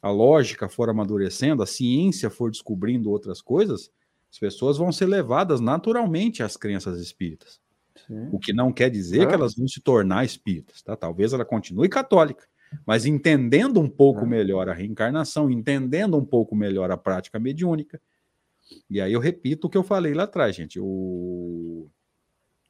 a 0.00 0.10
lógica 0.10 0.70
for 0.70 0.88
amadurecendo, 0.88 1.62
a 1.62 1.66
ciência 1.66 2.30
for 2.30 2.50
descobrindo 2.50 3.10
outras 3.10 3.42
coisas, 3.42 3.90
as 4.32 4.38
pessoas 4.38 4.78
vão 4.78 4.90
ser 4.90 5.04
levadas 5.04 5.60
naturalmente 5.60 6.42
às 6.42 6.56
crenças 6.56 6.98
espíritas. 6.98 7.60
Sim. 8.06 8.30
O 8.32 8.38
que 8.38 8.54
não 8.54 8.72
quer 8.72 8.88
dizer 8.88 9.24
é. 9.24 9.26
que 9.26 9.34
elas 9.34 9.54
vão 9.54 9.68
se 9.68 9.82
tornar 9.82 10.24
espíritas, 10.24 10.80
tá? 10.80 10.96
Talvez 10.96 11.34
ela 11.34 11.44
continue 11.44 11.90
católica, 11.90 12.46
mas 12.86 13.04
entendendo 13.04 13.78
um 13.78 13.88
pouco 13.88 14.22
é. 14.22 14.26
melhor 14.26 14.66
a 14.70 14.72
reencarnação, 14.72 15.50
entendendo 15.50 16.16
um 16.16 16.24
pouco 16.24 16.56
melhor 16.56 16.90
a 16.90 16.96
prática 16.96 17.38
mediúnica. 17.38 18.00
E 18.88 18.98
aí 18.98 19.12
eu 19.12 19.20
repito 19.20 19.66
o 19.66 19.70
que 19.70 19.76
eu 19.76 19.82
falei 19.82 20.14
lá 20.14 20.22
atrás, 20.22 20.56
gente. 20.56 20.80
O 20.80 21.90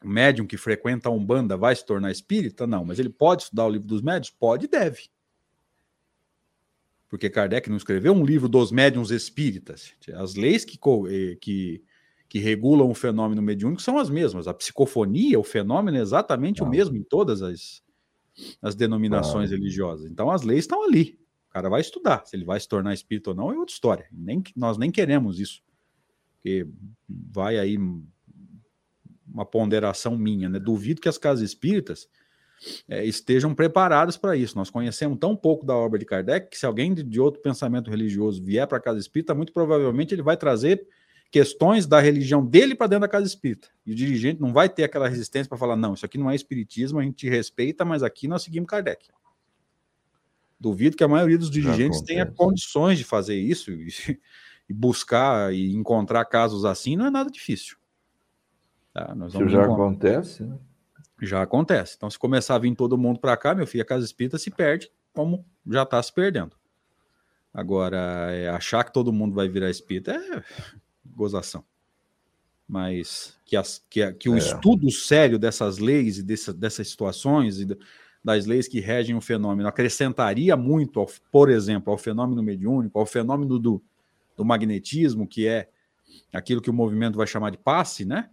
médium 0.02 0.46
que 0.46 0.56
frequenta 0.56 1.08
a 1.08 1.12
Umbanda 1.12 1.56
vai 1.56 1.74
se 1.74 1.84
tornar 1.84 2.10
espírita? 2.10 2.66
Não, 2.66 2.84
mas 2.84 2.98
ele 2.98 3.10
pode 3.10 3.44
estudar 3.44 3.66
o 3.66 3.70
livro 3.70 3.86
dos 3.86 4.02
médios? 4.02 4.30
Pode 4.30 4.66
e 4.66 4.68
deve 4.68 5.08
porque 7.08 7.30
Kardec 7.30 7.68
não 7.70 7.76
escreveu 7.76 8.12
um 8.12 8.24
livro 8.24 8.48
dos 8.48 8.70
médiums 8.70 9.10
espíritas. 9.10 9.94
As 10.14 10.34
leis 10.34 10.64
que, 10.64 10.78
eh, 11.08 11.36
que, 11.40 11.82
que 12.28 12.38
regulam 12.38 12.90
o 12.90 12.94
fenômeno 12.94 13.40
mediúnico 13.40 13.80
são 13.80 13.98
as 13.98 14.10
mesmas. 14.10 14.46
A 14.46 14.52
psicofonia, 14.52 15.38
o 15.38 15.44
fenômeno 15.44 15.96
é 15.96 16.00
exatamente 16.00 16.62
ah. 16.62 16.66
o 16.66 16.68
mesmo 16.68 16.96
em 16.96 17.02
todas 17.02 17.40
as, 17.40 17.82
as 18.60 18.74
denominações 18.74 19.50
ah. 19.50 19.54
religiosas. 19.54 20.10
Então 20.10 20.30
as 20.30 20.42
leis 20.42 20.60
estão 20.60 20.84
ali. 20.84 21.18
O 21.48 21.52
cara 21.52 21.70
vai 21.70 21.80
estudar. 21.80 22.24
Se 22.26 22.36
ele 22.36 22.44
vai 22.44 22.60
se 22.60 22.68
tornar 22.68 22.92
espírita 22.92 23.30
ou 23.30 23.36
não 23.36 23.50
é 23.50 23.58
outra 23.58 23.72
história. 23.72 24.06
Nem, 24.12 24.42
nós 24.54 24.76
nem 24.76 24.90
queremos 24.90 25.40
isso. 25.40 25.62
Porque 26.34 26.68
vai 27.08 27.58
aí 27.58 27.78
uma 29.32 29.44
ponderação 29.44 30.16
minha, 30.16 30.48
né? 30.48 30.58
Duvido 30.58 31.00
que 31.00 31.08
as 31.08 31.18
casas 31.18 31.48
espíritas 31.48 32.08
é, 32.88 33.04
estejam 33.04 33.54
preparadas 33.54 34.16
para 34.16 34.36
isso. 34.36 34.56
Nós 34.56 34.70
conhecemos 34.70 35.18
tão 35.18 35.36
pouco 35.36 35.64
da 35.64 35.74
obra 35.74 35.98
de 35.98 36.04
Kardec 36.04 36.50
que 36.50 36.58
se 36.58 36.66
alguém 36.66 36.92
de, 36.92 37.02
de 37.02 37.20
outro 37.20 37.40
pensamento 37.40 37.90
religioso 37.90 38.42
vier 38.42 38.66
para 38.66 38.78
a 38.78 38.80
casa 38.80 38.98
espírita, 38.98 39.34
muito 39.34 39.52
provavelmente 39.52 40.14
ele 40.14 40.22
vai 40.22 40.36
trazer 40.36 40.86
questões 41.30 41.86
da 41.86 42.00
religião 42.00 42.44
dele 42.44 42.74
para 42.74 42.86
dentro 42.86 43.02
da 43.02 43.08
casa 43.08 43.26
espírita. 43.26 43.68
E 43.84 43.92
o 43.92 43.94
dirigente 43.94 44.40
não 44.40 44.52
vai 44.52 44.68
ter 44.68 44.84
aquela 44.84 45.08
resistência 45.08 45.48
para 45.48 45.58
falar: 45.58 45.76
não, 45.76 45.94
isso 45.94 46.04
aqui 46.04 46.18
não 46.18 46.30
é 46.30 46.34
espiritismo, 46.34 46.98
a 46.98 47.02
gente 47.02 47.28
respeita, 47.28 47.84
mas 47.84 48.02
aqui 48.02 48.26
nós 48.26 48.42
seguimos 48.42 48.68
Kardec. 48.68 49.08
Duvido 50.60 50.96
que 50.96 51.04
a 51.04 51.08
maioria 51.08 51.38
dos 51.38 51.50
dirigentes 51.50 52.02
tenha 52.02 52.26
condições 52.26 52.98
de 52.98 53.04
fazer 53.04 53.36
isso 53.36 53.70
e, 53.70 53.88
e, 54.68 54.74
buscar 54.74 55.54
e 55.54 55.72
encontrar 55.74 56.24
casos 56.24 56.64
assim, 56.64 56.96
não 56.96 57.06
é 57.06 57.10
nada 57.10 57.30
difícil. 57.30 57.76
Tá? 59.06 59.26
isso 59.28 59.48
já 59.48 59.64
acontece, 59.64 60.42
né? 60.44 60.58
Já 61.20 61.42
acontece. 61.42 61.94
Então, 61.96 62.08
se 62.08 62.18
começar 62.18 62.54
a 62.54 62.58
vir 62.58 62.74
todo 62.76 62.96
mundo 62.96 63.18
para 63.18 63.36
cá, 63.36 63.54
meu 63.54 63.66
filho, 63.66 63.82
a 63.82 63.86
casa 63.86 64.04
espírita 64.04 64.38
se 64.38 64.50
perde, 64.50 64.90
como 65.12 65.44
já 65.66 65.82
está 65.82 66.00
se 66.02 66.12
perdendo. 66.12 66.52
Agora, 67.52 68.28
é, 68.30 68.48
achar 68.48 68.84
que 68.84 68.92
todo 68.92 69.12
mundo 69.12 69.34
vai 69.34 69.48
virar 69.48 69.68
espírita 69.68 70.12
é 70.12 70.42
gozação. 71.04 71.64
Mas 72.68 73.36
que, 73.44 73.56
as, 73.56 73.84
que, 73.90 74.12
que 74.12 74.28
o 74.28 74.34
é. 74.34 74.38
estudo 74.38 74.90
sério 74.92 75.38
dessas 75.38 75.78
leis 75.78 76.18
e 76.18 76.22
dessa, 76.22 76.52
dessas 76.52 76.88
situações 76.88 77.60
e 77.60 77.66
das 78.22 78.46
leis 78.46 78.68
que 78.68 78.78
regem 78.78 79.16
o 79.16 79.20
fenômeno 79.20 79.68
acrescentaria 79.68 80.56
muito, 80.56 81.00
ao, 81.00 81.06
por 81.32 81.50
exemplo, 81.50 81.90
ao 81.90 81.98
fenômeno 81.98 82.42
mediúnico, 82.42 82.98
ao 82.98 83.06
fenômeno 83.06 83.58
do, 83.58 83.82
do 84.36 84.44
magnetismo, 84.44 85.26
que 85.26 85.46
é 85.46 85.68
aquilo 86.32 86.60
que 86.60 86.70
o 86.70 86.74
movimento 86.74 87.16
vai 87.16 87.26
chamar 87.26 87.50
de 87.50 87.58
passe, 87.58 88.04
né? 88.04 88.30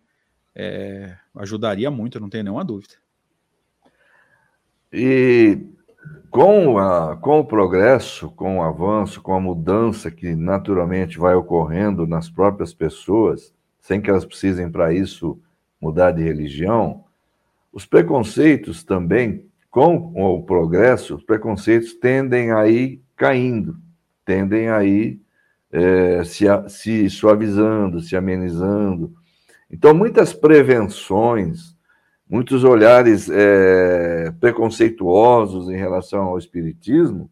É, 0.55 1.15
ajudaria 1.35 1.91
muito, 1.91 2.19
não 2.19 2.29
tenho 2.29 2.45
nenhuma 2.45 2.63
dúvida. 2.63 2.95
E 4.91 5.59
Com, 6.29 6.77
a, 6.77 7.15
com 7.17 7.39
o 7.39 7.45
progresso, 7.45 8.29
com 8.31 8.59
o 8.59 8.61
avanço, 8.61 9.21
com 9.21 9.33
a 9.33 9.39
mudança 9.39 10.11
que 10.11 10.35
naturalmente 10.35 11.17
vai 11.17 11.33
ocorrendo 11.33 12.05
nas 12.05 12.29
próprias 12.29 12.73
pessoas, 12.73 13.53
sem 13.79 14.01
que 14.01 14.09
elas 14.09 14.25
precisem 14.25 14.69
para 14.69 14.93
isso 14.93 15.39
mudar 15.79 16.11
de 16.11 16.23
religião, 16.23 17.03
os 17.71 17.85
preconceitos 17.85 18.83
também, 18.83 19.45
com 19.69 20.11
o 20.15 20.43
progresso, 20.43 21.15
os 21.15 21.23
preconceitos 21.23 21.93
tendem 21.93 22.51
a 22.51 22.67
ir 22.67 23.01
caindo, 23.15 23.77
tendem 24.23 24.69
a 24.69 24.83
ir 24.83 25.19
é, 25.71 26.23
se, 26.23 26.45
se 26.69 27.09
suavizando, 27.09 27.99
se 27.99 28.15
amenizando. 28.15 29.13
Então, 29.69 29.93
muitas 29.93 30.33
prevenções, 30.33 31.75
muitos 32.29 32.63
olhares 32.63 33.29
é, 33.29 34.31
preconceituosos 34.39 35.69
em 35.69 35.77
relação 35.77 36.23
ao 36.23 36.37
espiritismo, 36.37 37.29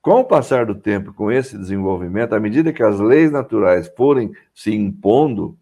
com 0.00 0.20
o 0.20 0.24
passar 0.24 0.66
do 0.66 0.74
tempo, 0.74 1.14
com 1.14 1.30
esse 1.30 1.56
desenvolvimento, 1.56 2.34
à 2.34 2.40
medida 2.40 2.72
que 2.72 2.82
as 2.82 2.98
leis 2.98 3.30
naturais 3.30 3.90
forem 3.96 4.32
se 4.52 4.74
impondo, 4.74 5.56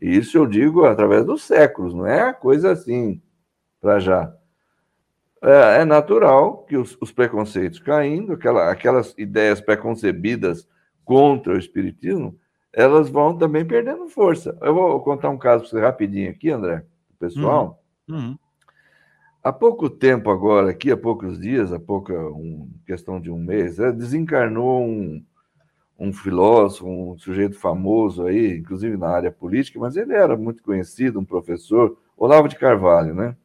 isso 0.00 0.38
eu 0.38 0.46
digo 0.46 0.84
através 0.84 1.24
dos 1.24 1.42
séculos, 1.42 1.94
não 1.94 2.06
é 2.06 2.32
coisa 2.32 2.72
assim 2.72 3.20
para 3.80 3.98
já. 3.98 4.34
É, 5.42 5.82
é, 5.82 5.84
natural 5.84 6.64
que 6.64 6.74
os, 6.74 6.96
os 6.98 7.12
preconceitos 7.12 7.78
caindo, 7.78 8.32
aquela, 8.32 8.70
aquelas 8.70 9.14
ideias 9.18 9.60
preconcebidas 9.60 10.66
contra 11.04 11.52
o 11.52 11.58
espiritismo, 11.58 12.38
elas 12.74 13.08
vão 13.08 13.36
também 13.36 13.64
perdendo 13.64 14.08
força. 14.08 14.56
Eu 14.60 14.74
vou 14.74 15.00
contar 15.00 15.30
um 15.30 15.38
caso 15.38 15.62
para 15.62 15.70
você 15.70 15.80
rapidinho 15.80 16.30
aqui, 16.30 16.50
André, 16.50 16.84
pessoal. 17.18 17.80
Uhum. 18.08 18.16
Uhum. 18.16 18.38
Há 19.42 19.52
pouco 19.52 19.90
tempo 19.90 20.30
agora, 20.30 20.70
aqui, 20.70 20.90
há 20.90 20.96
poucos 20.96 21.38
dias, 21.38 21.72
há 21.72 21.78
pouca 21.78 22.14
um, 22.14 22.68
questão 22.86 23.20
de 23.20 23.30
um 23.30 23.38
mês, 23.38 23.78
é, 23.78 23.92
desencarnou 23.92 24.82
um, 24.82 25.22
um 25.98 26.12
filósofo, 26.12 26.88
um 26.88 27.18
sujeito 27.18 27.58
famoso 27.58 28.24
aí, 28.24 28.58
inclusive 28.58 28.96
na 28.96 29.08
área 29.08 29.30
política, 29.30 29.78
mas 29.78 29.96
ele 29.96 30.14
era 30.14 30.36
muito 30.36 30.62
conhecido, 30.62 31.20
um 31.20 31.24
professor, 31.24 31.96
Olavo 32.16 32.48
de 32.48 32.56
Carvalho, 32.56 33.14
né? 33.14 33.36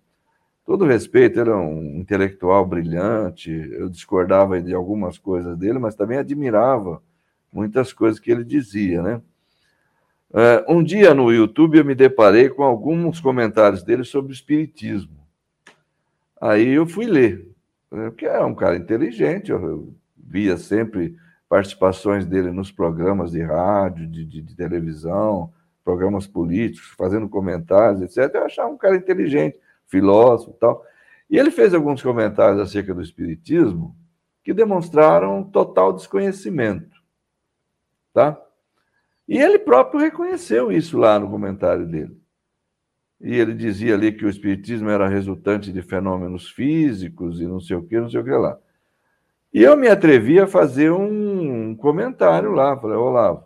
Todo 0.66 0.86
respeito, 0.86 1.40
era 1.40 1.58
um 1.58 1.98
intelectual 1.98 2.66
brilhante, 2.66 3.52
eu 3.52 3.90
discordava 3.90 4.62
de 4.62 4.74
algumas 4.74 5.18
coisas 5.18 5.58
dele, 5.58 5.80
mas 5.80 5.96
também 5.96 6.18
admirava 6.18 7.02
muitas 7.52 7.94
coisas 7.94 8.20
que 8.20 8.32
ele 8.32 8.44
dizia, 8.44 9.02
né? 9.02 9.22
É, 10.32 10.64
um 10.70 10.84
dia 10.84 11.14
no 11.14 11.32
YouTube 11.32 11.80
eu 11.80 11.86
me 11.86 11.96
deparei 11.96 12.50
com 12.50 12.64
alguns 12.64 13.20
comentários 13.20 13.84
dele 13.84 14.04
sobre 14.04 14.32
o 14.32 14.34
espiritismo. 14.34 15.18
Aí 16.40 16.70
eu 16.70 16.86
fui 16.86 17.08
ler, 17.08 17.48
né? 17.92 18.10
porque 18.10 18.28
é 18.28 18.40
um 18.46 18.54
cara 18.54 18.78
inteligente, 18.78 19.52
eu 19.52 19.94
via 20.16 20.56
sempre 20.56 21.16
participações 21.50 22.28
dele 22.28 22.52
nos 22.52 22.72
programas 22.72 23.32
de 23.32 23.42
rádio, 23.42 24.08
de, 24.08 24.24
de, 24.24 24.42
de 24.42 24.56
televisão, 24.56 25.52
programas 25.84 26.28
políticos, 26.28 26.94
fazendo 26.96 27.28
comentários, 27.28 28.04
etc. 28.04 28.36
Eu 28.36 28.46
achava 28.46 28.70
um 28.70 28.78
cara 28.78 28.96
inteligente, 28.96 29.58
filósofo 29.88 30.52
e 30.52 30.60
tal. 30.60 30.86
E 31.28 31.38
ele 31.40 31.50
fez 31.50 31.74
alguns 31.74 32.04
comentários 32.04 32.62
acerca 32.62 32.94
do 32.94 33.02
espiritismo 33.02 33.96
que 34.44 34.54
demonstraram 34.54 35.44
total 35.44 35.92
desconhecimento 35.92 36.89
tá? 38.14 38.40
E 39.28 39.38
ele 39.38 39.60
próprio 39.60 40.00
reconheceu 40.00 40.72
isso 40.72 40.98
lá 40.98 41.20
no 41.20 41.30
comentário 41.30 41.86
dele. 41.86 42.20
E 43.22 43.36
ele 43.36 43.54
dizia 43.54 43.96
ali 43.96 44.12
que 44.12 44.26
o 44.26 44.30
espiritismo 44.30 44.90
era 44.90 45.08
resultante 45.08 45.72
de 45.72 45.82
fenômenos 45.82 46.50
físicos 46.50 47.42
e 47.42 47.46
não 47.46 47.60
sei 47.60 47.76
o 47.76 47.84
que, 47.84 48.00
não 48.00 48.10
sei 48.10 48.22
o 48.22 48.24
que 48.24 48.32
lá. 48.32 48.58
E 49.54 49.62
eu 49.62 49.76
me 49.76 49.88
atrevi 49.88 50.40
a 50.40 50.48
fazer 50.48 50.92
um 50.92 51.76
comentário 51.76 52.52
lá, 52.52 52.78
falei, 52.78 52.96
Olavo, 52.96 53.44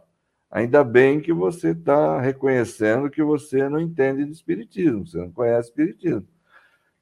ainda 0.51 0.83
bem 0.83 1.19
que 1.19 1.33
você 1.33 1.69
está 1.69 2.19
reconhecendo 2.19 3.09
que 3.09 3.23
você 3.23 3.67
não 3.67 3.79
entende 3.79 4.25
de 4.25 4.31
espiritismo, 4.31 5.07
você 5.07 5.17
não 5.17 5.31
conhece 5.31 5.69
espiritismo. 5.69 6.27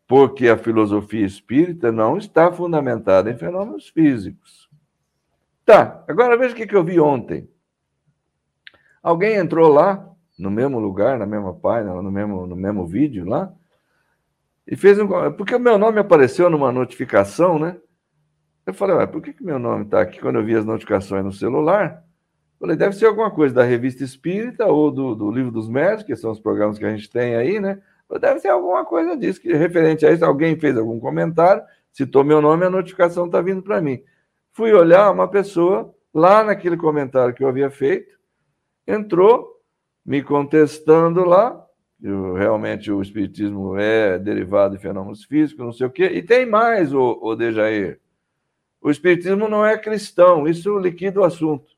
Porque 0.07 0.47
a 0.47 0.57
filosofia 0.57 1.25
espírita 1.25 1.91
não 1.91 2.17
está 2.17 2.51
fundamentada 2.51 3.29
em 3.29 3.37
fenômenos 3.37 3.89
físicos. 3.89 4.60
Tá, 5.65 6.03
agora 6.07 6.37
veja 6.37 6.53
o 6.53 6.57
que 6.57 6.75
eu 6.75 6.83
vi 6.83 6.99
ontem. 6.99 7.49
Alguém 9.01 9.35
entrou 9.35 9.67
lá, 9.69 10.07
no 10.37 10.51
mesmo 10.51 10.79
lugar, 10.79 11.17
na 11.17 11.25
mesma 11.25 11.53
página, 11.53 11.93
no 12.01 12.11
mesmo, 12.11 12.47
no 12.47 12.55
mesmo 12.55 12.85
vídeo 12.85 13.25
lá, 13.25 13.51
e 14.65 14.75
fez 14.75 14.99
um. 14.99 15.07
Porque 15.33 15.55
o 15.55 15.59
meu 15.59 15.77
nome 15.77 15.99
apareceu 15.99 16.49
numa 16.49 16.71
notificação, 16.71 17.57
né? 17.57 17.77
Eu 18.65 18.73
falei, 18.73 18.95
ué, 18.95 19.07
por 19.07 19.21
que, 19.21 19.33
que 19.33 19.43
meu 19.43 19.57
nome 19.57 19.85
está 19.85 20.01
aqui 20.01 20.19
quando 20.19 20.37
eu 20.37 20.45
vi 20.45 20.55
as 20.55 20.65
notificações 20.65 21.23
no 21.25 21.31
celular? 21.31 22.03
Falei, 22.59 22.75
deve 22.75 22.95
ser 22.95 23.07
alguma 23.07 23.31
coisa 23.31 23.55
da 23.55 23.63
revista 23.63 24.03
Espírita 24.03 24.67
ou 24.67 24.91
do, 24.91 25.15
do 25.15 25.31
Livro 25.31 25.51
dos 25.51 25.67
Médicos, 25.67 26.03
que 26.03 26.15
são 26.15 26.31
os 26.31 26.39
programas 26.39 26.77
que 26.77 26.85
a 26.85 26.91
gente 26.95 27.09
tem 27.09 27.35
aí, 27.35 27.59
né? 27.59 27.81
Deve 28.19 28.39
ser 28.39 28.49
alguma 28.49 28.85
coisa 28.85 29.17
disso, 29.17 29.41
que 29.41 29.51
referente 29.53 30.05
a 30.05 30.11
isso, 30.11 30.23
alguém 30.23 30.59
fez 30.59 30.77
algum 30.77 30.99
comentário, 30.99 31.63
citou 31.91 32.23
meu 32.23 32.41
nome, 32.41 32.65
a 32.65 32.69
notificação 32.69 33.25
está 33.25 33.41
vindo 33.41 33.63
para 33.63 33.81
mim. 33.81 34.03
Fui 34.53 34.73
olhar 34.73 35.11
uma 35.11 35.27
pessoa 35.27 35.93
lá 36.13 36.43
naquele 36.43 36.75
comentário 36.75 37.33
que 37.33 37.43
eu 37.43 37.47
havia 37.47 37.69
feito, 37.69 38.19
entrou 38.85 39.61
me 40.05 40.21
contestando 40.21 41.23
lá, 41.23 41.65
eu, 42.01 42.33
realmente 42.33 42.91
o 42.91 43.01
espiritismo 43.01 43.77
é 43.77 44.17
derivado 44.17 44.75
de 44.75 44.81
fenômenos 44.81 45.23
físicos, 45.23 45.63
não 45.63 45.71
sei 45.71 45.87
o 45.87 45.91
quê, 45.91 46.05
e 46.05 46.23
tem 46.23 46.45
mais, 46.45 46.93
o, 46.93 47.19
o 47.21 47.35
Dejair. 47.35 47.99
O 48.81 48.89
espiritismo 48.89 49.47
não 49.47 49.63
é 49.63 49.77
cristão, 49.77 50.47
isso 50.47 50.77
liquida 50.79 51.19
o 51.19 51.23
assunto. 51.23 51.71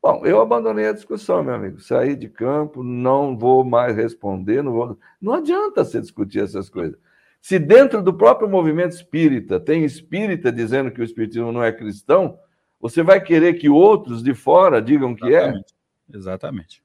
Bom, 0.00 0.24
eu 0.24 0.40
abandonei 0.40 0.88
a 0.88 0.92
discussão, 0.92 1.44
meu 1.44 1.54
amigo. 1.54 1.80
Saí 1.80 2.16
de 2.16 2.28
campo, 2.28 2.82
não 2.82 3.36
vou 3.36 3.64
mais 3.64 3.96
responder, 3.96 4.62
não 4.62 4.72
vou. 4.72 4.98
Não 5.20 5.34
adianta 5.34 5.84
você 5.84 6.00
discutir 6.00 6.40
essas 6.40 6.68
coisas. 6.68 6.98
Se 7.42 7.58
dentro 7.58 8.00
do 8.00 8.14
próprio 8.14 8.48
movimento 8.48 8.92
espírita 8.92 9.58
tem 9.58 9.84
espírita 9.84 10.52
dizendo 10.52 10.92
que 10.92 11.00
o 11.00 11.04
espiritismo 11.04 11.50
não 11.50 11.62
é 11.62 11.72
cristão, 11.72 12.38
você 12.80 13.02
vai 13.02 13.20
querer 13.20 13.54
que 13.54 13.68
outros 13.68 14.22
de 14.22 14.32
fora 14.32 14.80
digam 14.80 15.12
que 15.12 15.26
é? 15.26 15.48
Exatamente. 15.48 15.74
é? 16.08 16.16
Exatamente. 16.16 16.84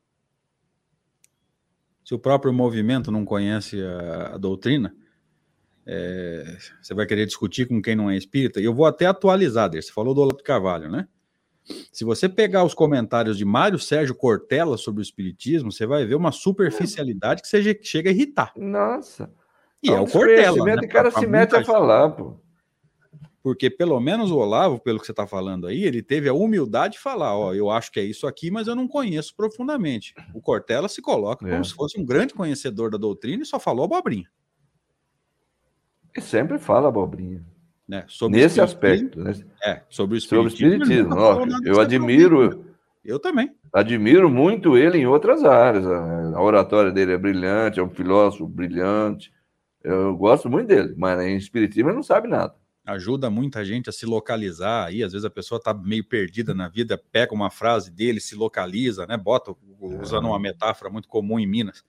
Se 2.04 2.16
o 2.16 2.20
próprio 2.20 2.52
movimento 2.52 3.12
não 3.12 3.24
conhece 3.24 3.80
a, 3.84 4.34
a 4.34 4.38
doutrina, 4.38 4.96
é, 5.86 6.58
você 6.82 6.94
vai 6.96 7.06
querer 7.06 7.28
discutir 7.28 7.68
com 7.68 7.80
quem 7.80 7.96
não 7.96 8.10
é 8.10 8.18
espírita. 8.18 8.60
E 8.60 8.64
eu 8.64 8.74
vou 8.74 8.88
até 8.88 9.06
atualizar, 9.06 9.70
você 9.70 9.92
falou 9.92 10.16
do 10.16 10.22
Olavo 10.22 10.42
Carvalho, 10.42 10.90
né? 10.90 11.08
Se 11.92 12.04
você 12.04 12.28
pegar 12.28 12.64
os 12.64 12.74
comentários 12.74 13.38
de 13.38 13.46
Mário 13.46 13.78
Sérgio 13.78 14.16
Cortella 14.16 14.78
sobre 14.78 15.02
o 15.02 15.04
espiritismo, 15.04 15.72
você 15.72 15.86
vai 15.86 16.06
ver 16.06 16.16
uma 16.16 16.32
superficialidade 16.32 17.42
que 17.42 17.48
você 17.48 17.78
chega 17.84 18.10
a 18.10 18.14
irritar. 18.14 18.54
Nossa. 18.56 19.30
E 19.84 19.90
é, 19.90 20.00
o 20.00 20.08
Cortella. 20.08 20.66
Né? 20.66 20.76
O 20.76 20.90
cara 20.90 21.12
se 21.12 21.26
mete 21.28 21.56
a 21.56 21.64
falar, 21.64 22.10
pô. 22.12 22.40
Porque 23.48 23.70
pelo 23.70 23.98
menos 24.00 24.30
o 24.30 24.36
Olavo, 24.36 24.78
pelo 24.78 25.00
que 25.00 25.06
você 25.06 25.14
está 25.14 25.26
falando 25.26 25.68
aí, 25.68 25.84
ele 25.86 26.04
teve 26.04 26.28
a 26.28 26.34
humildade 26.34 26.96
de 26.96 27.00
falar: 27.00 27.38
ó, 27.38 27.54
eu 27.54 27.70
acho 27.70 27.92
que 27.92 28.00
é 28.00 28.04
isso 28.04 28.28
aqui, 28.28 28.52
mas 28.52 28.68
eu 28.68 28.76
não 28.76 28.90
conheço 28.90 29.34
profundamente. 29.36 30.14
O 30.34 30.42
Cortella 30.42 30.90
se 30.90 31.02
coloca 31.02 31.48
é. 31.48 31.52
como 31.52 31.64
se 31.64 31.74
fosse 31.74 31.98
um 31.98 32.06
grande 32.06 32.34
conhecedor 32.34 32.92
da 32.92 32.98
doutrina 32.98 33.44
e 33.44 33.46
só 33.46 33.58
falou 33.58 33.86
abobrinha. 33.86 34.30
E 36.14 36.20
sempre 36.20 36.58
fala 36.58 36.90
abobrinha. 36.90 37.42
Né? 37.88 38.04
Sobre 38.10 38.38
Nesse 38.38 38.60
aspecto. 38.60 39.18
Né? 39.18 39.34
É, 39.64 39.82
sobre 39.88 40.16
o 40.16 40.18
espiritismo. 40.18 40.50
Sobre 40.50 40.74
o 40.74 40.82
espiritismo. 40.82 41.16
Ó, 41.16 41.46
eu 41.64 41.80
admiro. 41.80 42.66
Eu 43.06 43.18
também. 43.18 43.56
Admiro 43.72 44.30
muito 44.30 44.76
ele 44.76 44.98
em 44.98 45.08
outras 45.08 45.46
áreas. 45.46 45.86
A 45.88 46.42
oratória 46.42 46.92
dele 46.92 47.14
é 47.14 47.18
brilhante, 47.18 47.80
é 47.80 47.84
um 47.84 47.90
filósofo 47.90 48.46
brilhante. 48.46 49.32
Eu 49.88 50.16
gosto 50.18 50.50
muito 50.50 50.68
dele, 50.68 50.94
mas 50.98 51.20
em 51.22 51.38
espiritismo 51.38 51.90
ele 51.90 51.96
não 51.96 52.04
sabe 52.04 52.28
nada 52.28 52.56
ajuda 52.88 53.30
muita 53.30 53.66
gente 53.66 53.90
a 53.90 53.94
se 53.94 54.06
localizar 54.06 54.88
aí, 54.88 55.04
às 55.04 55.12
vezes 55.12 55.26
a 55.26 55.30
pessoa 55.30 55.58
está 55.58 55.74
meio 55.74 56.06
perdida 56.06 56.54
na 56.54 56.70
vida, 56.70 56.98
pega 57.12 57.34
uma 57.34 57.50
frase 57.50 57.92
dele, 57.92 58.22
se 58.22 58.34
localiza, 58.34 59.06
né? 59.06 59.18
Bota, 59.18 59.54
usando 60.02 60.30
uma 60.30 60.40
metáfora 60.40 60.90
muito 60.90 61.08
comum 61.10 61.38
em 61.38 61.46
Minas, 61.46 61.84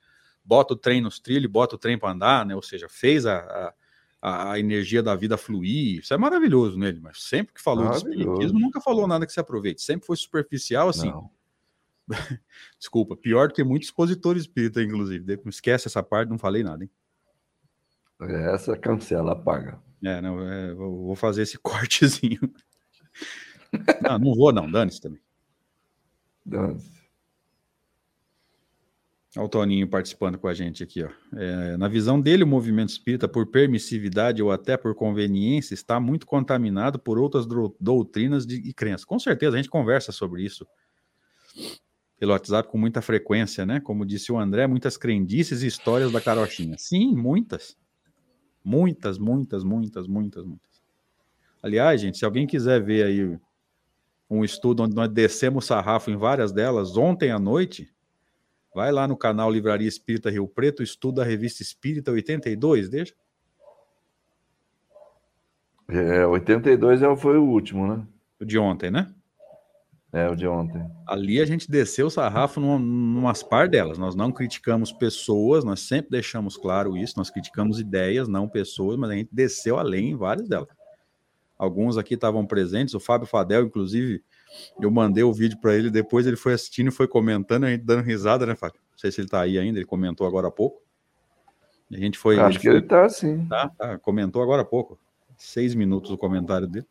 bota 0.44 0.74
o 0.74 0.76
trem 0.76 1.00
nos 1.00 1.20
trilhos, 1.20 1.50
bota 1.50 1.76
o 1.76 1.78
trem 1.78 1.96
para 1.96 2.10
andar, 2.10 2.44
né? 2.44 2.54
Ou 2.56 2.62
seja, 2.62 2.88
fez 2.88 3.26
a, 3.26 3.72
a, 4.20 4.52
a, 4.52 4.58
energia 4.58 5.00
da 5.00 5.14
vida 5.14 5.36
fluir. 5.36 6.00
Isso 6.00 6.12
é 6.12 6.18
maravilhoso 6.18 6.76
nele, 6.76 6.98
mas 7.00 7.22
sempre 7.22 7.54
que 7.54 7.62
falou 7.62 7.88
de 7.90 7.96
espiritismo, 7.98 8.58
nunca 8.58 8.80
falou 8.80 9.06
nada 9.06 9.24
que 9.24 9.32
se 9.32 9.40
aproveite, 9.40 9.80
sempre 9.80 10.04
foi 10.04 10.16
superficial 10.16 10.88
assim. 10.88 11.12
Desculpa, 12.76 13.16
pior 13.16 13.48
do 13.48 13.54
que 13.54 13.62
muitos 13.62 13.88
expositores 13.88 14.42
espíritas, 14.42 14.82
inclusive. 14.82 15.40
Esquece 15.46 15.86
essa 15.86 16.02
parte, 16.02 16.28
não 16.28 16.38
falei 16.38 16.64
nada, 16.64 16.82
hein? 16.82 16.90
Essa 18.20 18.76
cancela, 18.76 19.32
apaga. 19.32 19.80
É, 20.04 20.20
não, 20.20 20.40
é, 20.40 20.74
vou 20.74 21.14
fazer 21.14 21.42
esse 21.42 21.58
cortezinho. 21.60 22.40
não, 24.02 24.18
não 24.18 24.34
vou, 24.34 24.52
não. 24.52 24.70
Dane-se 24.70 25.00
também. 25.00 25.20
Dane-se. 26.44 26.98
Olha 29.36 29.44
o 29.44 29.48
Toninho 29.48 29.86
participando 29.86 30.38
com 30.38 30.48
a 30.48 30.54
gente 30.54 30.82
aqui. 30.82 31.04
Ó. 31.04 31.10
É, 31.36 31.76
na 31.76 31.86
visão 31.86 32.20
dele, 32.20 32.44
o 32.44 32.46
movimento 32.46 32.88
espírita, 32.88 33.28
por 33.28 33.46
permissividade 33.46 34.42
ou 34.42 34.50
até 34.50 34.76
por 34.76 34.94
conveniência, 34.94 35.74
está 35.74 36.00
muito 36.00 36.26
contaminado 36.26 36.98
por 36.98 37.18
outras 37.18 37.46
doutrinas 37.78 38.46
de, 38.46 38.56
e 38.56 38.72
crenças. 38.72 39.04
Com 39.04 39.18
certeza, 39.18 39.54
a 39.54 39.58
gente 39.58 39.70
conversa 39.70 40.12
sobre 40.12 40.42
isso 40.42 40.66
pelo 42.18 42.32
WhatsApp 42.32 42.68
com 42.68 42.78
muita 42.78 43.00
frequência, 43.00 43.64
né? 43.64 43.80
Como 43.80 44.04
disse 44.04 44.32
o 44.32 44.38
André, 44.38 44.66
muitas 44.66 44.96
crendices 44.96 45.62
e 45.62 45.66
histórias 45.66 46.10
da 46.10 46.20
carochinha. 46.20 46.76
Sim, 46.76 47.14
muitas. 47.14 47.76
Muitas, 48.68 49.16
muitas, 49.16 49.64
muitas, 49.64 50.06
muitas, 50.06 50.44
muitas. 50.44 50.82
Aliás, 51.62 52.02
gente, 52.02 52.18
se 52.18 52.24
alguém 52.26 52.46
quiser 52.46 52.82
ver 52.82 53.02
aí 53.02 53.38
um 54.28 54.44
estudo 54.44 54.82
onde 54.82 54.94
nós 54.94 55.08
descemos 55.08 55.64
sarrafo 55.64 56.10
em 56.10 56.18
várias 56.18 56.52
delas, 56.52 56.94
ontem 56.94 57.30
à 57.30 57.38
noite, 57.38 57.90
vai 58.74 58.92
lá 58.92 59.08
no 59.08 59.16
canal 59.16 59.50
Livraria 59.50 59.88
Espírita 59.88 60.28
Rio 60.28 60.46
Preto, 60.46 60.82
estuda 60.82 61.22
a 61.22 61.24
revista 61.24 61.62
Espírita 61.62 62.12
82, 62.12 62.90
deixa. 62.90 63.14
É, 65.88 66.26
82 66.26 67.02
é 67.02 67.16
foi 67.16 67.38
o 67.38 67.44
último, 67.44 67.86
né? 67.86 68.06
O 68.38 68.44
de 68.44 68.58
ontem, 68.58 68.90
né? 68.90 69.10
É, 70.12 70.28
o 70.28 70.34
de 70.34 70.46
ontem. 70.46 70.82
Ali 71.06 71.40
a 71.40 71.44
gente 71.44 71.70
desceu 71.70 72.06
o 72.06 72.10
sarrafo 72.10 72.60
numa, 72.60 72.78
numas 72.78 73.42
par 73.42 73.68
delas. 73.68 73.98
Nós 73.98 74.14
não 74.14 74.32
criticamos 74.32 74.90
pessoas, 74.90 75.64
nós 75.64 75.80
sempre 75.80 76.10
deixamos 76.10 76.56
claro 76.56 76.96
isso. 76.96 77.14
Nós 77.18 77.28
criticamos 77.28 77.78
ideias, 77.78 78.26
não 78.26 78.48
pessoas, 78.48 78.96
mas 78.96 79.10
a 79.10 79.14
gente 79.14 79.28
desceu 79.30 79.78
além 79.78 80.12
em 80.12 80.16
várias 80.16 80.48
delas. 80.48 80.68
Alguns 81.58 81.98
aqui 81.98 82.14
estavam 82.14 82.46
presentes, 82.46 82.94
o 82.94 83.00
Fábio 83.00 83.26
Fadel, 83.26 83.64
inclusive, 83.64 84.22
eu 84.80 84.90
mandei 84.90 85.24
o 85.24 85.32
vídeo 85.32 85.58
para 85.60 85.74
ele, 85.74 85.90
depois 85.90 86.24
ele 86.24 86.36
foi 86.36 86.54
assistindo 86.54 86.86
e 86.86 86.92
foi 86.92 87.08
comentando, 87.08 87.64
a 87.64 87.70
gente 87.70 87.84
dando 87.84 88.04
risada, 88.04 88.46
né, 88.46 88.54
Fábio? 88.54 88.80
Não 88.92 88.98
sei 88.98 89.10
se 89.10 89.20
ele 89.20 89.26
está 89.26 89.40
aí 89.40 89.58
ainda, 89.58 89.78
ele 89.78 89.84
comentou 89.84 90.24
agora 90.24 90.46
há 90.46 90.50
pouco. 90.52 90.80
A 91.92 91.96
gente 91.96 92.16
foi. 92.16 92.38
Acho 92.38 92.50
ele 92.50 92.58
que 92.58 92.68
ele 92.68 92.78
está 92.78 93.08
sim. 93.08 93.44
Tá, 93.46 93.68
tá, 93.76 93.98
comentou 93.98 94.40
agora 94.40 94.62
há 94.62 94.64
pouco. 94.64 94.98
Seis 95.36 95.74
minutos 95.74 96.10
o 96.10 96.18
comentário 96.18 96.66
dele. 96.66 96.86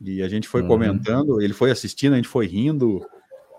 E 0.00 0.22
a 0.22 0.28
gente 0.28 0.48
foi 0.48 0.62
uhum. 0.62 0.68
comentando, 0.68 1.40
ele 1.40 1.54
foi 1.54 1.70
assistindo, 1.70 2.12
a 2.12 2.16
gente 2.16 2.28
foi 2.28 2.46
rindo, 2.46 3.04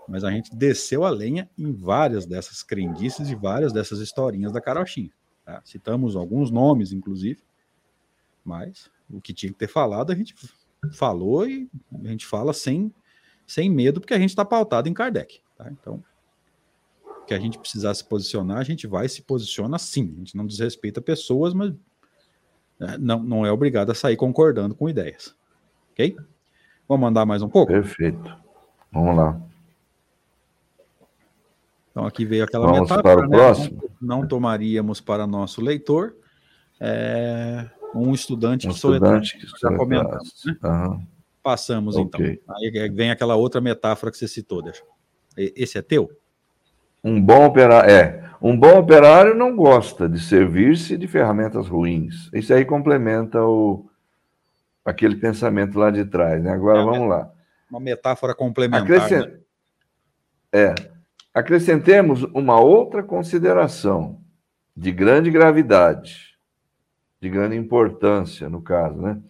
mas 0.08 0.22
a 0.24 0.30
gente 0.30 0.54
desceu 0.54 1.04
a 1.04 1.10
lenha 1.10 1.50
em 1.58 1.72
várias 1.72 2.26
dessas 2.26 2.62
crendices 2.62 3.28
e 3.28 3.34
várias 3.34 3.72
dessas 3.72 4.00
historinhas 4.00 4.52
da 4.52 4.60
carochinha. 4.60 5.10
Tá? 5.44 5.60
Citamos 5.64 6.16
alguns 6.16 6.50
nomes, 6.50 6.92
inclusive, 6.92 7.42
mas 8.44 8.90
o 9.10 9.20
que 9.20 9.32
tinha 9.32 9.52
que 9.52 9.58
ter 9.58 9.68
falado, 9.68 10.12
a 10.12 10.14
gente 10.14 10.34
falou 10.92 11.48
e 11.48 11.68
a 12.04 12.08
gente 12.08 12.26
fala 12.26 12.52
sem, 12.52 12.92
sem 13.46 13.70
medo, 13.70 14.00
porque 14.00 14.14
a 14.14 14.18
gente 14.18 14.30
está 14.30 14.44
pautado 14.44 14.88
em 14.88 14.94
Kardec. 14.94 15.40
Tá? 15.56 15.70
Então, 15.70 16.02
que 17.26 17.34
a 17.34 17.38
gente 17.40 17.58
precisar 17.58 17.92
se 17.94 18.04
posicionar, 18.04 18.58
a 18.58 18.64
gente 18.64 18.86
vai 18.86 19.08
se 19.08 19.20
posiciona 19.20 19.78
sim. 19.78 20.12
A 20.14 20.18
gente 20.18 20.36
não 20.36 20.46
desrespeita 20.46 21.00
pessoas, 21.00 21.52
mas 21.52 21.72
né, 22.78 22.96
não, 22.98 23.22
não 23.22 23.44
é 23.44 23.50
obrigado 23.50 23.90
a 23.90 23.94
sair 23.94 24.16
concordando 24.16 24.74
com 24.74 24.88
ideias. 24.88 25.34
Ok? 25.96 26.14
Vamos 26.86 27.00
mandar 27.00 27.24
mais 27.24 27.40
um 27.40 27.48
pouco? 27.48 27.72
Perfeito. 27.72 28.36
Vamos 28.92 29.16
lá. 29.16 29.40
Então 31.90 32.04
aqui 32.04 32.26
veio 32.26 32.44
aquela 32.44 32.66
Vamos 32.66 32.82
metáfora, 32.82 33.02
para 33.02 33.26
o 33.26 33.30
né? 33.30 33.36
próximo. 33.38 33.90
Não, 33.98 34.20
não, 34.20 34.28
tomaríamos 34.28 35.00
para 35.00 35.26
nosso 35.26 35.62
leitor 35.62 36.14
é, 36.78 37.70
um 37.94 38.12
estudante 38.12 38.66
um 38.66 38.70
que 38.70 38.76
estudante 38.76 39.38
que 39.38 39.46
já 39.58 39.74
comentamos. 39.74 40.44
Né? 40.44 40.54
Uhum. 40.62 41.06
Passamos 41.42 41.96
então. 41.96 42.20
okay. 42.20 42.40
então. 42.42 42.56
Aí 42.56 42.90
vem 42.90 43.10
aquela 43.10 43.34
outra 43.34 43.62
metáfora 43.62 44.12
que 44.12 44.18
você 44.18 44.28
citou, 44.28 44.60
deixa. 44.60 44.82
Esse 45.34 45.78
é 45.78 45.82
teu? 45.82 46.10
Um 47.02 47.18
bom 47.22 47.46
operário 47.46 47.90
é 47.90 48.30
um 48.42 48.54
bom 48.54 48.78
operário 48.78 49.34
não 49.34 49.56
gosta 49.56 50.06
de 50.06 50.20
servir-se 50.20 50.98
de 50.98 51.06
ferramentas 51.06 51.66
ruins. 51.66 52.28
Isso 52.34 52.52
aí 52.52 52.66
complementa 52.66 53.42
o 53.42 53.88
aquele 54.86 55.16
pensamento 55.16 55.78
lá 55.78 55.90
de 55.90 56.04
trás. 56.04 56.42
Né? 56.42 56.50
Agora 56.50 56.80
é 56.80 56.84
vamos 56.84 57.08
lá. 57.08 57.30
Uma 57.68 57.80
metáfora 57.80 58.34
complementar. 58.34 58.82
Acrescent... 58.82 59.26
Né? 59.26 59.38
É. 60.52 60.74
Acrescentemos 61.34 62.22
uma 62.32 62.60
outra 62.60 63.02
consideração 63.02 64.20
de 64.74 64.92
grande 64.92 65.30
gravidade, 65.30 66.36
de 67.20 67.28
grande 67.28 67.56
importância, 67.56 68.48
no 68.48 68.62
caso, 68.62 69.00
né? 69.00 69.20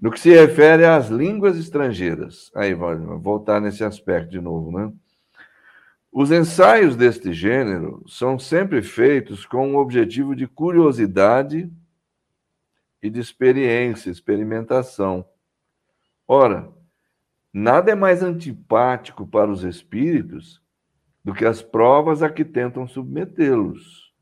No 0.00 0.10
que 0.10 0.20
se 0.20 0.30
refere 0.30 0.86
às 0.86 1.08
línguas 1.08 1.58
estrangeiras. 1.58 2.50
Aí, 2.54 2.72
vou 2.72 3.18
voltar 3.18 3.60
nesse 3.60 3.82
aspecto 3.82 4.30
de 4.30 4.40
novo, 4.40 4.70
né? 4.70 4.92
Os 6.10 6.30
ensaios 6.30 6.96
deste 6.96 7.32
gênero 7.32 8.02
são 8.06 8.38
sempre 8.38 8.80
feitos 8.80 9.44
com 9.44 9.74
o 9.74 9.78
objetivo 9.78 10.34
de 10.34 10.46
curiosidade 10.46 11.70
e 13.02 13.08
de 13.08 13.20
experiência, 13.20 14.10
experimentação. 14.10 15.24
Ora, 16.26 16.68
nada 17.52 17.92
é 17.92 17.94
mais 17.94 18.22
antipático 18.22 19.26
para 19.26 19.50
os 19.50 19.64
espíritos 19.64 20.62
do 21.24 21.34
que 21.34 21.44
as 21.44 21.62
provas 21.62 22.22
a 22.22 22.30
que 22.30 22.44
tentam 22.44 22.86
submetê-los. 22.86 24.12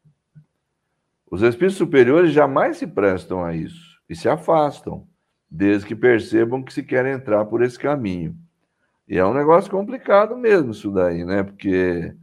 Os 1.30 1.42
espíritos 1.42 1.76
superiores 1.76 2.32
jamais 2.32 2.76
se 2.76 2.86
prestam 2.86 3.44
a 3.44 3.54
isso 3.54 4.00
e 4.08 4.14
se 4.14 4.28
afastam, 4.28 5.06
desde 5.50 5.86
que 5.86 5.96
percebam 5.96 6.62
que 6.62 6.72
se 6.72 6.82
quer 6.82 7.04
entrar 7.06 7.44
por 7.46 7.62
esse 7.62 7.78
caminho. 7.78 8.36
E 9.08 9.18
é 9.18 9.24
um 9.24 9.34
negócio 9.34 9.70
complicado 9.70 10.36
mesmo 10.36 10.72
isso 10.72 10.90
daí, 10.90 11.24
né? 11.24 11.42
Porque 11.42 12.14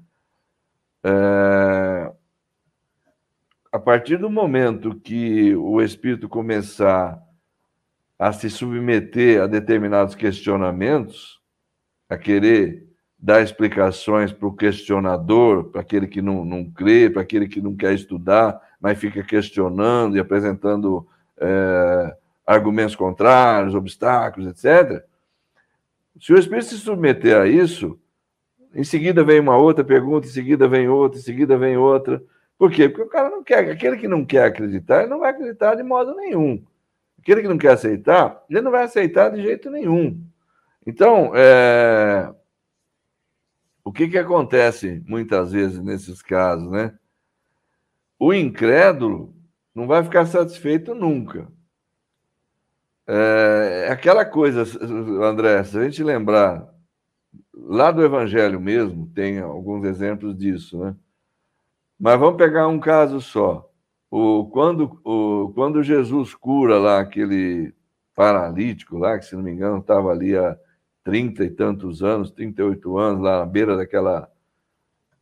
é, 1.03 2.13
a 3.73 3.79
partir 3.79 4.17
do 4.17 4.29
momento 4.29 4.93
que 4.99 5.55
o 5.55 5.81
espírito 5.81 6.29
começar 6.29 7.19
a 8.19 8.31
se 8.31 8.47
submeter 8.47 9.41
a 9.41 9.47
determinados 9.47 10.13
questionamentos, 10.13 11.41
a 12.07 12.15
querer 12.15 12.87
dar 13.17 13.41
explicações 13.41 14.31
para 14.31 14.47
o 14.47 14.55
questionador, 14.55 15.71
para 15.71 15.81
aquele 15.81 16.05
que 16.05 16.21
não, 16.21 16.45
não 16.45 16.69
crê, 16.69 17.09
para 17.09 17.23
aquele 17.23 17.47
que 17.47 17.59
não 17.63 17.75
quer 17.75 17.95
estudar, 17.95 18.61
mas 18.79 18.99
fica 18.99 19.23
questionando 19.23 20.15
e 20.15 20.19
apresentando 20.19 21.07
é, 21.37 22.15
argumentos 22.45 22.95
contrários, 22.95 23.73
obstáculos, 23.73 24.49
etc. 24.49 25.03
Se 26.21 26.31
o 26.31 26.37
espírito 26.37 26.65
se 26.65 26.77
submeter 26.77 27.41
a 27.41 27.47
isso, 27.47 27.99
em 28.75 28.83
seguida 28.83 29.23
vem 29.23 29.39
uma 29.39 29.57
outra 29.57 29.83
pergunta, 29.83 30.27
em 30.27 30.31
seguida 30.31 30.67
vem 30.67 30.87
outra, 30.87 31.17
em 31.17 31.23
seguida 31.23 31.57
vem 31.57 31.75
outra. 31.75 32.21
Por 32.63 32.71
quê? 32.71 32.87
Porque 32.87 33.01
o 33.01 33.09
cara 33.09 33.29
não 33.29 33.43
quer, 33.43 33.69
aquele 33.69 33.97
que 33.97 34.07
não 34.07 34.23
quer 34.23 34.45
acreditar, 34.45 35.01
ele 35.01 35.09
não 35.09 35.19
vai 35.19 35.31
acreditar 35.31 35.75
de 35.75 35.83
modo 35.83 36.15
nenhum. 36.15 36.65
Aquele 37.19 37.41
que 37.41 37.47
não 37.49 37.57
quer 37.57 37.73
aceitar, 37.73 38.41
ele 38.49 38.61
não 38.61 38.71
vai 38.71 38.85
aceitar 38.85 39.27
de 39.31 39.41
jeito 39.41 39.69
nenhum. 39.69 40.25
Então, 40.87 41.33
é... 41.35 42.33
o 43.83 43.91
que, 43.91 44.07
que 44.07 44.17
acontece 44.17 45.03
muitas 45.05 45.51
vezes 45.51 45.77
nesses 45.83 46.21
casos, 46.21 46.71
né? 46.71 46.97
O 48.17 48.33
incrédulo 48.33 49.35
não 49.75 49.85
vai 49.85 50.01
ficar 50.01 50.25
satisfeito 50.25 50.95
nunca. 50.95 51.49
É, 53.05 53.87
é 53.89 53.91
aquela 53.91 54.23
coisa, 54.23 54.63
André, 55.21 55.61
se 55.65 55.77
a 55.77 55.83
gente 55.83 56.01
lembrar 56.01 56.73
lá 57.53 57.91
do 57.91 58.01
Evangelho 58.01 58.61
mesmo, 58.61 59.11
tem 59.13 59.39
alguns 59.39 59.83
exemplos 59.83 60.33
disso, 60.33 60.79
né? 60.79 60.95
Mas 62.03 62.19
vamos 62.19 62.35
pegar 62.35 62.67
um 62.67 62.81
caso 62.81 63.21
só. 63.21 63.71
O, 64.11 64.45
quando, 64.47 64.99
o, 65.05 65.53
quando 65.55 65.81
Jesus 65.81 66.35
cura 66.35 66.77
lá 66.77 66.99
aquele 66.99 67.73
paralítico 68.13 68.97
lá, 68.97 69.17
que 69.17 69.23
se 69.23 69.37
não 69.37 69.41
me 69.41 69.51
engano 69.53 69.77
estava 69.77 70.11
ali 70.11 70.35
há 70.35 70.57
trinta 71.01 71.45
e 71.45 71.49
tantos 71.49 72.03
anos, 72.03 72.29
38 72.29 72.97
anos, 72.97 73.23
lá 73.23 73.39
na 73.39 73.45
beira 73.45 73.77
daquela, 73.77 74.29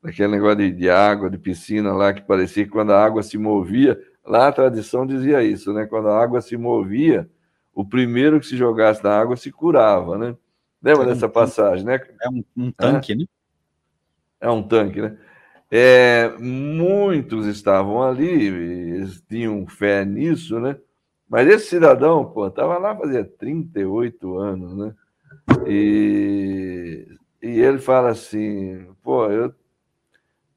daquele 0.01 0.29
negócio 0.29 0.57
de, 0.57 0.71
de 0.71 0.89
água, 0.89 1.29
de 1.29 1.37
piscina 1.37 1.93
lá, 1.93 2.15
que 2.15 2.23
parecia 2.23 2.65
que 2.65 2.71
quando 2.71 2.93
a 2.93 3.05
água 3.05 3.21
se 3.21 3.37
movia, 3.37 4.01
lá 4.25 4.47
a 4.47 4.51
tradição 4.51 5.05
dizia 5.05 5.43
isso, 5.43 5.71
né? 5.73 5.85
Quando 5.85 6.07
a 6.07 6.19
água 6.19 6.41
se 6.41 6.57
movia, 6.57 7.29
o 7.75 7.85
primeiro 7.85 8.39
que 8.39 8.47
se 8.47 8.57
jogasse 8.57 9.03
na 9.03 9.15
água 9.15 9.37
se 9.37 9.51
curava, 9.51 10.17
né? 10.17 10.35
Lembra 10.81 11.03
é 11.03 11.07
dessa 11.09 11.29
passagem, 11.29 11.85
né? 11.85 11.99
É 12.19 12.27
um, 12.27 12.43
um 12.57 12.71
tanque, 12.71 13.13
é? 13.13 13.15
né? 13.17 13.25
É 14.39 14.49
um 14.49 14.63
tanque, 14.63 14.99
né? 14.99 15.15
É, 15.73 16.29
muitos 16.37 17.45
estavam 17.45 18.03
ali, 18.03 18.27
eles 18.27 19.21
tinham 19.21 19.65
fé 19.65 20.03
nisso, 20.03 20.59
né? 20.59 20.77
Mas 21.29 21.47
esse 21.47 21.67
cidadão, 21.67 22.25
pô, 22.25 22.47
estava 22.47 22.77
lá 22.77 22.93
fazia 22.93 23.23
38 23.23 24.37
anos, 24.37 24.75
né? 24.75 24.93
E, 25.65 27.07
e 27.41 27.59
ele 27.61 27.79
fala 27.79 28.09
assim, 28.09 28.85
pô, 29.01 29.27
eu 29.27 29.55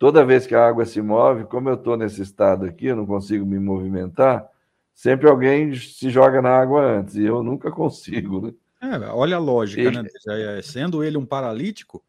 toda 0.00 0.24
vez 0.24 0.48
que 0.48 0.54
a 0.56 0.66
água 0.66 0.84
se 0.84 1.00
move, 1.00 1.44
como 1.44 1.68
eu 1.68 1.74
estou 1.74 1.96
nesse 1.96 2.20
estado 2.20 2.66
aqui, 2.66 2.86
eu 2.86 2.96
não 2.96 3.06
consigo 3.06 3.46
me 3.46 3.60
movimentar, 3.60 4.44
sempre 4.92 5.28
alguém 5.28 5.72
se 5.76 6.10
joga 6.10 6.42
na 6.42 6.50
água 6.50 6.84
antes, 6.84 7.14
e 7.14 7.24
eu 7.24 7.40
nunca 7.42 7.70
consigo, 7.72 8.40
né? 8.40 8.52
É, 8.82 9.08
olha 9.10 9.36
a 9.36 9.40
lógica, 9.40 9.80
e... 9.80 9.90
né? 9.90 10.60
Sendo 10.62 11.04
ele 11.04 11.16
um 11.16 11.24
paralítico, 11.24 12.04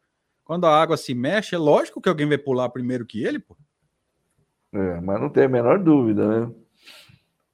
Quando 0.46 0.64
a 0.64 0.80
água 0.80 0.96
se 0.96 1.12
mexe, 1.12 1.56
é 1.56 1.58
lógico 1.58 2.00
que 2.00 2.08
alguém 2.08 2.28
vai 2.28 2.38
pular 2.38 2.68
primeiro 2.68 3.04
que 3.04 3.22
ele, 3.22 3.40
pô. 3.40 3.56
É, 4.72 5.00
mas 5.00 5.20
não 5.20 5.28
tem 5.28 5.42
a 5.44 5.48
menor 5.48 5.80
dúvida, 5.80 6.46
né? 6.46 6.54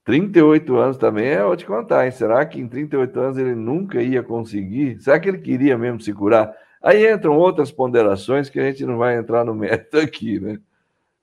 38 0.05 0.77
anos 0.77 0.99
também 0.99 1.29
é, 1.29 1.43
vou 1.43 1.57
te 1.57 1.65
contar, 1.65 2.05
hein? 2.05 2.11
Será 2.11 2.45
que 2.45 2.61
em 2.61 2.69
38 2.69 3.19
anos 3.19 3.39
ele 3.39 3.55
nunca 3.55 4.03
ia 4.03 4.23
conseguir? 4.23 5.01
Será 5.01 5.19
que 5.19 5.27
ele 5.27 5.39
queria 5.39 5.79
mesmo 5.79 6.01
se 6.03 6.13
curar? 6.13 6.55
Aí 6.83 7.11
entram 7.11 7.39
outras 7.39 7.73
ponderações 7.73 8.51
que 8.51 8.61
a 8.61 8.65
gente 8.65 8.85
não 8.85 8.99
vai 8.99 9.17
entrar 9.17 9.43
no 9.43 9.55
mérito 9.55 9.97
aqui, 9.97 10.39
né? 10.39 10.61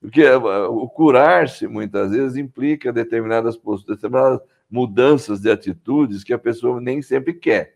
Porque 0.02 0.24
eh, 0.24 0.38
o 0.38 0.90
curar-se, 0.90 1.68
muitas 1.68 2.10
vezes, 2.12 2.36
implica 2.36 2.92
determinadas, 2.92 3.56
posturas, 3.56 3.98
determinadas 3.98 4.40
mudanças 4.72 5.40
de 5.40 5.52
atitudes 5.52 6.24
que 6.24 6.34
a 6.34 6.40
pessoa 6.40 6.82
nem 6.82 7.00
sempre 7.04 7.34
quer. 7.34 7.76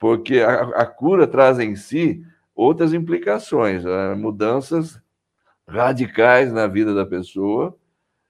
Porque 0.00 0.40
a, 0.40 0.62
a 0.62 0.86
cura 0.86 1.26
traz 1.26 1.58
em 1.58 1.76
si 1.76 2.24
outras 2.54 2.92
implicações, 2.92 3.84
né? 3.84 4.14
mudanças 4.14 5.00
radicais 5.66 6.52
na 6.52 6.66
vida 6.66 6.94
da 6.94 7.06
pessoa. 7.06 7.76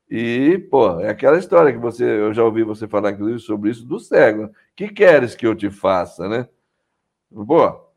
E, 0.09 0.59
pô, 0.71 1.01
é 1.01 1.09
aquela 1.09 1.39
história 1.39 1.73
que 1.73 1.79
você, 1.79 2.05
eu 2.05 2.35
já 2.35 2.45
ouvi 2.45 2.63
você 2.63 2.87
falar, 2.87 3.13
inclusive, 3.13 3.39
sobre 3.41 3.71
isso 3.71 3.87
do 3.87 3.99
cego. 3.99 4.51
Que 4.77 4.89
queres 4.89 5.35
que 5.35 5.47
eu 5.47 5.55
te 5.55 5.71
faça, 5.71 6.29
né? 6.29 6.49
Pô, 7.31 7.93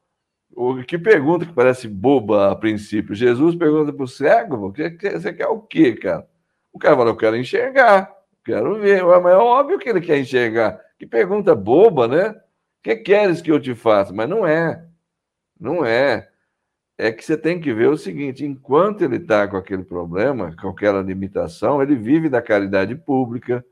o 0.56 0.81
que 0.84 0.97
pergunta 0.97 1.45
que 1.45 1.52
parece 1.52 1.88
boba 1.88 2.52
a 2.52 2.56
princípio. 2.56 3.14
Jesus 3.14 3.56
pergunta 3.56 3.91
para 3.91 4.03
o 4.03 4.07
cego: 4.07 4.72
você 4.72 5.34
quer 5.34 5.47
o 5.47 5.60
quê, 5.60 5.93
cara? 5.93 6.26
O 6.72 6.80
cara 6.80 6.95
fala: 6.95 7.10
eu 7.10 7.18
quero 7.18 7.35
enxergar, 7.35 8.10
quero 8.45 8.80
ver. 8.80 9.03
Mas 9.03 9.34
é 9.34 9.38
óbvio 9.38 9.77
que 9.77 9.89
ele 9.89 10.02
quer 10.02 10.18
enxergar. 10.18 10.80
Que 10.97 11.06
pergunta 11.06 11.53
boba, 11.53 12.07
né? 12.07 12.30
O 12.30 12.35
que 12.84 12.95
queres 12.95 13.41
que 13.41 13.52
eu 13.52 13.60
te 13.60 13.76
faça? 13.76 14.14
Mas 14.14 14.30
não 14.30 14.47
é. 14.47 14.85
Não 15.60 15.86
é. 15.86 16.30
É 16.98 17.11
que 17.11 17.23
você 17.23 17.38
tem 17.38 17.60
que 17.60 17.73
ver 17.73 17.90
o 17.90 17.98
seguinte: 17.98 18.45
enquanto 18.45 19.02
ele 19.03 19.18
está 19.18 19.48
com 19.48 19.57
aquele 19.57 19.84
problema, 19.84 20.56
com 20.61 20.69
aquela 20.69 21.02
limitação, 21.02 21.82
ele 21.82 21.95
vive 21.95 22.30
da 22.30 22.41
caridade 22.41 22.95
pública, 22.95 23.65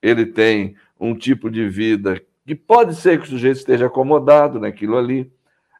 ele 0.00 0.26
tem 0.26 0.76
um 0.98 1.14
tipo 1.14 1.50
de 1.50 1.68
vida 1.68 2.20
que 2.46 2.54
pode 2.54 2.94
ser 2.94 3.18
que 3.18 3.26
o 3.26 3.28
sujeito 3.28 3.58
esteja 3.58 3.86
acomodado 3.86 4.58
naquilo 4.58 4.96
ali 4.96 5.30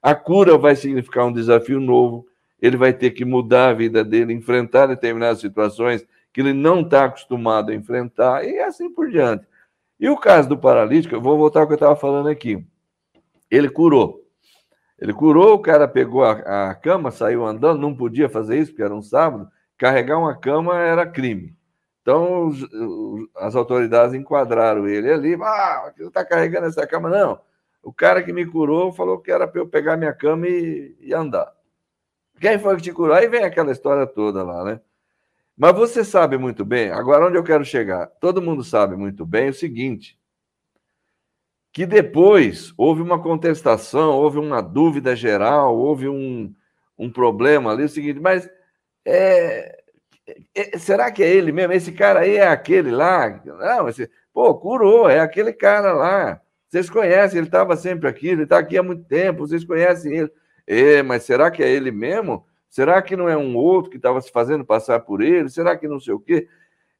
a 0.02 0.16
cura 0.16 0.58
vai 0.58 0.74
significar 0.74 1.24
um 1.24 1.32
desafio 1.32 1.80
novo, 1.80 2.26
ele 2.60 2.76
vai 2.76 2.92
ter 2.92 3.12
que 3.12 3.24
mudar 3.24 3.68
a 3.68 3.72
vida 3.72 4.02
dele, 4.02 4.32
enfrentar 4.32 4.86
determinadas 4.86 5.38
situações 5.38 6.04
que 6.32 6.40
ele 6.40 6.52
não 6.52 6.80
está 6.80 7.04
acostumado 7.04 7.70
a 7.70 7.74
enfrentar, 7.74 8.44
e 8.44 8.58
assim 8.58 8.90
por 8.92 9.08
diante. 9.08 9.46
E 10.00 10.08
o 10.08 10.16
caso 10.16 10.48
do 10.48 10.58
paralítico, 10.58 11.14
eu 11.14 11.20
vou 11.20 11.38
voltar 11.38 11.60
ao 11.60 11.66
que 11.68 11.74
eu 11.74 11.76
estava 11.76 11.94
falando 11.94 12.28
aqui. 12.28 12.64
Ele 13.48 13.68
curou. 13.68 14.21
Ele 14.98 15.12
curou, 15.12 15.54
o 15.54 15.58
cara 15.58 15.88
pegou 15.88 16.24
a, 16.24 16.70
a, 16.70 16.74
cama, 16.74 17.10
saiu 17.10 17.44
andando, 17.44 17.80
não 17.80 17.94
podia 17.94 18.28
fazer 18.28 18.58
isso, 18.58 18.70
porque 18.70 18.82
era 18.82 18.94
um 18.94 19.02
sábado. 19.02 19.48
Carregar 19.76 20.18
uma 20.18 20.36
cama 20.36 20.78
era 20.78 21.06
crime. 21.06 21.56
Então, 22.02 22.46
os, 22.48 22.58
as 23.36 23.54
autoridades 23.54 24.14
enquadraram 24.14 24.86
ele 24.86 25.10
ali. 25.10 25.34
Ah, 25.40 25.92
você 25.96 26.04
está 26.04 26.24
carregando 26.24 26.66
essa 26.66 26.86
cama? 26.86 27.08
Não. 27.08 27.40
O 27.82 27.92
cara 27.92 28.22
que 28.22 28.32
me 28.32 28.46
curou 28.46 28.92
falou 28.92 29.18
que 29.18 29.30
era 29.30 29.46
para 29.48 29.60
eu 29.60 29.66
pegar 29.66 29.96
minha 29.96 30.12
cama 30.12 30.46
e, 30.46 30.96
e 31.00 31.12
andar. 31.12 31.52
Quem 32.40 32.58
foi 32.58 32.76
que 32.76 32.82
te 32.82 32.92
curou? 32.92 33.14
Aí 33.14 33.28
vem 33.28 33.44
aquela 33.44 33.72
história 33.72 34.06
toda 34.06 34.42
lá, 34.42 34.64
né? 34.64 34.80
Mas 35.56 35.74
você 35.74 36.04
sabe 36.04 36.38
muito 36.38 36.64
bem, 36.64 36.90
agora 36.90 37.26
onde 37.26 37.36
eu 37.36 37.44
quero 37.44 37.64
chegar? 37.64 38.06
Todo 38.20 38.42
mundo 38.42 38.64
sabe 38.64 38.96
muito 38.96 39.26
bem 39.26 39.50
o 39.50 39.54
seguinte: 39.54 40.18
que 41.72 41.86
depois 41.86 42.72
houve 42.76 43.00
uma 43.00 43.20
contestação, 43.20 44.12
houve 44.12 44.38
uma 44.38 44.60
dúvida 44.60 45.16
geral, 45.16 45.76
houve 45.76 46.08
um, 46.08 46.54
um 46.98 47.10
problema 47.10 47.72
ali, 47.72 47.84
o 47.84 47.88
seguinte, 47.88 48.20
mas 48.20 48.48
é, 49.04 49.82
é, 50.54 50.78
será 50.78 51.10
que 51.10 51.22
é 51.22 51.28
ele 51.28 51.50
mesmo? 51.50 51.72
Esse 51.72 51.92
cara 51.92 52.20
aí 52.20 52.36
é 52.36 52.46
aquele 52.46 52.90
lá? 52.90 53.40
Não, 53.44 53.88
esse, 53.88 54.10
pô, 54.32 54.54
curou, 54.54 55.08
é 55.08 55.20
aquele 55.20 55.52
cara 55.52 55.92
lá. 55.92 56.40
Vocês 56.68 56.88
conhecem, 56.90 57.38
ele 57.38 57.48
estava 57.48 57.76
sempre 57.76 58.08
aqui, 58.08 58.28
ele 58.28 58.44
está 58.44 58.58
aqui 58.58 58.76
há 58.76 58.82
muito 58.82 59.04
tempo, 59.04 59.46
vocês 59.46 59.64
conhecem 59.64 60.16
ele. 60.16 60.30
É, 60.66 61.02
mas 61.02 61.24
será 61.24 61.50
que 61.50 61.62
é 61.62 61.70
ele 61.70 61.90
mesmo? 61.90 62.46
Será 62.68 63.02
que 63.02 63.16
não 63.16 63.28
é 63.28 63.36
um 63.36 63.56
outro 63.56 63.90
que 63.90 63.96
estava 63.96 64.20
se 64.20 64.30
fazendo 64.30 64.64
passar 64.64 65.00
por 65.00 65.20
ele? 65.20 65.50
Será 65.50 65.76
que 65.76 65.88
não 65.88 66.00
sei 66.00 66.14
o 66.14 66.20
quê? 66.20 66.48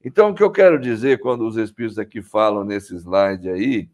Então, 0.05 0.31
o 0.31 0.35
que 0.35 0.43
eu 0.43 0.51
quero 0.51 0.79
dizer 0.79 1.21
quando 1.21 1.47
os 1.47 1.57
espíritos 1.57 1.99
aqui 1.99 2.21
falam 2.21 2.65
nesse 2.65 2.95
slide 2.97 3.49
aí, 3.49 3.89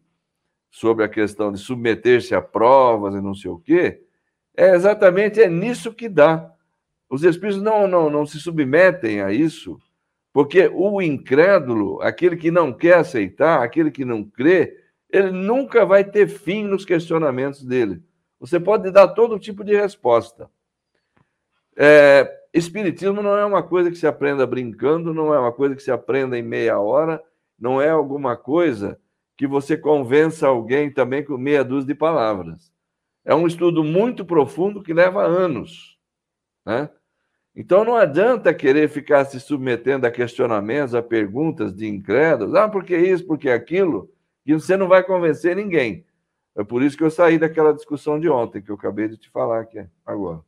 sobre 0.69 1.03
a 1.03 1.09
questão 1.09 1.51
de 1.51 1.59
submeter-se 1.59 2.35
a 2.35 2.41
provas 2.41 3.15
e 3.15 3.21
não 3.21 3.33
sei 3.33 3.49
o 3.51 3.59
quê, 3.59 4.01
é 4.55 4.75
exatamente 4.75 5.41
é 5.41 5.49
nisso 5.49 5.93
que 5.93 6.07
dá. 6.07 6.51
Os 7.09 7.23
espíritos 7.23 7.61
não, 7.61 7.87
não, 7.87 8.09
não 8.09 8.25
se 8.25 8.39
submetem 8.39 9.21
a 9.21 9.31
isso, 9.31 9.79
porque 10.31 10.69
o 10.73 11.01
incrédulo, 11.01 12.01
aquele 12.01 12.37
que 12.37 12.51
não 12.51 12.71
quer 12.71 12.97
aceitar, 12.97 13.63
aquele 13.63 13.89
que 13.89 14.05
não 14.05 14.23
crê, 14.23 14.77
ele 15.09 15.31
nunca 15.31 15.85
vai 15.85 16.03
ter 16.03 16.27
fim 16.27 16.63
nos 16.63 16.85
questionamentos 16.85 17.63
dele. 17.63 18.03
Você 18.39 18.59
pode 18.59 18.91
dar 18.91 19.07
todo 19.09 19.39
tipo 19.39 19.63
de 19.63 19.75
resposta. 19.75 20.49
É, 21.75 22.31
espiritismo 22.53 23.23
não 23.23 23.35
é 23.35 23.43
uma 23.43 23.63
coisa 23.63 23.89
que 23.89 23.97
se 23.97 24.05
aprenda 24.05 24.45
brincando, 24.45 25.13
não 25.13 25.33
é 25.33 25.39
uma 25.39 25.51
coisa 25.51 25.75
que 25.75 25.81
se 25.81 25.91
aprenda 25.91 26.37
em 26.37 26.43
meia 26.43 26.79
hora, 26.79 27.21
não 27.57 27.81
é 27.81 27.89
alguma 27.89 28.37
coisa 28.37 28.99
que 29.39 29.47
você 29.47 29.77
convença 29.77 30.49
alguém 30.49 30.91
também 30.91 31.23
com 31.23 31.37
meia 31.37 31.63
dúzia 31.63 31.87
de 31.87 31.95
palavras. 31.95 32.73
É 33.23 33.33
um 33.33 33.47
estudo 33.47 33.85
muito 33.85 34.25
profundo 34.25 34.83
que 34.83 34.93
leva 34.93 35.23
anos. 35.23 35.97
Né? 36.65 36.89
Então 37.55 37.85
não 37.85 37.95
adianta 37.95 38.53
querer 38.53 38.89
ficar 38.89 39.23
se 39.23 39.39
submetendo 39.39 40.05
a 40.05 40.11
questionamentos, 40.11 40.93
a 40.93 41.01
perguntas 41.01 41.73
de 41.73 41.87
incrédulos. 41.87 42.53
Ah, 42.53 42.67
por 42.67 42.83
que 42.83 42.97
isso, 42.97 43.25
por 43.25 43.37
que 43.37 43.49
aquilo? 43.49 44.13
que 44.43 44.53
você 44.53 44.75
não 44.75 44.89
vai 44.89 45.05
convencer 45.05 45.55
ninguém. 45.55 46.05
É 46.53 46.61
por 46.61 46.83
isso 46.83 46.97
que 46.97 47.03
eu 47.05 47.11
saí 47.11 47.39
daquela 47.39 47.71
discussão 47.71 48.19
de 48.19 48.27
ontem, 48.27 48.61
que 48.61 48.69
eu 48.69 48.75
acabei 48.75 49.07
de 49.07 49.15
te 49.15 49.29
falar 49.29 49.61
aqui 49.61 49.87
agora. 50.05 50.43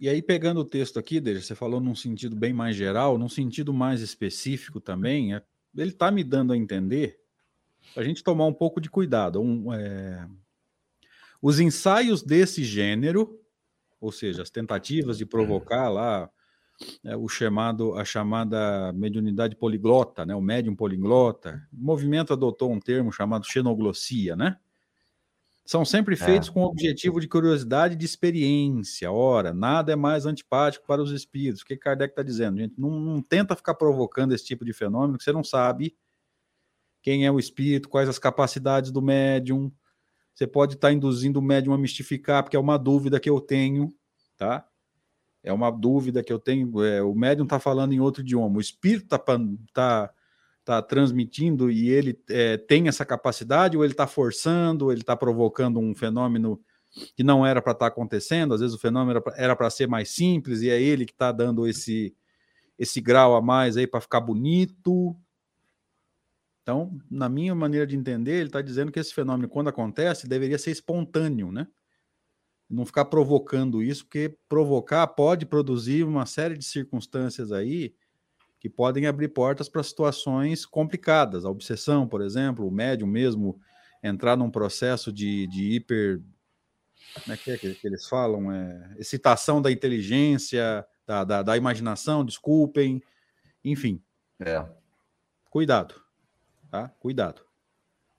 E 0.00 0.08
aí, 0.08 0.20
pegando 0.20 0.62
o 0.62 0.64
texto 0.64 0.98
aqui, 0.98 1.20
Deja, 1.20 1.42
você 1.42 1.54
falou 1.54 1.80
num 1.80 1.94
sentido 1.94 2.34
bem 2.34 2.52
mais 2.52 2.74
geral, 2.74 3.16
num 3.16 3.28
sentido 3.28 3.72
mais 3.72 4.00
específico 4.00 4.80
também, 4.80 5.32
é, 5.32 5.42
ele 5.76 5.90
está 5.90 6.10
me 6.10 6.24
dando 6.24 6.52
a 6.52 6.56
entender 6.56 7.18
a 7.96 8.02
gente 8.02 8.22
tomar 8.22 8.46
um 8.46 8.52
pouco 8.52 8.80
de 8.80 8.90
cuidado. 8.90 9.40
Um, 9.40 9.72
é, 9.72 10.28
os 11.40 11.60
ensaios 11.60 12.22
desse 12.22 12.64
gênero, 12.64 13.40
ou 14.00 14.12
seja, 14.12 14.42
as 14.42 14.50
tentativas 14.50 15.18
de 15.18 15.26
provocar 15.26 15.88
lá 15.88 16.30
é, 17.04 17.16
o 17.16 17.28
chamado, 17.28 17.94
a 17.94 18.04
chamada 18.04 18.92
mediunidade 18.92 19.56
poliglota, 19.56 20.24
né, 20.24 20.34
o 20.34 20.40
médium 20.40 20.76
poliglota. 20.76 21.66
O 21.72 21.84
movimento 21.84 22.32
adotou 22.32 22.70
um 22.70 22.80
termo 22.80 23.12
chamado 23.12 23.46
xenoglossia, 23.46 24.36
né? 24.36 24.56
São 25.68 25.84
sempre 25.84 26.14
é. 26.14 26.16
feitos 26.16 26.48
é. 26.48 26.52
com 26.52 26.62
o 26.62 26.66
objetivo 26.66 27.20
de 27.20 27.28
curiosidade 27.28 27.92
e 27.92 27.96
de 27.98 28.06
experiência. 28.06 29.12
Ora, 29.12 29.52
nada 29.52 29.92
é 29.92 29.96
mais 29.96 30.24
antipático 30.24 30.86
para 30.86 31.02
os 31.02 31.12
espíritos. 31.12 31.60
O 31.60 31.66
que 31.66 31.76
Kardec 31.76 32.12
está 32.12 32.22
dizendo? 32.22 32.56
Gente, 32.56 32.80
não, 32.80 32.98
não 32.98 33.20
tenta 33.20 33.54
ficar 33.54 33.74
provocando 33.74 34.34
esse 34.34 34.46
tipo 34.46 34.64
de 34.64 34.72
fenômeno, 34.72 35.18
que 35.18 35.24
você 35.24 35.30
não 35.30 35.44
sabe 35.44 35.94
quem 37.02 37.26
é 37.26 37.30
o 37.30 37.38
espírito, 37.38 37.90
quais 37.90 38.08
as 38.08 38.18
capacidades 38.18 38.90
do 38.90 39.02
médium. 39.02 39.70
Você 40.32 40.46
pode 40.46 40.72
estar 40.72 40.88
tá 40.88 40.94
induzindo 40.94 41.38
o 41.38 41.42
médium 41.42 41.74
a 41.74 41.78
mistificar, 41.78 42.42
porque 42.42 42.56
é 42.56 42.60
uma 42.60 42.78
dúvida 42.78 43.20
que 43.20 43.28
eu 43.28 43.38
tenho, 43.38 43.94
tá? 44.38 44.66
É 45.42 45.52
uma 45.52 45.70
dúvida 45.70 46.24
que 46.24 46.32
eu 46.32 46.38
tenho. 46.38 46.82
É, 46.82 47.02
o 47.02 47.14
médium 47.14 47.44
está 47.44 47.60
falando 47.60 47.92
em 47.92 48.00
outro 48.00 48.22
idioma, 48.22 48.56
o 48.56 48.60
espírito 48.62 49.14
está 49.14 49.18
tá, 49.74 50.10
tá 50.68 50.82
transmitindo 50.82 51.70
e 51.70 51.88
ele 51.88 52.20
é, 52.28 52.56
tem 52.56 52.88
essa 52.88 53.04
capacidade, 53.04 53.76
ou 53.76 53.84
ele 53.84 53.94
está 53.94 54.06
forçando, 54.06 54.86
ou 54.86 54.92
ele 54.92 55.00
está 55.00 55.16
provocando 55.16 55.80
um 55.80 55.94
fenômeno 55.94 56.60
que 57.16 57.22
não 57.22 57.46
era 57.46 57.62
para 57.62 57.72
estar 57.72 57.86
tá 57.86 57.92
acontecendo. 57.92 58.52
Às 58.52 58.60
vezes 58.60 58.76
o 58.76 58.78
fenômeno 58.78 59.22
era 59.36 59.56
para 59.56 59.70
ser 59.70 59.88
mais 59.88 60.10
simples 60.10 60.60
e 60.60 60.68
é 60.68 60.80
ele 60.80 61.06
que 61.06 61.12
está 61.12 61.32
dando 61.32 61.66
esse, 61.66 62.14
esse 62.78 63.00
grau 63.00 63.34
a 63.34 63.40
mais 63.40 63.76
aí 63.76 63.86
para 63.86 64.00
ficar 64.00 64.20
bonito. 64.20 65.16
Então, 66.62 66.98
na 67.10 67.28
minha 67.28 67.54
maneira 67.54 67.86
de 67.86 67.96
entender, 67.96 68.36
ele 68.36 68.48
está 68.48 68.60
dizendo 68.60 68.92
que 68.92 69.00
esse 69.00 69.14
fenômeno, 69.14 69.48
quando 69.48 69.68
acontece, 69.68 70.28
deveria 70.28 70.58
ser 70.58 70.70
espontâneo, 70.70 71.50
né? 71.50 71.66
não 72.68 72.84
ficar 72.84 73.06
provocando 73.06 73.82
isso, 73.82 74.04
porque 74.04 74.36
provocar 74.48 75.06
pode 75.06 75.46
produzir 75.46 76.04
uma 76.04 76.26
série 76.26 76.58
de 76.58 76.64
circunstâncias 76.66 77.50
aí 77.50 77.94
que 78.60 78.68
podem 78.68 79.06
abrir 79.06 79.28
portas 79.28 79.68
para 79.68 79.82
situações 79.82 80.66
complicadas. 80.66 81.44
A 81.44 81.50
obsessão, 81.50 82.06
por 82.06 82.22
exemplo, 82.22 82.66
o 82.66 82.70
médium 82.70 83.06
mesmo 83.06 83.60
entrar 84.02 84.36
num 84.36 84.50
processo 84.50 85.12
de, 85.12 85.46
de 85.46 85.74
hiper. 85.74 86.20
Como 87.22 87.34
é 87.34 87.36
que 87.36 87.50
é 87.50 87.56
que, 87.56 87.78
eles 87.84 88.08
falam? 88.08 88.52
É, 88.52 88.94
excitação 88.98 89.62
da 89.62 89.70
inteligência, 89.70 90.84
da, 91.06 91.24
da, 91.24 91.42
da 91.42 91.56
imaginação, 91.56 92.24
desculpem. 92.24 93.02
Enfim. 93.64 94.02
É. 94.40 94.64
Cuidado. 95.50 95.94
Tá? 96.70 96.88
Cuidado. 97.00 97.42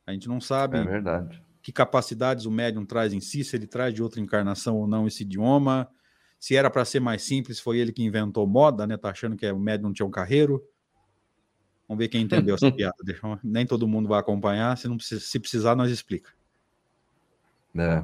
A 0.08 0.14
gente 0.14 0.28
não 0.28 0.42
sabe. 0.42 0.78
É 0.78 0.84
verdade 0.84 1.50
que 1.62 1.72
capacidades 1.72 2.46
o 2.46 2.52
médium 2.52 2.86
traz 2.86 3.14
em 3.14 3.20
si, 3.20 3.44
se 3.44 3.56
ele 3.56 3.68
traz 3.68 3.94
de 3.94 4.02
outra 4.02 4.20
encarnação 4.20 4.78
ou 4.78 4.88
não 4.88 5.08
esse 5.08 5.24
idioma, 5.24 5.90
se 6.40 6.56
era 6.56 6.70
para 6.70 6.86
ser 6.86 7.02
mais 7.02 7.22
simples, 7.24 7.60
foi 7.60 7.80
ele 7.80 7.92
que 7.92 8.02
inventou 8.02 8.48
moda, 8.48 8.88
né? 8.88 8.96
Tá 8.96 9.10
achando 9.10 9.36
que 9.36 9.46
é, 9.46 9.52
o 9.52 9.60
médium 9.60 9.92
tinha 9.92 10.06
um 10.06 10.12
carreiro. 10.12 10.66
Vamos 11.86 12.00
ver 12.00 12.08
quem 12.08 12.22
entendeu 12.22 12.56
essa 12.56 12.72
piada. 12.72 12.96
Nem 13.44 13.66
todo 13.66 13.88
mundo 13.88 14.08
vai 14.08 14.20
acompanhar, 14.20 14.78
se, 14.78 14.88
não 14.88 14.96
precisa, 14.96 15.20
se 15.20 15.38
precisar, 15.38 15.76
nós 15.76 15.92
explica. 15.92 16.32
É. 17.78 18.04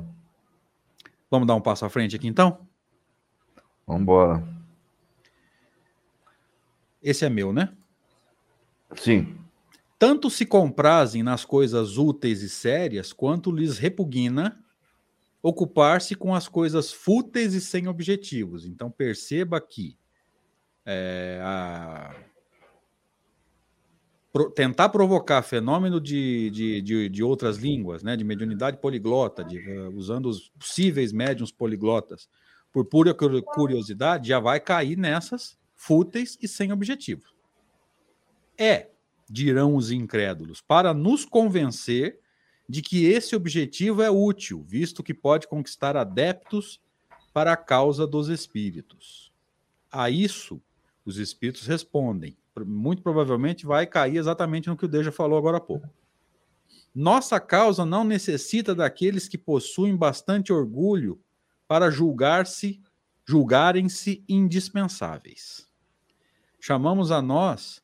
Vamos 1.31 1.47
dar 1.47 1.55
um 1.55 1.61
passo 1.61 1.85
à 1.85 1.89
frente 1.89 2.15
aqui, 2.15 2.27
então? 2.27 2.67
Vamos 3.87 4.01
embora. 4.01 4.45
Esse 7.01 7.23
é 7.23 7.29
meu, 7.29 7.53
né? 7.53 7.71
Sim. 8.95 9.37
Tanto 9.97 10.29
se 10.29 10.45
comprazem 10.45 11.23
nas 11.23 11.45
coisas 11.45 11.97
úteis 11.97 12.41
e 12.41 12.49
sérias, 12.49 13.13
quanto 13.13 13.49
lhes 13.49 13.77
repugna 13.77 14.61
ocupar-se 15.47 16.15
com 16.15 16.33
as 16.33 16.47
coisas 16.47 16.91
fúteis 16.91 17.53
e 17.53 17.61
sem 17.61 17.87
objetivos. 17.87 18.65
Então 18.65 18.89
perceba 18.89 19.61
que 19.61 19.95
é, 20.83 21.39
a... 21.43 22.15
Pro... 24.33 24.49
tentar 24.49 24.89
provocar 24.89 25.43
fenômeno 25.43 26.01
de, 26.01 26.49
de, 26.49 26.81
de, 26.81 27.09
de, 27.09 27.23
outras 27.23 27.57
línguas, 27.57 28.01
né, 28.01 28.17
de 28.17 28.23
mediunidade 28.23 28.77
poliglota, 28.77 29.43
de, 29.43 29.59
uh, 29.59 29.95
usando 29.95 30.25
os 30.29 30.49
possíveis 30.57 31.13
médiums 31.13 31.51
poliglotas, 31.51 32.27
por 32.73 32.83
pura 32.85 33.13
curiosidade, 33.13 34.29
já 34.29 34.39
vai 34.39 34.59
cair 34.59 34.97
nessas 34.97 35.55
fúteis 35.75 36.39
e 36.41 36.47
sem 36.47 36.71
objetivo. 36.71 37.21
É, 38.57 38.89
dirão 39.29 39.75
os 39.75 39.91
incrédulos, 39.91 40.59
para 40.59 40.91
nos 40.91 41.23
convencer 41.23 42.19
de 42.67 42.81
que 42.81 43.05
esse 43.05 43.35
objetivo 43.35 44.01
é 44.01 44.09
útil, 44.09 44.63
visto 44.63 45.03
que 45.03 45.13
pode 45.13 45.47
conquistar 45.47 45.95
adeptos 45.95 46.79
para 47.33 47.53
a 47.53 47.57
causa 47.57 48.07
dos 48.07 48.29
espíritos. 48.29 49.31
A 49.91 50.09
isso, 50.09 50.61
os 51.05 51.17
espíritos 51.17 51.67
respondem. 51.67 52.35
Muito 52.65 53.01
provavelmente 53.01 53.65
vai 53.65 53.85
cair 53.85 54.17
exatamente 54.17 54.67
no 54.67 54.77
que 54.77 54.85
o 54.85 54.87
Deja 54.87 55.11
falou 55.11 55.37
agora 55.37 55.57
há 55.57 55.61
pouco. 55.61 55.89
Nossa 56.93 57.39
causa 57.39 57.85
não 57.85 58.05
necessita 58.05 58.73
daqueles 58.73 59.27
que 59.27 59.37
possuem 59.37 59.95
bastante 59.95 60.53
orgulho 60.53 61.19
para 61.67 61.91
julgar-se, 61.91 62.81
julgarem-se 63.25 64.23
indispensáveis. 64.29 65.67
Chamamos 66.59 67.11
a 67.11 67.21
nós 67.21 67.83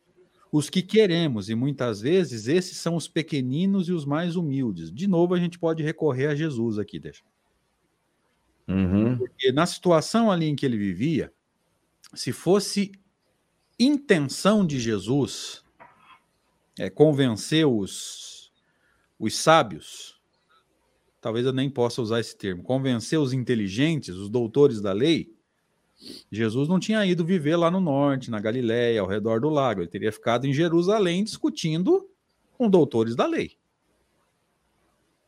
os 0.52 0.70
que 0.70 0.82
queremos, 0.82 1.50
e 1.50 1.56
muitas 1.56 2.02
vezes 2.02 2.48
esses 2.48 2.78
são 2.78 2.96
os 2.96 3.08
pequeninos 3.08 3.88
e 3.88 3.94
os 3.94 4.04
mais 4.04 4.36
humildes. 4.36 4.92
De 4.92 5.08
novo, 5.08 5.34
a 5.34 5.40
gente 5.40 5.58
pode 5.58 5.82
recorrer 5.82 6.28
a 6.28 6.36
Jesus 6.36 6.78
aqui, 6.78 7.00
deixa. 7.00 7.24
Uhum. 8.68 9.18
Porque 9.18 9.52
na 9.52 9.66
situação 9.66 10.30
ali 10.30 10.48
em 10.48 10.56
que 10.56 10.66
ele 10.66 10.78
vivia, 10.78 11.32
se 12.14 12.34
fosse 12.34 12.92
intenção 13.80 14.66
de 14.66 14.80
Jesus 14.80 15.64
é, 16.78 16.90
convencer 16.90 17.66
os, 17.66 18.52
os 19.18 19.36
sábios, 19.36 20.20
talvez 21.22 21.46
eu 21.46 21.54
nem 21.54 21.70
possa 21.70 22.02
usar 22.02 22.20
esse 22.20 22.38
termo, 22.38 22.62
convencer 22.62 23.20
os 23.20 23.32
inteligentes, 23.32 24.16
os 24.16 24.30
doutores 24.30 24.82
da 24.82 24.92
lei, 24.92 25.34
Jesus 26.32 26.68
não 26.68 26.80
tinha 26.80 27.06
ido 27.06 27.26
viver 27.26 27.56
lá 27.56 27.70
no 27.70 27.80
norte, 27.80 28.32
na 28.32 28.40
Galiléia, 28.40 29.02
ao 29.02 29.08
redor 29.08 29.40
do 29.40 29.50
lago. 29.50 29.82
Ele 29.82 29.88
teria 29.88 30.12
ficado 30.12 30.46
em 30.46 30.54
Jerusalém 30.54 31.24
discutindo 31.24 32.10
com 32.58 32.70
doutores 32.70 33.16
da 33.16 33.26
lei. 33.26 33.58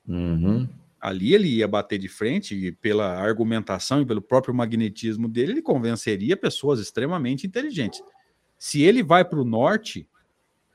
Uhum. 0.08 0.68
Ali 1.00 1.34
ele 1.34 1.48
ia 1.48 1.68
bater 1.68 2.00
de 2.00 2.08
frente 2.08 2.56
e 2.56 2.72
pela 2.72 3.20
argumentação 3.20 4.02
e 4.02 4.06
pelo 4.06 4.22
próprio 4.22 4.54
magnetismo 4.54 5.28
dele, 5.28 5.54
ele 5.54 5.62
convenceria 5.62 6.38
pessoas 6.38 6.80
extremamente 6.80 7.46
inteligentes. 7.46 8.02
Se 8.58 8.82
ele 8.82 9.04
vai 9.04 9.26
para 9.26 9.40
o 9.40 9.46
norte, 9.46 10.08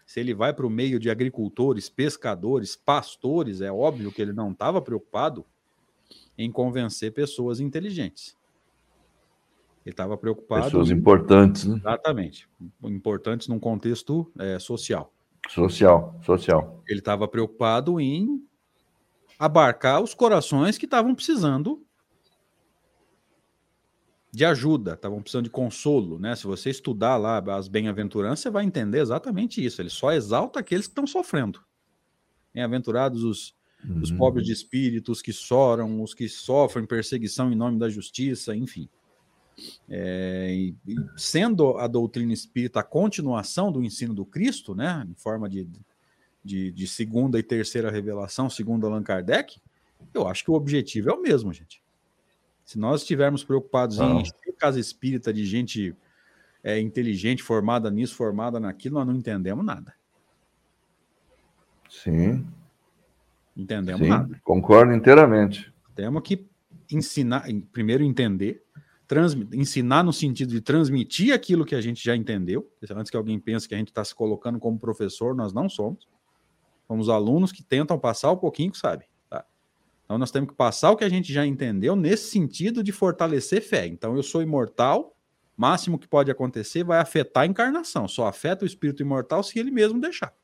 se 0.05 0.21
ele 0.21 0.35
vai 0.35 0.53
para 0.53 0.67
o 0.67 0.71
meio 0.71 0.99
de 0.99 1.11
agricultores, 1.11 1.89
pescadores, 1.89 2.77
pastores, 2.77 3.61
é 3.61 3.73
óbvio 3.73 4.13
que 4.13 4.21
ele 4.21 4.33
não 4.33 4.53
estava 4.53 4.81
preocupado 4.83 5.45
em 6.37 6.53
convencer 6.53 7.13
pessoas 7.13 7.59
inteligentes. 7.59 8.38
Ele 9.89 9.95
estava 9.95 10.19
preocupado. 10.19 10.65
Pessoas 10.65 10.91
importantes, 10.91 11.65
né? 11.65 11.79
Exatamente. 11.79 12.47
Importantes 12.85 13.49
num 13.49 13.59
contexto 13.59 14.31
é, 14.39 14.59
social. 14.59 15.11
Social, 15.49 16.21
social. 16.23 16.83
Ele 16.87 16.99
estava 16.99 17.27
preocupado 17.27 17.99
em 17.99 18.47
abarcar 19.39 20.03
os 20.03 20.13
corações 20.13 20.77
que 20.77 20.85
estavam 20.85 21.15
precisando 21.15 21.83
de 24.31 24.45
ajuda, 24.45 24.93
estavam 24.93 25.23
precisando 25.23 25.45
de 25.45 25.51
consolo, 25.51 26.19
né? 26.19 26.37
Se 26.37 26.47
você 26.47 26.69
estudar 26.69 27.17
lá 27.17 27.43
as 27.57 27.67
bem-aventuranças, 27.67 28.41
você 28.41 28.51
vai 28.51 28.67
entender 28.67 29.01
exatamente 29.01 29.65
isso. 29.65 29.81
Ele 29.81 29.89
só 29.89 30.13
exalta 30.13 30.61
aqueles 30.61 30.87
que 30.87 30.91
estão 30.91 31.07
sofrendo. 31.07 31.65
Bem-aventurados 32.53 33.25
os, 33.25 33.55
uhum. 33.83 34.03
os 34.03 34.11
pobres 34.11 34.45
de 34.45 34.53
espírito, 34.53 35.13
os 35.13 35.23
que 35.23 35.33
choram, 35.33 36.03
os 36.03 36.13
que 36.13 36.29
sofrem 36.29 36.85
perseguição 36.85 37.51
em 37.51 37.57
nome 37.57 37.79
da 37.79 37.89
justiça, 37.89 38.55
enfim. 38.55 38.87
É, 39.89 40.53
e, 40.53 40.77
sendo 41.17 41.79
a 41.79 41.87
doutrina 41.87 42.33
espírita 42.33 42.81
a 42.81 42.85
continuação 42.85 43.73
do 43.73 43.83
ensino 43.83 44.15
do 44.15 44.25
Cristo, 44.25 44.75
né, 44.75 45.07
em 45.09 45.15
forma 45.15 45.49
de, 45.49 45.69
de, 46.45 46.71
de 46.73 46.87
segunda 46.87 47.39
e 47.39 47.43
terceira 47.43 47.91
revelação, 47.91 48.49
segundo 48.49 48.87
Allan 48.87 49.03
Kardec, 49.03 49.61
eu 50.15 50.27
acho 50.27 50.45
que 50.45 50.51
o 50.51 50.55
objetivo 50.55 51.11
é 51.11 51.13
o 51.13 51.23
mesmo, 51.23 51.53
gente. 51.53 51.83
Se 52.65 52.79
nós 52.79 53.01
estivermos 53.01 53.43
preocupados 53.43 53.99
em 53.99 54.21
encher 54.21 54.53
casa 54.59 54.79
espírita 54.79 55.33
de 55.33 55.47
gente 55.47 55.97
é, 56.63 56.79
inteligente, 56.81 57.43
formada 57.43 57.91
nisso, 57.91 58.15
formada 58.15 58.59
naquilo, 58.61 58.97
nós 58.97 59.07
não 59.07 59.15
entendemos 59.15 59.65
nada. 59.65 59.95
Sim. 61.89 62.47
Entendemos 63.57 64.03
Sim, 64.03 64.09
nada. 64.09 64.41
Concordo 64.45 64.93
inteiramente. 64.93 65.73
Temos 65.95 66.23
que 66.23 66.47
ensinar, 66.91 67.47
primeiro 67.73 68.05
entender, 68.05 68.63
ensinar 69.53 70.03
no 70.03 70.13
sentido 70.13 70.51
de 70.51 70.61
transmitir 70.61 71.33
aquilo 71.33 71.65
que 71.65 71.75
a 71.75 71.81
gente 71.81 72.05
já 72.05 72.15
entendeu. 72.15 72.71
Antes 72.91 73.11
que 73.11 73.17
alguém 73.17 73.39
pense 73.39 73.69
que 73.69 73.75
a 73.75 73.79
gente 73.79 73.89
está 73.89 74.05
se 74.05 74.15
colocando 74.15 74.59
como 74.59 74.79
professor, 74.79 75.35
nós 75.35 75.53
não 75.53 75.69
somos. 75.69 76.07
Somos 76.87 77.09
alunos 77.09 77.53
que 77.53 77.63
tentam 77.63 77.99
passar 77.99 78.31
o 78.31 78.37
pouquinho 78.37 78.71
que 78.71 78.79
sabe. 78.79 79.07
Tá? 79.31 79.45
Então 80.05 80.19
nós 80.19 80.31
temos 80.31 80.51
que 80.51 80.55
passar 80.55 80.91
o 80.91 80.97
que 80.97 81.05
a 81.05 81.09
gente 81.09 81.33
já 81.33 81.47
entendeu 81.47 81.97
nesse 81.97 82.31
sentido 82.31 82.83
de 82.83 82.93
fortalecer 82.93 83.63
fé. 83.63 83.87
Então 83.87 84.15
eu 84.15 84.23
sou 84.23 84.43
imortal, 84.43 85.17
máximo 85.57 85.99
que 85.99 86.07
pode 86.07 86.31
acontecer 86.31 86.85
vai 86.85 86.99
afetar 86.99 87.45
a 87.45 87.47
encarnação. 87.47 88.07
Só 88.09 88.27
afeta 88.27 88.65
o 88.65 88.67
espírito 88.67 89.03
imortal 89.03 89.43
se 89.43 89.59
ele 89.59 89.71
mesmo 89.71 90.01
deixar. 90.01 90.35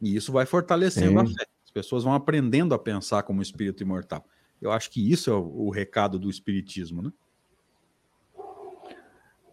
E 0.00 0.14
isso 0.14 0.30
vai 0.30 0.46
fortalecendo 0.46 1.10
Sim. 1.10 1.18
a 1.18 1.26
fé. 1.26 1.46
As 1.64 1.70
pessoas 1.70 2.04
vão 2.04 2.14
aprendendo 2.14 2.74
a 2.74 2.78
pensar 2.78 3.22
como 3.22 3.42
espírito 3.42 3.82
imortal. 3.82 4.24
Eu 4.60 4.72
acho 4.72 4.90
que 4.90 5.10
isso 5.10 5.30
é 5.30 5.34
o, 5.34 5.70
recado 5.70 6.18
do 6.18 6.28
Espiritismo, 6.28 7.02
né? 7.02 7.12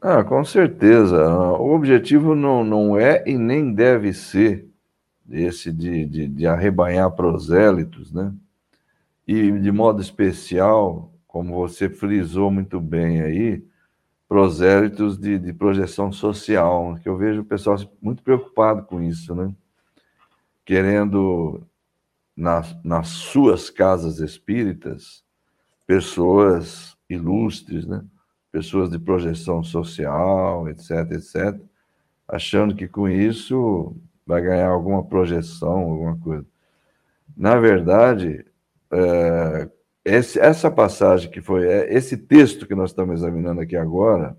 Ah, 0.01 0.23
com 0.23 0.43
certeza. 0.43 1.27
O 1.57 1.73
objetivo 1.73 2.35
não, 2.35 2.63
não 2.63 2.97
é 2.97 3.23
e 3.25 3.37
nem 3.37 3.73
deve 3.73 4.13
ser 4.13 4.67
esse 5.29 5.71
de, 5.71 6.05
de, 6.05 6.27
de 6.27 6.47
arrebanhar 6.47 7.11
prosélitos, 7.11 8.11
né? 8.11 8.33
E 9.27 9.51
de 9.51 9.71
modo 9.71 10.01
especial, 10.01 11.11
como 11.27 11.55
você 11.55 11.89
frisou 11.89 12.51
muito 12.51 12.79
bem 12.79 13.21
aí, 13.21 13.63
prosélitos 14.27 15.17
de, 15.17 15.39
de 15.39 15.53
projeção 15.53 16.11
social, 16.11 16.95
que 17.01 17.09
eu 17.09 17.17
vejo 17.17 17.41
o 17.41 17.45
pessoal 17.45 17.77
muito 18.01 18.21
preocupado 18.21 18.83
com 18.83 19.01
isso, 19.01 19.33
né? 19.33 19.51
Querendo 20.63 21.61
nas, 22.35 22.75
nas 22.83 23.07
suas 23.07 23.69
casas 23.69 24.19
espíritas 24.19 25.23
pessoas 25.87 26.97
ilustres, 27.09 27.85
né? 27.85 28.03
pessoas 28.51 28.89
de 28.89 28.97
projeção 28.97 29.63
social, 29.63 30.67
etc, 30.69 31.11
etc, 31.11 31.59
achando 32.27 32.75
que 32.75 32.87
com 32.87 33.07
isso 33.07 33.95
vai 34.25 34.41
ganhar 34.41 34.69
alguma 34.69 35.03
projeção, 35.03 35.91
alguma 35.91 36.17
coisa. 36.17 36.45
Na 37.37 37.59
verdade, 37.59 38.45
é, 38.91 39.69
esse, 40.03 40.39
essa 40.39 40.71
passagem 40.71 41.29
que 41.29 41.41
foi, 41.41 41.67
é, 41.67 41.93
esse 41.93 42.17
texto 42.17 42.65
que 42.65 42.75
nós 42.75 42.91
estamos 42.91 43.19
examinando 43.19 43.61
aqui 43.61 43.75
agora, 43.75 44.37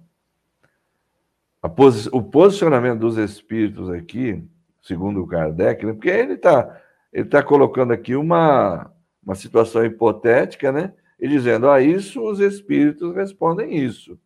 posi 1.74 2.09
o 2.12 2.23
posicionamento 2.23 3.01
dos 3.01 3.16
espíritos 3.16 3.90
aqui, 3.90 4.43
segundo 4.82 5.23
o 5.23 5.27
Kardec, 5.27 5.85
né, 5.85 5.93
porque 5.93 6.09
ele 6.09 6.35
está 6.35 6.81
ele 7.16 7.24
está 7.24 7.43
colocando 7.43 7.94
aqui 7.94 8.14
uma, 8.14 8.93
uma 9.24 9.34
situação 9.34 9.82
hipotética, 9.82 10.70
né? 10.70 10.93
E 11.18 11.26
dizendo, 11.26 11.66
a 11.66 11.76
ah, 11.76 11.80
isso 11.80 12.22
os 12.22 12.40
espíritos 12.40 13.14
respondem 13.14 13.74
isso. 13.74 14.18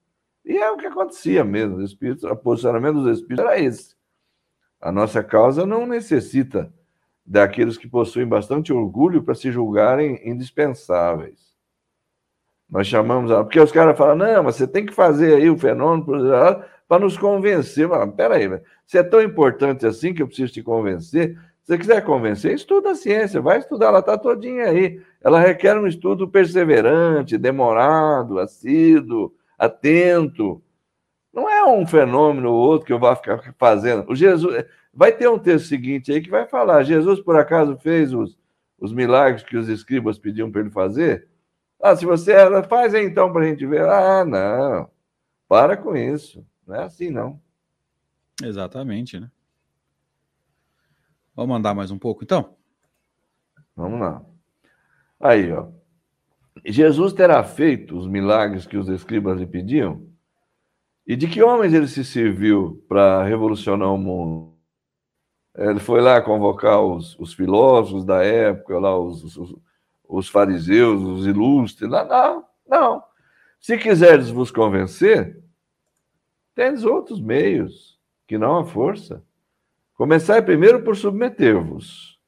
E 0.44 0.56
é 0.56 0.68
o 0.72 0.76
que 0.76 0.86
acontecia 0.86 1.44
mesmo, 1.44 1.76
os 1.76 1.84
espíritos, 1.84 2.24
o 2.24 2.34
posicionamento 2.34 3.00
dos 3.00 3.20
espíritos 3.20 3.44
era 3.44 3.60
esse. 3.60 3.94
A 4.80 4.90
nossa 4.90 5.22
causa 5.22 5.64
não 5.64 5.86
necessita 5.86 6.74
daqueles 7.24 7.78
que 7.78 7.86
possuem 7.86 8.26
bastante 8.26 8.72
orgulho 8.72 9.22
para 9.22 9.36
se 9.36 9.52
julgarem 9.52 10.20
indispensáveis. 10.28 11.54
Nós 12.68 12.88
chamamos, 12.88 13.30
porque 13.30 13.60
os 13.60 13.70
caras 13.70 13.96
falam, 13.96 14.16
não, 14.16 14.42
mas 14.42 14.56
você 14.56 14.66
tem 14.66 14.84
que 14.84 14.92
fazer 14.92 15.34
aí 15.34 15.48
o 15.48 15.56
fenômeno 15.56 16.04
para 16.88 16.98
nos 16.98 17.16
convencer. 17.16 17.86
Mas, 17.86 18.12
peraí, 18.16 18.48
se 18.84 18.98
é 18.98 19.04
tão 19.04 19.22
importante 19.22 19.86
assim 19.86 20.12
que 20.12 20.20
eu 20.20 20.26
preciso 20.26 20.52
te 20.52 20.60
convencer, 20.60 21.38
você 21.70 21.78
quiser 21.78 22.04
convencer, 22.04 22.52
estuda 22.52 22.90
a 22.90 22.94
ciência, 22.96 23.40
vai 23.40 23.58
estudar, 23.58 23.86
ela 23.86 24.00
está 24.00 24.18
todinha 24.18 24.64
aí. 24.64 25.00
Ela 25.20 25.38
requer 25.38 25.78
um 25.78 25.86
estudo 25.86 26.26
perseverante, 26.26 27.38
demorado, 27.38 28.40
assíduo, 28.40 29.32
atento. 29.56 30.60
Não 31.32 31.48
é 31.48 31.64
um 31.64 31.86
fenômeno 31.86 32.50
ou 32.50 32.58
outro 32.58 32.86
que 32.86 32.92
eu 32.92 32.98
vou 32.98 33.14
ficar 33.14 33.54
fazendo. 33.56 34.04
O 34.10 34.16
Jesus 34.16 34.64
vai 34.92 35.12
ter 35.12 35.28
um 35.28 35.38
texto 35.38 35.68
seguinte 35.68 36.10
aí 36.10 36.20
que 36.20 36.28
vai 36.28 36.44
falar: 36.44 36.82
Jesus 36.82 37.20
por 37.20 37.36
acaso 37.36 37.78
fez 37.78 38.12
os, 38.12 38.36
os 38.76 38.92
milagres 38.92 39.44
que 39.44 39.56
os 39.56 39.68
escribas 39.68 40.18
pediam 40.18 40.50
para 40.50 40.62
ele 40.62 40.70
fazer? 40.70 41.28
Ah, 41.80 41.94
se 41.94 42.04
você 42.04 42.34
faz 42.68 42.96
aí 42.96 43.04
então 43.04 43.32
para 43.32 43.42
a 43.42 43.46
gente 43.46 43.64
ver. 43.64 43.82
Ah, 43.82 44.24
não. 44.24 44.90
Para 45.46 45.76
com 45.76 45.96
isso. 45.96 46.44
Não 46.66 46.74
é 46.74 46.82
assim, 46.82 47.10
não. 47.10 47.40
Exatamente, 48.42 49.20
né? 49.20 49.30
Vamos 51.40 51.54
mandar 51.54 51.74
mais 51.74 51.90
um 51.90 51.98
pouco, 51.98 52.22
então? 52.22 52.54
Vamos 53.74 53.98
lá. 53.98 54.22
Aí, 55.18 55.50
ó. 55.50 55.68
Jesus 56.66 57.14
terá 57.14 57.42
feito 57.42 57.96
os 57.96 58.06
milagres 58.06 58.66
que 58.66 58.76
os 58.76 58.90
escribas 58.90 59.38
lhe 59.38 59.46
pediam? 59.46 60.06
E 61.06 61.16
de 61.16 61.26
que 61.26 61.42
homens 61.42 61.72
ele 61.72 61.88
se 61.88 62.04
serviu 62.04 62.84
para 62.86 63.24
revolucionar 63.24 63.90
o 63.90 63.96
mundo? 63.96 64.54
Ele 65.56 65.80
foi 65.80 66.02
lá 66.02 66.20
convocar 66.20 66.82
os, 66.82 67.18
os 67.18 67.32
filósofos 67.32 68.04
da 68.04 68.22
época, 68.22 68.78
lá 68.78 68.98
os, 68.98 69.34
os, 69.34 69.56
os 70.06 70.28
fariseus, 70.28 71.00
os 71.00 71.26
ilustres. 71.26 71.88
Não, 71.88 72.06
não, 72.06 72.44
não. 72.68 73.02
Se 73.58 73.78
quiseres 73.78 74.28
vos 74.28 74.50
convencer, 74.50 75.42
tendes 76.54 76.84
outros 76.84 77.18
meios, 77.18 77.98
que 78.26 78.36
não 78.36 78.58
a 78.58 78.64
força. 78.66 79.24
Começai 80.00 80.40
primeiro 80.40 80.82
por 80.82 80.96
submeter-vos. 80.96 82.18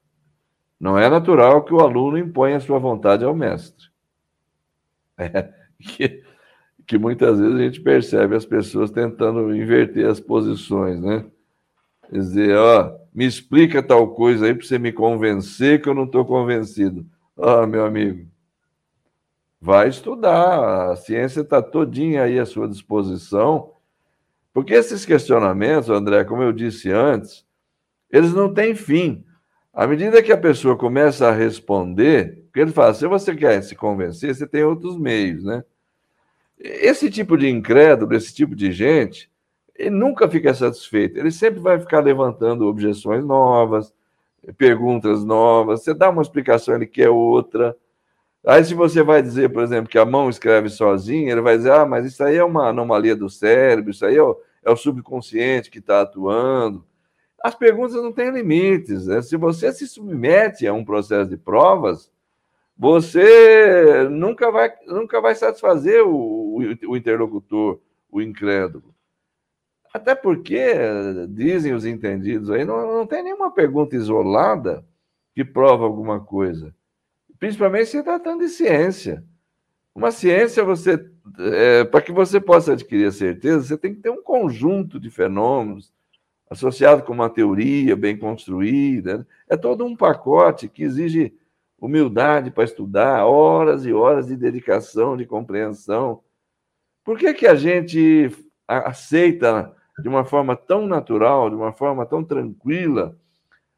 Não 0.79 0.95
é 0.95 1.09
natural 1.09 1.65
que 1.65 1.73
o 1.73 1.79
aluno 1.79 2.19
imponha 2.19 2.57
a 2.57 2.59
sua 2.59 2.77
vontade 2.77 3.25
ao 3.25 3.35
mestre. 3.35 3.87
É, 5.17 5.51
que, 5.79 6.23
que 6.85 6.99
muitas 6.99 7.39
vezes 7.39 7.55
a 7.55 7.57
gente 7.57 7.81
percebe 7.81 8.35
as 8.35 8.45
pessoas 8.45 8.91
tentando 8.91 9.55
inverter 9.55 10.07
as 10.07 10.19
posições, 10.19 11.01
né? 11.01 11.25
Quer 12.07 12.19
dizer, 12.19 12.55
ó, 12.55 12.95
me 13.11 13.25
explica 13.25 13.81
tal 13.81 14.13
coisa 14.13 14.45
aí 14.45 14.53
para 14.53 14.67
você 14.67 14.77
me 14.77 14.93
convencer 14.93 15.81
que 15.81 15.89
eu 15.89 15.95
não 15.95 16.03
estou 16.03 16.23
convencido. 16.23 17.03
Ah, 17.35 17.65
meu 17.65 17.87
amigo, 17.87 18.29
vai 19.59 19.87
estudar, 19.87 20.91
a 20.91 20.95
ciência 20.95 21.41
está 21.41 21.59
todinha 21.59 22.21
aí 22.21 22.37
à 22.37 22.45
sua 22.45 22.67
disposição, 22.67 23.71
porque 24.53 24.75
esses 24.75 25.07
questionamentos, 25.07 25.89
André, 25.89 26.23
como 26.23 26.43
eu 26.43 26.53
disse 26.53 26.91
antes, 26.91 27.43
eles 28.13 28.31
não 28.31 28.53
têm 28.53 28.75
fim. 28.75 29.25
À 29.73 29.87
medida 29.87 30.21
que 30.21 30.31
a 30.31 30.37
pessoa 30.37 30.77
começa 30.77 31.27
a 31.27 31.31
responder, 31.31 32.43
porque 32.45 32.59
ele 32.59 32.71
fala, 32.71 32.93
se 32.93 33.07
você 33.07 33.35
quer 33.35 33.63
se 33.63 33.75
convencer, 33.75 34.35
você 34.35 34.45
tem 34.45 34.63
outros 34.63 34.99
meios, 34.99 35.43
né? 35.43 35.63
Esse 36.59 37.09
tipo 37.09 37.35
de 37.35 37.49
incrédulo, 37.49 38.13
esse 38.13 38.31
tipo 38.31 38.55
de 38.55 38.71
gente, 38.71 39.31
ele 39.75 39.89
nunca 39.89 40.29
fica 40.29 40.53
satisfeito, 40.53 41.17
ele 41.17 41.31
sempre 41.31 41.59
vai 41.59 41.79
ficar 41.79 42.01
levantando 42.01 42.67
objeções 42.67 43.25
novas, 43.25 43.91
perguntas 44.59 45.25
novas, 45.25 45.83
você 45.83 45.91
dá 45.91 46.11
uma 46.11 46.21
explicação, 46.21 46.75
ele 46.75 46.85
quer 46.85 47.09
outra. 47.09 47.75
Aí, 48.45 48.63
se 48.63 48.75
você 48.75 49.01
vai 49.01 49.23
dizer, 49.23 49.51
por 49.51 49.63
exemplo, 49.63 49.89
que 49.89 49.97
a 49.97 50.05
mão 50.05 50.29
escreve 50.29 50.69
sozinha, 50.69 51.31
ele 51.31 51.41
vai 51.41 51.57
dizer, 51.57 51.71
ah, 51.71 51.85
mas 51.85 52.05
isso 52.05 52.23
aí 52.23 52.35
é 52.35 52.43
uma 52.43 52.69
anomalia 52.69 53.15
do 53.15 53.27
cérebro, 53.27 53.89
isso 53.89 54.05
aí 54.05 54.17
é 54.17 54.21
o, 54.21 54.39
é 54.63 54.69
o 54.69 54.77
subconsciente 54.77 55.71
que 55.71 55.79
está 55.79 56.01
atuando. 56.01 56.85
As 57.43 57.53
perguntas 57.53 57.95
não 57.95 58.13
têm 58.13 58.31
limites. 58.31 59.07
Né? 59.07 59.21
Se 59.21 59.35
você 59.35 59.73
se 59.73 59.85
submete 59.85 60.65
a 60.65 60.73
um 60.73 60.85
processo 60.85 61.29
de 61.29 61.35
provas, 61.35 62.09
você 62.77 64.07
nunca 64.09 64.49
vai, 64.49 64.73
nunca 64.87 65.19
vai 65.19 65.35
satisfazer 65.35 66.01
o, 66.07 66.55
o, 66.87 66.95
interlocutor, 66.95 67.81
o 68.09 68.21
incrédulo. 68.21 68.95
Até 69.93 70.15
porque, 70.15 70.57
dizem 71.29 71.73
os 71.73 71.85
entendidos 71.85 72.49
aí, 72.49 72.63
não, 72.63 72.99
não 72.99 73.05
tem 73.05 73.21
nenhuma 73.21 73.51
pergunta 73.51 73.95
isolada 73.95 74.83
que 75.35 75.43
prova 75.43 75.83
alguma 75.83 76.21
coisa. 76.21 76.73
Principalmente 77.37 77.87
se 77.87 78.01
tratando 78.01 78.39
de 78.39 78.49
ciência. 78.49 79.23
Uma 79.93 80.11
ciência, 80.11 80.63
você, 80.63 80.97
é, 81.39 81.83
para 81.83 82.01
que 82.01 82.11
você 82.11 82.39
possa 82.39 82.71
adquirir 82.71 83.05
a 83.05 83.11
certeza, 83.11 83.63
você 83.67 83.77
tem 83.77 83.93
que 83.93 84.01
ter 84.01 84.09
um 84.09 84.23
conjunto 84.23 84.97
de 84.97 85.11
fenômenos 85.11 85.91
associado 86.49 87.03
com 87.03 87.13
uma 87.13 87.29
teoria 87.29 87.95
bem 87.95 88.17
construída. 88.17 89.27
É 89.49 89.57
todo 89.57 89.85
um 89.85 89.95
pacote 89.95 90.67
que 90.67 90.83
exige 90.83 91.33
humildade 91.79 92.51
para 92.51 92.63
estudar, 92.63 93.25
horas 93.25 93.85
e 93.85 93.91
horas 93.91 94.27
de 94.27 94.37
dedicação, 94.37 95.17
de 95.17 95.25
compreensão. 95.25 96.21
Por 97.03 97.17
que, 97.17 97.33
que 97.33 97.45
a 97.47 97.55
gente 97.55 98.31
aceita 98.67 99.75
de 99.99 100.07
uma 100.07 100.23
forma 100.23 100.55
tão 100.55 100.87
natural, 100.87 101.49
de 101.49 101.55
uma 101.55 101.73
forma 101.73 102.05
tão 102.05 102.23
tranquila, 102.23 103.17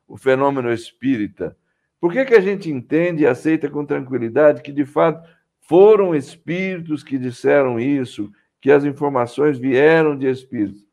o 0.08 0.18
fenômeno 0.18 0.72
espírita? 0.72 1.58
Por 2.00 2.14
que, 2.14 2.24
que 2.26 2.36
a 2.36 2.42
gente 2.42 2.70
entende 2.70 3.24
e 3.24 3.28
aceita 3.28 3.70
com 3.70 3.84
tranquilidade 3.84 4.62
que, 4.62 4.72
de 4.72 4.86
fato, 4.86 5.28
foram 5.62 6.14
espíritos 6.14 7.04
que 7.04 7.18
disseram 7.18 7.80
isso, 7.80 8.32
que 8.62 8.72
as 8.72 8.86
informações 8.86 9.58
vieram 9.58 10.16
de 10.16 10.28
espíritos? 10.28 10.85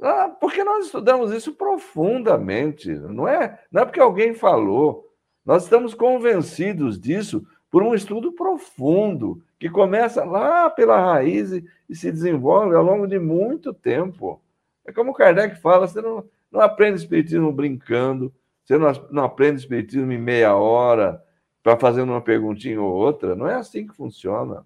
Ah, 0.00 0.28
porque 0.28 0.62
nós 0.62 0.86
estudamos 0.86 1.32
isso 1.32 1.54
profundamente, 1.54 2.88
não 2.88 3.26
é, 3.26 3.60
não 3.70 3.82
é 3.82 3.84
porque 3.84 4.00
alguém 4.00 4.32
falou. 4.32 5.08
Nós 5.44 5.64
estamos 5.64 5.94
convencidos 5.94 7.00
disso 7.00 7.44
por 7.70 7.82
um 7.82 7.94
estudo 7.94 8.32
profundo, 8.32 9.42
que 9.58 9.68
começa 9.68 10.24
lá 10.24 10.70
pela 10.70 11.00
raiz 11.00 11.50
e, 11.52 11.64
se 11.94 12.12
desenvolve 12.12 12.74
ao 12.74 12.82
longo 12.82 13.06
de 13.06 13.18
muito 13.18 13.72
tempo. 13.74 14.40
É 14.86 14.92
como 14.92 15.14
Kardec 15.14 15.60
fala: 15.60 15.88
você 15.88 16.00
não, 16.00 16.24
não 16.50 16.60
aprende 16.60 17.00
Espiritismo 17.00 17.52
brincando, 17.52 18.32
você 18.64 18.78
não, 18.78 18.92
não 19.10 19.24
aprende 19.24 19.60
Espiritismo 19.60 20.12
em 20.12 20.18
meia 20.18 20.54
hora, 20.54 21.22
para 21.62 21.78
fazer 21.78 22.02
uma 22.02 22.20
perguntinha 22.20 22.80
ou 22.80 22.92
outra. 22.92 23.34
Não 23.34 23.48
é 23.48 23.54
assim 23.54 23.86
que 23.86 23.94
funciona. 23.94 24.64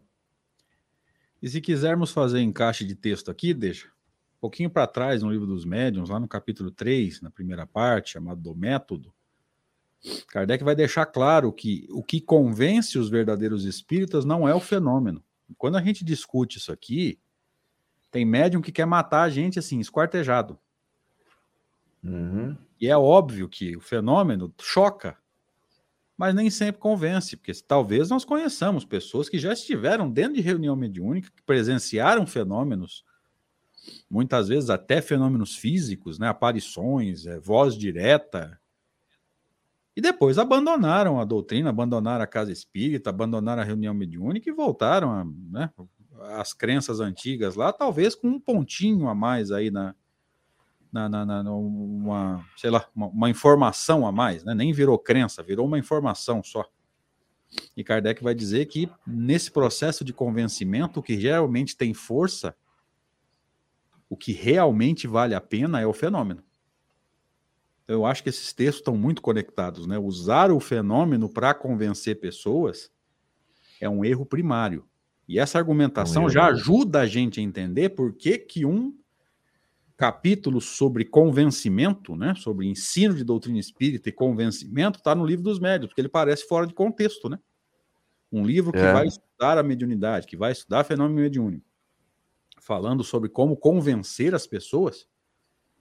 E 1.41 1.49
se 1.49 1.61
quisermos 1.61 2.13
fazer 2.13 2.41
encaixe 2.41 2.85
de 2.85 2.95
texto 2.95 3.31
aqui, 3.31 3.53
deixa. 3.53 3.92
Pouquinho 4.43 4.69
para 4.69 4.89
trás, 4.89 5.23
no 5.23 5.31
livro 5.31 5.47
dos 5.47 5.65
médiuns, 5.65 6.11
lá 6.11 6.19
no 6.19 6.27
capítulo 6.27 6.73
3, 6.73 7.21
na 7.21 7.31
primeira 7.31 7.65
parte, 7.65 8.11
chamado 8.11 8.41
do 8.41 8.53
método, 8.57 9.15
Kardec 10.27 10.65
vai 10.65 10.75
deixar 10.75 11.07
claro 11.07 11.53
que 11.53 11.87
o 11.93 12.03
que 12.03 12.21
convence 12.21 12.99
os 12.99 13.09
verdadeiros 13.09 13.65
espíritas 13.65 14.25
não 14.25 14.49
é 14.49 14.53
o 14.53 14.59
fenômeno. 14.59 15.23
Quando 15.57 15.77
a 15.77 15.81
gente 15.81 16.05
discute 16.05 16.59
isso 16.59 16.73
aqui, 16.73 17.21
tem 18.11 18.25
médium 18.25 18.61
que 18.61 18.73
quer 18.73 18.85
matar 18.85 19.23
a 19.23 19.31
gente 19.31 19.61
assim, 19.61 19.79
esquartejado. 19.79 20.59
Uhum. 22.03 22.57
E 22.81 22.89
é 22.89 22.97
óbvio 22.97 23.49
que 23.49 23.77
o 23.77 23.81
fenômeno 23.81 24.53
choca, 24.61 25.17
mas 26.19 26.35
nem 26.35 26.51
sempre 26.51 26.81
convence, 26.81 27.37
porque 27.37 27.53
talvez 27.65 28.11
nós 28.11 28.25
conheçamos 28.25 28.85
pessoas 28.85 29.29
que 29.29 29.39
já 29.39 29.53
estiveram 29.53 30.11
dentro 30.11 30.35
de 30.35 30.41
reunião 30.41 30.75
mediúnica, 30.75 31.31
que 31.31 31.43
presenciaram 31.45 32.27
fenômenos, 32.27 33.05
muitas 34.11 34.49
vezes 34.49 34.71
até 34.71 35.01
fenômenos 35.01 35.57
físicos, 35.57 36.19
né, 36.19 36.29
aparições, 36.29 37.27
é, 37.27 37.39
voz 37.39 37.77
direta, 37.77 38.59
e 39.95 40.01
depois 40.01 40.39
abandonaram 40.39 41.21
a 41.21 41.25
doutrina, 41.25 41.71
abandonaram 41.71 42.25
a 42.25 42.27
casa 42.27 42.51
espírita, 42.51 43.11
abandonaram 43.11 43.63
a 43.63 43.65
reunião 43.65 43.93
mediúnica 43.93 44.49
e 44.49 44.53
voltaram 44.53 45.11
a, 45.11 45.25
né, 45.25 45.71
às 46.39 46.53
crenças 46.53 47.01
antigas 47.01 47.57
lá, 47.57 47.73
talvez 47.73 48.15
com 48.15 48.29
um 48.29 48.41
pontinho 48.41 49.09
a 49.09 49.15
mais 49.15 49.51
aí 49.51 49.71
na, 49.71 49.95
na, 50.93 51.09
na, 51.09 51.25
na 51.25 51.55
uma, 51.55 52.45
sei 52.57 52.71
lá, 52.71 52.87
uma, 52.95 53.07
uma, 53.07 53.31
informação 53.31 54.07
a 54.07 54.13
mais, 54.13 54.45
né? 54.45 54.55
nem 54.55 54.73
virou 54.73 54.99
crença, 54.99 55.43
virou 55.43 55.67
uma 55.67 55.79
informação 55.79 56.43
só. 56.43 56.65
E 57.77 57.83
Kardec 57.83 58.23
vai 58.23 58.35
dizer 58.35 58.67
que 58.67 58.91
nesse 59.07 59.51
processo 59.51 60.05
de 60.05 60.13
convencimento, 60.13 61.01
o 61.01 61.03
que 61.03 61.19
geralmente 61.19 61.77
tem 61.77 61.93
força, 61.93 62.55
o 64.13 64.17
que 64.17 64.31
realmente 64.31 65.07
vale 65.07 65.35
a 65.35 65.41
pena 65.41 65.81
é 65.81 65.87
o 65.87 65.93
fenômeno. 65.95 66.43
Eu 67.89 68.05
acho 68.05 68.23
que 68.23 68.29
esses 68.29 68.53
textos 68.53 68.81
estão 68.81 68.95
muito 68.95 69.23
conectados, 69.23 69.87
né? 69.87 69.99
Usar 69.99 70.51
o 70.51 70.61
fenômeno 70.61 71.31
para 71.31 71.55
convencer 71.55 72.21
pessoas 72.21 72.93
é 73.81 73.89
um 73.89 74.05
erro 74.05 74.27
primário. 74.27 74.85
E 75.27 75.39
essa 75.39 75.57
argumentação 75.57 76.25
é 76.25 76.27
um 76.27 76.29
já 76.29 76.45
ajuda 76.49 77.01
a 77.01 77.07
gente 77.07 77.41
a 77.41 77.43
entender 77.43 77.89
por 77.89 78.13
que, 78.13 78.37
que 78.37 78.67
um 78.67 78.95
capítulo 79.97 80.61
sobre 80.61 81.07
convencimento, 81.07 82.15
né, 82.15 82.35
sobre 82.35 82.67
ensino 82.67 83.15
de 83.15 83.25
doutrina 83.25 83.59
espírita 83.59 84.11
e 84.11 84.13
convencimento, 84.13 84.99
está 84.99 85.15
no 85.15 85.25
livro 85.25 85.45
dos 85.45 85.59
médios, 85.59 85.89
porque 85.89 86.03
ele 86.03 86.11
parece 86.11 86.47
fora 86.47 86.67
de 86.67 86.75
contexto, 86.75 87.31
né? 87.31 87.39
Um 88.31 88.45
livro 88.45 88.73
que 88.73 88.79
é. 88.79 88.93
vai 88.93 89.07
estudar 89.07 89.57
a 89.57 89.63
mediunidade, 89.63 90.27
que 90.27 90.37
vai 90.37 90.53
estudar 90.53 90.85
fenômeno 90.85 91.19
mediúnico, 91.19 91.72
falando 92.65 93.05
sobre 93.05 93.29
como 93.29 93.57
convencer 93.57 94.35
as 94.35 94.47
pessoas, 94.47 95.07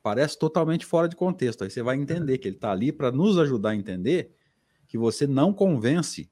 parece 0.03 0.37
totalmente 0.37 0.85
fora 0.85 1.07
de 1.07 1.15
contexto. 1.15 1.63
Aí 1.63 1.69
você 1.69 1.81
vai 1.81 1.95
entender 1.95 2.37
que 2.37 2.47
ele 2.47 2.55
está 2.55 2.71
ali 2.71 2.91
para 2.91 3.11
nos 3.11 3.37
ajudar 3.37 3.71
a 3.71 3.75
entender 3.75 4.35
que 4.87 4.97
você 4.97 5.25
não 5.25 5.53
convence 5.53 6.29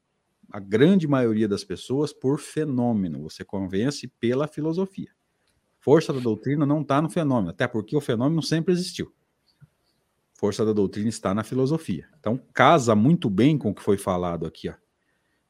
a 0.50 0.58
grande 0.58 1.06
maioria 1.06 1.48
das 1.48 1.64
pessoas 1.64 2.12
por 2.12 2.38
fenômeno, 2.38 3.22
você 3.22 3.44
convence 3.44 4.08
pela 4.18 4.48
filosofia 4.48 5.10
força 5.80 6.12
da 6.12 6.20
doutrina 6.20 6.64
não 6.64 6.82
está 6.82 7.00
no 7.02 7.10
fenômeno, 7.10 7.50
até 7.50 7.66
porque 7.66 7.96
o 7.96 8.00
fenômeno 8.00 8.42
sempre 8.42 8.72
existiu. 8.72 9.12
Força 10.34 10.64
da 10.64 10.72
doutrina 10.72 11.08
está 11.08 11.34
na 11.34 11.42
filosofia. 11.42 12.08
Então, 12.18 12.38
casa 12.54 12.94
muito 12.94 13.28
bem 13.28 13.58
com 13.58 13.70
o 13.70 13.74
que 13.74 13.82
foi 13.82 13.98
falado 13.98 14.46
aqui. 14.46 14.68
Ó. 14.68 14.74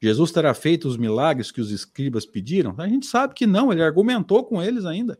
Jesus 0.00 0.32
terá 0.32 0.54
feito 0.54 0.88
os 0.88 0.96
milagres 0.96 1.52
que 1.52 1.60
os 1.60 1.70
escribas 1.70 2.24
pediram? 2.24 2.74
A 2.78 2.88
gente 2.88 3.06
sabe 3.06 3.34
que 3.34 3.46
não, 3.46 3.70
ele 3.70 3.82
argumentou 3.82 4.42
com 4.44 4.62
eles 4.62 4.86
ainda. 4.86 5.18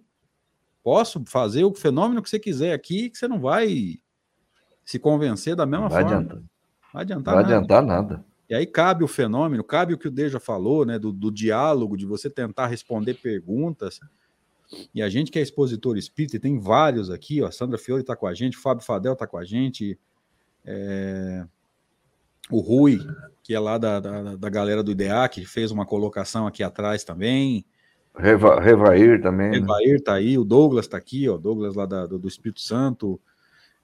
Posso 0.83 1.23
fazer 1.27 1.65
o 1.65 1.75
fenômeno 1.75 2.23
que 2.23 2.31
você 2.31 2.39
quiser 2.39 2.73
aqui, 2.73 3.11
que 3.11 3.19
você 3.19 3.29
não 3.29 3.39
vai 3.39 3.99
se 4.85 4.99
convencer 4.99 5.55
da 5.55 5.67
mesma 5.67 5.89
vai 5.89 6.03
forma. 6.03 6.17
Adiantar. 6.17 6.43
Vai 6.93 7.03
adiantar 7.03 7.35
vai 7.35 7.43
nada. 7.43 7.57
adiantar 7.57 7.83
nada. 7.83 8.25
E 8.49 8.55
aí 8.55 8.67
cabe 8.67 9.05
o 9.05 9.09
fenômeno, 9.09 9.63
cabe 9.63 9.95
o 9.95 9.99
que 9.99 10.09
o 10.09 10.11
Deja 10.11 10.41
falou, 10.41 10.85
né, 10.85 10.99
do, 10.99 11.13
do 11.13 11.31
diálogo, 11.31 11.97
de 11.97 12.05
você 12.05 12.29
tentar 12.29 12.67
responder 12.67 13.15
perguntas. 13.15 14.01
E 14.95 15.03
a 15.03 15.09
gente 15.09 15.31
que 15.31 15.39
é 15.39 15.43
expositor 15.43 15.97
espírita, 15.97 16.37
e 16.37 16.41
tem 16.41 16.59
vários 16.59 17.11
aqui, 17.11 17.43
ó, 17.43 17.47
a 17.47 17.53
Sandra 17.53 17.79
Fiore 17.79 18.01
está 18.01 18.17
com 18.17 18.27
a 18.27 18.35
gente, 18.35 18.57
o 18.57 18.61
Fábio 18.61 18.85
Fadel 18.85 19.13
está 19.13 19.27
com 19.27 19.37
a 19.37 19.45
gente, 19.45 19.99
é... 20.65 21.47
o 22.51 22.61
Rui, 22.61 22.99
que 23.43 23.55
é 23.55 23.61
lá 23.61 23.79
da, 23.79 24.01
da, 24.01 24.37
da, 24.37 24.49
galera 24.49 24.83
do 24.83 24.91
IDEA, 24.91 25.29
que 25.29 25.45
fez 25.45 25.71
uma 25.71 25.87
colocação 25.87 26.47
aqui 26.47 26.63
atrás 26.63 27.05
também. 27.05 27.65
Reva, 28.17 28.61
Revair 28.61 29.23
também. 29.23 29.51
Né? 29.51 29.59
Revair 29.59 29.97
está 29.97 30.15
aí, 30.15 30.39
o 30.39 30.45
Douglas 30.45 30.87
está 30.87 30.97
aqui, 30.97 31.29
ó, 31.29 31.37
Douglas 31.37 31.75
lá 31.75 31.87
da, 31.87 32.07
do, 32.07 32.19
do 32.19 32.29
Espírito 32.29 32.61
Santo. 32.61 33.21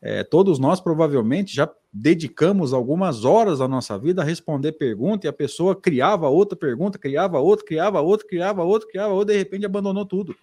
É, 0.00 0.22
todos 0.22 0.58
nós 0.58 0.80
provavelmente 0.80 1.54
já 1.54 1.68
dedicamos 1.92 2.74
algumas 2.74 3.24
horas 3.24 3.60
da 3.60 3.66
nossa 3.66 3.98
vida 3.98 4.20
a 4.20 4.24
responder 4.24 4.72
pergunta 4.72 5.26
e 5.26 5.28
a 5.28 5.32
pessoa 5.32 5.74
criava 5.74 6.28
outra 6.28 6.56
pergunta, 6.56 6.98
criava 6.98 7.38
outra, 7.38 7.64
criava 7.66 8.00
outra, 8.00 8.26
criava 8.28 8.62
outra, 8.62 8.88
criava 8.88 9.14
outra, 9.14 9.32
de 9.32 9.38
repente 9.38 9.64
abandonou 9.64 10.04
tudo. 10.04 10.36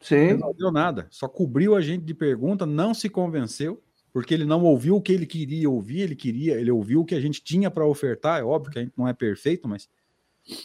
Sim. 0.00 0.34
Não 0.34 0.52
deu 0.52 0.70
nada. 0.70 1.06
Só 1.10 1.26
cobriu 1.26 1.74
a 1.74 1.80
gente 1.80 2.04
de 2.04 2.12
pergunta, 2.12 2.66
não 2.66 2.92
se 2.92 3.08
convenceu, 3.08 3.80
porque 4.12 4.34
ele 4.34 4.44
não 4.44 4.62
ouviu 4.62 4.96
o 4.96 5.00
que 5.00 5.12
ele 5.12 5.26
queria 5.26 5.70
ouvir, 5.70 6.00
ele 6.00 6.14
queria, 6.14 6.60
ele 6.60 6.70
ouviu 6.70 7.00
o 7.00 7.04
que 7.04 7.14
a 7.14 7.20
gente 7.20 7.42
tinha 7.42 7.70
para 7.70 7.86
ofertar. 7.86 8.40
É 8.40 8.44
óbvio 8.44 8.72
que 8.72 8.78
a 8.78 8.82
gente 8.82 8.94
não 8.96 9.08
é 9.08 9.12
perfeito, 9.12 9.68
mas 9.68 9.88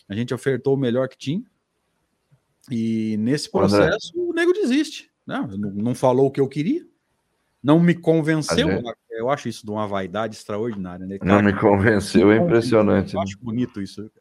a 0.09 0.13
gente 0.13 0.33
ofertou 0.33 0.73
o 0.73 0.77
melhor 0.77 1.07
que 1.07 1.17
tinha. 1.17 1.43
E 2.69 3.15
nesse 3.17 3.49
processo 3.49 4.11
André. 4.13 4.29
o 4.29 4.33
nego 4.33 4.51
desiste. 4.51 5.09
Não, 5.25 5.47
não 5.47 5.95
falou 5.95 6.27
o 6.27 6.31
que 6.31 6.39
eu 6.39 6.47
queria, 6.47 6.85
não 7.63 7.79
me 7.79 7.93
convenceu. 7.93 8.69
Gente... 8.69 8.95
Eu 9.09 9.29
acho 9.29 9.49
isso 9.49 9.65
de 9.65 9.71
uma 9.71 9.87
vaidade 9.87 10.35
extraordinária. 10.35 11.05
Né? 11.05 11.17
Cara, 11.17 11.41
não 11.41 11.41
me 11.41 11.57
convenceu, 11.57 12.31
é 12.31 12.37
impressionante. 12.37 13.15
Eu 13.15 13.21
acho 13.21 13.37
bonito 13.39 13.81
isso. 13.81 14.11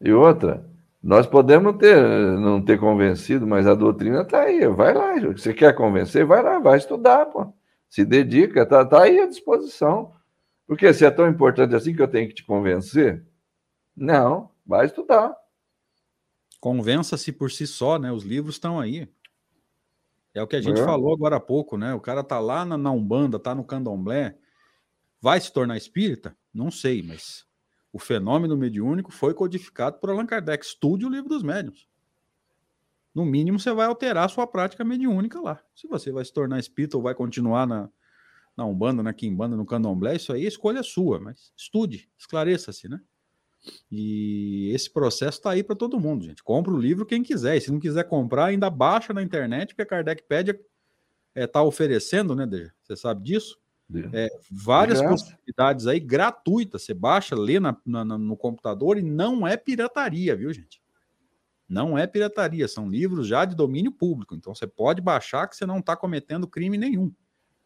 E 0.00 0.12
outra, 0.12 0.66
nós 1.06 1.24
podemos 1.24 1.76
ter, 1.76 1.96
não 2.36 2.60
ter 2.60 2.80
convencido, 2.80 3.46
mas 3.46 3.64
a 3.64 3.76
doutrina 3.76 4.22
está 4.22 4.42
aí. 4.42 4.66
Vai 4.66 4.92
lá. 4.92 5.14
Você 5.30 5.54
quer 5.54 5.72
convencer? 5.72 6.26
Vai 6.26 6.42
lá, 6.42 6.58
vai 6.58 6.78
estudar, 6.78 7.26
pô. 7.26 7.54
Se 7.88 8.04
dedica, 8.04 8.62
está 8.62 8.84
tá 8.84 9.04
aí 9.04 9.20
à 9.20 9.26
disposição. 9.28 10.12
Porque 10.66 10.92
se 10.92 11.04
é 11.04 11.10
tão 11.12 11.28
importante 11.28 11.76
assim 11.76 11.94
que 11.94 12.02
eu 12.02 12.08
tenho 12.08 12.26
que 12.26 12.34
te 12.34 12.44
convencer, 12.44 13.24
não, 13.96 14.50
vai 14.66 14.86
estudar. 14.86 15.32
Convença-se 16.58 17.30
por 17.30 17.52
si 17.52 17.68
só, 17.68 18.00
né? 18.00 18.10
Os 18.10 18.24
livros 18.24 18.56
estão 18.56 18.80
aí. 18.80 19.08
É 20.34 20.42
o 20.42 20.46
que 20.48 20.56
a 20.56 20.60
gente 20.60 20.80
é. 20.80 20.84
falou 20.84 21.14
agora 21.14 21.36
há 21.36 21.40
pouco, 21.40 21.78
né? 21.78 21.94
O 21.94 22.00
cara 22.00 22.24
tá 22.24 22.40
lá 22.40 22.64
na, 22.64 22.76
na 22.76 22.90
Umbanda, 22.90 23.38
tá 23.38 23.54
no 23.54 23.62
Candomblé. 23.62 24.36
Vai 25.20 25.40
se 25.40 25.52
tornar 25.52 25.76
espírita? 25.76 26.36
Não 26.52 26.68
sei, 26.68 27.00
mas 27.00 27.45
o 27.92 27.98
fenômeno 27.98 28.56
mediúnico 28.56 29.12
foi 29.12 29.34
codificado 29.34 29.98
por 29.98 30.10
Allan 30.10 30.26
Kardec. 30.26 30.64
Estude 30.64 31.06
o 31.06 31.08
livro 31.08 31.28
dos 31.28 31.42
médiuns. 31.42 31.88
No 33.14 33.24
mínimo, 33.24 33.58
você 33.58 33.72
vai 33.72 33.86
alterar 33.86 34.26
a 34.26 34.28
sua 34.28 34.46
prática 34.46 34.84
mediúnica 34.84 35.40
lá. 35.40 35.62
Se 35.74 35.86
você 35.86 36.12
vai 36.12 36.24
se 36.24 36.32
tornar 36.32 36.58
espírita 36.58 36.96
ou 36.96 37.02
vai 37.02 37.14
continuar 37.14 37.66
na, 37.66 37.88
na 38.56 38.66
Umbanda, 38.66 39.02
na 39.02 39.14
Quimbanda, 39.14 39.56
no 39.56 39.64
Candomblé, 39.64 40.16
isso 40.16 40.32
aí 40.32 40.44
a 40.44 40.48
escolha 40.48 40.80
é 40.80 40.82
sua, 40.82 41.18
mas 41.18 41.52
estude, 41.56 42.10
esclareça-se, 42.18 42.88
né? 42.88 43.00
E 43.90 44.70
esse 44.74 44.90
processo 44.92 45.38
está 45.38 45.50
aí 45.50 45.62
para 45.62 45.74
todo 45.74 45.98
mundo, 45.98 46.24
gente. 46.24 46.42
Compre 46.42 46.72
o 46.72 46.78
livro 46.78 47.06
quem 47.06 47.22
quiser. 47.22 47.56
E 47.56 47.60
se 47.60 47.72
não 47.72 47.80
quiser 47.80 48.04
comprar, 48.04 48.46
ainda 48.46 48.70
baixa 48.70 49.12
na 49.12 49.22
internet, 49.22 49.68
porque 49.68 49.82
a 49.82 49.86
Kardec 49.86 50.22
pede 50.22 50.50
está 50.50 50.64
é, 51.34 51.46
tá 51.46 51.62
oferecendo, 51.62 52.34
né, 52.34 52.46
Deja? 52.46 52.72
Você 52.82 52.96
sabe 52.96 53.22
disso? 53.22 53.58
É, 54.12 54.28
várias 54.50 55.00
possibilidades 55.00 55.86
aí 55.86 56.00
gratuitas. 56.00 56.82
Você 56.82 56.92
baixa, 56.92 57.36
lê 57.36 57.60
na, 57.60 57.76
na, 57.84 58.04
no 58.04 58.36
computador 58.36 58.98
e 58.98 59.02
não 59.02 59.46
é 59.46 59.56
pirataria, 59.56 60.34
viu, 60.34 60.52
gente? 60.52 60.82
Não 61.68 61.96
é 61.96 62.06
pirataria, 62.06 62.68
são 62.68 62.88
livros 62.88 63.26
já 63.26 63.44
de 63.44 63.54
domínio 63.54 63.92
público. 63.92 64.34
Então 64.34 64.54
você 64.54 64.66
pode 64.66 65.00
baixar 65.00 65.48
que 65.48 65.56
você 65.56 65.66
não 65.66 65.78
está 65.78 65.96
cometendo 65.96 66.46
crime 66.46 66.76
nenhum. 66.76 67.12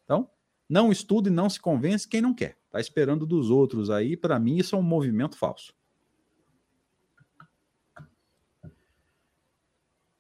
Então, 0.05 0.29
não 0.69 0.93
estude 0.93 1.29
e 1.29 1.33
não 1.33 1.49
se 1.49 1.61
convence 1.61 2.09
quem 2.09 2.21
não 2.21 2.35
quer. 2.35 2.59
Está 2.67 2.81
esperando 2.81 3.27
dos 3.27 3.51
outros 3.51 3.91
aí. 3.91 4.17
Para 4.17 4.39
mim, 4.39 4.57
isso 4.57 4.77
é 4.77 4.79
um 4.79 4.83
movimento 4.83 5.37
falso. 5.37 5.75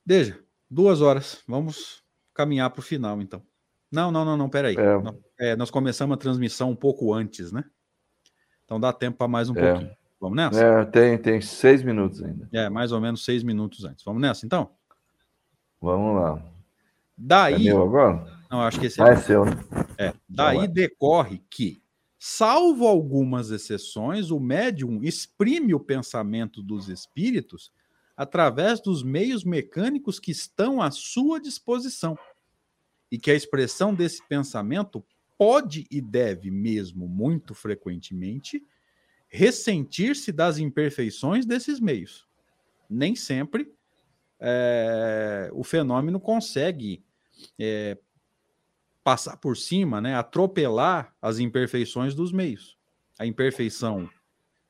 Veja, 0.04 0.42
duas 0.68 1.00
horas. 1.00 1.42
Vamos 1.46 2.02
caminhar 2.34 2.70
para 2.70 2.80
o 2.80 2.82
final, 2.82 3.20
então. 3.22 3.42
Não, 3.90 4.10
não, 4.10 4.24
não, 4.24 4.36
não, 4.36 4.48
peraí. 4.48 4.76
É. 4.76 5.50
É, 5.50 5.56
nós 5.56 5.70
começamos 5.70 6.14
a 6.14 6.18
transmissão 6.18 6.70
um 6.70 6.76
pouco 6.76 7.12
antes, 7.12 7.50
né? 7.50 7.64
Então 8.64 8.78
dá 8.78 8.92
tempo 8.92 9.18
para 9.18 9.26
mais 9.28 9.50
um 9.50 9.56
é. 9.56 9.72
pouquinho. 9.72 9.90
Vamos 10.20 10.36
nessa? 10.36 10.62
É, 10.62 10.84
tem, 10.84 11.18
tem 11.18 11.40
seis 11.40 11.82
minutos 11.82 12.22
ainda. 12.22 12.48
É, 12.52 12.68
mais 12.68 12.92
ou 12.92 13.00
menos 13.00 13.24
seis 13.24 13.42
minutos 13.42 13.84
antes. 13.84 14.04
Vamos 14.04 14.20
nessa, 14.20 14.44
então? 14.44 14.70
Vamos 15.80 16.20
lá. 16.20 16.42
Daí. 17.16 17.54
É 17.54 17.58
meu 17.58 17.82
agora? 17.82 18.40
Não, 18.50 18.60
acho 18.60 18.78
que 18.78 18.86
esse 18.86 19.00
é. 19.00 19.04
Ah, 19.04 19.08
é 19.08 19.16
seu, 19.16 19.44
né? 19.44 19.52
É. 19.96 20.12
Daí 20.28 20.68
decorre 20.68 21.42
que, 21.50 21.82
salvo 22.18 22.86
algumas 22.86 23.50
exceções, 23.50 24.30
o 24.30 24.38
médium 24.38 25.02
exprime 25.02 25.74
o 25.74 25.80
pensamento 25.80 26.62
dos 26.62 26.88
espíritos 26.88 27.72
através 28.16 28.80
dos 28.80 29.02
meios 29.02 29.44
mecânicos 29.44 30.20
que 30.20 30.30
estão 30.30 30.82
à 30.82 30.90
sua 30.90 31.40
disposição 31.40 32.18
e 33.10 33.18
que 33.18 33.30
a 33.30 33.34
expressão 33.34 33.94
desse 33.94 34.26
pensamento 34.28 35.04
pode 35.36 35.86
e 35.90 36.00
deve 36.00 36.50
mesmo 36.50 37.08
muito 37.08 37.54
frequentemente 37.54 38.62
ressentir-se 39.28 40.32
das 40.32 40.58
imperfeições 40.58 41.46
desses 41.46 41.80
meios. 41.80 42.28
Nem 42.88 43.14
sempre 43.14 43.72
é, 44.38 45.50
o 45.52 45.62
fenômeno 45.62 46.18
consegue 46.18 47.04
é, 47.58 47.96
passar 49.04 49.36
por 49.36 49.56
cima, 49.56 50.00
né, 50.00 50.14
atropelar 50.14 51.14
as 51.20 51.38
imperfeições 51.38 52.14
dos 52.14 52.32
meios. 52.32 52.76
A 53.18 53.26
imperfeição 53.26 54.08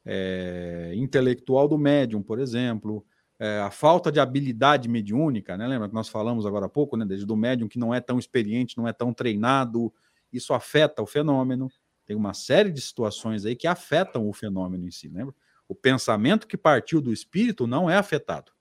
é, 0.05 0.93
intelectual 0.95 1.69
do 1.69 1.79
médium, 1.79 2.23
por 2.23 2.39
exemplo, 2.39 3.05
é, 3.41 3.59
a 3.59 3.71
falta 3.71 4.13
de 4.13 4.21
habilidade 4.21 4.87
mediúnica, 4.87 5.57
né? 5.57 5.67
Lembra 5.67 5.89
que 5.89 5.95
nós 5.95 6.11
falamos 6.11 6.45
agora 6.45 6.67
há 6.67 6.69
pouco, 6.69 6.95
né? 6.95 7.07
Desde 7.07 7.25
do 7.25 7.35
médium 7.35 7.69
que 7.69 7.79
não 7.79 7.95
é 7.95 7.99
tão 7.99 8.19
experiente, 8.19 8.77
não 8.77 8.87
é 8.87 8.93
tão 8.93 9.15
treinado, 9.15 9.91
isso 10.31 10.53
afeta 10.53 11.01
o 11.01 11.07
fenômeno. 11.07 11.73
Tem 12.05 12.15
uma 12.15 12.35
série 12.35 12.71
de 12.71 12.83
situações 12.83 13.47
aí 13.47 13.57
que 13.57 13.67
afetam 13.67 14.29
o 14.29 14.33
fenômeno 14.35 14.87
em 14.87 14.91
si, 14.91 15.09
lembra? 15.09 15.35
O 15.67 15.75
pensamento 15.75 16.47
que 16.47 16.57
partiu 16.57 17.01
do 17.01 17.15
espírito 17.15 17.67
não 17.67 17.89
é 17.89 17.97
afetado, 17.97 18.53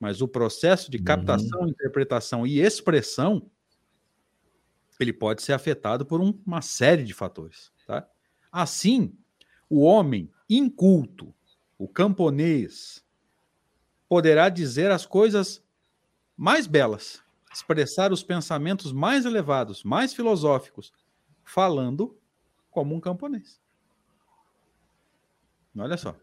mas 0.00 0.20
o 0.20 0.26
processo 0.26 0.90
de 0.90 0.98
captação, 0.98 1.60
uhum. 1.60 1.68
interpretação 1.68 2.44
e 2.44 2.58
expressão 2.58 3.48
ele 4.98 5.12
pode 5.12 5.42
ser 5.42 5.52
afetado 5.52 6.06
por 6.06 6.20
um, 6.20 6.36
uma 6.44 6.62
série 6.62 7.04
de 7.04 7.14
fatores, 7.14 7.72
tá? 7.86 8.08
Assim, 8.50 9.16
o 9.68 9.82
homem 9.82 10.30
inculto, 10.48 11.34
o 11.78 11.88
camponês, 11.88 13.04
poderá 14.12 14.50
dizer 14.50 14.90
as 14.90 15.06
coisas 15.06 15.64
mais 16.36 16.66
belas, 16.66 17.22
expressar 17.50 18.12
os 18.12 18.22
pensamentos 18.22 18.92
mais 18.92 19.24
elevados, 19.24 19.82
mais 19.82 20.12
filosóficos, 20.12 20.92
falando 21.42 22.14
como 22.70 22.94
um 22.94 23.00
camponês. 23.00 23.58
Olha 25.74 25.96
só. 25.96 26.14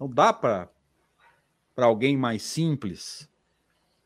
Não 0.00 0.10
dá 0.10 0.32
para 0.32 0.68
para 1.72 1.86
alguém 1.86 2.16
mais 2.16 2.42
simples 2.42 3.30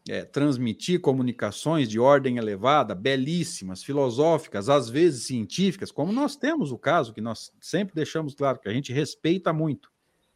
é, 0.06 0.26
transmitir 0.26 1.00
comunicações 1.00 1.88
de 1.88 1.98
ordem 1.98 2.36
elevada, 2.36 2.94
belíssimas, 2.94 3.82
filosóficas, 3.82 4.68
às 4.68 4.90
vezes 4.90 5.24
científicas, 5.24 5.90
como 5.90 6.12
nós 6.12 6.36
temos 6.36 6.70
o 6.70 6.76
caso 6.76 7.14
que 7.14 7.22
nós 7.22 7.54
sempre 7.58 7.94
deixamos 7.94 8.34
claro 8.34 8.58
que 8.58 8.68
a 8.68 8.72
gente 8.74 8.92
respeita 8.92 9.50
muito. 9.50 9.91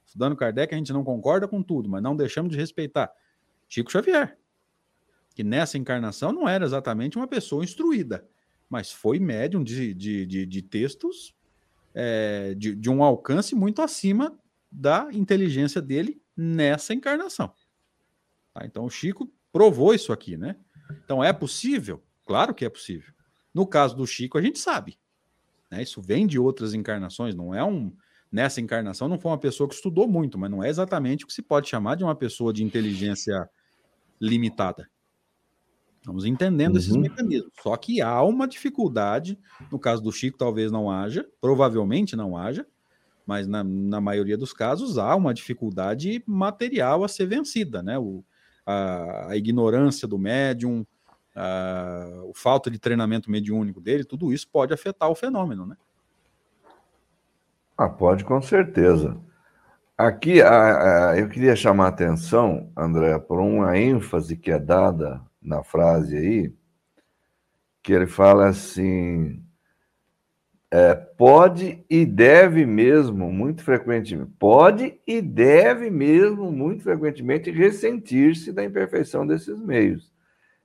Estudando 0.06 0.36
Kardec, 0.36 0.74
a 0.74 0.78
gente 0.78 0.92
não 0.92 1.04
concorda 1.04 1.46
com 1.46 1.62
tudo, 1.62 1.88
mas 1.88 2.02
não 2.02 2.16
deixamos 2.16 2.52
de 2.52 2.56
respeitar. 2.56 3.12
Chico 3.68 3.90
Xavier, 3.90 4.38
que 5.34 5.42
nessa 5.42 5.76
encarnação 5.76 6.32
não 6.32 6.48
era 6.48 6.64
exatamente 6.64 7.16
uma 7.16 7.26
pessoa 7.26 7.64
instruída, 7.64 8.26
mas 8.68 8.92
foi 8.92 9.18
médium 9.18 9.62
de, 9.62 9.92
de, 9.92 10.24
de, 10.24 10.46
de 10.46 10.62
textos 10.62 11.34
é, 11.92 12.54
de, 12.54 12.74
de 12.74 12.90
um 12.90 13.02
alcance 13.02 13.54
muito 13.54 13.82
acima 13.82 14.38
da 14.70 15.08
inteligência 15.12 15.80
dele 15.80 16.20
nessa 16.36 16.92
encarnação. 16.92 17.52
Tá? 18.52 18.64
Então 18.64 18.84
o 18.84 18.90
Chico 18.90 19.32
provou 19.50 19.94
isso 19.94 20.12
aqui, 20.12 20.36
né? 20.36 20.56
Então 21.04 21.24
é 21.24 21.32
possível? 21.32 22.02
Claro 22.24 22.54
que 22.54 22.64
é 22.64 22.68
possível. 22.68 23.12
No 23.52 23.66
caso 23.66 23.96
do 23.96 24.06
Chico, 24.06 24.36
a 24.36 24.42
gente 24.42 24.58
sabe. 24.58 24.98
Né? 25.70 25.82
Isso 25.82 26.02
vem 26.02 26.26
de 26.26 26.38
outras 26.38 26.74
encarnações, 26.74 27.34
não 27.34 27.54
é 27.54 27.64
um. 27.64 27.96
Nessa 28.31 28.61
encarnação 28.61 29.09
não 29.09 29.19
foi 29.19 29.31
uma 29.31 29.39
pessoa 29.39 29.69
que 29.69 29.74
estudou 29.74 30.09
muito, 30.09 30.39
mas 30.39 30.51
não 30.51 30.62
é 30.62 30.69
exatamente 30.69 31.24
o 31.24 31.27
que 31.27 31.32
se 31.32 31.43
pode 31.43 31.69
chamar 31.69 31.94
de 31.94 32.05
uma 32.05 32.15
pessoa 32.15 32.53
de 32.53 32.65
inteligência 32.65 33.48
limitada. 34.20 34.89
Estamos 35.98 36.24
entendendo 36.24 36.74
uhum. 36.74 36.78
esses 36.78 36.97
mecanismos. 36.97 37.53
Só 37.61 37.77
que 37.77 38.01
há 38.01 38.23
uma 38.23 38.47
dificuldade, 38.47 39.39
no 39.73 39.78
caso 39.78 40.03
do 40.03 40.12
Chico, 40.12 40.39
talvez 40.39 40.70
não 40.70 40.90
haja, 40.90 41.27
provavelmente 41.40 42.15
não 42.15 42.36
haja, 42.36 42.66
mas 43.27 43.48
na, 43.48 43.65
na 43.65 44.01
maioria 44.01 44.36
dos 44.36 44.53
casos 44.53 44.98
há 44.98 45.15
uma 45.16 45.35
dificuldade 45.35 46.23
material 46.24 47.03
a 47.03 47.09
ser 47.09 47.27
vencida, 47.27 47.82
né? 47.82 47.98
O, 47.98 48.24
a, 48.65 49.32
a 49.32 49.36
ignorância 49.36 50.07
do 50.07 50.16
médium, 50.16 50.86
a, 51.35 52.23
o 52.24 52.32
falta 52.32 52.70
de 52.70 52.78
treinamento 52.78 53.28
mediúnico 53.28 53.81
dele, 53.81 54.05
tudo 54.05 54.32
isso 54.32 54.48
pode 54.48 54.73
afetar 54.73 55.11
o 55.11 55.15
fenômeno, 55.15 55.66
né? 55.66 55.77
Ah, 57.77 57.89
pode 57.89 58.24
com 58.24 58.40
certeza. 58.40 59.19
Aqui 59.98 60.43
a, 60.43 61.11
a, 61.11 61.19
eu 61.19 61.28
queria 61.28 61.57
chamar 61.57 61.86
a 61.86 61.89
atenção, 61.89 62.70
André, 62.77 63.19
por 63.19 63.40
uma 63.40 63.78
ênfase 63.78 64.36
que 64.36 64.51
é 64.51 64.59
dada 64.59 65.20
na 65.43 65.62
frase 65.62 66.16
aí, 66.16 66.55
que 67.82 67.93
ele 67.93 68.07
fala 68.07 68.48
assim: 68.48 69.43
é, 70.70 70.94
pode 70.94 71.85
e 71.89 72.05
deve 72.05 72.66
mesmo, 72.66 73.32
muito 73.32 73.62
frequentemente, 73.62 74.31
pode 74.39 75.01
e 75.07 75.23
deve 75.23 75.90
mesmo, 75.90 76.51
muito 76.51 76.82
frequentemente, 76.82 77.51
ressentir-se 77.51 78.53
da 78.53 78.65
imperfeição 78.65 79.27
desses 79.27 79.61
meios. 79.61 80.12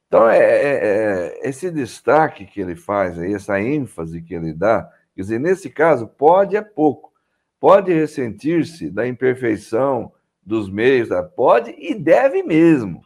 Então, 0.08 0.30
é, 0.30 0.40
é, 0.40 1.40
é, 1.44 1.50
esse 1.50 1.72
destaque 1.72 2.46
que 2.46 2.60
ele 2.60 2.76
faz 2.76 3.18
aí, 3.18 3.34
essa 3.34 3.62
ênfase 3.62 4.22
que 4.22 4.34
ele 4.34 4.54
dá, 4.54 4.90
quer 5.16 5.22
dizer, 5.22 5.40
nesse 5.40 5.70
caso, 5.70 6.08
pode 6.08 6.56
é 6.56 6.62
pouco, 6.62 7.12
pode 7.60 7.94
ressentir-se 7.94 8.90
da 8.90 9.08
imperfeição 9.08 10.12
dos 10.42 10.70
meios, 10.70 11.10
pode 11.36 11.76
e 11.78 11.94
deve 11.94 12.44
mesmo, 12.44 13.04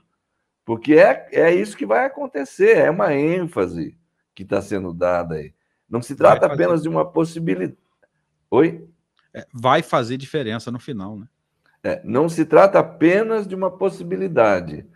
porque 0.64 0.95
é, 0.95 1.27
é 1.32 1.53
isso 1.53 1.77
que 1.77 1.86
vai 1.86 2.06
acontecer, 2.06 2.77
é 2.77 2.90
uma 2.90 3.14
ênfase 3.14 3.98
que 4.34 4.44
está 4.44 4.61
sendo 4.61 4.94
dada 4.94 5.36
aí. 5.36 5.53
Não 5.90 6.02
se 6.02 6.15
trata 6.15 6.48
apenas 6.48 6.82
de 6.82 6.90
uma 6.90 7.06
possibilidade. 7.06 7.77
Oi? 8.49 8.88
É, 9.34 9.45
vai 9.53 9.82
fazer 9.84 10.18
diferença 10.18 10.72
no 10.72 10.80
final, 10.80 11.18
né? 11.18 11.27
É, 11.84 12.02
não 12.03 12.27
se 12.27 12.45
trata 12.45 12.80
apenas 12.80 13.48
de 13.48 13.53
uma 13.53 13.69
possibilidade. 13.69 14.88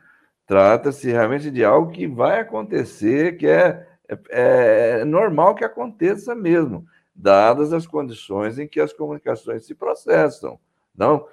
Trata-se 0.48 1.12
realmente 1.12 1.52
de 1.52 1.64
algo 1.64 1.92
que 1.92 2.08
vai 2.08 2.40
acontecer, 2.40 3.38
que 3.38 3.46
é, 3.46 3.88
é, 4.08 5.00
é 5.02 5.06
normal 5.06 5.54
que 5.54 5.64
aconteça 5.64 6.34
mesmo, 6.34 6.88
dadas 7.20 7.74
as 7.74 7.86
condições 7.86 8.58
em 8.58 8.68
que 8.68 8.80
as 8.80 8.94
comunicações 8.94 9.66
se 9.66 9.76
processam. 9.76 10.60
Não? 10.96 11.28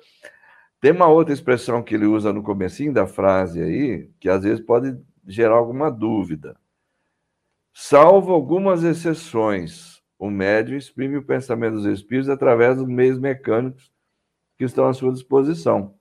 Tem 0.80 0.92
uma 0.92 1.08
outra 1.08 1.32
expressão 1.32 1.82
que 1.82 1.94
ele 1.94 2.06
usa 2.06 2.32
no 2.32 2.42
comecinho 2.42 2.92
da 2.92 3.06
frase 3.06 3.62
aí, 3.62 4.10
que 4.18 4.28
às 4.28 4.42
vezes 4.42 4.64
pode 4.64 4.96
gerar 5.26 5.54
alguma 5.54 5.90
dúvida. 5.90 6.56
Salvo 7.72 8.32
algumas 8.32 8.82
exceções, 8.82 10.02
o 10.18 10.30
médium 10.30 10.76
exprime 10.76 11.16
o 11.18 11.24
pensamento 11.24 11.74
dos 11.74 11.86
espíritos 11.86 12.28
através 12.28 12.76
dos 12.76 12.86
meios 12.86 13.18
mecânicos 13.18 13.92
que 14.56 14.64
estão 14.64 14.86
à 14.88 14.92
sua 14.92 15.12
disposição. 15.12 15.94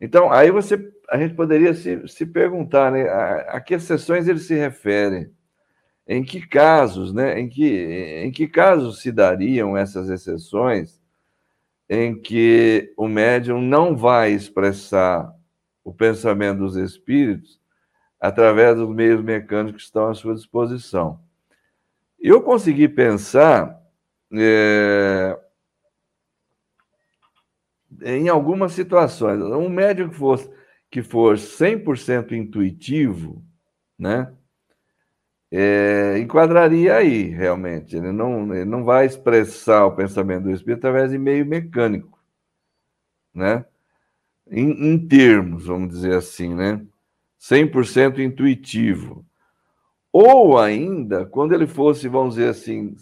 Então, 0.00 0.30
aí 0.30 0.50
você, 0.50 0.92
a 1.08 1.18
gente 1.18 1.34
poderia 1.34 1.72
se, 1.72 2.06
se 2.06 2.26
perguntar, 2.26 2.92
né, 2.92 3.08
a, 3.08 3.56
a 3.56 3.60
que 3.60 3.74
exceções 3.74 4.28
ele 4.28 4.38
se 4.38 4.54
refere? 4.54 5.32
Em 6.06 6.22
que 6.22 6.46
casos, 6.46 7.12
né, 7.12 7.40
em 7.40 7.48
que, 7.48 8.22
em 8.24 8.30
que 8.30 8.46
casos 8.46 9.00
se 9.00 9.10
dariam 9.10 9.76
essas 9.76 10.08
exceções 10.08 11.00
em 11.88 12.20
que 12.20 12.92
o 12.96 13.08
médium 13.08 13.60
não 13.60 13.96
vai 13.96 14.32
expressar 14.32 15.32
o 15.84 15.92
pensamento 15.92 16.58
dos 16.58 16.76
espíritos 16.76 17.60
através 18.20 18.76
dos 18.76 18.88
meios 18.88 19.22
mecânicos 19.22 19.82
que 19.82 19.86
estão 19.86 20.08
à 20.08 20.14
sua 20.14 20.34
disposição. 20.34 21.20
Eu 22.18 22.42
consegui 22.42 22.88
pensar 22.88 23.80
é, 24.32 25.38
em 28.02 28.28
algumas 28.28 28.72
situações. 28.72 29.40
Um 29.40 29.68
médico 29.68 30.10
que, 30.10 30.16
fosse, 30.16 30.50
que 30.90 31.02
for 31.02 31.36
100% 31.36 32.32
intuitivo, 32.32 33.44
né? 33.98 34.32
É, 35.50 36.18
enquadraria 36.18 36.96
aí, 36.96 37.22
realmente. 37.30 37.96
Ele 37.96 38.12
não, 38.12 38.54
ele 38.54 38.64
não 38.64 38.84
vai 38.84 39.06
expressar 39.06 39.86
o 39.86 39.94
pensamento 39.94 40.44
do 40.44 40.50
espírito 40.50 40.78
através 40.78 41.10
de 41.10 41.18
meio 41.18 41.46
mecânico, 41.46 42.18
né? 43.34 43.64
Em, 44.48 44.92
em 44.92 45.08
termos, 45.08 45.66
vamos 45.66 45.88
dizer 45.88 46.14
assim, 46.14 46.54
né? 46.54 46.84
100% 47.40 48.18
intuitivo. 48.18 49.24
Ou 50.12 50.58
ainda, 50.58 51.26
quando 51.26 51.52
ele 51.54 51.66
fosse, 51.66 52.08
vamos 52.08 52.36
dizer 52.36 52.48
assim, 52.48 52.96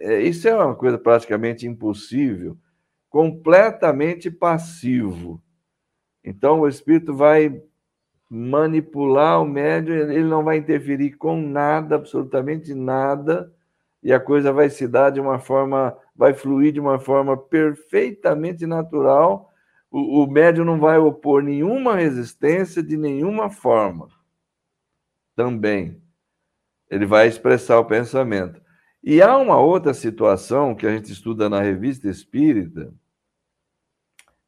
é, 0.00 0.22
isso 0.22 0.48
é 0.48 0.54
uma 0.56 0.74
coisa 0.74 0.98
praticamente 0.98 1.66
impossível, 1.66 2.56
completamente 3.08 4.30
passivo. 4.30 5.42
Então, 6.24 6.60
o 6.60 6.68
espírito 6.68 7.14
vai 7.14 7.62
manipular 8.34 9.40
o 9.40 9.46
médium, 9.46 9.94
ele 9.94 10.24
não 10.24 10.42
vai 10.42 10.56
interferir 10.56 11.12
com 11.12 11.40
nada, 11.40 11.94
absolutamente 11.94 12.74
nada, 12.74 13.52
e 14.02 14.12
a 14.12 14.20
coisa 14.20 14.52
vai 14.52 14.68
se 14.68 14.88
dar 14.88 15.10
de 15.10 15.20
uma 15.20 15.38
forma, 15.38 15.96
vai 16.14 16.34
fluir 16.34 16.72
de 16.72 16.80
uma 16.80 16.98
forma 16.98 17.36
perfeitamente 17.36 18.66
natural 18.66 19.50
o, 19.94 20.24
o 20.24 20.26
médium 20.26 20.64
não 20.64 20.80
vai 20.80 20.98
opor 20.98 21.40
nenhuma 21.40 21.94
resistência 21.94 22.82
de 22.82 22.96
nenhuma 22.96 23.48
forma. 23.48 24.08
Também. 25.36 26.02
Ele 26.90 27.06
vai 27.06 27.28
expressar 27.28 27.78
o 27.78 27.84
pensamento. 27.84 28.60
E 29.04 29.22
há 29.22 29.36
uma 29.36 29.56
outra 29.56 29.94
situação 29.94 30.74
que 30.74 30.84
a 30.84 30.90
gente 30.90 31.12
estuda 31.12 31.48
na 31.48 31.60
revista 31.60 32.08
espírita, 32.08 32.92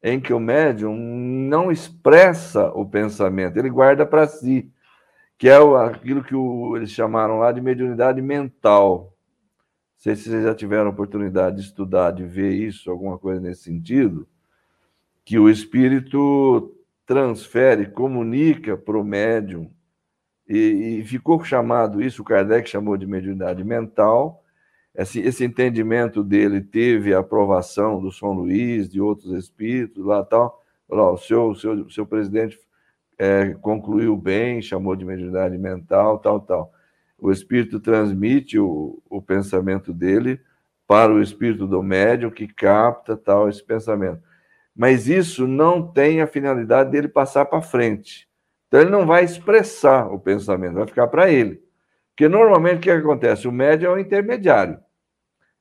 em 0.01 0.19
que 0.19 0.33
o 0.33 0.39
médium 0.39 0.95
não 0.95 1.71
expressa 1.71 2.71
o 2.73 2.85
pensamento, 2.85 3.57
ele 3.57 3.69
guarda 3.69 4.05
para 4.05 4.27
si, 4.27 4.71
que 5.37 5.49
é 5.49 5.55
aquilo 5.55 6.23
que 6.23 6.35
o, 6.35 6.75
eles 6.75 6.91
chamaram 6.91 7.39
lá 7.39 7.51
de 7.51 7.61
mediunidade 7.61 8.21
mental. 8.21 9.13
Não 9.95 9.99
sei 9.99 10.15
se 10.15 10.29
vocês 10.29 10.43
já 10.43 10.53
tiveram 10.53 10.89
oportunidade 10.89 11.57
de 11.57 11.63
estudar, 11.63 12.11
de 12.11 12.23
ver 12.23 12.53
isso, 12.53 12.89
alguma 12.91 13.17
coisa 13.17 13.41
nesse 13.41 13.63
sentido 13.63 14.27
que 15.27 15.37
o 15.37 15.49
espírito 15.49 16.73
transfere, 17.05 17.87
comunica 17.87 18.77
para 18.77 18.97
o 18.97 19.03
médium, 19.03 19.69
e, 20.47 20.99
e, 20.99 21.03
ficou 21.03 21.43
chamado 21.43 22.01
isso, 22.01 22.21
o 22.21 22.25
Kardec 22.25 22.69
chamou 22.69 22.95
de 22.95 23.05
mediunidade 23.05 23.61
mental. 23.61 24.41
Esse, 24.97 25.21
esse 25.21 25.45
entendimento 25.45 26.23
dele 26.23 26.59
teve 26.59 27.13
a 27.13 27.19
aprovação 27.19 28.01
do 28.01 28.11
São 28.11 28.33
Luís, 28.33 28.89
de 28.89 28.99
outros 28.99 29.31
espíritos 29.31 30.03
lá 30.03 30.23
tal. 30.23 30.63
O 30.89 31.17
seu, 31.17 31.53
seu, 31.53 31.89
seu 31.89 32.05
presidente 32.05 32.59
é, 33.17 33.53
concluiu 33.61 34.17
bem, 34.17 34.61
chamou 34.61 34.95
de 34.95 35.05
mediunidade 35.05 35.57
mental, 35.57 36.17
tal, 36.17 36.39
tal. 36.39 36.73
O 37.19 37.31
espírito 37.31 37.79
transmite 37.79 38.57
o, 38.57 39.01
o 39.09 39.21
pensamento 39.21 39.93
dele 39.93 40.39
para 40.87 41.13
o 41.13 41.21
espírito 41.21 41.67
do 41.67 41.83
médium 41.83 42.31
que 42.31 42.47
capta 42.47 43.15
tal 43.15 43.47
esse 43.47 43.63
pensamento 43.63 44.21
mas 44.77 45.07
isso 45.07 45.47
não 45.47 45.81
tem 45.81 46.21
a 46.21 46.27
finalidade 46.27 46.91
dele 46.91 47.07
passar 47.07 47.45
para 47.45 47.63
frente. 47.63 48.29
Então 48.67 48.79
ele 48.79 48.91
não 48.91 49.07
vai 49.07 49.23
expressar 49.23 50.05
o 50.13 50.19
pensamento, 50.19 50.75
vai 50.75 50.85
ficar 50.85 51.07
para 51.07 51.31
ele. 51.31 51.63
Porque 52.11 52.29
normalmente 52.29 52.77
o 52.77 52.81
que 52.81 52.91
acontece? 52.91 53.47
O 53.47 53.51
médium 53.51 53.91
é 53.91 53.95
o 53.95 53.99
intermediário. 53.99 54.77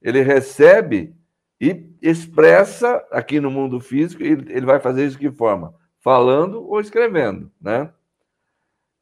Ele 0.06 0.22
recebe 0.22 1.12
e 1.60 1.84
expressa 2.00 3.04
aqui 3.10 3.40
no 3.40 3.50
mundo 3.50 3.80
físico, 3.80 4.22
ele 4.22 4.64
vai 4.64 4.78
fazer 4.78 5.04
isso 5.04 5.18
de 5.18 5.28
que 5.28 5.36
forma? 5.36 5.74
Falando 5.98 6.64
ou 6.64 6.80
escrevendo, 6.80 7.50
né? 7.60 7.92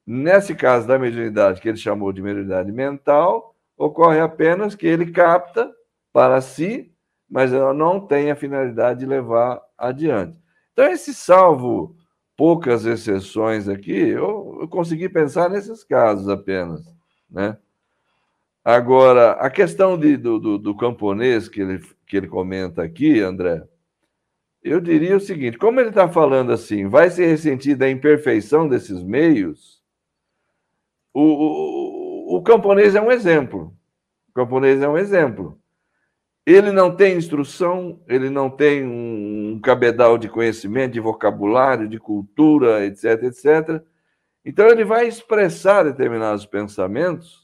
Nesse 0.06 0.54
caso 0.54 0.88
da 0.88 0.98
mediunidade, 0.98 1.60
que 1.60 1.68
ele 1.68 1.76
chamou 1.76 2.10
de 2.10 2.22
mediunidade 2.22 2.72
mental, 2.72 3.54
ocorre 3.76 4.18
apenas 4.18 4.74
que 4.74 4.86
ele 4.86 5.12
capta 5.12 5.70
para 6.10 6.40
si, 6.40 6.90
mas 7.28 7.52
ela 7.52 7.74
não 7.74 8.00
tem 8.00 8.30
a 8.30 8.36
finalidade 8.36 9.00
de 9.00 9.06
levar 9.06 9.60
adiante. 9.76 10.38
Então, 10.72 10.86
esse 10.86 11.12
salvo 11.12 11.94
poucas 12.34 12.86
exceções 12.86 13.68
aqui, 13.68 13.92
eu, 13.92 14.56
eu 14.62 14.68
consegui 14.68 15.10
pensar 15.10 15.50
nesses 15.50 15.84
casos 15.84 16.30
apenas, 16.30 16.82
né? 17.28 17.58
Agora, 18.64 19.32
a 19.32 19.50
questão 19.50 19.98
de, 19.98 20.16
do, 20.16 20.38
do, 20.38 20.58
do, 20.58 20.74
camponês 20.74 21.50
que 21.50 21.60
ele, 21.60 21.84
que 22.06 22.16
ele 22.16 22.26
comenta 22.26 22.82
aqui, 22.82 23.20
André, 23.20 23.62
eu 24.62 24.80
diria 24.80 25.16
o 25.16 25.20
seguinte: 25.20 25.58
como 25.58 25.80
ele 25.80 25.90
está 25.90 26.08
falando 26.08 26.50
assim, 26.50 26.88
vai 26.88 27.10
ser 27.10 27.26
ressentida 27.26 27.84
a 27.84 27.90
imperfeição 27.90 28.66
desses 28.66 29.02
meios, 29.02 29.82
o, 31.12 31.20
o, 31.22 32.38
o 32.38 32.42
camponês 32.42 32.94
é 32.94 33.02
um 33.02 33.12
exemplo. 33.12 33.76
O 34.30 34.32
camponês 34.32 34.80
é 34.80 34.88
um 34.88 34.96
exemplo. 34.96 35.60
Ele 36.46 36.72
não 36.72 36.94
tem 36.94 37.18
instrução, 37.18 38.02
ele 38.08 38.30
não 38.30 38.48
tem 38.48 38.82
um 38.84 39.60
cabedal 39.62 40.16
de 40.16 40.28
conhecimento, 40.28 40.94
de 40.94 41.00
vocabulário, 41.00 41.88
de 41.88 41.98
cultura, 41.98 42.84
etc, 42.86 43.24
etc. 43.24 43.82
Então 44.44 44.66
ele 44.68 44.84
vai 44.84 45.06
expressar 45.06 45.84
determinados 45.84 46.46
pensamentos 46.46 47.43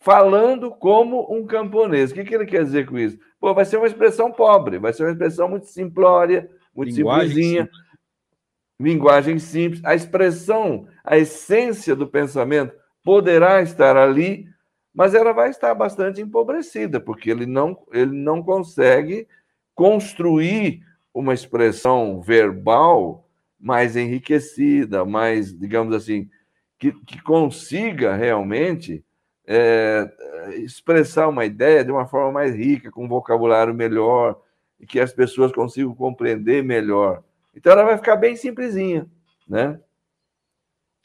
falando 0.00 0.70
como 0.70 1.26
um 1.30 1.46
camponês. 1.46 2.10
O 2.10 2.14
que, 2.14 2.24
que 2.24 2.34
ele 2.34 2.46
quer 2.46 2.64
dizer 2.64 2.86
com 2.86 2.98
isso? 2.98 3.18
Pô, 3.38 3.54
vai 3.54 3.64
ser 3.64 3.76
uma 3.76 3.86
expressão 3.86 4.32
pobre, 4.32 4.78
vai 4.78 4.92
ser 4.92 5.04
uma 5.04 5.12
expressão 5.12 5.48
muito 5.48 5.66
simplória, 5.66 6.50
muito 6.74 6.96
Linguagem 6.96 7.28
simplesinha. 7.28 7.62
Simples. 7.64 7.90
Linguagem 8.80 9.38
simples. 9.38 9.84
A 9.84 9.94
expressão, 9.94 10.88
a 11.04 11.18
essência 11.18 11.94
do 11.94 12.06
pensamento 12.06 12.74
poderá 13.04 13.60
estar 13.60 13.96
ali, 13.96 14.48
mas 14.92 15.14
ela 15.14 15.32
vai 15.32 15.50
estar 15.50 15.74
bastante 15.74 16.20
empobrecida, 16.20 16.98
porque 16.98 17.30
ele 17.30 17.44
não, 17.44 17.78
ele 17.92 18.16
não 18.16 18.42
consegue 18.42 19.28
construir 19.74 20.82
uma 21.12 21.34
expressão 21.34 22.22
verbal 22.22 23.28
mais 23.58 23.96
enriquecida, 23.96 25.04
mais, 25.04 25.56
digamos 25.56 25.94
assim, 25.94 26.30
que, 26.78 26.92
que 27.04 27.20
consiga 27.22 28.16
realmente 28.16 29.04
é, 29.52 30.08
expressar 30.58 31.26
uma 31.26 31.44
ideia 31.44 31.84
de 31.84 31.90
uma 31.90 32.06
forma 32.06 32.30
mais 32.30 32.54
rica, 32.54 32.88
com 32.88 33.04
um 33.04 33.08
vocabulário 33.08 33.74
melhor, 33.74 34.40
e 34.78 34.86
que 34.86 35.00
as 35.00 35.12
pessoas 35.12 35.50
consigam 35.50 35.92
compreender 35.92 36.62
melhor. 36.62 37.24
Então 37.52 37.72
ela 37.72 37.82
vai 37.82 37.96
ficar 37.96 38.14
bem 38.14 38.36
simplesinha, 38.36 39.10
né? 39.48 39.80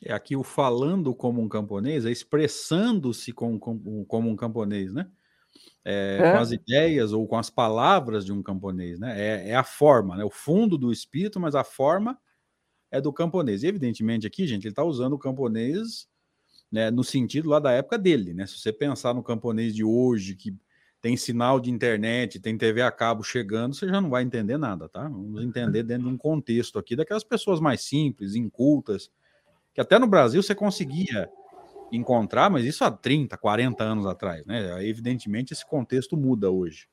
É 0.04 0.14
aqui 0.14 0.36
o 0.36 0.44
falando 0.44 1.16
como 1.16 1.42
um 1.42 1.50
camponês, 1.50 2.06
é 2.06 2.12
expressando-se 2.12 3.34
como, 3.34 3.58
como, 3.58 4.06
como, 4.06 4.30
um 4.30 4.36
camponês, 4.36 4.94
né? 4.94 5.10
É, 5.84 6.20
é. 6.22 6.32
Com 6.32 6.38
as 6.38 6.52
ideias 6.52 7.14
ou 7.14 7.28
com 7.28 7.38
as 7.38 7.50
palavras 7.50 8.24
de 8.26 8.32
um 8.32 8.44
camponês, 8.44 9.00
né? 9.00 9.20
É, 9.20 9.50
é, 9.50 9.56
a 9.56 9.64
forma, 9.64 10.18
né? 10.18 10.24
O 10.24 10.30
fundo 10.30 10.78
do 10.78 10.92
espírito, 10.92 11.40
mas 11.40 11.56
a 11.56 11.64
forma 11.64 12.16
é 12.92 13.02
do 13.02 13.12
camponês. 13.12 13.64
E 13.64 13.68
evidentemente 13.68 14.28
aqui, 14.28 14.46
gente, 14.46 14.66
ele 14.66 14.72
está 14.72 14.84
usando 14.84 15.14
o 15.14 15.20
camponês 15.20 16.08
né, 16.76 16.92
no 16.92 17.06
sentido 17.06 17.50
lá 17.50 17.58
da 17.58 17.72
época 17.72 17.98
dele, 17.98 18.34
né? 18.34 18.46
Se 18.46 18.60
você 18.60 18.74
pensar 18.74 19.14
no 19.14 19.24
camponês 19.24 19.74
de 19.74 19.82
hoje, 19.82 20.36
que 20.36 20.54
tem 21.02 21.16
sinal 21.16 21.58
de 21.58 21.72
internet, 21.72 22.38
tem 22.38 22.58
TV 22.58 22.82
a 22.82 22.92
cabo 22.92 23.24
chegando, 23.24 23.74
você 23.74 23.88
já 23.88 24.02
não 24.02 24.10
vai 24.10 24.24
entender 24.24 24.58
nada, 24.58 24.90
tá? 24.90 25.04
Vamos 25.04 25.42
entender 25.42 25.84
dentro 25.84 26.10
de 26.10 26.14
um 26.14 26.18
contexto 26.18 26.78
aqui 26.78 26.94
daquelas 26.94 27.24
pessoas 27.24 27.62
mais 27.62 27.82
simples, 27.82 28.36
incultas, 28.36 29.10
que 29.74 29.80
até 29.80 29.98
no 29.98 30.06
Brasil 30.06 30.44
você 30.44 30.54
conseguia 30.54 31.30
encontrar, 31.94 32.50
mas 32.50 32.66
isso 32.66 32.84
há 32.84 32.92
30, 32.92 33.38
40 33.38 33.82
anos 33.82 34.06
atrás, 34.06 34.46
né? 34.46 34.86
Evidentemente 34.86 35.54
esse 35.54 35.66
contexto 35.66 36.18
muda 36.18 36.52
hoje. 36.52 36.90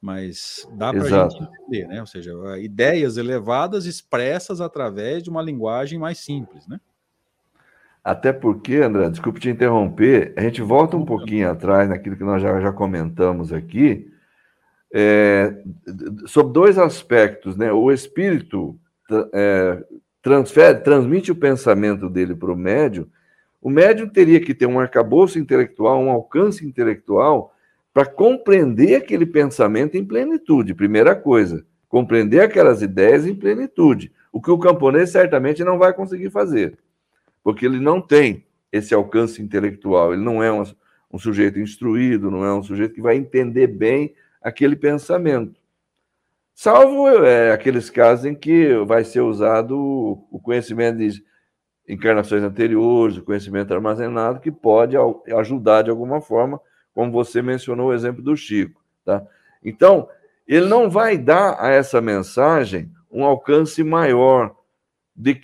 Mas 0.00 0.68
dá 0.72 0.92
para 0.92 1.04
a 1.04 1.28
gente 1.28 1.40
entender, 1.44 1.86
né? 1.86 2.00
Ou 2.00 2.06
seja, 2.08 2.32
ideias 2.58 3.18
elevadas 3.18 3.86
expressas 3.86 4.60
através 4.60 5.22
de 5.22 5.30
uma 5.30 5.42
linguagem 5.42 5.96
mais 5.96 6.18
simples, 6.18 6.66
né? 6.66 6.80
Até 8.06 8.32
porque, 8.32 8.76
André, 8.76 9.10
desculpe 9.10 9.40
te 9.40 9.50
interromper, 9.50 10.32
a 10.36 10.40
gente 10.40 10.62
volta 10.62 10.96
um 10.96 11.04
pouquinho 11.04 11.50
atrás 11.50 11.88
naquilo 11.88 12.14
que 12.14 12.22
nós 12.22 12.40
já, 12.40 12.60
já 12.60 12.70
comentamos 12.70 13.52
aqui, 13.52 14.08
é, 14.94 15.52
sobre 16.24 16.52
dois 16.52 16.78
aspectos, 16.78 17.56
né? 17.56 17.72
O 17.72 17.90
espírito 17.90 18.78
é, 19.34 19.82
transfere, 20.22 20.78
transmite 20.84 21.32
o 21.32 21.34
pensamento 21.34 22.08
dele 22.08 22.36
para 22.36 22.52
o 22.52 22.56
médium, 22.56 23.08
o 23.60 23.68
médium 23.68 24.08
teria 24.08 24.38
que 24.38 24.54
ter 24.54 24.66
um 24.66 24.78
arcabouço 24.78 25.36
intelectual, 25.40 26.00
um 26.00 26.12
alcance 26.12 26.64
intelectual, 26.64 27.52
para 27.92 28.06
compreender 28.06 28.94
aquele 28.94 29.26
pensamento 29.26 29.96
em 29.96 30.04
plenitude. 30.04 30.74
Primeira 30.74 31.16
coisa, 31.16 31.66
compreender 31.88 32.38
aquelas 32.38 32.82
ideias 32.82 33.26
em 33.26 33.34
plenitude, 33.34 34.12
o 34.32 34.40
que 34.40 34.52
o 34.52 34.60
camponês 34.60 35.10
certamente 35.10 35.64
não 35.64 35.76
vai 35.76 35.92
conseguir 35.92 36.30
fazer, 36.30 36.78
porque 37.46 37.64
ele 37.64 37.78
não 37.78 38.00
tem 38.00 38.44
esse 38.72 38.92
alcance 38.92 39.40
intelectual, 39.40 40.12
ele 40.12 40.24
não 40.24 40.42
é 40.42 40.52
um, 40.52 40.64
um 41.12 41.16
sujeito 41.16 41.60
instruído, 41.60 42.28
não 42.28 42.44
é 42.44 42.52
um 42.52 42.60
sujeito 42.60 42.92
que 42.92 43.00
vai 43.00 43.14
entender 43.14 43.68
bem 43.68 44.16
aquele 44.42 44.74
pensamento. 44.74 45.54
Salvo 46.52 47.06
é, 47.24 47.52
aqueles 47.52 47.88
casos 47.88 48.24
em 48.24 48.34
que 48.34 48.74
vai 48.84 49.04
ser 49.04 49.20
usado 49.20 49.76
o 50.28 50.40
conhecimento 50.42 50.98
de 50.98 51.24
encarnações 51.88 52.42
anteriores, 52.42 53.16
o 53.16 53.22
conhecimento 53.22 53.72
armazenado, 53.72 54.40
que 54.40 54.50
pode 54.50 54.96
ajudar 55.36 55.82
de 55.82 55.90
alguma 55.90 56.20
forma, 56.20 56.60
como 56.92 57.12
você 57.12 57.40
mencionou 57.42 57.90
o 57.90 57.94
exemplo 57.94 58.24
do 58.24 58.36
Chico. 58.36 58.84
Tá? 59.04 59.24
Então, 59.62 60.08
ele 60.48 60.66
não 60.66 60.90
vai 60.90 61.16
dar 61.16 61.54
a 61.60 61.68
essa 61.70 62.00
mensagem 62.00 62.90
um 63.08 63.24
alcance 63.24 63.84
maior 63.84 64.52
de, 65.16 65.40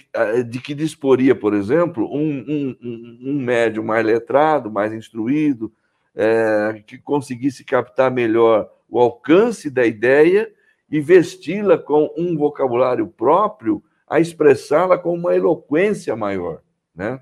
de 0.49 0.61
que 0.61 0.75
disporia, 0.75 1.35
por 1.35 1.55
exemplo, 1.55 2.05
um, 2.13 2.45
um, 2.47 3.19
um 3.23 3.41
médium 3.41 3.85
mais 3.85 4.05
letrado, 4.05 4.71
mais 4.71 4.93
instruído, 4.93 5.73
é, 6.15 6.83
que 6.87 6.99
conseguisse 6.99 7.65
captar 7.65 8.11
melhor 8.11 8.71
o 8.89 9.01
alcance 9.01 9.71
da 9.71 9.87
ideia 9.87 10.53
e 10.91 11.01
vesti-la 11.01 11.79
com 11.79 12.13
um 12.19 12.37
vocabulário 12.37 13.07
próprio, 13.07 13.83
a 14.07 14.21
expressá-la 14.21 14.99
com 14.99 15.15
uma 15.15 15.35
eloquência 15.35 16.15
maior, 16.15 16.61
né? 16.95 17.19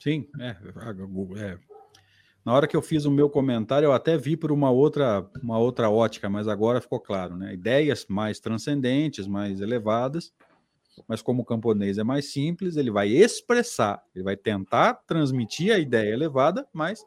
Sim, 0.00 0.26
é, 0.40 0.48
é, 0.48 1.58
Na 2.44 2.52
hora 2.52 2.66
que 2.66 2.76
eu 2.76 2.82
fiz 2.82 3.04
o 3.04 3.10
meu 3.10 3.30
comentário, 3.30 3.86
eu 3.86 3.92
até 3.92 4.18
vi 4.18 4.36
por 4.36 4.50
uma 4.50 4.68
outra, 4.68 5.24
uma 5.40 5.60
outra 5.60 5.88
ótica, 5.88 6.28
mas 6.28 6.48
agora 6.48 6.80
ficou 6.80 6.98
claro, 6.98 7.36
né? 7.36 7.54
Ideias 7.54 8.04
mais 8.08 8.40
transcendentes, 8.40 9.28
mais 9.28 9.60
elevadas, 9.60 10.32
mas 11.08 11.22
como 11.22 11.42
o 11.42 11.44
camponês 11.44 11.98
é 11.98 12.04
mais 12.04 12.32
simples, 12.32 12.76
ele 12.76 12.90
vai 12.90 13.08
expressar, 13.08 14.02
ele 14.14 14.24
vai 14.24 14.36
tentar 14.36 14.94
transmitir 15.06 15.72
a 15.72 15.78
ideia 15.78 16.12
elevada, 16.12 16.66
mas 16.72 17.04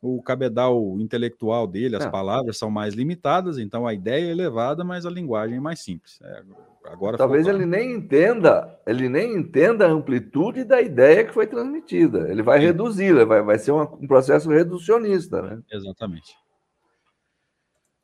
o 0.00 0.22
cabedal 0.22 0.98
intelectual 0.98 1.66
dele, 1.66 1.96
as 1.96 2.04
é. 2.04 2.10
palavras 2.10 2.58
são 2.58 2.70
mais 2.70 2.94
limitadas, 2.94 3.58
então 3.58 3.86
a 3.86 3.94
ideia 3.94 4.26
é 4.26 4.30
elevada, 4.30 4.84
mas 4.84 5.06
a 5.06 5.10
linguagem 5.10 5.56
é 5.56 5.60
mais 5.60 5.80
simples. 5.80 6.18
É, 6.22 6.42
agora 6.86 7.16
talvez 7.16 7.46
ele 7.46 7.64
nem 7.64 7.92
entenda, 7.92 8.78
ele 8.86 9.08
nem 9.08 9.36
entenda 9.36 9.86
a 9.86 9.90
amplitude 9.90 10.64
da 10.64 10.80
ideia 10.80 11.24
que 11.24 11.32
foi 11.32 11.46
transmitida. 11.46 12.28
Ele 12.30 12.42
vai 12.42 12.58
reduzi-la, 12.58 13.24
vai, 13.24 13.42
vai 13.42 13.58
ser 13.58 13.72
uma, 13.72 13.84
um 13.84 14.06
processo 14.06 14.50
reducionista, 14.50 15.40
né? 15.42 15.62
Exatamente. 15.70 16.34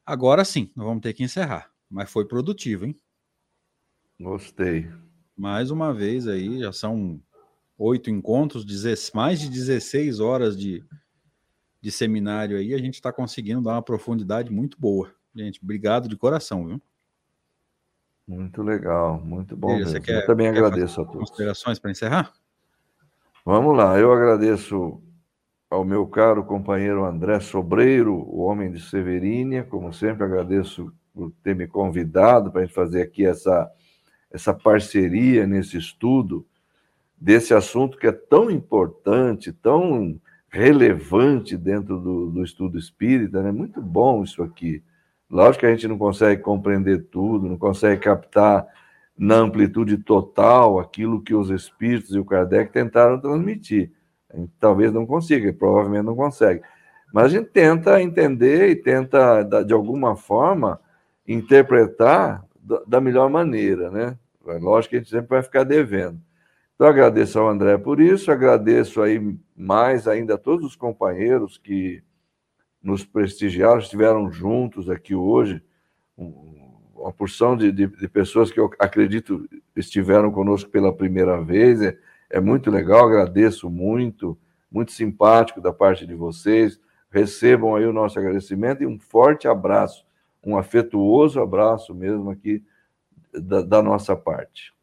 Agora 0.05 0.45
sim, 0.45 0.71
nós 0.77 0.87
vamos 0.87 1.03
ter 1.03 1.13
que 1.13 1.25
encerrar, 1.25 1.71
mas 1.91 2.11
foi 2.11 2.27
produtivo, 2.27 2.85
hein? 2.85 2.97
Gostei. 4.21 4.89
Mais 5.37 5.71
uma 5.71 5.93
vez 5.93 6.27
aí, 6.27 6.61
já 6.61 6.73
são 6.73 7.21
oito 7.79 8.11
encontros, 8.11 8.65
mais 9.15 9.41
de 9.41 9.51
16 9.51 10.21
horas 10.21 10.57
de, 10.57 10.83
de 11.81 11.91
seminário 11.91 12.57
aí, 12.57 12.75
a 12.75 12.79
gente 12.79 12.95
está 12.95 13.13
conseguindo 13.13 13.61
dar 13.61 13.73
uma 13.73 13.83
profundidade 13.83 14.51
muito 14.51 14.81
boa. 14.81 15.13
Gente, 15.35 15.61
obrigado 15.63 16.09
de 16.09 16.17
coração, 16.17 16.67
viu? 16.67 16.81
Muito 18.27 18.63
legal, 18.63 19.21
muito 19.23 19.57
bom. 19.57 19.79
Quer, 20.03 20.23
eu 20.23 20.27
também 20.27 20.49
agradeço 20.49 21.01
a 21.01 21.05
todos. 21.05 21.31
Considerações 21.31 21.79
para 21.79 21.91
encerrar? 21.91 22.33
Vamos 23.45 23.77
lá, 23.77 23.97
eu 23.99 24.13
agradeço 24.13 25.01
ao 25.71 25.85
meu 25.85 26.07
caro 26.07 26.45
companheiro 26.45 27.05
André 27.05 27.39
Sobreiro, 27.39 28.15
o 28.15 28.41
homem 28.41 28.73
de 28.73 28.81
Severínia, 28.81 29.63
como 29.63 29.93
sempre 29.93 30.25
agradeço 30.25 30.93
por 31.15 31.31
ter 31.43 31.55
me 31.55 31.69
convidado 31.69 32.51
para 32.51 32.63
a 32.63 32.65
gente 32.65 32.75
fazer 32.75 33.03
aqui 33.03 33.25
essa, 33.25 33.71
essa 34.37 34.53
parceria 34.53 35.47
nesse 35.47 35.79
estudo 35.79 36.47
desse 37.19 37.55
assunto 37.55 37.97
que 37.97 38.07
é 38.07 38.13
tão 38.13 38.51
importante, 38.51 39.51
tão 39.51 40.21
relevante 40.51 41.57
dentro 41.57 41.99
do, 41.99 42.31
do 42.31 42.45
estudo 42.45 42.79
espírita, 42.79 43.43
né? 43.43 43.51
Muito 43.51 43.81
bom 43.81 44.23
isso 44.23 44.43
aqui. 44.43 44.83
Lógico 45.31 45.61
que 45.61 45.67
a 45.67 45.71
gente 45.71 45.89
não 45.89 45.97
consegue 45.97 46.43
compreender 46.43 47.07
tudo, 47.11 47.49
não 47.49 47.57
consegue 47.57 48.03
captar 48.03 48.67
na 49.19 49.37
amplitude 49.37 49.97
total 49.97 50.79
aquilo 50.79 51.23
que 51.23 51.35
os 51.35 51.49
espíritos 51.49 52.15
e 52.15 52.19
o 52.19 52.25
Kardec 52.25 52.71
tentaram 52.71 53.19
transmitir. 53.19 53.91
A 54.31 54.37
gente 54.37 54.53
talvez 54.61 54.93
não 54.93 55.07
consiga, 55.07 55.51
provavelmente 55.55 56.05
não 56.05 56.15
consegue. 56.15 56.61
Mas 57.11 57.25
a 57.25 57.29
gente 57.31 57.49
tenta 57.49 58.03
entender 58.03 58.69
e 58.69 58.77
tenta, 58.77 59.43
de 59.65 59.73
alguma 59.73 60.15
forma, 60.15 60.79
interpretar 61.27 62.45
da 62.87 63.01
melhor 63.01 63.31
maneira, 63.31 63.91
né? 63.91 64.19
É 64.51 64.59
lógico 64.59 64.91
que 64.91 64.97
a 64.97 64.99
gente 65.01 65.11
sempre 65.11 65.29
vai 65.29 65.43
ficar 65.43 65.65
devendo. 65.65 66.21
Então, 66.75 66.87
agradeço 66.87 67.39
ao 67.39 67.49
André 67.49 67.79
por 67.79 68.01
isso, 68.01 68.31
agradeço 68.31 69.01
aí 69.01 69.37
mais 69.57 70.07
ainda 70.07 70.35
a 70.35 70.39
todos 70.39 70.67
os 70.67 70.77
companheiros 70.77 71.57
que 71.57 72.03
nos 72.83 73.05
prestigiaram, 73.05 73.79
estiveram 73.79 74.31
juntos 74.31 74.91
aqui 74.91 75.15
hoje, 75.15 75.63
uma 76.95 77.13
porção 77.13 77.57
de, 77.57 77.73
de, 77.73 77.87
de 77.87 78.09
pessoas 78.09 78.51
que 78.51 78.61
eu 78.61 78.71
acredito 78.79 79.49
estiveram 79.75 80.31
conosco 80.31 80.71
pela 80.71 80.95
primeira 80.95 81.43
vez, 81.43 81.81
é, 81.81 81.97
é 82.29 82.41
muito 82.41 82.71
legal, 82.71 83.07
agradeço 83.07 83.71
muito, 83.71 84.39
muito 84.71 84.93
simpático 84.93 85.61
da 85.61 85.73
parte 85.73 86.07
de 86.07 86.15
vocês, 86.15 86.79
recebam 87.11 87.75
aí 87.75 87.87
o 87.87 87.93
nosso 87.93 88.19
agradecimento 88.19 88.83
e 88.83 88.87
um 88.87 88.99
forte 88.99 89.49
abraço, 89.49 90.07
um 90.45 90.59
afetuoso 90.59 91.41
abraço 91.41 91.95
mesmo 91.95 92.31
aqui 92.31 92.63
da, 93.41 93.63
da 93.63 93.83
nossa 93.83 94.17
parte. 94.17 94.75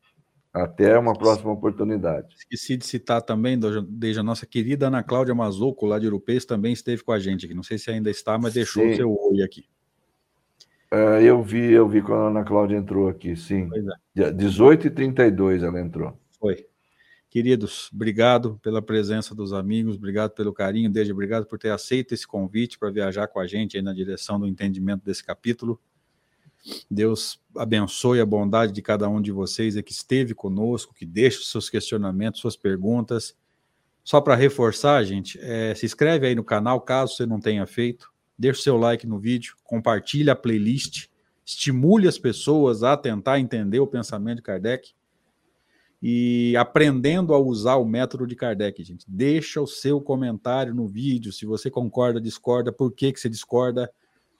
Até 0.54 0.98
uma 1.00 1.14
próxima 1.14 1.52
oportunidade. 1.52 2.36
Esqueci 2.38 2.78
de 2.78 2.86
citar 2.86 3.24
também, 3.24 3.60
desde 3.90 4.20
a 4.20 4.24
nossa 4.24 4.46
querida 4.46 4.88
Ana 4.88 5.02
Cláudia 5.02 5.34
Mazoco, 5.34 5.88
lá 5.88 5.98
de 5.98 6.06
Urupês, 6.06 6.46
também 6.46 6.74
esteve 6.74 7.04
com 7.04 7.12
a 7.12 7.18
gente 7.18 7.46
aqui. 7.46 7.56
Não 7.56 7.64
sei 7.64 7.80
se 7.80 7.90
ainda 7.90 8.12
está, 8.12 8.38
mas 8.38 8.54
deixou 8.54 8.84
sim. 8.84 8.92
o 8.92 8.96
seu 8.96 9.12
oi 9.12 9.42
aqui. 9.42 9.66
É, 10.92 11.24
eu 11.24 11.42
vi, 11.42 11.72
eu 11.72 11.90
vi 11.90 12.04
quando 12.04 12.22
a 12.22 12.28
Ana 12.28 12.44
Cláudia 12.44 12.78
entrou 12.78 13.08
aqui, 13.08 13.36
sim. 13.36 13.68
É. 14.16 14.32
18 14.32 14.88
e 14.88 14.90
32 14.92 15.64
ela 15.64 15.82
entrou. 15.82 16.16
Foi. 16.40 16.68
Queridos, 17.32 17.90
obrigado 17.92 18.60
pela 18.62 18.80
presença 18.80 19.34
dos 19.34 19.54
amigos, 19.54 19.96
obrigado 19.96 20.36
pelo 20.36 20.54
carinho, 20.54 20.88
desde 20.88 21.12
obrigado 21.12 21.48
por 21.48 21.58
ter 21.58 21.72
aceito 21.72 22.14
esse 22.14 22.28
convite 22.28 22.78
para 22.78 22.92
viajar 22.92 23.28
com 23.28 23.40
a 23.40 23.48
gente 23.48 23.76
aí 23.76 23.82
na 23.82 23.92
direção 23.92 24.40
do 24.40 24.46
entendimento 24.46 25.04
desse 25.04 25.24
capítulo. 25.24 25.82
Deus 26.90 27.40
abençoe 27.56 28.22
a 28.22 28.26
bondade 28.26 28.72
de 28.72 28.82
cada 28.82 29.10
um 29.10 29.22
de 29.22 29.32
vocês 29.32 29.80
que 29.82 29.92
esteve 29.92 30.34
conosco, 30.34 30.94
que 30.94 31.06
deixe 31.06 31.40
os 31.40 31.52
seus 31.52 31.70
questionamentos, 31.70 32.40
suas 32.40 32.56
perguntas. 32.56 33.36
Só 34.04 34.22
para 34.22 34.36
reforçar, 34.36 35.04
gente, 35.04 35.40
é, 35.42 35.74
se 35.76 35.86
inscreve 35.86 36.28
aí 36.28 36.36
no 36.36 36.44
canal, 36.44 36.82
caso 36.82 37.16
você 37.16 37.26
não 37.26 37.40
tenha 37.40 37.66
feito. 37.66 38.12
Deixe 38.38 38.60
o 38.60 38.64
seu 38.64 38.78
like 38.78 39.06
no 39.06 39.20
vídeo, 39.20 39.56
compartilhe 39.64 40.30
a 40.30 40.36
playlist, 40.36 41.08
estimule 41.46 42.08
as 42.08 42.18
pessoas 42.18 42.84
a 42.84 42.98
tentar 42.98 43.40
entender 43.40 43.80
o 43.80 43.88
pensamento 43.88 44.38
de 44.38 44.44
Kardec 44.44 44.94
e 46.02 46.56
aprendendo 46.58 47.34
a 47.34 47.40
usar 47.40 47.76
o 47.76 47.86
método 47.86 48.26
de 48.28 48.36
Kardec, 48.36 48.84
gente. 48.84 49.06
Deixa 49.08 49.62
o 49.62 49.68
seu 49.68 50.02
comentário 50.02 50.74
no 50.74 50.88
vídeo, 50.88 51.32
se 51.32 51.46
você 51.46 51.70
concorda, 51.70 52.20
discorda, 52.20 52.72
por 52.72 52.92
que, 52.92 53.14
que 53.14 53.20
você 53.20 53.30
discorda, 53.30 53.90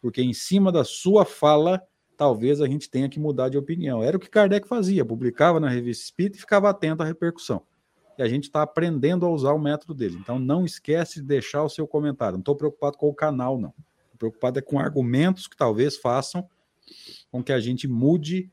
porque 0.02 0.22
em 0.22 0.34
cima 0.34 0.72
da 0.72 0.84
sua 0.84 1.24
fala 1.24 1.82
talvez 2.18 2.62
a 2.62 2.68
gente 2.68 2.90
tenha 2.90 3.10
que 3.10 3.20
mudar 3.20 3.50
de 3.50 3.58
opinião. 3.58 4.04
Era 4.04 4.18
o 4.18 4.20
que 4.20 4.30
Kardec 4.30 4.68
fazia, 4.68 5.06
publicava 5.06 5.60
na 5.60 5.70
revista 5.70 6.04
Espírita 6.04 6.38
e 6.38 6.40
ficava 6.40 6.70
atento 6.70 7.04
à 7.04 7.06
repercussão. 7.06 7.64
E 8.18 8.22
a 8.22 8.28
gente 8.28 8.44
está 8.44 8.62
aprendendo 8.62 9.26
a 9.26 9.30
usar 9.30 9.54
o 9.54 9.60
método 9.60 9.94
dele. 9.94 10.18
Então 10.20 10.38
não 10.38 10.66
esquece 10.66 11.20
de 11.20 11.28
deixar 11.28 11.64
o 11.64 11.70
seu 11.70 11.88
comentário. 11.88 12.34
Não 12.34 12.42
estou 12.42 12.56
preocupado 12.56 12.98
com 12.98 13.10
o 13.10 13.14
canal, 13.14 13.60
não. 13.60 13.74
Estou 14.06 14.18
preocupado 14.18 14.60
é 14.60 14.62
com 14.62 14.80
argumentos 14.80 15.48
que 15.48 15.58
talvez 15.58 15.98
façam 15.98 16.48
com 17.32 17.44
que 17.44 17.52
a 17.52 17.60
gente 17.60 17.88
mude 17.88 18.52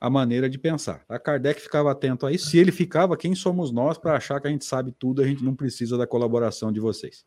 a 0.00 0.08
maneira 0.08 0.48
de 0.48 0.58
pensar. 0.58 1.04
A 1.08 1.18
Kardec 1.18 1.60
ficava 1.60 1.90
atento 1.90 2.26
a 2.26 2.32
isso. 2.32 2.48
Se 2.48 2.58
ele 2.58 2.72
ficava, 2.72 3.16
quem 3.16 3.34
somos 3.34 3.70
nós 3.70 3.98
para 3.98 4.16
achar 4.16 4.40
que 4.40 4.48
a 4.48 4.50
gente 4.50 4.64
sabe 4.64 4.92
tudo, 4.92 5.22
a 5.22 5.26
gente 5.26 5.44
não 5.44 5.54
precisa 5.54 5.96
da 5.98 6.06
colaboração 6.06 6.72
de 6.72 6.80
vocês. 6.80 7.24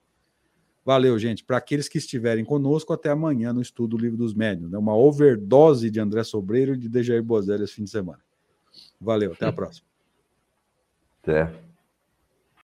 Valeu, 0.85 1.17
gente. 1.17 1.43
Para 1.43 1.57
aqueles 1.57 1.87
que 1.87 1.97
estiverem 1.97 2.43
conosco, 2.43 2.91
até 2.91 3.09
amanhã 3.09 3.53
no 3.53 3.61
estudo 3.61 3.95
do 3.95 4.01
Livro 4.01 4.17
dos 4.17 4.33
Médiuns. 4.33 4.71
Né? 4.71 4.77
Uma 4.77 4.95
overdose 4.95 5.89
de 5.89 5.99
André 5.99 6.23
Sobreiro 6.23 6.73
e 6.73 6.77
de 6.77 6.89
Dejair 6.89 7.23
Bozelli 7.23 7.63
esse 7.63 7.73
fim 7.73 7.85
de 7.85 7.89
semana. 7.89 8.19
Valeu, 8.99 9.31
até 9.31 9.45
a 9.45 9.51
próxima. 9.53 9.87
Até. 11.21 11.53